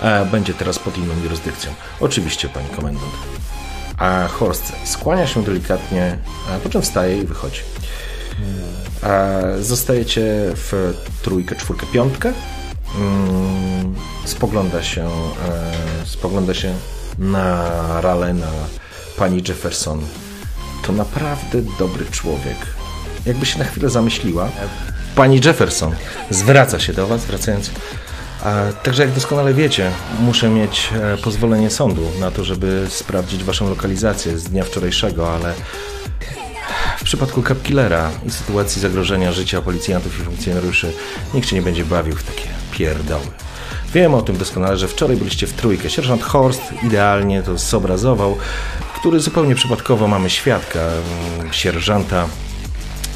e, 0.00 0.24
będzie 0.24 0.54
teraz 0.54 0.78
pod 0.78 0.98
inną 0.98 1.14
jurysdykcją. 1.22 1.70
Oczywiście, 2.00 2.48
pani 2.48 2.68
komendant. 2.68 3.12
A 3.98 4.28
Horst 4.28 4.72
skłania 4.84 5.26
się 5.26 5.42
delikatnie, 5.42 6.18
po 6.62 6.68
czym 6.68 6.82
wstaje 6.82 7.18
i 7.18 7.26
wychodzi. 7.26 7.60
Zostajecie 9.60 10.22
w 10.54 10.94
trójkę, 11.22 11.56
czwórkę, 11.56 11.86
piątkę. 11.86 12.32
Mm, 12.98 13.94
Spogląda 14.24 14.82
się, 14.82 15.06
e, 15.06 16.06
spogląda 16.06 16.54
się 16.54 16.74
na 17.18 17.64
Ralena, 18.00 18.50
pani 19.18 19.42
Jefferson. 19.48 20.00
To 20.82 20.92
naprawdę 20.92 21.62
dobry 21.78 22.06
człowiek. 22.10 22.56
Jakby 23.26 23.46
się 23.46 23.58
na 23.58 23.64
chwilę 23.64 23.90
zamyśliła. 23.90 24.48
Pani 25.14 25.40
Jefferson 25.44 25.94
zwraca 26.30 26.80
się 26.80 26.92
do 26.92 27.06
was, 27.06 27.20
zwracając. 27.20 27.70
A, 28.44 28.62
także 28.82 29.02
jak 29.02 29.12
doskonale 29.12 29.54
wiecie, 29.54 29.90
muszę 30.20 30.48
mieć 30.48 30.90
e, 30.94 31.16
pozwolenie 31.16 31.70
sądu 31.70 32.02
na 32.20 32.30
to, 32.30 32.44
żeby 32.44 32.86
sprawdzić 32.88 33.44
waszą 33.44 33.68
lokalizację 33.68 34.38
z 34.38 34.44
dnia 34.44 34.64
wczorajszego, 34.64 35.34
ale 35.34 35.54
w 36.98 37.04
przypadku 37.04 37.42
Cap 37.42 37.62
Killera 37.62 38.10
i 38.26 38.30
sytuacji 38.30 38.80
zagrożenia 38.80 39.32
życia 39.32 39.62
policjantów 39.62 40.20
i 40.20 40.22
funkcjonariuszy 40.22 40.92
nikt 41.34 41.48
się 41.48 41.56
nie 41.56 41.62
będzie 41.62 41.84
bawił 41.84 42.16
w 42.16 42.22
takie 42.22 42.48
pierdoły. 42.72 43.26
Wiem 43.94 44.14
o 44.14 44.22
tym 44.22 44.36
doskonale, 44.36 44.76
że 44.76 44.88
wczoraj 44.88 45.16
byliście 45.16 45.46
w 45.46 45.52
trójkę. 45.52 45.90
Sierżant 45.90 46.22
Horst 46.22 46.62
idealnie 46.82 47.42
to 47.42 47.58
zobrazował, 47.58 48.36
który 49.00 49.20
zupełnie 49.20 49.54
przypadkowo 49.54 50.08
mamy 50.08 50.30
świadka, 50.30 50.80
mm, 50.80 51.52
sierżanta 51.52 52.26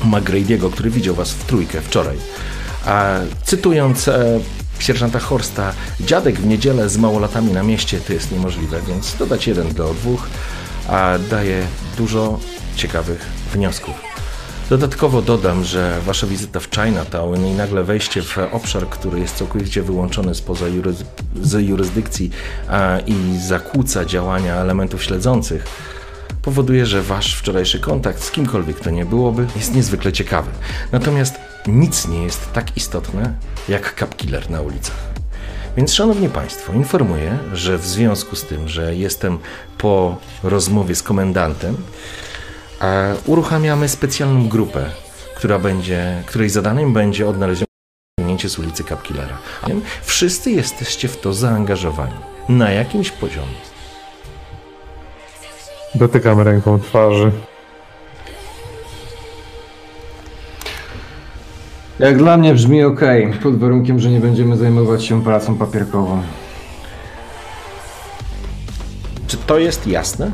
McGrady'ego, 0.04 0.70
który 0.70 0.90
widział 0.90 1.14
was 1.14 1.30
w 1.30 1.44
trójkę 1.44 1.80
wczoraj. 1.80 2.16
A 2.86 3.18
cytując 3.44 4.08
e, 4.08 4.40
sierżanta 4.78 5.18
Horsta, 5.18 5.72
dziadek 6.00 6.40
w 6.40 6.46
niedzielę 6.46 6.88
z 6.88 6.96
małolatami 6.96 7.52
na 7.52 7.62
mieście 7.62 8.00
to 8.00 8.12
jest 8.12 8.32
niemożliwe, 8.32 8.80
więc 8.88 9.16
dodać 9.16 9.46
jeden 9.46 9.74
do 9.74 9.94
dwóch, 9.94 10.26
a 10.88 11.18
daje 11.30 11.66
dużo 11.96 12.38
ciekawych 12.76 13.26
wniosków. 13.52 14.11
Dodatkowo 14.72 15.22
dodam, 15.22 15.64
że 15.64 16.00
wasza 16.00 16.26
wizyta 16.26 16.60
w 16.60 16.68
Chinatown 16.74 17.46
i 17.46 17.50
nagle 17.54 17.84
wejście 17.84 18.22
w 18.22 18.38
obszar, 18.52 18.88
który 18.88 19.20
jest 19.20 19.36
całkowicie 19.36 19.82
wyłączony 19.82 20.34
spoza 20.34 20.66
jurys- 20.66 21.04
z 21.42 21.68
jurysdykcji 21.68 22.30
a, 22.68 22.98
i 23.06 23.38
zakłóca 23.38 24.04
działania 24.04 24.54
elementów 24.54 25.04
śledzących, 25.04 25.64
powoduje, 26.42 26.86
że 26.86 27.02
wasz 27.02 27.34
wczorajszy 27.34 27.80
kontakt 27.80 28.24
z 28.24 28.30
kimkolwiek 28.30 28.80
to 28.80 28.90
nie 28.90 29.04
byłoby 29.04 29.46
jest 29.56 29.74
niezwykle 29.74 30.12
ciekawy. 30.12 30.50
Natomiast 30.92 31.34
nic 31.66 32.08
nie 32.08 32.22
jest 32.22 32.52
tak 32.52 32.76
istotne 32.76 33.34
jak 33.68 33.94
Cap 33.98 34.16
Killer 34.16 34.50
na 34.50 34.60
ulicach. 34.60 34.96
Więc, 35.76 35.92
szanowni 35.92 36.28
państwo, 36.28 36.72
informuję, 36.72 37.38
że 37.52 37.78
w 37.78 37.86
związku 37.86 38.36
z 38.36 38.44
tym, 38.44 38.68
że 38.68 38.96
jestem 38.96 39.38
po 39.78 40.16
rozmowie 40.42 40.94
z 40.94 41.02
komendantem, 41.02 41.76
uruchamiamy 43.26 43.88
specjalną 43.88 44.48
grupę, 44.48 44.90
która 45.36 45.58
będzie, 45.58 46.22
której 46.26 46.50
zadaniem 46.50 46.92
będzie 46.92 47.28
odnalezienie 47.28 47.66
z 48.46 48.58
ulicy 48.58 48.84
Cap 48.84 49.02
Killera. 49.02 49.38
Wszyscy 50.02 50.50
jesteście 50.50 51.08
w 51.08 51.20
to 51.20 51.32
zaangażowani 51.32 52.14
na 52.48 52.70
jakimś 52.70 53.10
poziomie. 53.10 53.72
Dotykam 55.94 56.40
ręką 56.40 56.80
twarzy. 56.80 57.32
Jak 61.98 62.18
dla 62.18 62.36
mnie 62.36 62.54
brzmi 62.54 62.84
ok, 62.84 63.00
pod 63.42 63.58
warunkiem, 63.58 64.00
że 64.00 64.10
nie 64.10 64.20
będziemy 64.20 64.56
zajmować 64.56 65.04
się 65.04 65.24
pracą 65.24 65.58
papierkową. 65.58 66.22
Czy 69.26 69.36
to 69.36 69.58
jest 69.58 69.86
jasne? 69.86 70.32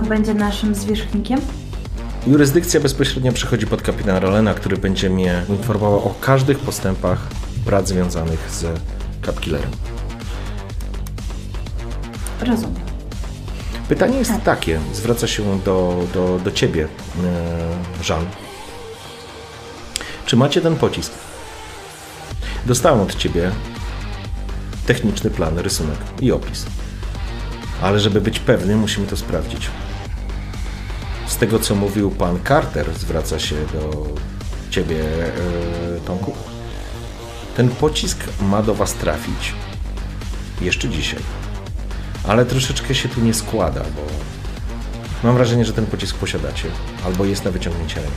Kto 0.00 0.08
będzie 0.08 0.34
naszym 0.34 0.74
zwierzchnikiem? 0.74 1.40
Jurysdykcja 2.26 2.80
bezpośrednio 2.80 3.32
przechodzi 3.32 3.66
pod 3.66 3.82
kapitana 3.82 4.20
Rolena, 4.20 4.54
który 4.54 4.76
będzie 4.76 5.10
mnie 5.10 5.42
informował 5.48 6.06
o 6.06 6.14
każdych 6.20 6.58
postępach 6.58 7.28
prac 7.64 7.88
związanych 7.88 8.50
z 8.50 8.66
Cap 9.26 9.40
Killerem. 9.40 9.70
Rozumiem. 12.40 12.82
Pytanie 13.88 14.18
jest 14.18 14.32
takie, 14.44 14.80
zwraca 14.92 15.26
się 15.26 15.60
do, 15.64 16.04
do, 16.14 16.40
do 16.44 16.52
ciebie, 16.52 16.84
e, 16.84 18.08
Jean. 18.08 18.26
Czy 20.26 20.36
macie 20.36 20.60
ten 20.60 20.76
pocisk? 20.76 21.12
Dostałem 22.66 23.00
od 23.00 23.14
ciebie 23.14 23.50
techniczny 24.86 25.30
plan, 25.30 25.58
rysunek 25.58 25.98
i 26.20 26.32
opis. 26.32 26.66
Ale 27.82 28.00
żeby 28.00 28.20
być 28.20 28.38
pewny, 28.38 28.76
musimy 28.76 29.06
to 29.06 29.16
sprawdzić. 29.16 29.70
Z 31.26 31.36
tego, 31.36 31.58
co 31.58 31.74
mówił 31.74 32.10
pan 32.10 32.38
Carter, 32.48 32.94
zwraca 32.94 33.38
się 33.38 33.56
do 33.72 34.06
ciebie, 34.70 35.04
e, 35.96 36.00
Tomku. 36.00 36.32
Ten 37.56 37.68
pocisk 37.68 38.18
ma 38.42 38.62
do 38.62 38.74
was 38.74 38.94
trafić 38.94 39.54
jeszcze 40.60 40.88
dzisiaj. 40.88 41.20
Ale 42.28 42.46
troszeczkę 42.46 42.94
się 42.94 43.08
tu 43.08 43.20
nie 43.20 43.34
składa, 43.34 43.80
bo 43.80 44.02
mam 45.24 45.34
wrażenie, 45.34 45.64
że 45.64 45.72
ten 45.72 45.86
pocisk 45.86 46.16
posiadacie, 46.16 46.68
albo 47.06 47.24
jest 47.24 47.44
na 47.44 47.50
wyciągnięcie 47.50 47.94
ręki. 47.94 48.16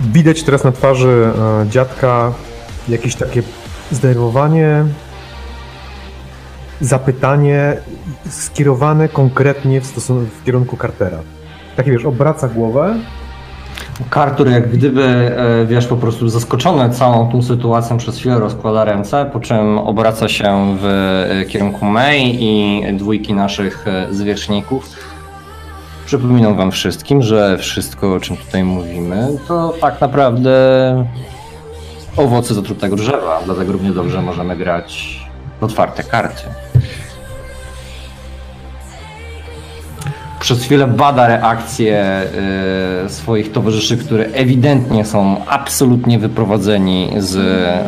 Widać 0.00 0.42
teraz 0.42 0.64
na 0.64 0.72
twarzy 0.72 1.32
e, 1.38 1.66
dziadka 1.70 2.32
jakieś 2.88 3.14
takie 3.14 3.42
zdenerwowanie. 3.90 4.84
Zapytanie 6.80 7.76
skierowane 8.30 9.08
konkretnie 9.08 9.80
w, 9.80 9.86
w 10.40 10.44
kierunku 10.44 10.76
Cartera. 10.76 11.18
Taki 11.76 11.90
wiesz, 11.90 12.04
obraca 12.04 12.48
głowę. 12.48 12.94
Kartur 14.10 14.50
jak 14.50 14.70
gdyby, 14.70 15.02
e, 15.04 15.66
wiesz, 15.66 15.86
po 15.86 15.96
prostu 15.96 16.28
zaskoczony 16.28 16.90
całą 16.90 17.30
tą 17.32 17.42
sytuacją 17.42 17.96
przez 17.96 18.18
chwilę 18.18 18.38
rozkłada 18.38 18.84
ręce, 18.84 19.30
po 19.32 19.40
czym 19.40 19.78
obraca 19.78 20.28
się 20.28 20.76
w 20.80 20.84
e, 20.84 21.44
kierunku 21.44 21.84
May 21.84 22.36
i 22.40 22.82
dwójki 22.96 23.34
naszych 23.34 23.88
e, 23.88 24.06
zwierzchników. 24.10 24.90
Przypominam 26.06 26.56
wam 26.56 26.70
wszystkim, 26.70 27.22
że 27.22 27.58
wszystko 27.58 28.14
o 28.14 28.20
czym 28.20 28.36
tutaj 28.36 28.64
mówimy 28.64 29.28
to 29.48 29.74
tak 29.80 30.00
naprawdę 30.00 30.50
owoce 32.16 32.54
zatrutego 32.54 32.96
drzewa, 32.96 33.40
dlatego 33.44 33.72
równie 33.72 33.90
dobrze 33.90 34.22
możemy 34.22 34.56
grać 34.56 35.20
otwarte 35.60 36.02
karty. 36.02 36.42
Przez 40.46 40.62
chwilę 40.62 40.86
bada 40.86 41.26
reakcje 41.26 42.22
y, 43.06 43.10
swoich 43.10 43.52
towarzyszy, 43.52 43.96
które 43.96 44.24
ewidentnie 44.24 45.04
są 45.04 45.44
absolutnie 45.46 46.18
wyprowadzeni 46.18 47.12
z 47.18 47.36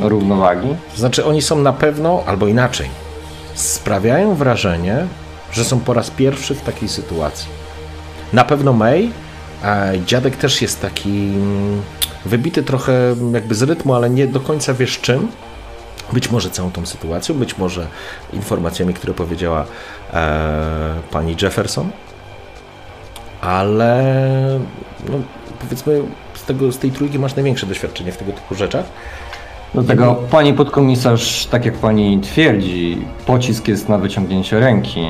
równowagi. 0.03 0.69
Znaczy 0.97 1.25
oni 1.25 1.43
są 1.43 1.59
na 1.59 1.73
pewno, 1.73 2.23
albo 2.27 2.47
inaczej, 2.47 2.89
sprawiają 3.55 4.35
wrażenie, 4.35 5.07
że 5.53 5.65
są 5.65 5.81
po 5.81 5.95
raz 5.95 6.11
pierwszy 6.11 6.55
w 6.55 6.61
takiej 6.61 6.89
sytuacji. 6.89 7.49
Na 8.33 8.45
pewno 8.45 8.73
May, 8.73 9.11
a 9.63 9.87
dziadek 10.07 10.37
też 10.37 10.63
jest 10.63 10.81
taki 10.81 11.11
mm, 11.11 11.83
wybity 12.25 12.63
trochę 12.63 12.93
jakby 13.33 13.55
z 13.55 13.63
rytmu, 13.63 13.95
ale 13.95 14.11
nie 14.11 14.27
do 14.27 14.41
końca 14.41 14.75
wiesz 14.75 15.01
czym. 15.01 15.29
Być 16.13 16.31
może 16.31 16.51
całą 16.51 16.71
tą 16.71 16.87
sytuacją, 16.87 17.35
być 17.35 17.59
może 17.59 17.87
informacjami, 18.33 18.95
które 18.95 19.15
powiedziała 19.15 19.65
e, 20.13 20.95
pani 21.11 21.37
Jefferson, 21.43 21.91
ale 23.41 24.61
no, 25.09 25.15
powiedzmy 25.61 26.03
z, 26.35 26.45
tego, 26.45 26.73
z 26.73 26.79
tej 26.79 26.91
trójki 26.91 27.19
masz 27.19 27.37
największe 27.37 27.67
doświadczenie 27.67 28.13
w 28.13 28.17
tego 28.17 28.33
typu 28.33 28.55
rzeczach. 28.55 28.85
Dlatego 29.75 30.15
pani 30.31 30.55
podkomisarz, 30.55 31.47
tak 31.47 31.65
jak 31.65 31.75
pani 31.75 32.21
twierdzi, 32.21 32.99
pocisk 33.27 33.69
jest 33.69 33.89
na 33.89 33.99
wyciągnięcie 33.99 34.61
ręki. 34.61 35.07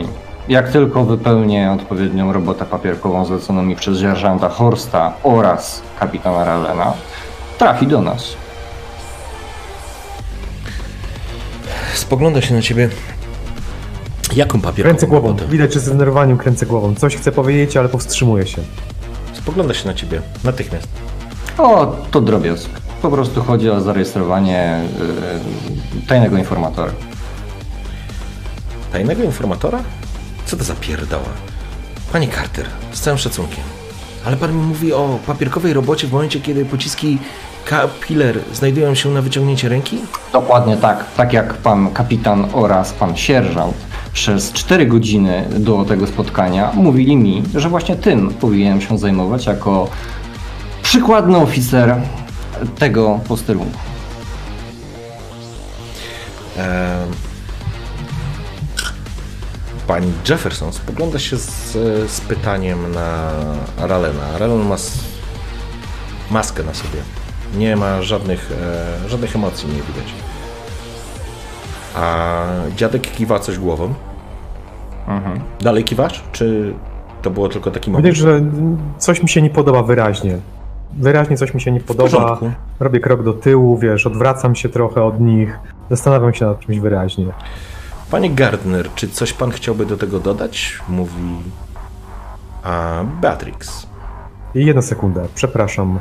Jak 0.48 0.68
tylko 0.68 1.04
wypełnię 1.04 1.72
odpowiednią 1.72 2.32
robotę 2.32 2.64
papierkową 2.64 3.24
zleconą 3.24 3.62
mi 3.62 3.76
przez 3.76 4.00
sierżanta 4.00 4.48
Horsta 4.48 5.12
oraz 5.22 5.82
kapitana 6.00 6.44
Ralena, 6.44 6.92
trafi 7.58 7.86
do 7.86 8.02
nas. 8.02 8.36
Spogląda 11.94 12.42
się 12.42 12.54
na 12.54 12.62
ciebie. 12.62 12.88
Jaką 14.36 14.60
papierkową 14.60 14.82
Kręcę 14.90 15.06
głową. 15.06 15.28
robotę? 15.28 15.46
Widać, 15.48 15.74
że 15.74 15.80
z 15.80 15.84
zdenerwowaniem 15.84 16.38
kręcę 16.38 16.66
głową. 16.66 16.94
Coś 16.94 17.16
chcę 17.16 17.32
powiedzieć, 17.32 17.76
ale 17.76 17.88
powstrzymuje 17.88 18.46
się. 18.46 18.62
Spogląda 19.32 19.74
się 19.74 19.88
na 19.88 19.94
ciebie 19.94 20.22
natychmiast. 20.44 20.88
O, 21.58 21.96
to 22.10 22.20
drobiazg. 22.20 22.68
Po 23.02 23.10
prostu 23.10 23.42
chodzi 23.42 23.70
o 23.70 23.80
zarejestrowanie 23.80 24.80
yy, 25.96 26.06
tajnego 26.06 26.36
informatora. 26.36 26.92
Tajnego 28.92 29.22
informatora? 29.22 29.80
Co 30.46 30.56
to 30.56 30.64
za 30.64 30.74
pierdoła? 30.74 31.28
Panie 32.12 32.28
Carter, 32.28 32.66
z 32.92 33.00
całym 33.00 33.18
szacunkiem. 33.18 33.64
Ale 34.26 34.36
pan 34.36 34.52
mi 34.56 34.62
mówi 34.62 34.92
o 34.92 35.18
papierkowej 35.26 35.72
robocie 35.72 36.06
w 36.06 36.12
momencie, 36.12 36.40
kiedy 36.40 36.64
pociski 36.64 37.18
K-Piller 37.64 38.38
znajdują 38.54 38.94
się 38.94 39.08
na 39.08 39.22
wyciągnięcie 39.22 39.68
ręki? 39.68 39.98
Dokładnie 40.32 40.76
tak. 40.76 41.04
Tak 41.16 41.32
jak 41.32 41.54
pan 41.54 41.90
kapitan 41.90 42.46
oraz 42.52 42.92
pan 42.92 43.16
sierżant 43.16 43.74
przez 44.18 44.52
4 44.52 44.86
godziny 44.86 45.48
do 45.58 45.84
tego 45.84 46.06
spotkania 46.06 46.72
mówili 46.74 47.16
mi, 47.16 47.42
że 47.54 47.68
właśnie 47.68 47.96
tym 47.96 48.34
powinienem 48.34 48.80
się 48.80 48.98
zajmować 48.98 49.46
jako 49.46 49.88
przykładny 50.82 51.36
oficer 51.36 51.96
tego 52.78 53.20
posterunku. 53.28 53.78
Pani 59.86 60.12
Jefferson 60.28 60.72
spogląda 60.72 61.18
się 61.18 61.36
z, 61.36 61.72
z 62.10 62.20
pytaniem 62.20 62.92
na 62.94 63.30
Ralena. 63.76 64.38
Ralen 64.38 64.68
ma 64.68 64.76
maskę 66.30 66.62
na 66.62 66.74
sobie. 66.74 67.02
Nie 67.56 67.76
ma 67.76 68.02
żadnych, 68.02 68.52
e, 69.04 69.08
żadnych 69.08 69.36
emocji, 69.36 69.68
nie 69.68 69.82
widać. 69.82 70.12
A 71.94 72.44
dziadek 72.76 73.12
kiwa 73.12 73.38
coś 73.38 73.58
głową. 73.58 73.94
Dalej 75.60 75.84
kiwasz? 75.84 76.24
Czy 76.32 76.74
to 77.22 77.30
było 77.30 77.48
tylko 77.48 77.70
taki 77.70 77.90
moment? 77.90 78.04
Widać, 78.04 78.18
że 78.18 78.40
coś 78.98 79.22
mi 79.22 79.28
się 79.28 79.42
nie 79.42 79.50
podoba 79.50 79.82
wyraźnie. 79.82 80.38
Wyraźnie 80.96 81.36
coś 81.36 81.54
mi 81.54 81.60
się 81.60 81.72
nie 81.72 81.80
podoba. 81.80 82.38
Robię 82.80 83.00
krok 83.00 83.22
do 83.22 83.32
tyłu, 83.32 83.78
wiesz, 83.78 84.06
odwracam 84.06 84.54
się 84.54 84.68
trochę 84.68 85.04
od 85.04 85.20
nich. 85.20 85.58
Zastanawiam 85.90 86.34
się 86.34 86.46
nad 86.46 86.60
czymś 86.60 86.78
wyraźnie. 86.78 87.26
Panie 88.10 88.30
Gardner, 88.30 88.94
czy 88.94 89.08
coś 89.08 89.32
pan 89.32 89.50
chciałby 89.50 89.86
do 89.86 89.96
tego 89.96 90.20
dodać? 90.20 90.78
Mówi 90.88 91.36
a 92.62 93.04
Beatrix. 93.20 93.86
Jedna 94.54 94.82
sekunda, 94.82 95.20
przepraszam. 95.34 95.98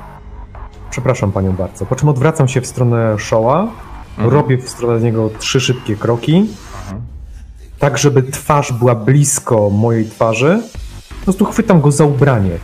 Przepraszam 0.90 1.32
panią 1.32 1.54
bardzo. 1.54 1.86
Po 1.86 1.96
czym 1.96 2.10
odwracam 2.10 2.48
się 2.48 2.62
w 2.62 2.68
stronę 2.68 3.16
Shoa, 3.20 3.68
robię 4.18 4.58
w 4.58 4.70
stronę 4.70 5.00
niego 5.00 5.30
trzy 5.40 5.60
szybkie 5.60 5.96
kroki, 5.96 6.48
tak 7.80 7.98
żeby 7.98 8.24
twarz 8.24 8.72
była 8.72 8.96
blisko 8.96 9.70
mojej 9.70 10.06
twarzy. 10.06 10.62
Po 11.20 11.24
prostu 11.24 11.46
chwytam 11.46 11.82
go 11.82 11.92
za 11.92 12.06
ubranie, 12.06 12.58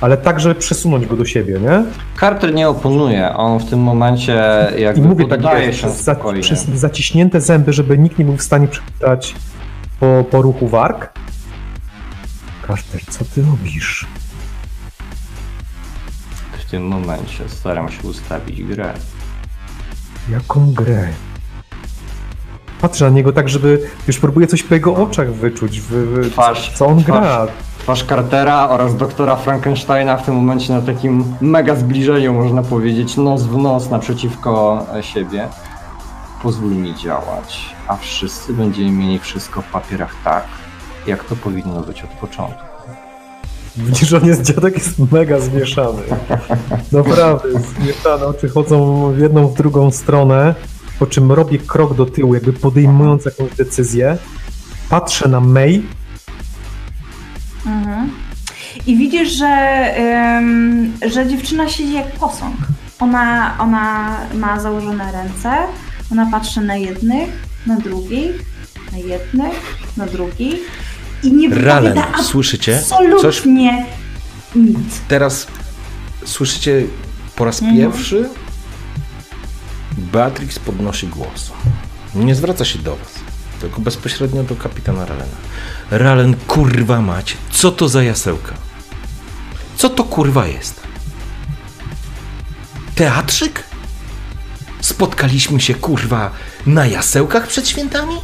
ale 0.00 0.16
tak, 0.16 0.40
żeby 0.40 0.54
przesunąć 0.54 1.06
go 1.06 1.16
do 1.16 1.24
siebie, 1.24 1.60
nie? 1.60 1.84
Carter 2.20 2.54
nie 2.54 2.68
oponuje, 2.68 3.34
on 3.36 3.58
w 3.60 3.70
tym 3.70 3.80
momencie 3.80 4.68
I 4.78 4.80
jakby 4.82 5.08
mówię 5.08 5.26
tak, 5.28 5.40
poddaje 5.40 5.72
się 5.72 5.90
za, 5.90 6.14
spokojnie. 6.14 6.42
przez 6.42 6.64
zaciśnięte 6.64 7.40
zęby, 7.40 7.72
żeby 7.72 7.98
nikt 7.98 8.18
nie 8.18 8.24
był 8.24 8.36
w 8.36 8.42
stanie 8.42 8.68
przeczytać 8.68 9.34
po, 10.00 10.24
po 10.30 10.42
ruchu 10.42 10.68
warg. 10.68 11.12
Carter, 12.66 13.00
co 13.08 13.24
ty 13.24 13.42
robisz? 13.42 14.06
W 16.58 16.70
tym 16.70 16.86
momencie 16.86 17.48
staram 17.48 17.88
się 17.88 18.08
ustawić 18.08 18.62
grę. 18.62 18.92
Jaką 20.30 20.72
grę? 20.72 21.08
Patrzę 22.80 23.04
na 23.04 23.10
niego 23.10 23.32
tak, 23.32 23.48
żeby 23.48 23.80
już 24.06 24.18
próbuję 24.18 24.46
coś 24.46 24.62
po 24.62 24.74
jego 24.74 24.94
oczach 24.96 25.32
wyczuć, 25.32 25.80
w, 25.80 25.84
w, 25.90 26.30
Twarz- 26.30 26.72
co 26.74 26.86
on 26.86 27.02
twarz. 27.02 27.06
gra. 27.06 27.46
Twarz 27.78 28.04
Cartera 28.04 28.68
oraz 28.68 28.96
doktora 28.96 29.36
Frankensteina 29.36 30.16
w 30.16 30.24
tym 30.24 30.34
momencie 30.34 30.72
na 30.72 30.80
takim 30.82 31.24
mega 31.40 31.74
zbliżeniu, 31.76 32.32
można 32.34 32.62
powiedzieć, 32.62 33.16
nos 33.16 33.42
w 33.42 33.56
nos 33.56 33.90
naprzeciwko 33.90 34.86
siebie. 35.00 35.48
Pozwól 36.42 36.70
mi 36.70 36.94
działać, 36.94 37.74
a 37.88 37.96
wszyscy 37.96 38.52
będziemy 38.52 38.90
mieli 38.90 39.18
wszystko 39.18 39.62
w 39.62 39.64
papierach 39.72 40.14
tak, 40.24 40.44
jak 41.06 41.24
to 41.24 41.36
powinno 41.36 41.80
być 41.80 42.02
od 42.02 42.10
początku. 42.10 42.62
Widzisz, 43.76 44.12
on 44.12 44.26
jest 44.26 44.42
dziadek, 44.42 44.74
jest 44.74 45.12
mega 45.12 45.40
zmieszany. 45.40 46.02
Naprawdę, 46.92 47.48
jest 47.48 47.74
zmieszany. 47.76 48.26
Oczy 48.26 48.48
chodzą 48.48 49.12
w 49.12 49.18
jedną, 49.18 49.48
w 49.48 49.54
drugą 49.54 49.90
stronę, 49.90 50.54
po 50.98 51.06
czym 51.06 51.32
robię 51.32 51.58
krok 51.58 51.94
do 51.94 52.06
tyłu, 52.06 52.34
jakby 52.34 52.52
podejmując 52.52 53.24
jakąś 53.24 53.54
decyzję. 53.56 54.18
Patrzę 54.88 55.28
na 55.28 55.40
May, 55.40 55.82
Mhm. 57.66 58.10
I 58.86 58.96
widzisz, 58.96 59.28
że, 59.32 59.84
ym, 60.38 60.92
że 61.12 61.26
dziewczyna 61.26 61.68
siedzi 61.68 61.92
jak 61.92 62.12
posąg. 62.12 62.56
Ona, 63.00 63.54
ona 63.58 64.16
ma 64.34 64.60
założone 64.60 65.12
ręce, 65.12 65.56
ona 66.12 66.26
patrzy 66.30 66.60
na 66.60 66.76
jednych, 66.76 67.28
na 67.66 67.76
drugich, 67.76 68.32
na 68.92 68.98
jednych, 68.98 69.76
na 69.96 70.06
drugich 70.06 70.54
i 71.22 71.32
nie 71.32 71.48
Ralen, 71.54 71.94
wypowiada 71.94 72.22
słyszycie? 72.22 72.82
Coś 72.82 73.06
absolutnie 73.12 73.86
nic. 74.56 74.78
teraz 75.08 75.46
słyszycie 76.24 76.82
po 77.36 77.44
raz 77.44 77.62
Mhm. 77.62 77.78
pierwszy 77.78 78.28
Beatrix 79.98 80.58
podnosi 80.58 81.06
głos. 81.06 81.52
Nie 82.14 82.34
zwraca 82.34 82.64
się 82.64 82.78
do 82.78 82.96
was, 82.96 83.14
tylko 83.60 83.80
bezpośrednio 83.80 84.42
do 84.42 84.56
kapitana 84.56 85.06
Ralena. 85.06 85.36
Ralen, 85.90 86.36
kurwa 86.36 87.00
mać, 87.00 87.36
co 87.50 87.70
to 87.70 87.88
za 87.88 88.02
jasełka? 88.02 88.54
Co 89.76 89.90
to 89.90 90.04
kurwa 90.04 90.46
jest? 90.46 90.80
Teatrzyk? 92.94 93.64
Spotkaliśmy 94.80 95.60
się 95.60 95.74
kurwa 95.74 96.30
na 96.66 96.86
jasełkach 96.86 97.46
przed 97.46 97.68
świętami? 97.68 98.14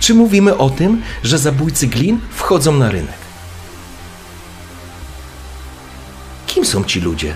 Czy 0.00 0.14
mówimy 0.14 0.56
o 0.56 0.70
tym, 0.70 1.02
że 1.24 1.38
zabójcy 1.38 1.86
glin 1.86 2.20
wchodzą 2.30 2.72
na 2.72 2.90
rynek? 2.90 3.22
Kim 6.46 6.66
są 6.66 6.84
ci 6.84 7.00
ludzie? 7.00 7.34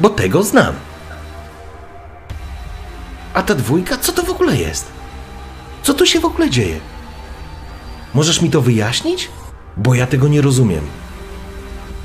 Bo 0.00 0.10
tego 0.10 0.42
znam. 0.42 0.74
A 3.34 3.42
ta 3.42 3.54
dwójka, 3.54 3.96
co 3.96 4.12
to 4.12 4.22
w 4.22 4.30
ogóle 4.30 4.56
jest? 4.56 4.86
Co 5.82 5.94
tu 5.94 6.06
się 6.06 6.20
w 6.20 6.24
ogóle 6.24 6.50
dzieje? 6.50 6.80
Możesz 8.14 8.42
mi 8.42 8.50
to 8.50 8.60
wyjaśnić? 8.60 9.28
Bo 9.76 9.94
ja 9.94 10.06
tego 10.06 10.28
nie 10.28 10.40
rozumiem. 10.40 10.84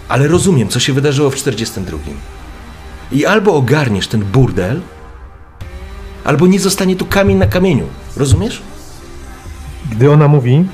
Ale 0.07 0.27
rozumiem, 0.27 0.67
co 0.67 0.79
się 0.79 0.93
wydarzyło 0.93 1.29
w 1.29 1.35
42. 1.35 1.97
I 3.11 3.25
albo 3.25 3.53
ogarniesz 3.53 4.07
ten 4.07 4.21
burdel, 4.23 4.81
albo 6.23 6.47
nie 6.47 6.59
zostanie 6.59 6.95
tu 6.95 7.05
kamień 7.05 7.37
na 7.37 7.47
kamieniu. 7.47 7.87
Rozumiesz? 8.17 8.61
Gdy 9.91 10.11
ona 10.11 10.27
mówi, 10.27 10.65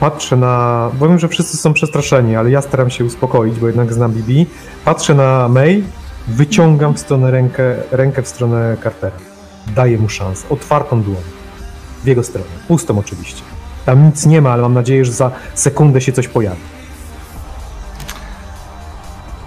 patrzę 0.00 0.36
na. 0.36 0.90
Bo 0.98 1.08
wiem, 1.08 1.18
że 1.18 1.28
wszyscy 1.28 1.56
są 1.56 1.72
przestraszeni, 1.72 2.36
ale 2.36 2.50
ja 2.50 2.62
staram 2.62 2.90
się 2.90 3.04
uspokoić, 3.04 3.58
bo 3.58 3.66
jednak 3.66 3.92
znam 3.92 4.12
Bibi. 4.12 4.46
Patrzę 4.84 5.14
na 5.14 5.48
May, 5.48 5.84
wyciągam 6.28 6.94
w 6.94 6.98
stronę 6.98 7.30
rękę, 7.30 7.62
rękę 7.90 8.22
w 8.22 8.28
stronę 8.28 8.76
Cartera. 8.82 9.16
Daję 9.76 9.98
mu 9.98 10.08
szansę. 10.08 10.46
Otwartą 10.50 11.02
dłoń. 11.02 11.22
W 12.04 12.06
jego 12.06 12.22
stronę. 12.22 12.46
Pustą 12.68 12.98
oczywiście. 12.98 13.42
Tam 13.86 14.06
nic 14.06 14.26
nie 14.26 14.40
ma, 14.40 14.50
ale 14.50 14.62
mam 14.62 14.74
nadzieję, 14.74 15.04
że 15.04 15.12
za 15.12 15.30
sekundę 15.54 16.00
się 16.00 16.12
coś 16.12 16.28
pojawi. 16.28 16.60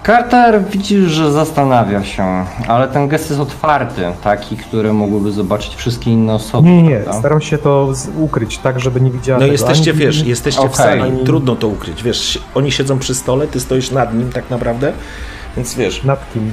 Carter 0.06 0.64
widzisz, 0.70 1.10
że 1.10 1.32
zastanawia 1.32 2.04
się, 2.04 2.44
ale 2.68 2.88
ten 2.88 3.08
gest 3.08 3.30
jest 3.30 3.40
otwarty, 3.42 4.02
taki, 4.22 4.56
który 4.56 4.92
mógłby 4.92 5.32
zobaczyć 5.32 5.74
wszystkie 5.74 6.10
inne 6.10 6.34
osoby. 6.34 6.68
Nie, 6.68 6.82
nie, 6.82 6.96
prawda? 6.96 7.18
Staram 7.18 7.40
się 7.40 7.58
to 7.58 7.92
ukryć 8.18 8.58
tak, 8.58 8.80
żeby 8.80 9.00
nie 9.00 9.10
widziała 9.10 9.38
No 9.38 9.40
tego 9.40 9.52
jesteście, 9.52 9.90
ani 9.90 10.00
wiesz, 10.00 10.22
jesteście 10.22 10.68
w 10.68 10.74
Okej. 10.80 11.00
sali, 11.00 11.24
trudno 11.24 11.56
to 11.56 11.68
ukryć. 11.68 12.02
Wiesz, 12.02 12.42
oni 12.54 12.72
siedzą 12.72 12.98
przy 12.98 13.14
stole, 13.14 13.46
ty 13.46 13.60
stoisz 13.60 13.90
nad 13.90 14.14
nim 14.14 14.32
tak 14.32 14.50
naprawdę, 14.50 14.92
więc 15.56 15.74
wiesz, 15.74 16.04
Nad 16.04 16.32
kim? 16.34 16.52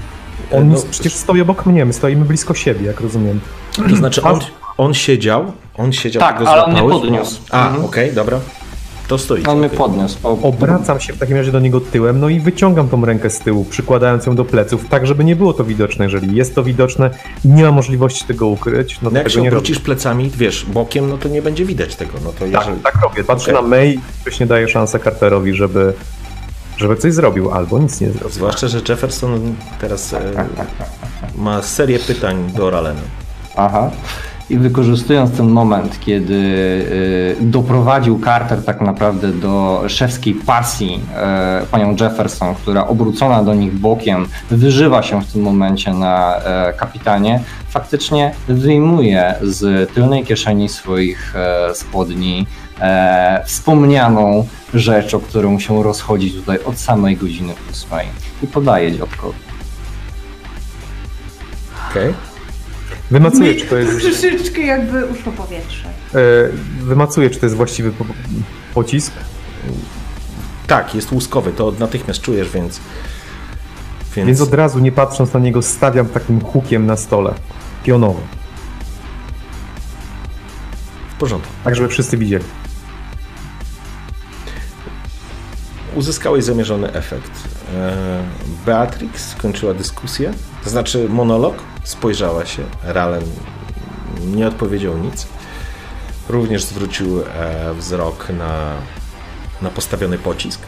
On 0.51 0.69
No, 0.69 0.79
przecież 0.91 1.13
stoi 1.13 1.41
obok 1.41 1.65
mnie, 1.65 1.85
my 1.85 1.93
stoimy 1.93 2.25
blisko 2.25 2.53
siebie, 2.53 2.85
jak 2.85 3.01
rozumiem. 3.01 3.39
to 3.89 3.95
znaczy 3.95 4.21
on, 4.21 4.39
on 4.77 4.93
siedział, 4.93 5.51
on 5.77 5.93
siedział, 5.93 6.19
Tak, 6.19 6.41
ale 6.45 6.65
on 6.65 6.71
mnie 6.71 6.81
podniósł. 6.81 7.41
A, 7.51 7.65
Mhm. 7.67 7.85
okej, 7.85 8.13
dobra. 8.13 8.39
To 9.07 9.17
stoi. 9.17 9.45
On 9.45 9.59
mnie 9.59 9.69
podniósł. 9.69 10.17
Po, 10.19 10.29
Obracam 10.41 10.99
się 10.99 11.13
w 11.13 11.17
takim 11.17 11.37
razie 11.37 11.51
do 11.51 11.59
niego 11.59 11.81
tyłem, 11.81 12.19
no 12.19 12.29
i 12.29 12.39
wyciągam 12.39 12.89
tą 12.89 13.05
rękę 13.05 13.29
z 13.29 13.39
tyłu, 13.39 13.65
przykładając 13.65 14.25
ją 14.25 14.35
do 14.35 14.45
pleców, 14.45 14.85
tak 14.89 15.07
żeby 15.07 15.23
nie 15.23 15.35
było 15.35 15.53
to 15.53 15.63
widoczne. 15.63 16.05
Jeżeli 16.05 16.35
jest 16.35 16.55
to 16.55 16.63
widoczne 16.63 17.09
i 17.45 17.47
nie 17.47 17.63
ma 17.63 17.71
możliwości 17.71 18.25
tego 18.25 18.47
ukryć, 18.47 19.01
no 19.01 19.09
to 19.09 19.13
No 19.13 19.17
jak 19.19 19.27
tego 19.27 19.35
się 19.35 19.41
nie 19.41 19.49
robię. 19.49 19.57
obrócisz 19.57 19.79
plecami, 19.79 20.31
wiesz, 20.37 20.65
bokiem, 20.73 21.09
no 21.09 21.17
to 21.17 21.29
nie 21.29 21.41
będzie 21.41 21.65
widać 21.65 21.95
tego. 21.95 22.11
No 22.23 22.31
to 22.39 22.45
jeżeli... 22.45 22.79
Tak, 22.81 22.93
tak 22.93 23.03
robię. 23.03 23.23
Patrzę 23.23 23.51
Okej. 23.51 23.63
na 23.63 23.69
May, 23.69 23.99
ktoś 24.21 24.39
nie 24.39 24.45
daje 24.45 24.67
szansę 24.67 24.99
Carterowi, 24.99 25.53
żeby, 25.53 25.93
żeby 26.81 26.95
coś 26.95 27.13
zrobił, 27.13 27.51
albo 27.51 27.79
nic 27.79 28.01
nie 28.01 28.11
zrobił. 28.11 28.29
Zwłaszcza, 28.29 28.67
że 28.67 28.81
Jefferson 28.89 29.55
teraz 29.81 30.13
e, 30.13 30.19
ma 31.35 31.61
serię 31.61 31.99
pytań 31.99 32.51
do 32.55 32.69
Ralena. 32.69 33.01
Aha. 33.55 33.91
I 34.49 34.57
wykorzystując 34.57 35.37
ten 35.37 35.47
moment, 35.47 35.99
kiedy 35.99 36.33
y, 36.33 37.35
doprowadził 37.41 38.21
Carter 38.23 38.65
tak 38.65 38.81
naprawdę 38.81 39.27
do 39.27 39.83
szewskiej 39.87 40.33
pasji 40.33 40.99
e, 41.15 41.61
panią 41.71 41.95
Jefferson, 41.99 42.55
która 42.55 42.87
obrócona 42.87 43.43
do 43.43 43.53
nich 43.53 43.73
bokiem 43.73 44.27
wyżywa 44.49 45.03
się 45.03 45.21
w 45.21 45.33
tym 45.33 45.41
momencie 45.41 45.93
na 45.93 46.37
e, 46.37 46.73
kapitanie, 46.73 47.43
faktycznie 47.69 48.33
wyjmuje 48.47 49.35
z 49.41 49.91
tylnej 49.93 50.23
kieszeni 50.23 50.69
swoich 50.69 51.35
e, 51.35 51.75
spodni 51.75 52.47
e, 52.81 53.43
wspomnianą 53.45 54.47
rzecz, 54.73 55.13
o 55.13 55.19
którą 55.19 55.59
się 55.59 55.83
rozchodzi 55.83 56.31
tutaj 56.31 56.59
od 56.65 56.79
samej 56.79 57.17
godziny 57.17 57.53
ósmej 57.71 58.07
i 58.43 58.47
podaje 58.47 58.91
dziadkowi. 58.97 59.39
Okej? 61.91 62.13
Wymacuję, 63.11 63.55
czy 63.55 63.65
to 63.65 63.77
jest, 63.77 64.01
Troszeczkę 64.01 64.61
jakby 64.61 65.05
uszło 65.05 65.31
powietrze. 65.31 65.89
e, 65.89 66.19
wymacuję, 66.83 67.29
czy 67.29 67.39
to 67.39 67.45
jest 67.45 67.55
właściwy 67.55 67.91
po, 67.91 68.05
pocisk. 68.73 69.13
Tak, 70.67 70.95
jest 70.95 71.11
łuskowy, 71.11 71.51
to 71.51 71.73
natychmiast 71.79 72.21
czujesz, 72.21 72.49
więc... 72.49 72.79
Więc, 74.15 74.27
Więc 74.27 74.41
od 74.41 74.53
razu, 74.53 74.79
nie 74.79 74.91
patrząc 74.91 75.33
na 75.33 75.39
niego, 75.39 75.61
stawiam 75.61 76.05
takim 76.05 76.41
hukiem 76.41 76.85
na 76.85 76.97
stole. 76.97 77.33
Pionowo. 77.83 78.19
w 81.15 81.19
porządku. 81.19 81.49
Tak, 81.63 81.75
żeby 81.75 81.87
wszyscy 81.89 82.17
widzieli. 82.17 82.43
Uzyskałeś 85.95 86.43
zamierzony 86.43 86.93
efekt. 86.93 87.31
E, 87.75 88.23
Beatrix 88.65 89.29
skończyła 89.29 89.73
dyskusję, 89.73 90.33
to 90.63 90.69
znaczy 90.69 91.09
monolog, 91.09 91.55
spojrzała 91.83 92.45
się, 92.45 92.63
Ralen 92.83 93.23
nie 94.25 94.47
odpowiedział 94.47 94.97
nic. 94.97 95.27
Również 96.29 96.63
zwrócił 96.63 97.21
e, 97.21 97.73
wzrok 97.73 98.27
na, 98.29 98.73
na 99.61 99.69
postawiony 99.69 100.17
pocisk. 100.17 100.61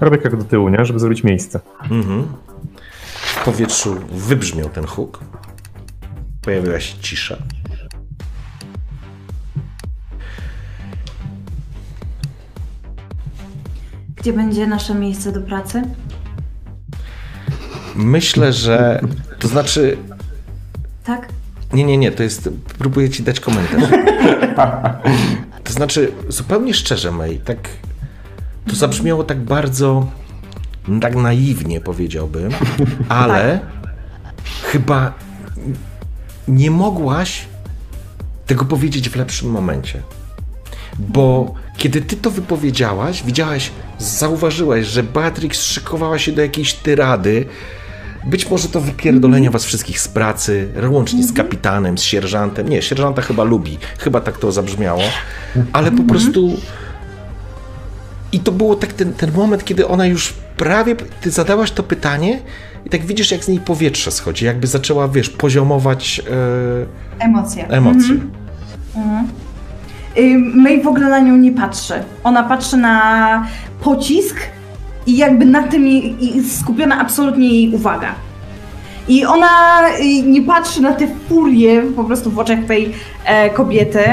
Robię 0.00 0.18
krok 0.18 0.36
do 0.36 0.44
tyłu, 0.44 0.68
nie? 0.68 0.84
Żeby 0.84 0.98
zrobić 0.98 1.24
miejsce. 1.24 1.60
Mhm. 1.90 2.26
W 3.22 3.44
powietrzu 3.44 3.96
wybrzmiał 4.12 4.68
ten 4.68 4.86
huk. 4.86 5.20
Pojawiła 6.42 6.80
się 6.80 6.98
cisza. 7.00 7.36
Gdzie 14.28 14.36
będzie 14.36 14.66
nasze 14.66 14.94
miejsce 14.94 15.32
do 15.32 15.40
pracy? 15.40 15.82
Myślę, 17.94 18.52
że 18.52 19.00
to 19.38 19.48
znaczy. 19.48 19.96
Tak? 21.04 21.28
Nie, 21.72 21.84
nie, 21.84 21.98
nie, 21.98 22.12
to 22.12 22.22
jest. 22.22 22.50
Próbuję 22.78 23.10
ci 23.10 23.22
dać 23.22 23.40
komentarz. 23.40 23.90
To 25.64 25.72
znaczy, 25.72 26.12
zupełnie 26.28 26.74
szczerze, 26.74 27.12
May, 27.12 27.38
tak. 27.38 27.58
To 28.66 28.76
zabrzmiało 28.76 29.24
tak 29.24 29.40
bardzo. 29.40 30.06
Tak 31.00 31.16
naiwnie 31.16 31.80
powiedziałbym, 31.80 32.50
ale 33.08 33.60
chyba 34.62 35.14
nie 36.48 36.70
mogłaś 36.70 37.46
tego 38.46 38.64
powiedzieć 38.64 39.08
w 39.08 39.16
lepszym 39.16 39.50
momencie. 39.50 40.02
Bo 40.98 41.54
kiedy 41.76 42.00
ty 42.00 42.16
to 42.16 42.30
wypowiedziałaś, 42.30 43.22
widziałaś, 43.22 43.70
zauważyłaś, 43.98 44.86
że 44.86 45.02
Beatrix 45.02 45.62
szykowała 45.62 46.18
się 46.18 46.32
do 46.32 46.42
jakiejś 46.42 46.74
tyrady. 46.74 47.46
Być 48.26 48.50
może 48.50 48.68
to 48.68 48.80
wypierdolenie 48.80 49.50
was 49.50 49.64
wszystkich 49.64 50.00
z 50.00 50.08
pracy, 50.08 50.68
łącznie 50.90 51.24
z 51.24 51.32
kapitanem, 51.32 51.98
z 51.98 52.02
sierżantem. 52.02 52.68
Nie, 52.68 52.82
sierżanta 52.82 53.22
chyba 53.22 53.44
lubi, 53.44 53.78
chyba 53.98 54.20
tak 54.20 54.38
to 54.38 54.52
zabrzmiało, 54.52 55.02
ale 55.72 55.92
po 55.92 56.02
prostu. 56.02 56.56
I 58.32 58.40
to 58.40 58.52
było 58.52 58.76
tak 58.76 58.92
ten, 58.92 59.12
ten 59.12 59.32
moment, 59.32 59.64
kiedy 59.64 59.86
ona 59.86 60.06
już 60.06 60.32
prawie. 60.56 60.96
Ty 60.96 61.30
zadałaś 61.30 61.70
to 61.70 61.82
pytanie, 61.82 62.40
i 62.86 62.90
tak 62.90 63.06
widzisz, 63.06 63.30
jak 63.30 63.44
z 63.44 63.48
niej 63.48 63.60
powietrze 63.60 64.10
schodzi, 64.10 64.44
jakby 64.44 64.66
zaczęła, 64.66 65.08
wiesz, 65.08 65.30
poziomować 65.30 66.20
e, 67.20 67.24
Emocje. 67.24 67.68
emocje. 67.68 68.14
Y, 68.14 68.18
May 70.54 70.82
w 70.82 70.86
ogóle 70.86 71.08
na 71.08 71.18
nią 71.18 71.36
nie 71.36 71.52
patrzy. 71.52 71.94
Ona 72.24 72.42
patrzy 72.42 72.76
na 72.76 73.46
pocisk 73.80 74.36
i 75.06 75.16
jakby 75.16 75.44
na 75.44 75.62
tym 75.62 75.86
jej, 75.86 76.16
skupiona 76.48 77.00
absolutnie 77.00 77.48
jej 77.48 77.74
uwaga. 77.74 78.14
I 79.08 79.26
ona 79.26 79.80
y, 80.00 80.22
nie 80.22 80.42
patrzy 80.42 80.82
na 80.82 80.92
tę 80.92 81.08
furię 81.28 81.82
po 81.96 82.04
prostu 82.04 82.30
w 82.30 82.38
oczach 82.38 82.58
tej 82.68 82.94
e, 83.24 83.50
kobiety. 83.50 84.04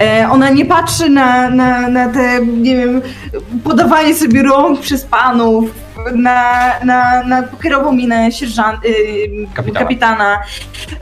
E, 0.00 0.28
ona 0.30 0.50
nie 0.50 0.64
patrzy 0.64 1.10
na, 1.10 1.50
na, 1.50 1.88
na 1.88 2.08
te, 2.08 2.46
nie 2.46 2.76
wiem, 2.76 3.02
podawanie 3.64 4.14
sobie 4.14 4.42
rąk 4.42 4.80
przez 4.80 5.04
panów, 5.04 5.70
na, 6.14 6.70
na, 6.84 7.22
na 7.22 7.42
pokierową 7.42 7.92
minę 7.92 8.32
sierżant, 8.32 8.84
y, 8.84 9.46
Kapitana. 9.54 9.80
kapitana. 9.80 10.38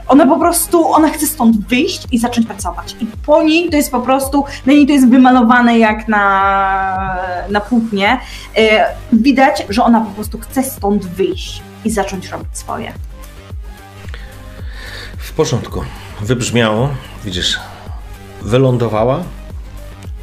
Ona 0.07 0.27
po 0.27 0.39
prostu, 0.39 0.91
ona 0.93 1.09
chce 1.09 1.27
stąd 1.27 1.67
wyjść 1.67 2.03
i 2.11 2.17
zacząć 2.17 2.47
pracować. 2.47 2.95
I 2.99 3.07
po 3.25 3.43
niej 3.43 3.69
to 3.69 3.75
jest 3.75 3.91
po 3.91 3.99
prostu, 3.99 4.45
na 4.65 4.73
niej 4.73 4.87
to 4.87 4.93
jest 4.93 5.09
wymalowane 5.09 5.79
jak 5.79 6.07
na, 6.07 7.17
na 7.49 7.59
płótnie. 7.59 8.19
E, 8.57 8.85
widać, 9.13 9.65
że 9.69 9.83
ona 9.83 10.01
po 10.01 10.11
prostu 10.11 10.39
chce 10.39 10.63
stąd 10.63 11.05
wyjść 11.05 11.61
i 11.85 11.89
zacząć 11.89 12.29
robić 12.29 12.47
swoje. 12.53 12.93
Porządku. 15.37 15.83
Wybrzmiało, 16.21 16.89
widzisz, 17.25 17.59
wylądowała, 18.41 19.23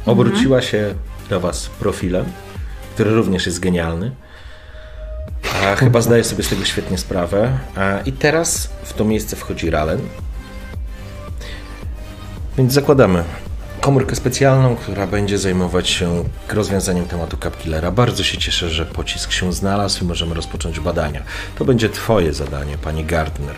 obróciła 0.05 0.61
się 0.61 0.95
do 1.29 1.39
was 1.39 1.69
profilem, 1.69 2.25
który 2.93 3.15
również 3.15 3.45
jest 3.45 3.59
genialny. 3.59 4.11
A 5.65 5.75
chyba 5.75 6.01
zdaje 6.01 6.23
sobie 6.23 6.43
z 6.43 6.49
tego 6.49 6.65
świetnie 6.65 6.97
sprawę. 6.97 7.57
A, 7.75 7.99
I 8.05 8.11
teraz 8.11 8.69
w 8.83 8.93
to 8.93 9.05
miejsce 9.05 9.35
wchodzi 9.35 9.69
Ralen. 9.69 9.99
Więc 12.57 12.73
zakładamy 12.73 13.23
komórkę 13.81 14.15
specjalną, 14.15 14.75
która 14.75 15.07
będzie 15.07 15.37
zajmować 15.37 15.89
się 15.89 16.23
rozwiązaniem 16.49 17.05
tematu 17.05 17.37
Capkillera. 17.37 17.91
Bardzo 17.91 18.23
się 18.23 18.37
cieszę, 18.37 18.69
że 18.69 18.85
pocisk 18.85 19.31
się 19.31 19.53
znalazł 19.53 20.03
i 20.03 20.07
możemy 20.07 20.35
rozpocząć 20.35 20.79
badania. 20.79 21.21
To 21.57 21.65
będzie 21.65 21.89
Twoje 21.89 22.33
zadanie, 22.33 22.77
Pani 22.77 23.05
Gardner 23.05 23.55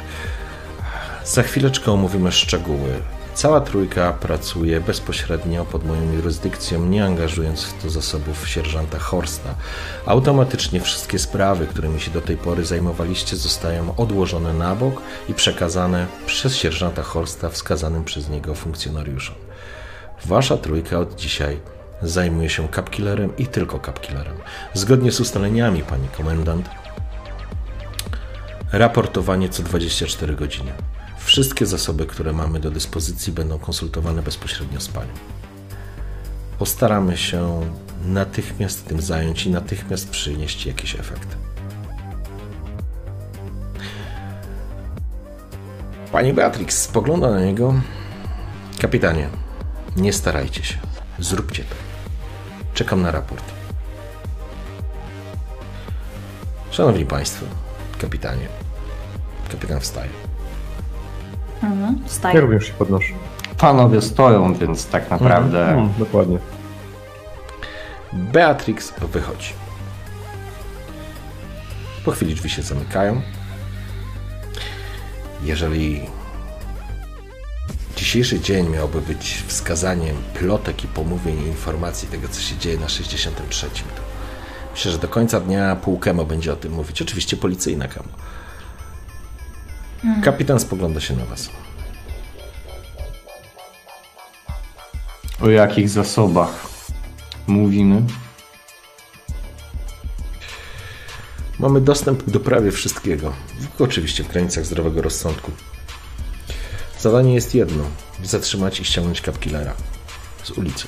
Za 1.25 1.43
chwileczkę 1.43 1.91
omówimy 1.91 2.31
szczegóły. 2.31 2.89
Cała 3.33 3.61
trójka 3.61 4.13
pracuje 4.13 4.81
bezpośrednio 4.81 5.65
pod 5.65 5.85
moją 5.85 6.13
jurysdykcją, 6.13 6.85
nie 6.85 7.05
angażując 7.05 7.63
w 7.63 7.83
to 7.83 7.89
zasobów 7.89 8.49
sierżanta 8.49 8.99
Horsta. 8.99 9.55
Automatycznie 10.05 10.81
wszystkie 10.81 11.19
sprawy, 11.19 11.67
którymi 11.67 11.99
się 11.99 12.11
do 12.11 12.21
tej 12.21 12.37
pory 12.37 12.65
zajmowaliście, 12.65 13.35
zostają 13.35 13.95
odłożone 13.95 14.53
na 14.53 14.75
bok 14.75 15.01
i 15.29 15.33
przekazane 15.33 16.07
przez 16.25 16.55
sierżanta 16.55 17.03
Horsta 17.03 17.49
wskazanym 17.49 18.03
przez 18.03 18.29
niego 18.29 18.55
funkcjonariuszom. 18.55 19.35
Wasza 20.25 20.57
trójka 20.57 20.99
od 20.99 21.15
dzisiaj 21.15 21.59
zajmuje 22.01 22.49
się 22.49 22.67
Capkillerem 22.75 23.37
i 23.37 23.47
tylko 23.47 23.79
Capkillerem. 23.79 24.37
Zgodnie 24.73 25.11
z 25.11 25.19
ustaleniami, 25.19 25.83
pani 25.83 26.07
komendant, 26.17 26.69
raportowanie 28.71 29.49
co 29.49 29.63
24 29.63 30.35
godziny. 30.35 30.71
Wszystkie 31.37 31.65
zasoby, 31.65 32.05
które 32.05 32.33
mamy 32.33 32.59
do 32.59 32.71
dyspozycji, 32.71 33.33
będą 33.33 33.59
konsultowane 33.59 34.21
bezpośrednio 34.21 34.81
z 34.81 34.87
panią. 34.87 35.11
Postaramy 36.59 37.17
się 37.17 37.61
natychmiast 38.05 38.85
tym 38.85 39.01
zająć 39.01 39.45
i 39.45 39.49
natychmiast 39.49 40.09
przynieść 40.09 40.65
jakiś 40.65 40.95
efekt. 40.95 41.37
Pani 46.11 46.33
Beatrix 46.33 46.81
spogląda 46.81 47.31
na 47.31 47.45
niego. 47.45 47.73
Kapitanie, 48.79 49.29
nie 49.97 50.13
starajcie 50.13 50.63
się. 50.63 50.77
Zróbcie 51.19 51.63
to. 51.63 51.75
Czekam 52.73 53.01
na 53.01 53.11
raport. 53.11 53.43
Szanowni 56.71 57.05
Państwo, 57.05 57.45
kapitanie. 57.99 58.47
Kapitan 59.51 59.79
wstaje. 59.79 60.26
Mhm, 61.63 61.99
Ja 62.33 62.39
również 62.41 62.65
się 62.67 62.73
podnoszę. 62.73 63.13
Panowie 63.57 64.01
stoją, 64.01 64.53
więc 64.53 64.85
tak 64.85 65.09
naprawdę. 65.09 65.67
Mm, 65.69 65.89
dokładnie. 65.99 66.37
Beatrix 68.13 68.93
wychodzi. 69.11 69.53
Po 72.05 72.11
chwili 72.11 72.35
drzwi 72.35 72.49
się 72.49 72.61
zamykają. 72.61 73.21
Jeżeli 75.43 76.01
dzisiejszy 77.95 78.39
dzień 78.39 78.69
miałby 78.69 79.01
być 79.01 79.43
wskazaniem 79.47 80.15
plotek 80.33 80.83
i 80.83 80.87
pomówień 80.87 81.39
i 81.39 81.47
informacji 81.47 82.07
tego, 82.07 82.27
co 82.27 82.41
się 82.41 82.57
dzieje 82.57 82.77
na 82.77 82.89
63, 82.89 83.67
to 83.69 84.01
myślę, 84.71 84.91
że 84.91 84.97
do 84.97 85.07
końca 85.07 85.39
dnia 85.39 85.75
pół 85.75 85.99
kemo 85.99 86.25
będzie 86.25 86.53
o 86.53 86.55
tym 86.55 86.71
mówić. 86.73 87.01
Oczywiście 87.01 87.37
policyjna 87.37 87.87
kemo. 87.87 88.09
Kapitan 90.23 90.59
spogląda 90.59 91.01
się 91.01 91.15
na 91.15 91.25
was. 91.25 91.49
O 95.41 95.49
jakich 95.49 95.89
zasobach 95.89 96.67
mówimy? 97.47 98.01
Mamy 101.59 101.81
dostęp 101.81 102.29
do 102.29 102.39
prawie 102.39 102.71
wszystkiego. 102.71 103.33
Oczywiście 103.79 104.23
w 104.23 104.27
granicach 104.27 104.65
zdrowego 104.65 105.01
rozsądku. 105.01 105.51
Zadanie 106.99 107.33
jest 107.33 107.55
jedno: 107.55 107.83
zatrzymać 108.23 108.79
i 108.79 108.85
ściągnąć 108.85 109.21
Capkillera 109.21 109.73
z 110.43 110.51
ulicy. 110.51 110.87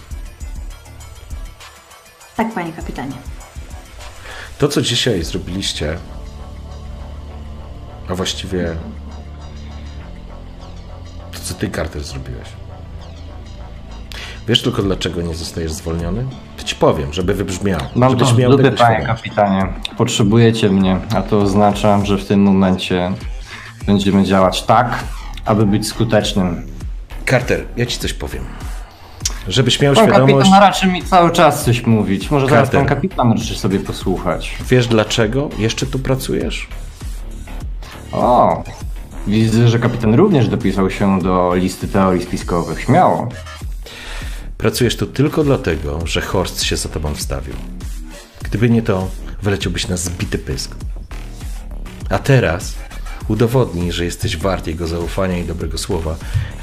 Tak, 2.36 2.54
panie 2.54 2.74
kapitanie. 2.74 3.16
To, 4.58 4.68
co 4.68 4.82
dzisiaj 4.82 5.24
zrobiliście, 5.24 5.98
a 8.10 8.16
właściwie 8.16 8.76
to, 11.32 11.40
co 11.44 11.54
ty, 11.54 11.70
Carter, 11.70 12.04
zrobiłeś. 12.04 12.48
Wiesz 14.48 14.62
tylko, 14.62 14.84
dlaczego 14.84 15.22
nie 15.22 15.36
zostajesz 15.36 15.72
zwolniony? 15.72 16.26
To 16.58 16.64
ci 16.64 16.76
powiem, 16.76 17.14
żeby 17.14 17.34
wybrzmiało. 17.34 17.84
Mam 17.96 18.18
to 18.18 18.26
żebyś 18.26 18.40
miał 18.40 18.58
tego 18.58 18.78
panie 18.78 19.06
kapitanie. 19.06 19.68
Potrzebujecie 19.98 20.70
mnie, 20.70 20.98
a 21.16 21.22
to 21.22 21.42
oznacza, 21.42 22.06
że 22.06 22.18
w 22.18 22.26
tym 22.26 22.42
momencie 22.42 23.12
będziemy 23.86 24.24
działać 24.24 24.64
tak, 24.64 25.04
aby 25.46 25.66
być 25.66 25.88
skutecznym. 25.88 26.68
Carter, 27.30 27.66
ja 27.78 27.86
ci 27.86 28.00
coś 28.00 28.14
powiem. 28.14 28.44
Żebyś 29.48 29.82
miał 29.82 29.94
Pan 29.94 30.06
świadomość, 30.06 30.38
kapitan 30.38 30.62
raczy 30.62 30.88
mi 30.88 31.04
cały 31.04 31.32
czas 31.32 31.66
coś 31.66 31.86
mówić. 31.86 32.32
Może 32.32 32.48
zaraz 32.48 32.70
Carter. 32.70 32.80
pan 32.80 32.96
kapitan 32.96 33.32
raczy 33.32 33.56
sobie 33.56 33.80
posłuchać. 33.80 34.58
wiesz 34.70 34.88
dlaczego 34.88 35.50
jeszcze 35.58 35.86
tu 35.86 36.00
pracujesz? 36.00 36.68
O, 38.12 38.64
widzę, 39.28 39.68
że 39.68 39.80
kapitan 39.80 40.14
również 40.16 40.48
dopisał 40.48 40.90
się 40.90 41.20
do 41.20 41.56
listy 41.56 41.88
teorii 41.88 42.24
spiskowych. 42.24 42.82
Śmiało. 42.82 43.30
Pracujesz 44.58 44.98
tu 44.98 45.06
tylko 45.06 45.44
dlatego, 45.44 46.00
że 46.06 46.22
Horst 46.22 46.64
się 46.64 46.78
za 46.78 46.90
tobą 46.90 47.16
wstawił. 47.16 47.54
Gdyby 48.44 48.70
nie 48.70 48.82
to, 48.82 49.08
wyleciałbyś 49.44 49.88
na 49.88 49.98
zbity 49.98 50.38
pysk. 50.38 50.76
A 52.10 52.20
teraz 52.20 52.76
udowodnij, 53.28 53.92
że 53.92 54.06
jesteś 54.06 54.38
wart 54.38 54.68
jego 54.68 54.88
zaufania 54.88 55.38
i 55.38 55.44
dobrego 55.44 55.78
słowa 55.78 56.16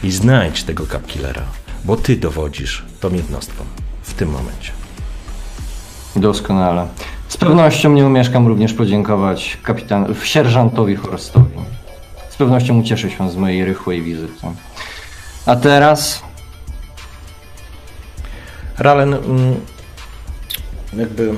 i 0.03 0.13
znajdź 0.13 0.65
tego 0.65 0.87
Capkillera, 0.87 1.43
bo 1.85 1.97
ty 1.97 2.17
dowodzisz 2.17 2.85
tą 3.01 3.15
jednostką 3.15 3.65
w 4.03 4.15
tym 4.15 4.31
momencie. 4.31 4.73
Doskonale. 6.17 6.89
Z 7.29 7.37
pewnością 7.37 7.93
nie 7.93 8.07
umieszkam 8.07 8.47
również 8.47 8.73
podziękować 8.73 9.59
kapitan, 9.63 10.15
sierżantowi 10.25 10.97
Horstowi. 10.97 11.59
Z 12.31 12.37
pewnością 12.37 12.79
ucieszy 12.79 13.11
się 13.11 13.31
z 13.31 13.37
mojej 13.37 13.65
rychłej 13.65 14.03
wizyty. 14.03 14.47
A 15.47 15.57
teraz 15.57 16.23
Ralen, 18.79 19.15
mm, 19.15 19.61
jakby, 20.97 21.35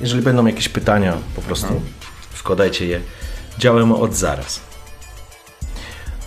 jeżeli 0.00 0.22
będą 0.22 0.46
jakieś 0.46 0.68
pytania, 0.68 1.16
po 1.36 1.42
prostu 1.42 1.82
wkładajcie 2.30 2.86
je. 2.86 3.00
Działamy 3.58 3.94
od 3.94 4.14
zaraz. 4.14 4.60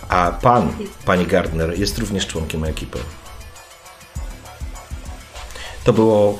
A 0.08 0.30
pan, 0.42 0.72
pani 1.04 1.26
Gardner, 1.26 1.78
jest 1.78 1.98
również 1.98 2.26
członkiem 2.26 2.64
ekipy. 2.64 2.98
To 5.84 5.92
było 5.92 6.38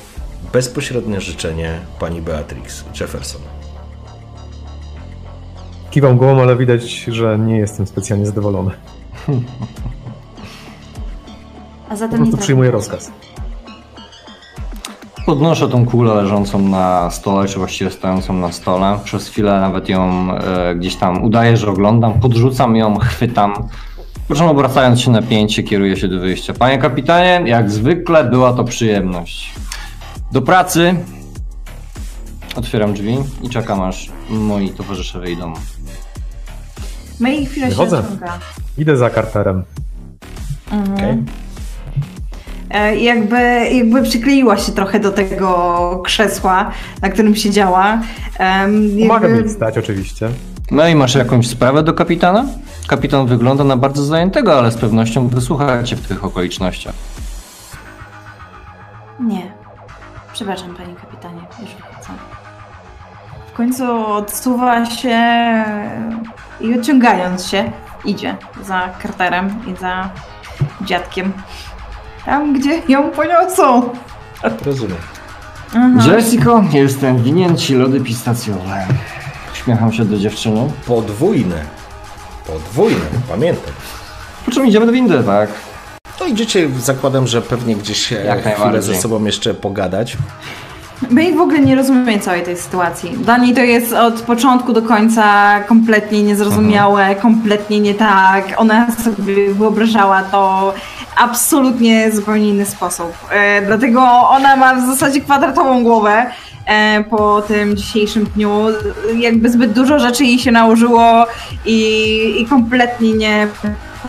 bezpośrednie 0.53 1.21
życzenie 1.21 1.79
pani 1.99 2.21
Beatrix 2.21 2.85
Jefferson. 2.99 3.41
Kiwam 5.91 6.17
głową, 6.17 6.41
ale 6.41 6.55
widać, 6.55 6.91
że 7.07 7.39
nie 7.39 7.57
jestem 7.57 7.87
specjalnie 7.87 8.25
zadowolony. 8.25 8.71
A 11.87 11.89
Po 11.89 11.95
zatem 11.97 12.17
prostu 12.17 12.35
nie 12.37 12.41
przyjmuję 12.41 12.71
rozkaz. 12.71 13.11
podnoszę 15.25 15.69
tą 15.69 15.85
kulę 15.85 16.13
leżącą 16.15 16.59
na 16.59 17.09
stole, 17.11 17.47
czy 17.47 17.57
właściwie 17.59 17.91
stojącą 17.91 18.33
na 18.33 18.51
stole. 18.51 18.99
Przez 19.03 19.29
chwilę 19.29 19.59
nawet 19.61 19.89
ją 19.89 20.27
e, 20.37 20.75
gdzieś 20.75 20.95
tam 20.95 21.23
udaję, 21.23 21.57
że 21.57 21.69
oglądam, 21.69 22.19
podrzucam 22.19 22.75
ją, 22.75 22.97
chwytam. 22.99 23.53
Po 24.27 24.35
czym 24.35 24.45
obracając 24.45 25.01
się 25.01 25.11
na 25.11 25.21
pięcie, 25.21 25.63
kieruję 25.63 25.97
się 25.97 26.07
do 26.07 26.19
wyjścia. 26.19 26.53
Panie 26.53 26.77
kapitanie, 26.77 27.41
jak 27.49 27.71
zwykle 27.71 28.23
była 28.23 28.53
to 28.53 28.63
przyjemność. 28.63 29.53
Do 30.31 30.41
pracy. 30.41 30.95
Otwieram 32.55 32.93
drzwi 32.93 33.17
i 33.43 33.49
czekam 33.49 33.81
aż 33.81 34.09
moi 34.29 34.69
towarzysze 34.69 35.19
wyjdą. 35.19 35.53
May 37.19 37.45
chwilę 37.45 37.65
się 37.65 37.69
Wychodzę. 37.71 37.99
odciąga. 37.99 38.39
Idę 38.77 38.97
za 38.97 39.09
Carterem. 39.09 39.63
Okay? 40.93 41.23
E, 42.69 42.95
Jakby, 42.95 43.39
jakby 43.71 44.03
przykleiła 44.03 44.57
się 44.57 44.71
trochę 44.71 44.99
do 44.99 45.11
tego 45.11 46.01
krzesła, 46.05 46.71
na 47.01 47.09
którym 47.09 47.35
siedziała. 47.35 48.01
Em, 48.37 48.89
Pomagam 49.07 49.35
jakby- 49.35 49.49
wstać 49.49 49.77
oczywiście. 49.77 50.29
No 50.71 50.87
i 50.87 50.95
masz 50.95 51.15
jakąś 51.15 51.47
sprawę 51.47 51.83
do 51.83 51.93
kapitana? 51.93 52.45
Kapitan 52.87 53.27
wygląda 53.27 53.63
na 53.63 53.77
bardzo 53.77 54.03
zajętego, 54.03 54.57
ale 54.59 54.71
z 54.71 54.75
pewnością 54.77 55.27
wysłucha 55.27 55.83
cię 55.83 55.95
w 55.95 56.07
tych 56.07 56.23
okolicznościach. 56.25 56.93
Nie. 59.19 59.54
Przepraszam, 60.35 60.75
panie 60.75 60.95
kapitanie, 60.95 61.41
już 61.61 61.69
wychodzę. 61.69 62.09
W 63.53 63.53
końcu 63.53 64.07
odsuwa 64.07 64.85
się 64.85 65.19
i 66.61 66.79
odciągając 66.79 67.47
się, 67.47 67.71
idzie 68.05 68.37
za 68.63 68.89
Carterem 69.01 69.61
i 69.67 69.79
za 69.79 70.09
dziadkiem. 70.81 71.33
Tam, 72.25 72.53
gdzie 72.53 72.81
ją 72.87 73.11
poniosą. 73.11 73.89
Rozumiem. 74.65 74.97
Jessico, 76.07 76.63
jestem 76.71 77.23
winien 77.23 77.57
ci 77.57 77.75
lody 77.75 78.01
pistacjowe. 78.01 78.87
Uśmiecham 79.53 79.93
się 79.93 80.05
do 80.05 80.17
dziewczyny. 80.17 80.69
Podwójne. 80.87 81.63
Podwójne, 82.47 83.05
pamiętaj. 83.29 83.73
Po 84.45 84.51
czym 84.51 84.67
idziemy 84.67 84.85
do 84.85 84.91
windy, 84.91 85.23
tak? 85.23 85.49
To 86.19 86.25
idziecie, 86.25 86.69
zakładam, 86.79 87.27
że 87.27 87.41
pewnie 87.41 87.75
gdzieś 87.75 88.11
Jak 88.11 88.55
chwilę 88.55 88.81
ze 88.81 88.95
sobą 88.95 89.25
jeszcze 89.25 89.53
pogadać. 89.53 90.17
My 91.09 91.35
w 91.35 91.41
ogóle 91.41 91.59
nie 91.59 91.75
rozumiemy 91.75 92.19
całej 92.19 92.43
tej 92.43 92.57
sytuacji. 92.57 93.09
Dla 93.09 93.37
niej 93.37 93.53
to 93.53 93.61
jest 93.61 93.93
od 93.93 94.21
początku 94.21 94.73
do 94.73 94.81
końca 94.81 95.59
kompletnie 95.67 96.23
niezrozumiałe, 96.23 97.15
kompletnie 97.15 97.79
nie 97.79 97.93
tak. 97.93 98.45
Ona 98.57 98.87
sobie 99.03 99.53
wyobrażała 99.53 100.23
to 100.23 100.73
absolutnie 101.17 102.11
zupełnie 102.11 102.49
inny 102.49 102.65
sposób. 102.65 103.13
E, 103.31 103.61
dlatego 103.61 104.01
ona 104.29 104.55
ma 104.55 104.75
w 104.75 104.85
zasadzie 104.85 105.21
kwadratową 105.21 105.83
głowę 105.83 106.25
e, 106.65 107.03
po 107.03 107.41
tym 107.41 107.77
dzisiejszym 107.77 108.25
dniu. 108.25 108.59
Jakby 109.15 109.49
zbyt 109.49 109.71
dużo 109.73 109.99
rzeczy 109.99 110.25
jej 110.25 110.39
się 110.39 110.51
nałożyło 110.51 111.25
i, 111.65 112.41
i 112.41 112.45
kompletnie 112.45 113.13
nie 113.13 113.47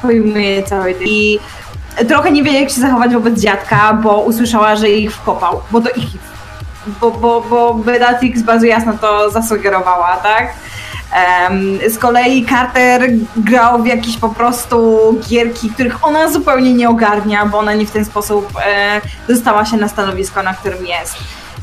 pojmuje 0.03 0.63
całej 0.63 0.95
tej... 0.95 1.09
I 1.09 1.39
trochę 2.09 2.31
nie 2.31 2.43
wie, 2.43 2.61
jak 2.61 2.71
się 2.71 2.81
zachować 2.81 3.13
wobec 3.13 3.41
dziadka, 3.41 3.95
bo 3.95 4.21
usłyszała, 4.21 4.77
że 4.77 4.89
ich 4.89 5.15
wkopał, 5.15 5.61
bo 5.71 5.81
to 5.81 5.91
ich 5.91 6.07
bo, 7.01 7.11
bo, 7.11 7.41
bo 7.41 7.75
Bellatrix 7.75 8.43
bardzo 8.43 8.67
jasno 8.67 8.93
to 9.01 9.31
zasugerowała, 9.31 10.17
tak? 10.17 10.53
Em, 11.13 11.79
z 11.89 11.99
kolei 11.99 12.47
Carter 12.47 13.11
grał 13.37 13.83
w 13.83 13.87
jakieś 13.87 14.17
po 14.17 14.29
prostu 14.29 14.99
gierki, 15.29 15.71
których 15.71 16.05
ona 16.05 16.31
zupełnie 16.31 16.75
nie 16.75 16.89
ogarnia, 16.89 17.47
bo 17.47 17.59
ona 17.59 17.75
nie 17.75 17.87
w 17.87 17.91
ten 17.91 18.05
sposób 18.05 18.49
e, 18.67 19.01
dostała 19.29 19.65
się 19.65 19.77
na 19.77 19.89
stanowisko, 19.89 20.43
na 20.43 20.55
którym 20.55 20.87
jest. 20.87 21.17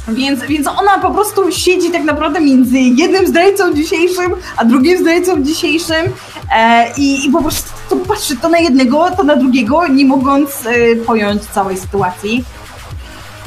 Więc, 0.08 0.44
więc 0.44 0.68
ona 0.68 1.00
po 1.02 1.12
prostu 1.12 1.52
siedzi 1.52 1.92
tak 1.92 2.04
naprawdę 2.04 2.42
między 2.42 2.80
jednym 2.80 3.28
zdrajcą 3.28 3.74
dzisiejszym, 3.74 4.36
a 4.58 4.66
drugim 4.66 4.98
zdrajcą 4.98 5.44
dzisiejszym 5.44 6.06
e, 6.52 6.92
i, 6.98 7.26
i 7.26 7.32
po 7.32 7.42
prostu 7.42 7.74
patrzy 8.08 8.38
to 8.38 8.50
na 8.50 8.58
jednego, 8.58 9.12
to 9.18 9.24
na 9.24 9.36
drugiego, 9.36 9.88
nie 9.88 10.06
mogąc 10.06 10.66
e, 10.66 10.96
pojąć 10.96 11.42
całej 11.42 11.78
sytuacji. 11.78 12.44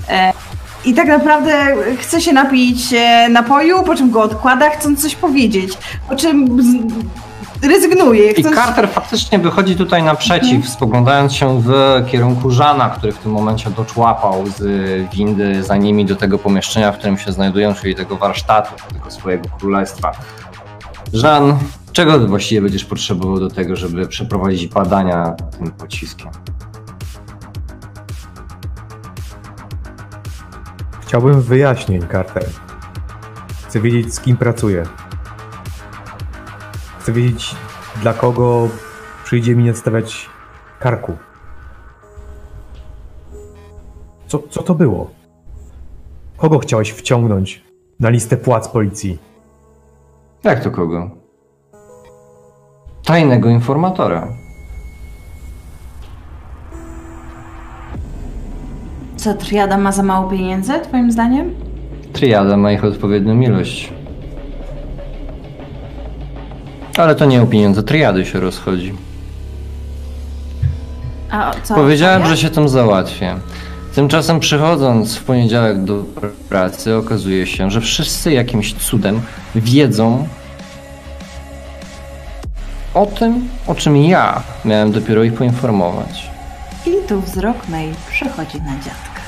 E, 0.09 0.33
i 0.85 0.95
tak 0.95 1.09
naprawdę 1.09 1.77
chce 1.99 2.20
się 2.20 2.33
napić 2.33 2.93
e, 2.93 3.28
napoju, 3.28 3.83
po 3.83 3.95
czym 3.95 4.11
go 4.11 4.23
odkłada, 4.23 4.70
chcąc 4.70 5.03
coś 5.03 5.15
powiedzieć, 5.15 5.78
po 6.09 6.16
czym 6.16 6.59
rezygnuje. 7.62 8.31
I 8.31 8.43
Chcąc... 8.43 8.57
Carter 8.57 8.89
faktycznie 8.89 9.39
wychodzi 9.39 9.77
tutaj 9.77 10.03
naprzeciw, 10.03 10.69
spoglądając 10.69 11.33
się 11.33 11.62
w 11.62 11.73
kierunku 12.11 12.51
Żana, 12.51 12.91
który 12.91 13.12
w 13.12 13.19
tym 13.19 13.33
momencie 13.33 13.70
doczłapał 13.70 14.45
z 14.47 14.62
windy 15.15 15.62
za 15.62 15.77
nimi 15.77 16.05
do 16.05 16.16
tego 16.16 16.39
pomieszczenia, 16.39 16.93
w 16.93 16.99
którym 16.99 17.19
się 17.19 17.33
znajdują, 17.33 17.74
czyli 17.74 17.95
tego 17.95 18.16
warsztatu, 18.16 18.70
tego 18.95 19.11
swojego 19.11 19.49
królestwa. 19.59 20.12
Żan, 21.12 21.59
czego 21.93 22.19
właściwie 22.19 22.62
będziesz 22.62 22.85
potrzebował 22.85 23.41
do 23.41 23.49
tego, 23.49 23.77
żeby 23.77 24.09
przeprowadzić 24.09 24.66
badania 24.66 25.35
tym 25.59 25.70
pociskiem? 25.70 26.31
Chciałbym 31.01 31.43
wyjaśnień, 31.43 32.07
Carter. 32.12 32.45
Chcę 33.69 33.81
wiedzieć, 33.81 34.15
z 34.15 34.20
kim 34.20 34.37
pracuję. 34.37 34.83
Chcę 37.07 37.12
wiedzieć, 37.12 37.57
dla 38.03 38.15
kogo 38.15 38.69
przyjdzie 39.24 39.57
mi 39.57 39.65
nie 39.65 39.74
stawiać 39.74 40.31
karku. 40.81 41.12
Co, 44.27 44.43
co 44.51 44.62
to 44.62 44.74
było? 44.74 45.11
Kogo 46.37 46.59
chciałeś 46.59 46.91
wciągnąć 46.91 47.65
na 48.01 48.09
listę 48.09 48.37
płac 48.37 48.69
policji? 48.69 49.19
Jak 50.45 50.65
to 50.65 50.70
kogo? 50.70 51.11
Tajnego 53.05 53.49
informatora. 53.49 54.28
Co, 59.16 59.35
triada 59.35 59.78
ma 59.78 59.93
za 59.93 60.03
mało 60.03 60.31
pieniędzy, 60.31 60.73
twoim 60.81 61.12
zdaniem? 61.12 61.55
Triada 62.12 62.57
ma 62.57 62.73
ich 62.73 62.85
odpowiednią 62.85 63.41
ilość. 63.41 63.95
Ale 66.97 67.14
to 67.14 67.24
nie 67.24 67.43
o 67.43 67.47
pieniądze 67.47 67.82
triady 67.82 68.27
się 68.27 68.40
rozchodzi. 68.40 68.94
A 71.31 71.52
co? 71.62 71.74
Powiedziałem, 71.74 72.27
że 72.27 72.36
się 72.36 72.51
tym 72.51 72.68
załatwię. 72.68 73.36
Tymczasem 73.94 74.40
przychodząc 74.40 75.16
w 75.16 75.24
poniedziałek 75.24 75.85
do 75.85 76.05
pracy 76.48 76.97
okazuje 76.97 77.47
się, 77.47 77.70
że 77.70 77.81
wszyscy 77.81 78.32
jakimś 78.32 78.74
cudem 78.74 79.20
wiedzą 79.55 80.28
o 82.94 83.06
tym, 83.06 83.48
o 83.66 83.74
czym 83.74 83.97
ja 83.97 84.43
miałem 84.64 84.93
dopiero 84.93 85.24
ich 85.24 85.35
poinformować. 85.35 86.31
I 86.86 87.09
tu 87.09 87.20
wzrok 87.20 87.68
May 87.68 87.93
przechodzi 88.10 88.59
na 88.59 88.73
dziadka. 88.73 89.20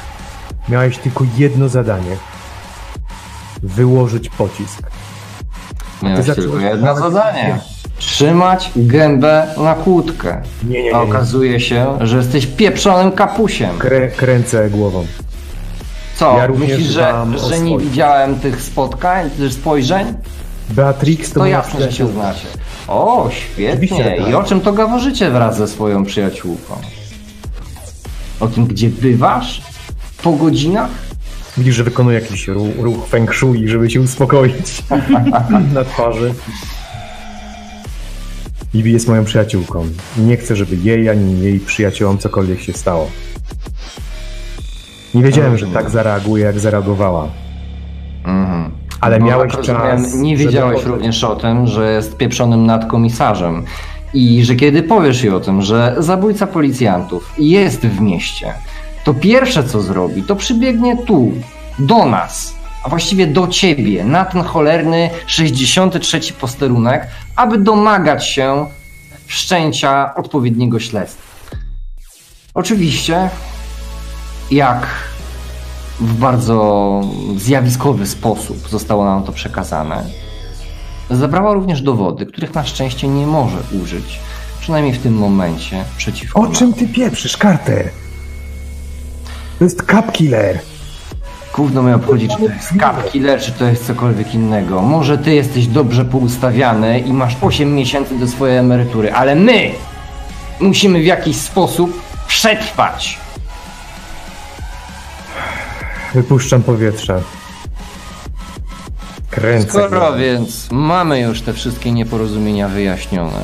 Miałeś 0.68 0.98
tylko 0.98 1.24
jedno 1.38 1.68
zadanie. 1.68 2.16
Wyłożyć 3.62 4.28
pocisk. 4.28 4.90
Miałeś 6.02 6.26
tylko 6.26 6.58
jedno 6.58 6.96
zadanie. 6.96 7.58
Trzymać 7.98 8.70
gębę 8.76 9.46
na 9.56 9.74
kłódkę. 9.74 10.42
Nie, 10.64 10.78
nie, 10.78 10.84
nie. 10.84 10.94
A 10.96 11.00
okazuje 11.02 11.60
się, 11.60 11.98
że 12.00 12.16
jesteś 12.16 12.46
pieprzonym 12.46 13.12
kapusiem. 13.12 13.78
Krę, 13.78 14.08
kręcę 14.08 14.70
głową. 14.70 15.06
Co, 16.16 16.36
Ja 16.38 16.46
również 16.46 16.70
myślisz, 16.70 16.88
że, 16.88 17.00
dbam 17.08 17.34
o 17.34 17.38
że 17.38 17.58
nie 17.60 17.70
swoich. 17.70 17.90
widziałem 17.90 18.38
tych 18.40 18.62
spotkań, 18.62 19.30
tych 19.30 19.52
spojrzeń? 19.52 20.14
Beatrix 20.70 21.28
to 21.28 21.34
To 21.34 21.40
moja 21.40 21.56
jasne, 21.56 21.72
że 21.80 21.86
się 21.86 21.88
przyjaciółka. 21.92 22.20
znacie. 22.32 22.46
O, 22.88 23.22
Oczywiście, 23.24 23.96
świetnie. 23.96 24.16
tak. 24.20 24.28
I 24.30 24.34
o 24.34 24.42
czym 24.44 24.60
to 24.60 24.72
gaworzycie 24.72 25.30
wraz 25.30 25.56
ze 25.56 25.68
swoją 25.68 26.04
przyjaciółką? 26.04 26.74
O 28.40 28.46
tym, 28.48 28.66
gdzie 28.66 28.88
bywasz? 28.88 29.62
Po 30.22 30.32
godzinach? 30.32 30.90
Widzisz, 31.58 31.74
że 31.76 31.84
wykonuje 31.84 32.20
jakiś 32.20 32.48
ruch, 32.48 32.68
ruch 32.78 33.08
feng 33.08 33.34
shui, 33.34 33.68
żeby 33.68 33.90
się 33.90 34.00
uspokoić 34.00 34.82
na 35.74 35.84
twarzy. 35.84 36.34
Ibi 38.74 38.92
jest 38.92 39.08
moją 39.08 39.24
przyjaciółką. 39.24 39.86
Nie 40.18 40.36
chcę, 40.36 40.56
żeby 40.56 40.76
jej 40.76 41.08
ani 41.08 41.40
jej 41.40 41.60
przyjaciołom 41.60 42.18
cokolwiek 42.18 42.60
się 42.60 42.72
stało. 42.72 43.10
Nie 45.14 45.22
wiedziałem, 45.22 45.58
że 45.58 45.66
tak 45.66 45.90
zareaguje, 45.90 46.44
jak 46.44 46.58
zareagowała. 46.58 47.28
Mhm. 48.24 48.70
Ale 49.00 49.18
Bo, 49.18 49.26
miałeś 49.26 49.52
jak 49.54 49.62
czas. 49.62 50.14
Nie 50.14 50.36
żeby 50.36 50.44
wiedziałeś 50.50 50.74
poznać- 50.74 50.94
również 50.94 51.24
o 51.24 51.36
tym, 51.36 51.66
że 51.66 51.92
jest 51.92 52.16
pieprzonym 52.16 52.66
nadkomisarzem. 52.66 53.64
I 54.14 54.44
że 54.44 54.54
kiedy 54.54 54.82
powiesz 54.82 55.22
jej 55.22 55.32
o 55.34 55.40
tym, 55.40 55.62
że 55.62 55.94
zabójca 55.98 56.46
policjantów 56.46 57.32
jest 57.38 57.80
w 57.80 58.00
mieście, 58.00 58.54
to 59.08 59.14
pierwsze 59.14 59.64
co 59.64 59.82
zrobi, 59.82 60.22
to 60.22 60.36
przybiegnie 60.36 60.96
tu, 60.96 61.32
do 61.78 62.04
nas, 62.06 62.54
a 62.84 62.88
właściwie 62.88 63.26
do 63.26 63.48
ciebie, 63.48 64.04
na 64.04 64.24
ten 64.24 64.42
cholerny 64.42 65.10
63 65.26 66.20
posterunek, 66.40 67.06
aby 67.36 67.58
domagać 67.58 68.26
się 68.26 68.66
wszczęcia 69.26 70.14
odpowiedniego 70.14 70.80
śledztwa. 70.80 71.22
Oczywiście, 72.54 73.30
jak 74.50 74.86
w 76.00 76.14
bardzo 76.14 77.00
zjawiskowy 77.36 78.06
sposób 78.06 78.68
zostało 78.68 79.04
nam 79.04 79.24
to 79.24 79.32
przekazane. 79.32 80.04
Zabrała 81.10 81.52
również 81.52 81.82
dowody, 81.82 82.26
których 82.26 82.54
na 82.54 82.64
szczęście 82.64 83.08
nie 83.08 83.26
może 83.26 83.58
użyć, 83.82 84.20
przynajmniej 84.60 84.94
w 84.94 85.02
tym 85.02 85.14
momencie, 85.14 85.84
przeciwko 85.96 86.40
O 86.40 86.42
nam. 86.42 86.52
czym 86.52 86.72
ty 86.72 86.88
pieprzysz, 86.88 87.36
Carter? 87.36 87.90
To 89.58 89.64
jest 89.64 89.82
Cap 89.90 90.12
Killer. 90.12 90.58
Gówno 91.54 91.82
mnie 91.82 91.94
obchodzi, 91.94 92.28
czy 92.28 92.36
to 92.36 92.42
jest 92.42 92.78
cap 92.80 93.10
killer, 93.10 93.40
czy 93.40 93.52
to 93.52 93.64
jest 93.64 93.86
cokolwiek 93.86 94.34
innego. 94.34 94.82
Może 94.82 95.18
ty 95.18 95.34
jesteś 95.34 95.66
dobrze 95.66 96.04
poustawiany 96.04 96.98
i 96.98 97.12
masz 97.12 97.36
8 97.40 97.74
miesięcy 97.74 98.18
do 98.18 98.28
swojej 98.28 98.56
emerytury, 98.56 99.12
ale 99.12 99.34
my 99.34 99.70
musimy 100.60 101.00
w 101.00 101.04
jakiś 101.04 101.36
sposób 101.36 102.02
przetrwać. 102.26 103.18
Wypuszczam 106.14 106.62
powietrze. 106.62 107.22
Kręcę. 109.30 109.68
Skoro 109.68 110.16
więc 110.16 110.68
mamy 110.70 111.20
już 111.20 111.42
te 111.42 111.52
wszystkie 111.52 111.92
nieporozumienia 111.92 112.68
wyjaśnione, 112.68 113.42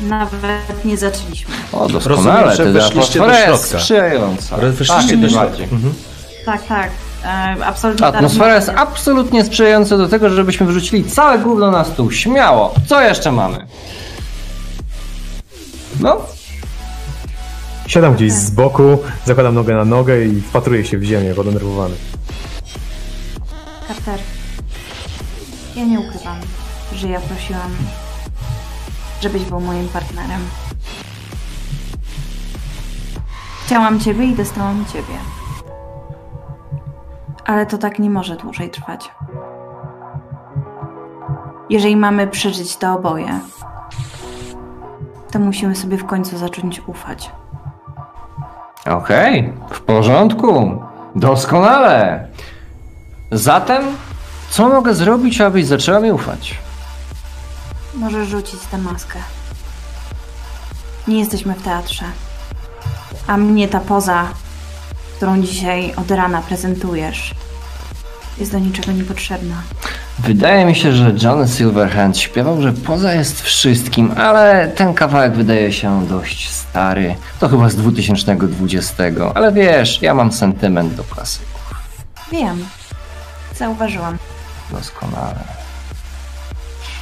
Nawet 0.00 0.84
nie 0.84 0.98
zaczęliśmy. 0.98 1.54
O, 1.72 1.78
Rozumiem, 1.78 2.02
doskonale, 2.02 2.48
że 2.50 2.54
wtedy 2.54 2.72
weszliście 2.72 3.18
do 3.18 3.24
atmosfera 3.24 3.50
jest 3.50 3.62
środka. 3.62 3.78
sprzyjająca. 3.78 4.56
Weszliście 4.56 5.08
Tak, 5.08 5.20
do 5.20 5.28
środka. 5.28 5.62
Mhm. 5.62 5.94
Tak, 6.46 6.66
tak. 6.66 6.90
E, 7.24 7.56
absolutnie. 7.66 8.06
Atmosfera 8.06 8.54
jest 8.54 8.68
absolutnie 8.68 9.44
sprzyjająca 9.44 9.96
do 9.98 10.08
tego, 10.08 10.30
żebyśmy 10.30 10.66
wrzucili 10.66 11.04
całe 11.04 11.38
gówno 11.38 11.70
na 11.70 11.84
stół. 11.84 12.10
Śmiało. 12.10 12.74
Co 12.86 13.00
jeszcze 13.00 13.32
mamy? 13.32 13.66
No, 16.00 16.16
Siadam 17.86 18.14
gdzieś 18.14 18.32
z 18.32 18.50
boku, 18.50 18.98
zakładam 19.26 19.54
nogę 19.54 19.74
na 19.74 19.84
nogę 19.84 20.24
i 20.24 20.40
wpatruję 20.40 20.84
się 20.84 20.98
w 20.98 21.02
ziemię, 21.04 21.34
podenerwowany. 21.34 21.94
Carter, 23.88 24.20
ja 25.76 25.84
nie 25.84 26.00
ukrywam, 26.00 26.36
że 26.94 27.08
ja 27.08 27.20
prosiłam, 27.20 27.70
żebyś 29.20 29.44
był 29.44 29.60
moim 29.60 29.88
partnerem. 29.88 30.40
Chciałam 33.66 34.00
ciebie 34.00 34.24
i 34.24 34.34
dostałam 34.34 34.84
ciebie. 34.92 35.14
Ale 37.44 37.66
to 37.66 37.78
tak 37.78 37.98
nie 37.98 38.10
może 38.10 38.36
dłużej 38.36 38.70
trwać. 38.70 39.10
Jeżeli 41.70 41.96
mamy 41.96 42.26
przeżyć 42.26 42.76
to 42.76 42.92
oboje, 42.92 43.40
to 45.30 45.38
musimy 45.38 45.74
sobie 45.76 45.96
w 45.96 46.06
końcu 46.06 46.38
zacząć 46.38 46.82
ufać. 46.86 47.30
Okej, 48.86 49.52
w 49.70 49.80
porządku. 49.80 50.82
Doskonale. 51.14 52.26
Zatem, 53.32 53.82
co 54.50 54.68
mogę 54.68 54.94
zrobić, 54.94 55.40
abyś 55.40 55.66
zaczęła 55.66 56.00
mi 56.00 56.12
ufać? 56.12 56.58
Możesz 57.94 58.28
rzucić 58.28 58.60
tę 58.70 58.78
maskę. 58.78 59.18
Nie 61.08 61.18
jesteśmy 61.18 61.54
w 61.54 61.62
teatrze. 61.62 62.04
A 63.26 63.36
mnie 63.36 63.68
ta 63.68 63.80
poza, 63.80 64.28
którą 65.16 65.42
dzisiaj 65.42 65.94
od 65.96 66.10
rana 66.10 66.42
prezentujesz, 66.42 67.34
jest 68.38 68.52
do 68.52 68.58
niczego 68.58 68.92
niepotrzebna. 68.92 69.54
Wydaje 70.18 70.64
mi 70.64 70.74
się, 70.74 70.92
że 70.92 71.12
John 71.22 71.48
Silverhand 71.48 72.18
śpiewał, 72.18 72.62
że 72.62 72.72
poza 72.72 73.14
jest 73.14 73.40
wszystkim, 73.42 74.12
ale 74.16 74.68
ten 74.68 74.94
kawałek 74.94 75.32
wydaje 75.32 75.72
się 75.72 76.06
dość 76.06 76.50
stary. 76.50 77.16
To 77.40 77.48
chyba 77.48 77.68
z 77.68 77.76
2020, 77.76 79.04
ale 79.34 79.52
wiesz, 79.52 80.02
ja 80.02 80.14
mam 80.14 80.32
sentyment 80.32 80.94
do 80.94 81.04
klasyków. 81.04 81.74
Wiem. 82.32 82.66
Zauważyłam. 83.56 84.18
Doskonale. 84.70 85.44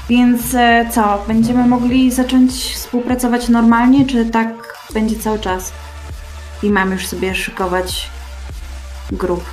Więc 0.09 0.55
e, 0.55 0.90
co, 0.94 1.24
będziemy 1.28 1.66
mogli 1.66 2.10
zacząć 2.10 2.52
współpracować 2.52 3.48
normalnie, 3.48 4.06
czy 4.06 4.26
tak 4.26 4.48
będzie 4.94 5.18
cały 5.18 5.39
czas? 5.39 5.72
I 6.62 6.70
mam 6.70 6.93
już 6.93 7.06
sobie 7.06 7.35
szykować 7.35 8.09
grup. 9.12 9.44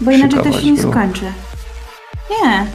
Bo 0.00 0.10
inaczej 0.10 0.30
to 0.30 0.44
Szykować 0.44 0.64
się 0.64 0.70
nie 0.70 0.82
skończy. 0.82 1.24
Nie. 2.30 2.66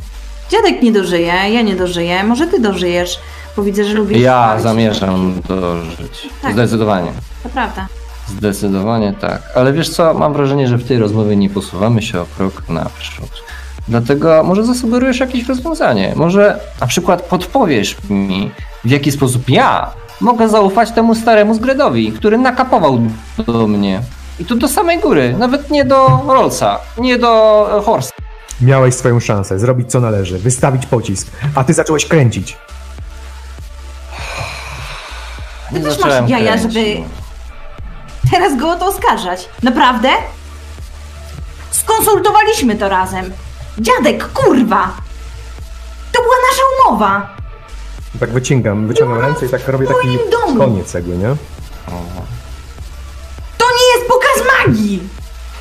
Dziadek 0.52 0.82
nie 0.82 0.92
dożyje, 0.92 1.28
ja 1.28 1.62
nie 1.62 1.76
dożyję, 1.76 2.24
może 2.24 2.48
ty 2.48 2.60
dożyjesz, 2.60 3.20
bo 3.58 3.64
widzę, 3.64 3.86
że 3.86 3.94
lubisz 3.94 4.20
Ja 4.20 4.60
zamierzam 4.60 5.42
dożyć. 5.48 6.30
Tak. 6.42 6.54
Zdecydowanie. 6.54 7.12
To 7.44 7.50
prawda. 7.50 7.88
Zdecydowanie 8.28 9.14
tak. 9.14 9.42
Ale 9.56 9.74
wiesz 9.74 9.90
co, 9.90 10.14
mam 10.14 10.34
wrażenie, 10.34 10.68
że 10.68 10.78
w 10.78 10.88
tej 10.88 10.98
rozmowie 10.98 11.36
nie 11.36 11.50
posuwamy 11.50 12.02
się 12.02 12.22
o 12.22 12.26
krok 12.38 12.70
naprzód. 12.70 13.44
Dlatego 13.88 14.44
może 14.44 14.66
zasugerujesz 14.66 15.20
jakieś 15.20 15.48
rozwiązanie. 15.48 16.14
Może 16.16 16.60
na 16.82 16.88
przykład 16.88 17.22
podpowiesz 17.22 17.96
mi, 18.10 18.52
w 18.84 18.90
jaki 18.90 19.12
sposób 19.12 19.50
ja 19.50 19.90
mogę 20.22 20.50
zaufać 20.50 20.92
temu 20.92 21.16
staremu 21.16 21.54
zgredowi, 21.56 22.12
który 22.12 22.38
nakapował 22.38 23.00
do 23.48 23.68
mnie. 23.68 24.02
I 24.40 24.46
to 24.46 24.56
do 24.56 24.68
samej 24.68 25.00
góry, 25.00 25.36
nawet 25.40 25.70
nie 25.72 25.86
do 25.86 26.22
Rollsa, 26.28 26.80
nie 26.98 27.18
do 27.18 27.68
e, 27.78 27.82
Horsta. 27.84 28.14
Miałeś 28.62 28.94
swoją 28.96 29.20
szansę, 29.20 29.60
zrobić 29.60 29.92
co 29.92 30.00
należy, 30.00 30.40
wystawić 30.40 30.86
pocisk, 30.86 31.28
a 31.56 31.64
ty 31.64 31.74
zacząłeś 31.74 32.06
kręcić. 32.06 32.58
Nie 35.72 35.80
też 35.80 36.00
masz 36.00 36.30
jaja, 36.30 36.52
kręcić. 36.54 36.74
żeby- 36.74 36.98
Teraz 38.32 38.58
go 38.58 38.70
o 38.72 38.76
to 38.76 38.86
oskarżać. 38.86 39.50
Naprawdę? 39.64 40.10
Skonsultowaliśmy 41.72 42.76
to 42.76 42.90
razem. 42.90 43.32
Dziadek, 43.80 44.28
kurwa! 44.34 44.92
To 46.12 46.22
była 46.22 46.36
nasza 46.52 46.62
umowa. 46.88 47.36
Tak 48.20 48.34
wyciągam, 48.34 48.88
wyciągam 48.88 49.20
ręce 49.22 49.46
i 49.46 49.50
tak 49.50 49.68
robię 49.68 49.88
taki 49.88 50.08
moim 50.08 50.20
domu. 50.32 50.58
koniec 50.60 50.94
jakby, 50.94 51.18
nie? 51.18 51.36
To 53.58 53.66
nie 53.66 53.98
jest 54.00 54.08
pokaz 54.08 54.58
magii! 54.68 55.10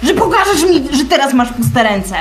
Że 0.02 0.14
pokażesz 0.14 0.62
mi, 0.62 0.96
że 0.98 1.04
teraz 1.04 1.34
masz 1.34 1.52
puste 1.52 1.82
ręce. 1.82 2.14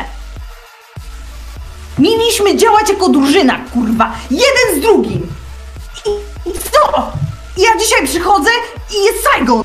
Mieliśmy 2.00 2.58
działać 2.58 2.90
jako 2.90 3.10
drużyna, 3.10 3.60
kurwa. 3.74 4.12
Jeden 4.32 4.80
z 4.80 4.82
drugim. 4.82 5.28
I, 6.06 6.10
i 6.50 6.54
co? 6.54 7.12
Ja 7.58 7.70
dzisiaj 7.80 8.08
przychodzę 8.08 8.50
i 8.92 9.04
jest 9.06 9.18
Saigon. 9.24 9.64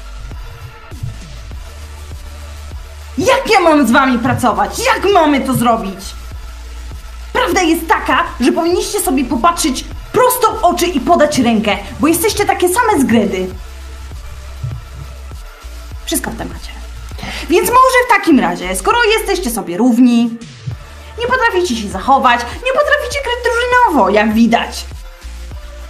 Jak 3.19 3.51
ja 3.51 3.61
mam 3.61 3.87
z 3.87 3.91
wami 3.91 4.19
pracować? 4.19 4.79
Jak 4.79 5.13
mamy 5.15 5.41
to 5.41 5.55
zrobić? 5.55 6.01
Prawda 7.41 7.63
jest 7.63 7.89
taka, 7.89 8.25
że 8.41 8.53
powinniście 8.53 9.01
sobie 9.01 9.25
popatrzeć 9.25 9.85
prosto 10.13 10.53
w 10.53 10.65
oczy 10.65 10.87
i 10.87 11.01
podać 11.01 11.39
rękę, 11.39 11.77
bo 12.01 12.09
jesteście 12.09 12.45
takie 12.45 12.69
same 12.69 13.01
zgredy. 13.01 13.47
Wszystko 16.05 16.31
w 16.31 16.37
temacie. 16.37 16.71
Więc 17.51 17.69
może 17.69 17.99
w 18.07 18.09
takim 18.09 18.41
razie, 18.41 18.77
skoro 18.77 18.99
jesteście 19.05 19.51
sobie 19.51 19.77
równi, 19.77 20.31
nie 21.19 21.27
potraficie 21.27 21.77
się 21.77 21.89
zachować, 21.89 22.41
nie 22.41 22.73
potraficie 22.73 23.21
grać 23.23 23.37
drużynowo, 23.45 24.11
jak 24.11 24.35
widać. 24.35 24.85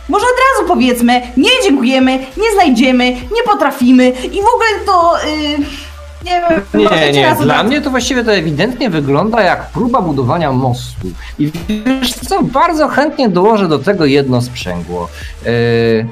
Może 0.09 0.27
od 0.27 0.39
razu 0.51 0.68
powiedzmy, 0.68 1.32
nie 1.36 1.51
dziękujemy, 1.62 2.27
nie 2.36 2.52
znajdziemy, 2.52 3.10
nie 3.10 3.43
potrafimy 3.44 4.10
i 4.10 4.43
w 4.43 4.47
ogóle 4.55 4.68
to... 4.86 5.16
Yy, 5.27 5.89
nie 6.24 6.42
wiem, 6.51 6.62
Nie, 6.90 7.12
nie, 7.12 7.36
dla 7.40 7.62
mnie 7.62 7.80
to 7.80 7.90
właściwie 7.90 8.24
to 8.24 8.32
ewidentnie 8.32 8.90
wygląda 8.90 9.42
jak 9.42 9.66
próba 9.70 10.01
budowania 10.02 10.52
mostu. 10.52 11.06
I 11.38 11.52
wiesz 12.01 12.14
co, 12.14 12.42
bardzo 12.42 12.88
chętnie 12.88 13.28
dołożę 13.28 13.68
do 13.68 13.78
tego 13.78 14.05
jedno 14.05 14.42
sprzęgło. 14.42 15.09
Yy, 15.44 15.51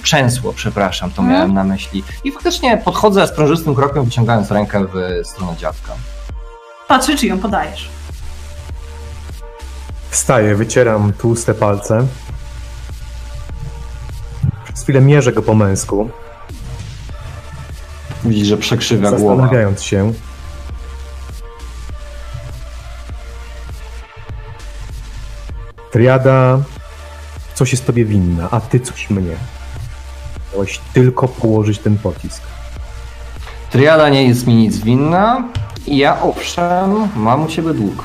przęsło, 0.02 0.52
przepraszam, 0.52 1.10
to 1.10 1.22
Mhm. 1.22 1.38
miałem 1.38 1.54
na 1.54 1.64
myśli. 1.64 2.04
I 2.24 2.32
faktycznie 2.32 2.76
podchodzę 2.84 3.26
z 3.26 3.32
prężystym 3.32 3.74
krokiem, 3.74 4.04
wyciągając 4.04 4.50
rękę 4.50 4.84
w 4.94 5.26
stronę 5.26 5.56
dziadka. 5.56 5.92
Patrzę, 6.88 7.16
czy 7.16 7.26
ją 7.26 7.38
podajesz. 7.38 7.88
Wstaję, 10.10 10.54
wycieram 10.54 11.12
tłuste 11.12 11.54
palce. 11.54 12.06
Przez 14.64 14.82
chwilę 14.82 15.00
mierzę 15.00 15.32
go 15.32 15.42
po 15.42 15.54
męsku, 15.54 16.10
Widzisz, 18.24 18.48
że 18.48 18.56
przekrzywia 18.56 19.10
głowa. 19.10 19.36
zastanawiając 19.36 19.82
się. 19.82 20.12
Triada 25.90 26.58
coś 27.54 27.72
jest 27.72 27.86
tobie 27.86 28.04
winna, 28.04 28.48
a 28.50 28.60
ty 28.60 28.80
coś 28.80 29.10
mnie. 29.10 29.36
Miałeś 30.52 30.80
tylko 30.92 31.28
położyć 31.28 31.78
ten 31.78 31.98
pocisk. 31.98 32.42
Triada 33.70 34.08
nie 34.08 34.28
jest 34.28 34.46
mi 34.46 34.54
nic 34.54 34.76
winna. 34.76 35.44
Ja 35.86 36.22
owszem, 36.22 37.08
mam 37.16 37.44
u 37.44 37.48
ciebie 37.48 37.74
dług. 37.74 38.04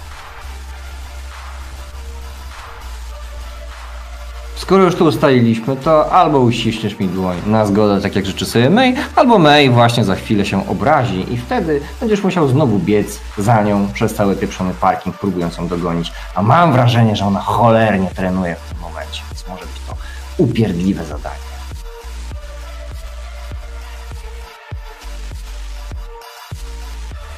Skoro 4.63 4.83
już 4.83 4.95
tu 4.95 5.05
ustaliliśmy, 5.05 5.75
to 5.75 6.11
albo 6.11 6.39
uściśniesz 6.39 6.99
mi 6.99 7.07
dłoń 7.07 7.37
na 7.45 7.65
zgodę, 7.65 8.01
tak 8.01 8.15
jak 8.15 8.25
życzy 8.25 8.45
sobie 8.45 8.69
May, 8.69 8.95
albo 9.15 9.39
May 9.39 9.69
właśnie 9.69 10.03
za 10.03 10.15
chwilę 10.15 10.45
się 10.45 10.67
obrazi 10.67 11.33
i 11.33 11.37
wtedy 11.37 11.81
będziesz 11.99 12.23
musiał 12.23 12.47
znowu 12.47 12.79
biec 12.79 13.19
za 13.37 13.63
nią 13.63 13.87
przez 13.93 14.13
cały 14.13 14.35
pieprzony 14.35 14.73
parking, 14.73 15.17
próbując 15.17 15.57
ją 15.57 15.67
dogonić. 15.67 16.11
A 16.35 16.41
mam 16.41 16.73
wrażenie, 16.73 17.15
że 17.15 17.25
ona 17.25 17.39
cholernie 17.39 18.07
trenuje 18.15 18.55
w 18.55 18.69
tym 18.69 18.79
momencie, 18.81 19.21
więc 19.31 19.47
może 19.47 19.65
być 19.65 19.81
to 19.87 19.95
upierdliwe 20.37 21.05
zadanie. 21.05 21.35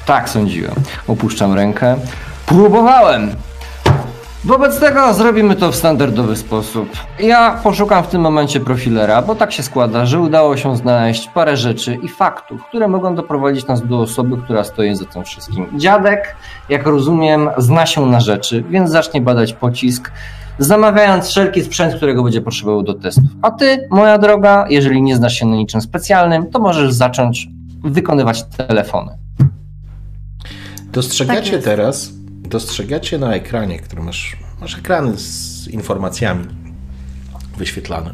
Tak 0.05 0.29
sądziłem. 0.29 0.75
Opuszczam 1.07 1.53
rękę. 1.53 1.97
Próbowałem! 2.45 3.35
Wobec 4.45 4.79
tego 4.79 5.13
zrobimy 5.13 5.55
to 5.55 5.71
w 5.71 5.75
standardowy 5.75 6.35
sposób. 6.35 6.89
Ja 7.19 7.59
poszukam 7.63 8.03
w 8.03 8.07
tym 8.07 8.21
momencie 8.21 8.59
profilera, 8.59 9.21
bo 9.21 9.35
tak 9.35 9.51
się 9.51 9.63
składa, 9.63 10.05
że 10.05 10.19
udało 10.19 10.57
się 10.57 10.77
znaleźć 10.77 11.27
parę 11.27 11.57
rzeczy 11.57 11.97
i 12.03 12.07
faktów, 12.07 12.65
które 12.65 12.87
mogą 12.87 13.15
doprowadzić 13.15 13.67
nas 13.67 13.87
do 13.87 13.99
osoby, 13.99 14.37
która 14.37 14.63
stoi 14.63 14.95
za 14.95 15.05
tym 15.05 15.23
wszystkim. 15.23 15.67
Dziadek, 15.77 16.35
jak 16.69 16.85
rozumiem, 16.85 17.49
zna 17.57 17.85
się 17.85 18.05
na 18.05 18.19
rzeczy, 18.19 18.63
więc 18.69 18.91
zacznie 18.91 19.21
badać 19.21 19.53
pocisk, 19.53 20.11
zamawiając 20.59 21.27
wszelki 21.27 21.61
sprzęt, 21.61 21.95
którego 21.95 22.23
będzie 22.23 22.41
potrzebował 22.41 22.83
do 22.83 22.93
testów. 22.93 23.29
A 23.41 23.51
ty, 23.51 23.87
moja 23.91 24.17
droga, 24.17 24.65
jeżeli 24.69 25.01
nie 25.01 25.15
znasz 25.15 25.33
się 25.33 25.45
na 25.45 25.55
niczym 25.55 25.81
specjalnym, 25.81 26.51
to 26.51 26.59
możesz 26.59 26.93
zacząć 26.93 27.47
wykonywać 27.83 28.43
telefony. 28.43 29.11
Dostrzegacie 30.91 31.51
Tak 31.51 31.63
teraz, 31.63 32.11
dostrzegacie 32.47 33.17
na 33.17 33.33
ekranie, 33.35 33.79
który 33.79 34.03
masz, 34.03 34.37
masz 34.61 34.77
ekrany 34.77 35.17
z 35.17 35.67
informacjami 35.67 36.45
wyświetlane. 37.57 38.13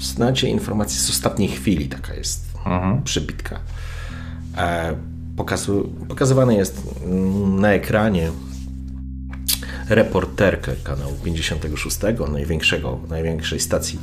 Znacie 0.00 0.48
informacje 0.48 1.00
z 1.00 1.10
ostatniej 1.10 1.48
chwili, 1.48 1.88
taka 1.88 2.14
jest 2.14 2.52
Mhm. 2.66 3.02
przybitka. 3.02 3.60
E, 4.56 4.96
pokazu, 5.36 5.92
pokazywane 6.08 6.54
jest 6.54 6.82
mm, 7.04 7.60
na 7.60 7.72
ekranie 7.72 8.30
reporterkę 9.88 10.72
kanału 10.84 11.12
56, 11.24 11.96
największego, 12.32 13.00
największej 13.08 13.60
stacji 13.60 13.98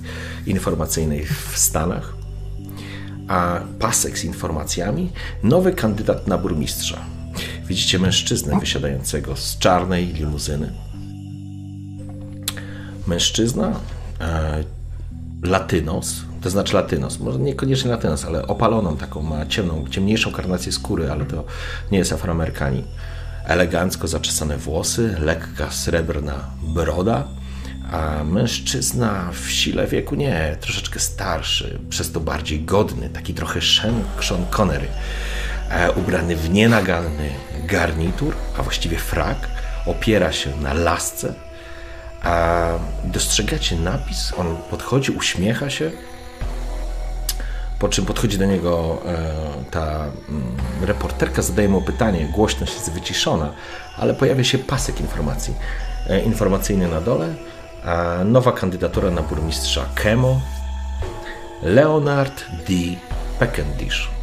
informacyjnej 0.46 1.26
w 1.26 1.58
Stanach, 1.58 2.14
a 3.28 3.60
pasek 3.80 4.18
z 4.18 4.24
informacjami, 4.24 5.12
nowy 5.44 5.72
kandydat 5.72 6.28
na 6.28 6.38
burmistrza. 6.38 7.06
Widzicie 7.68 8.00
mężczyznę 8.00 8.60
wysiadającego 8.60 9.36
z 9.36 9.58
czarnej 9.58 10.08
limuzyny. 10.14 10.74
Mężczyzna, 13.08 13.80
e, 14.22 14.64
latynos, 15.44 16.16
to 16.42 16.50
znaczy 16.50 16.74
latynos, 16.74 17.20
może 17.20 17.40
niekoniecznie 17.40 17.92
latynos, 17.92 18.26
ale 18.26 18.48
opaloną 18.48 18.98
taką, 18.98 19.22
ma 19.22 19.46
ciemną, 19.46 19.86
ciemniejszą 19.90 20.32
karnację 20.32 20.72
skóry, 20.72 21.12
ale 21.12 21.26
to 21.26 21.44
nie 21.92 21.98
jest 21.98 22.14
afroamerykanin. 22.14 22.84
Elegancko 23.46 24.08
zaczesane 24.08 24.58
włosy, 24.58 25.16
lekka 25.20 25.72
srebrna 25.72 26.50
broda, 26.64 27.28
a 27.92 28.24
mężczyzna 28.24 29.30
w 29.34 29.52
sile 29.52 29.88
wieku 29.88 30.16
nie, 30.16 30.58
troszeczkę 30.62 31.00
starszy, 31.00 31.80
przez 31.90 32.12
to 32.12 32.20
bardziej 32.20 32.62
godny, 32.62 33.10
taki 33.10 33.34
trochę 33.34 33.62
Sean, 33.62 34.04
Connery, 34.58 34.88
ubrany 35.96 36.36
w 36.36 36.50
nienaganny 36.50 37.30
garnitur, 37.64 38.36
a 38.58 38.64
właściwie 38.64 38.98
frak, 38.98 39.38
opiera 39.86 40.32
się 40.32 40.50
na 40.62 40.74
lasce, 40.74 41.34
dostrzegacie 43.04 43.76
napis, 43.76 44.34
on 44.38 44.58
podchodzi, 44.70 45.12
uśmiecha 45.12 45.70
się, 45.70 45.92
po 47.80 47.90
czym 47.90 48.06
podchodzi 48.06 48.38
do 48.38 48.46
niego 48.46 49.02
e, 49.06 49.72
ta 49.72 50.06
mm, 50.30 50.58
reporterka, 50.82 51.42
zadaje 51.42 51.70
mu 51.70 51.82
pytanie, 51.82 52.28
głośność 52.36 52.74
jest 52.74 52.92
wyciszona, 52.92 53.54
ale 53.98 54.14
pojawia 54.14 54.44
się 54.44 54.58
pasek 54.58 55.02
informacji, 55.02 55.54
e, 56.10 56.20
informacyjny 56.20 56.88
na 56.88 57.02
dole, 57.02 57.36
nowa 58.26 58.52
kandydatura 58.52 59.12
na 59.12 59.22
burmistrza 59.22 59.86
Kemo, 59.96 60.42
Leonard 61.64 62.46
D. 62.68 62.74
Peckendish. 63.40 64.19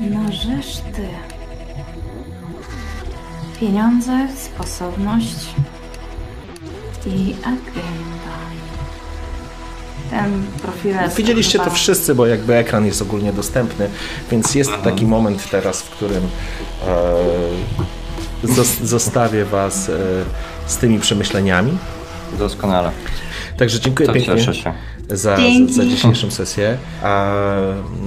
No 0.00 0.32
żeż 0.32 0.76
ty. 0.76 1.08
Pieniądze, 3.60 4.28
sposobność 4.36 5.34
i 7.06 7.34
agenda. 7.42 8.36
Ten 10.10 10.42
profil. 10.62 10.94
Widzieliście 11.16 11.58
to 11.58 11.70
wszyscy, 11.70 12.14
bo 12.14 12.26
jakby 12.26 12.54
ekran 12.54 12.86
jest 12.86 13.02
ogólnie 13.02 13.32
dostępny, 13.32 13.88
więc 14.30 14.54
jest 14.54 14.70
taki 14.84 15.06
moment 15.06 15.50
teraz, 15.50 15.82
w 15.82 15.90
którym 15.90 16.22
e, 18.44 18.46
zos- 18.46 18.84
zostawię 18.84 19.44
Was 19.44 19.88
e, 19.88 19.92
z 20.66 20.76
tymi 20.76 21.00
przemyśleniami. 21.00 21.78
Doskonale. 22.38 22.90
Także 23.56 23.80
dziękuję 23.80 24.06
To 24.06 24.12
pięknie 24.12 24.34
cieszę 24.36 24.54
się. 24.54 24.72
Za, 25.10 25.36
Dzięki. 25.36 25.74
za 25.74 25.84
dzisiejszą 25.84 26.30
sesję. 26.30 26.76
A, 27.02 27.26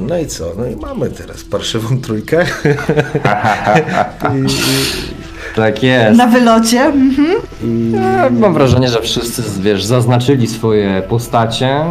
no 0.08 0.18
i 0.18 0.28
co? 0.28 0.52
No 0.58 0.68
i 0.68 0.76
mamy 0.76 1.10
teraz 1.10 1.44
parszywą 1.44 2.02
trójkę. 2.02 2.46
I, 4.36 4.38
i, 4.46 5.56
Tak 5.56 5.84
jest. 5.84 6.18
Na 6.18 6.28
wylocie. 6.28 6.82
Mhm. 6.82 8.40
Mam 8.40 8.54
wrażenie, 8.54 8.90
że 8.90 9.02
wszyscy 9.02 9.44
wiesz, 9.62 9.84
zaznaczyli 9.84 10.48
swoje 10.48 11.02
postacie 11.10 11.84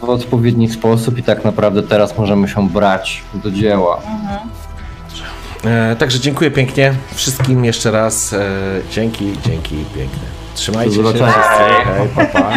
w 0.00 0.04
odpowiedni 0.08 0.70
sposób 0.70 1.18
i 1.18 1.22
tak 1.22 1.44
naprawdę 1.44 1.82
teraz 1.82 2.18
możemy 2.18 2.48
się 2.48 2.68
brać 2.68 3.22
do 3.34 3.50
dzieła. 3.50 4.00
e, 5.64 5.96
także 5.96 6.20
dziękuję 6.20 6.50
pięknie 6.50 6.94
wszystkim 7.14 7.64
jeszcze 7.64 7.90
raz. 7.90 8.32
E, 8.32 8.38
dzięki, 8.92 9.32
dzięki 9.46 9.76
piękne. 9.94 10.40
Trzymajcie 10.54 11.02
Do 11.02 11.12
się. 11.12 11.24
Hej, 11.24 12.08
pa, 12.16 12.24
pa. 12.24 12.52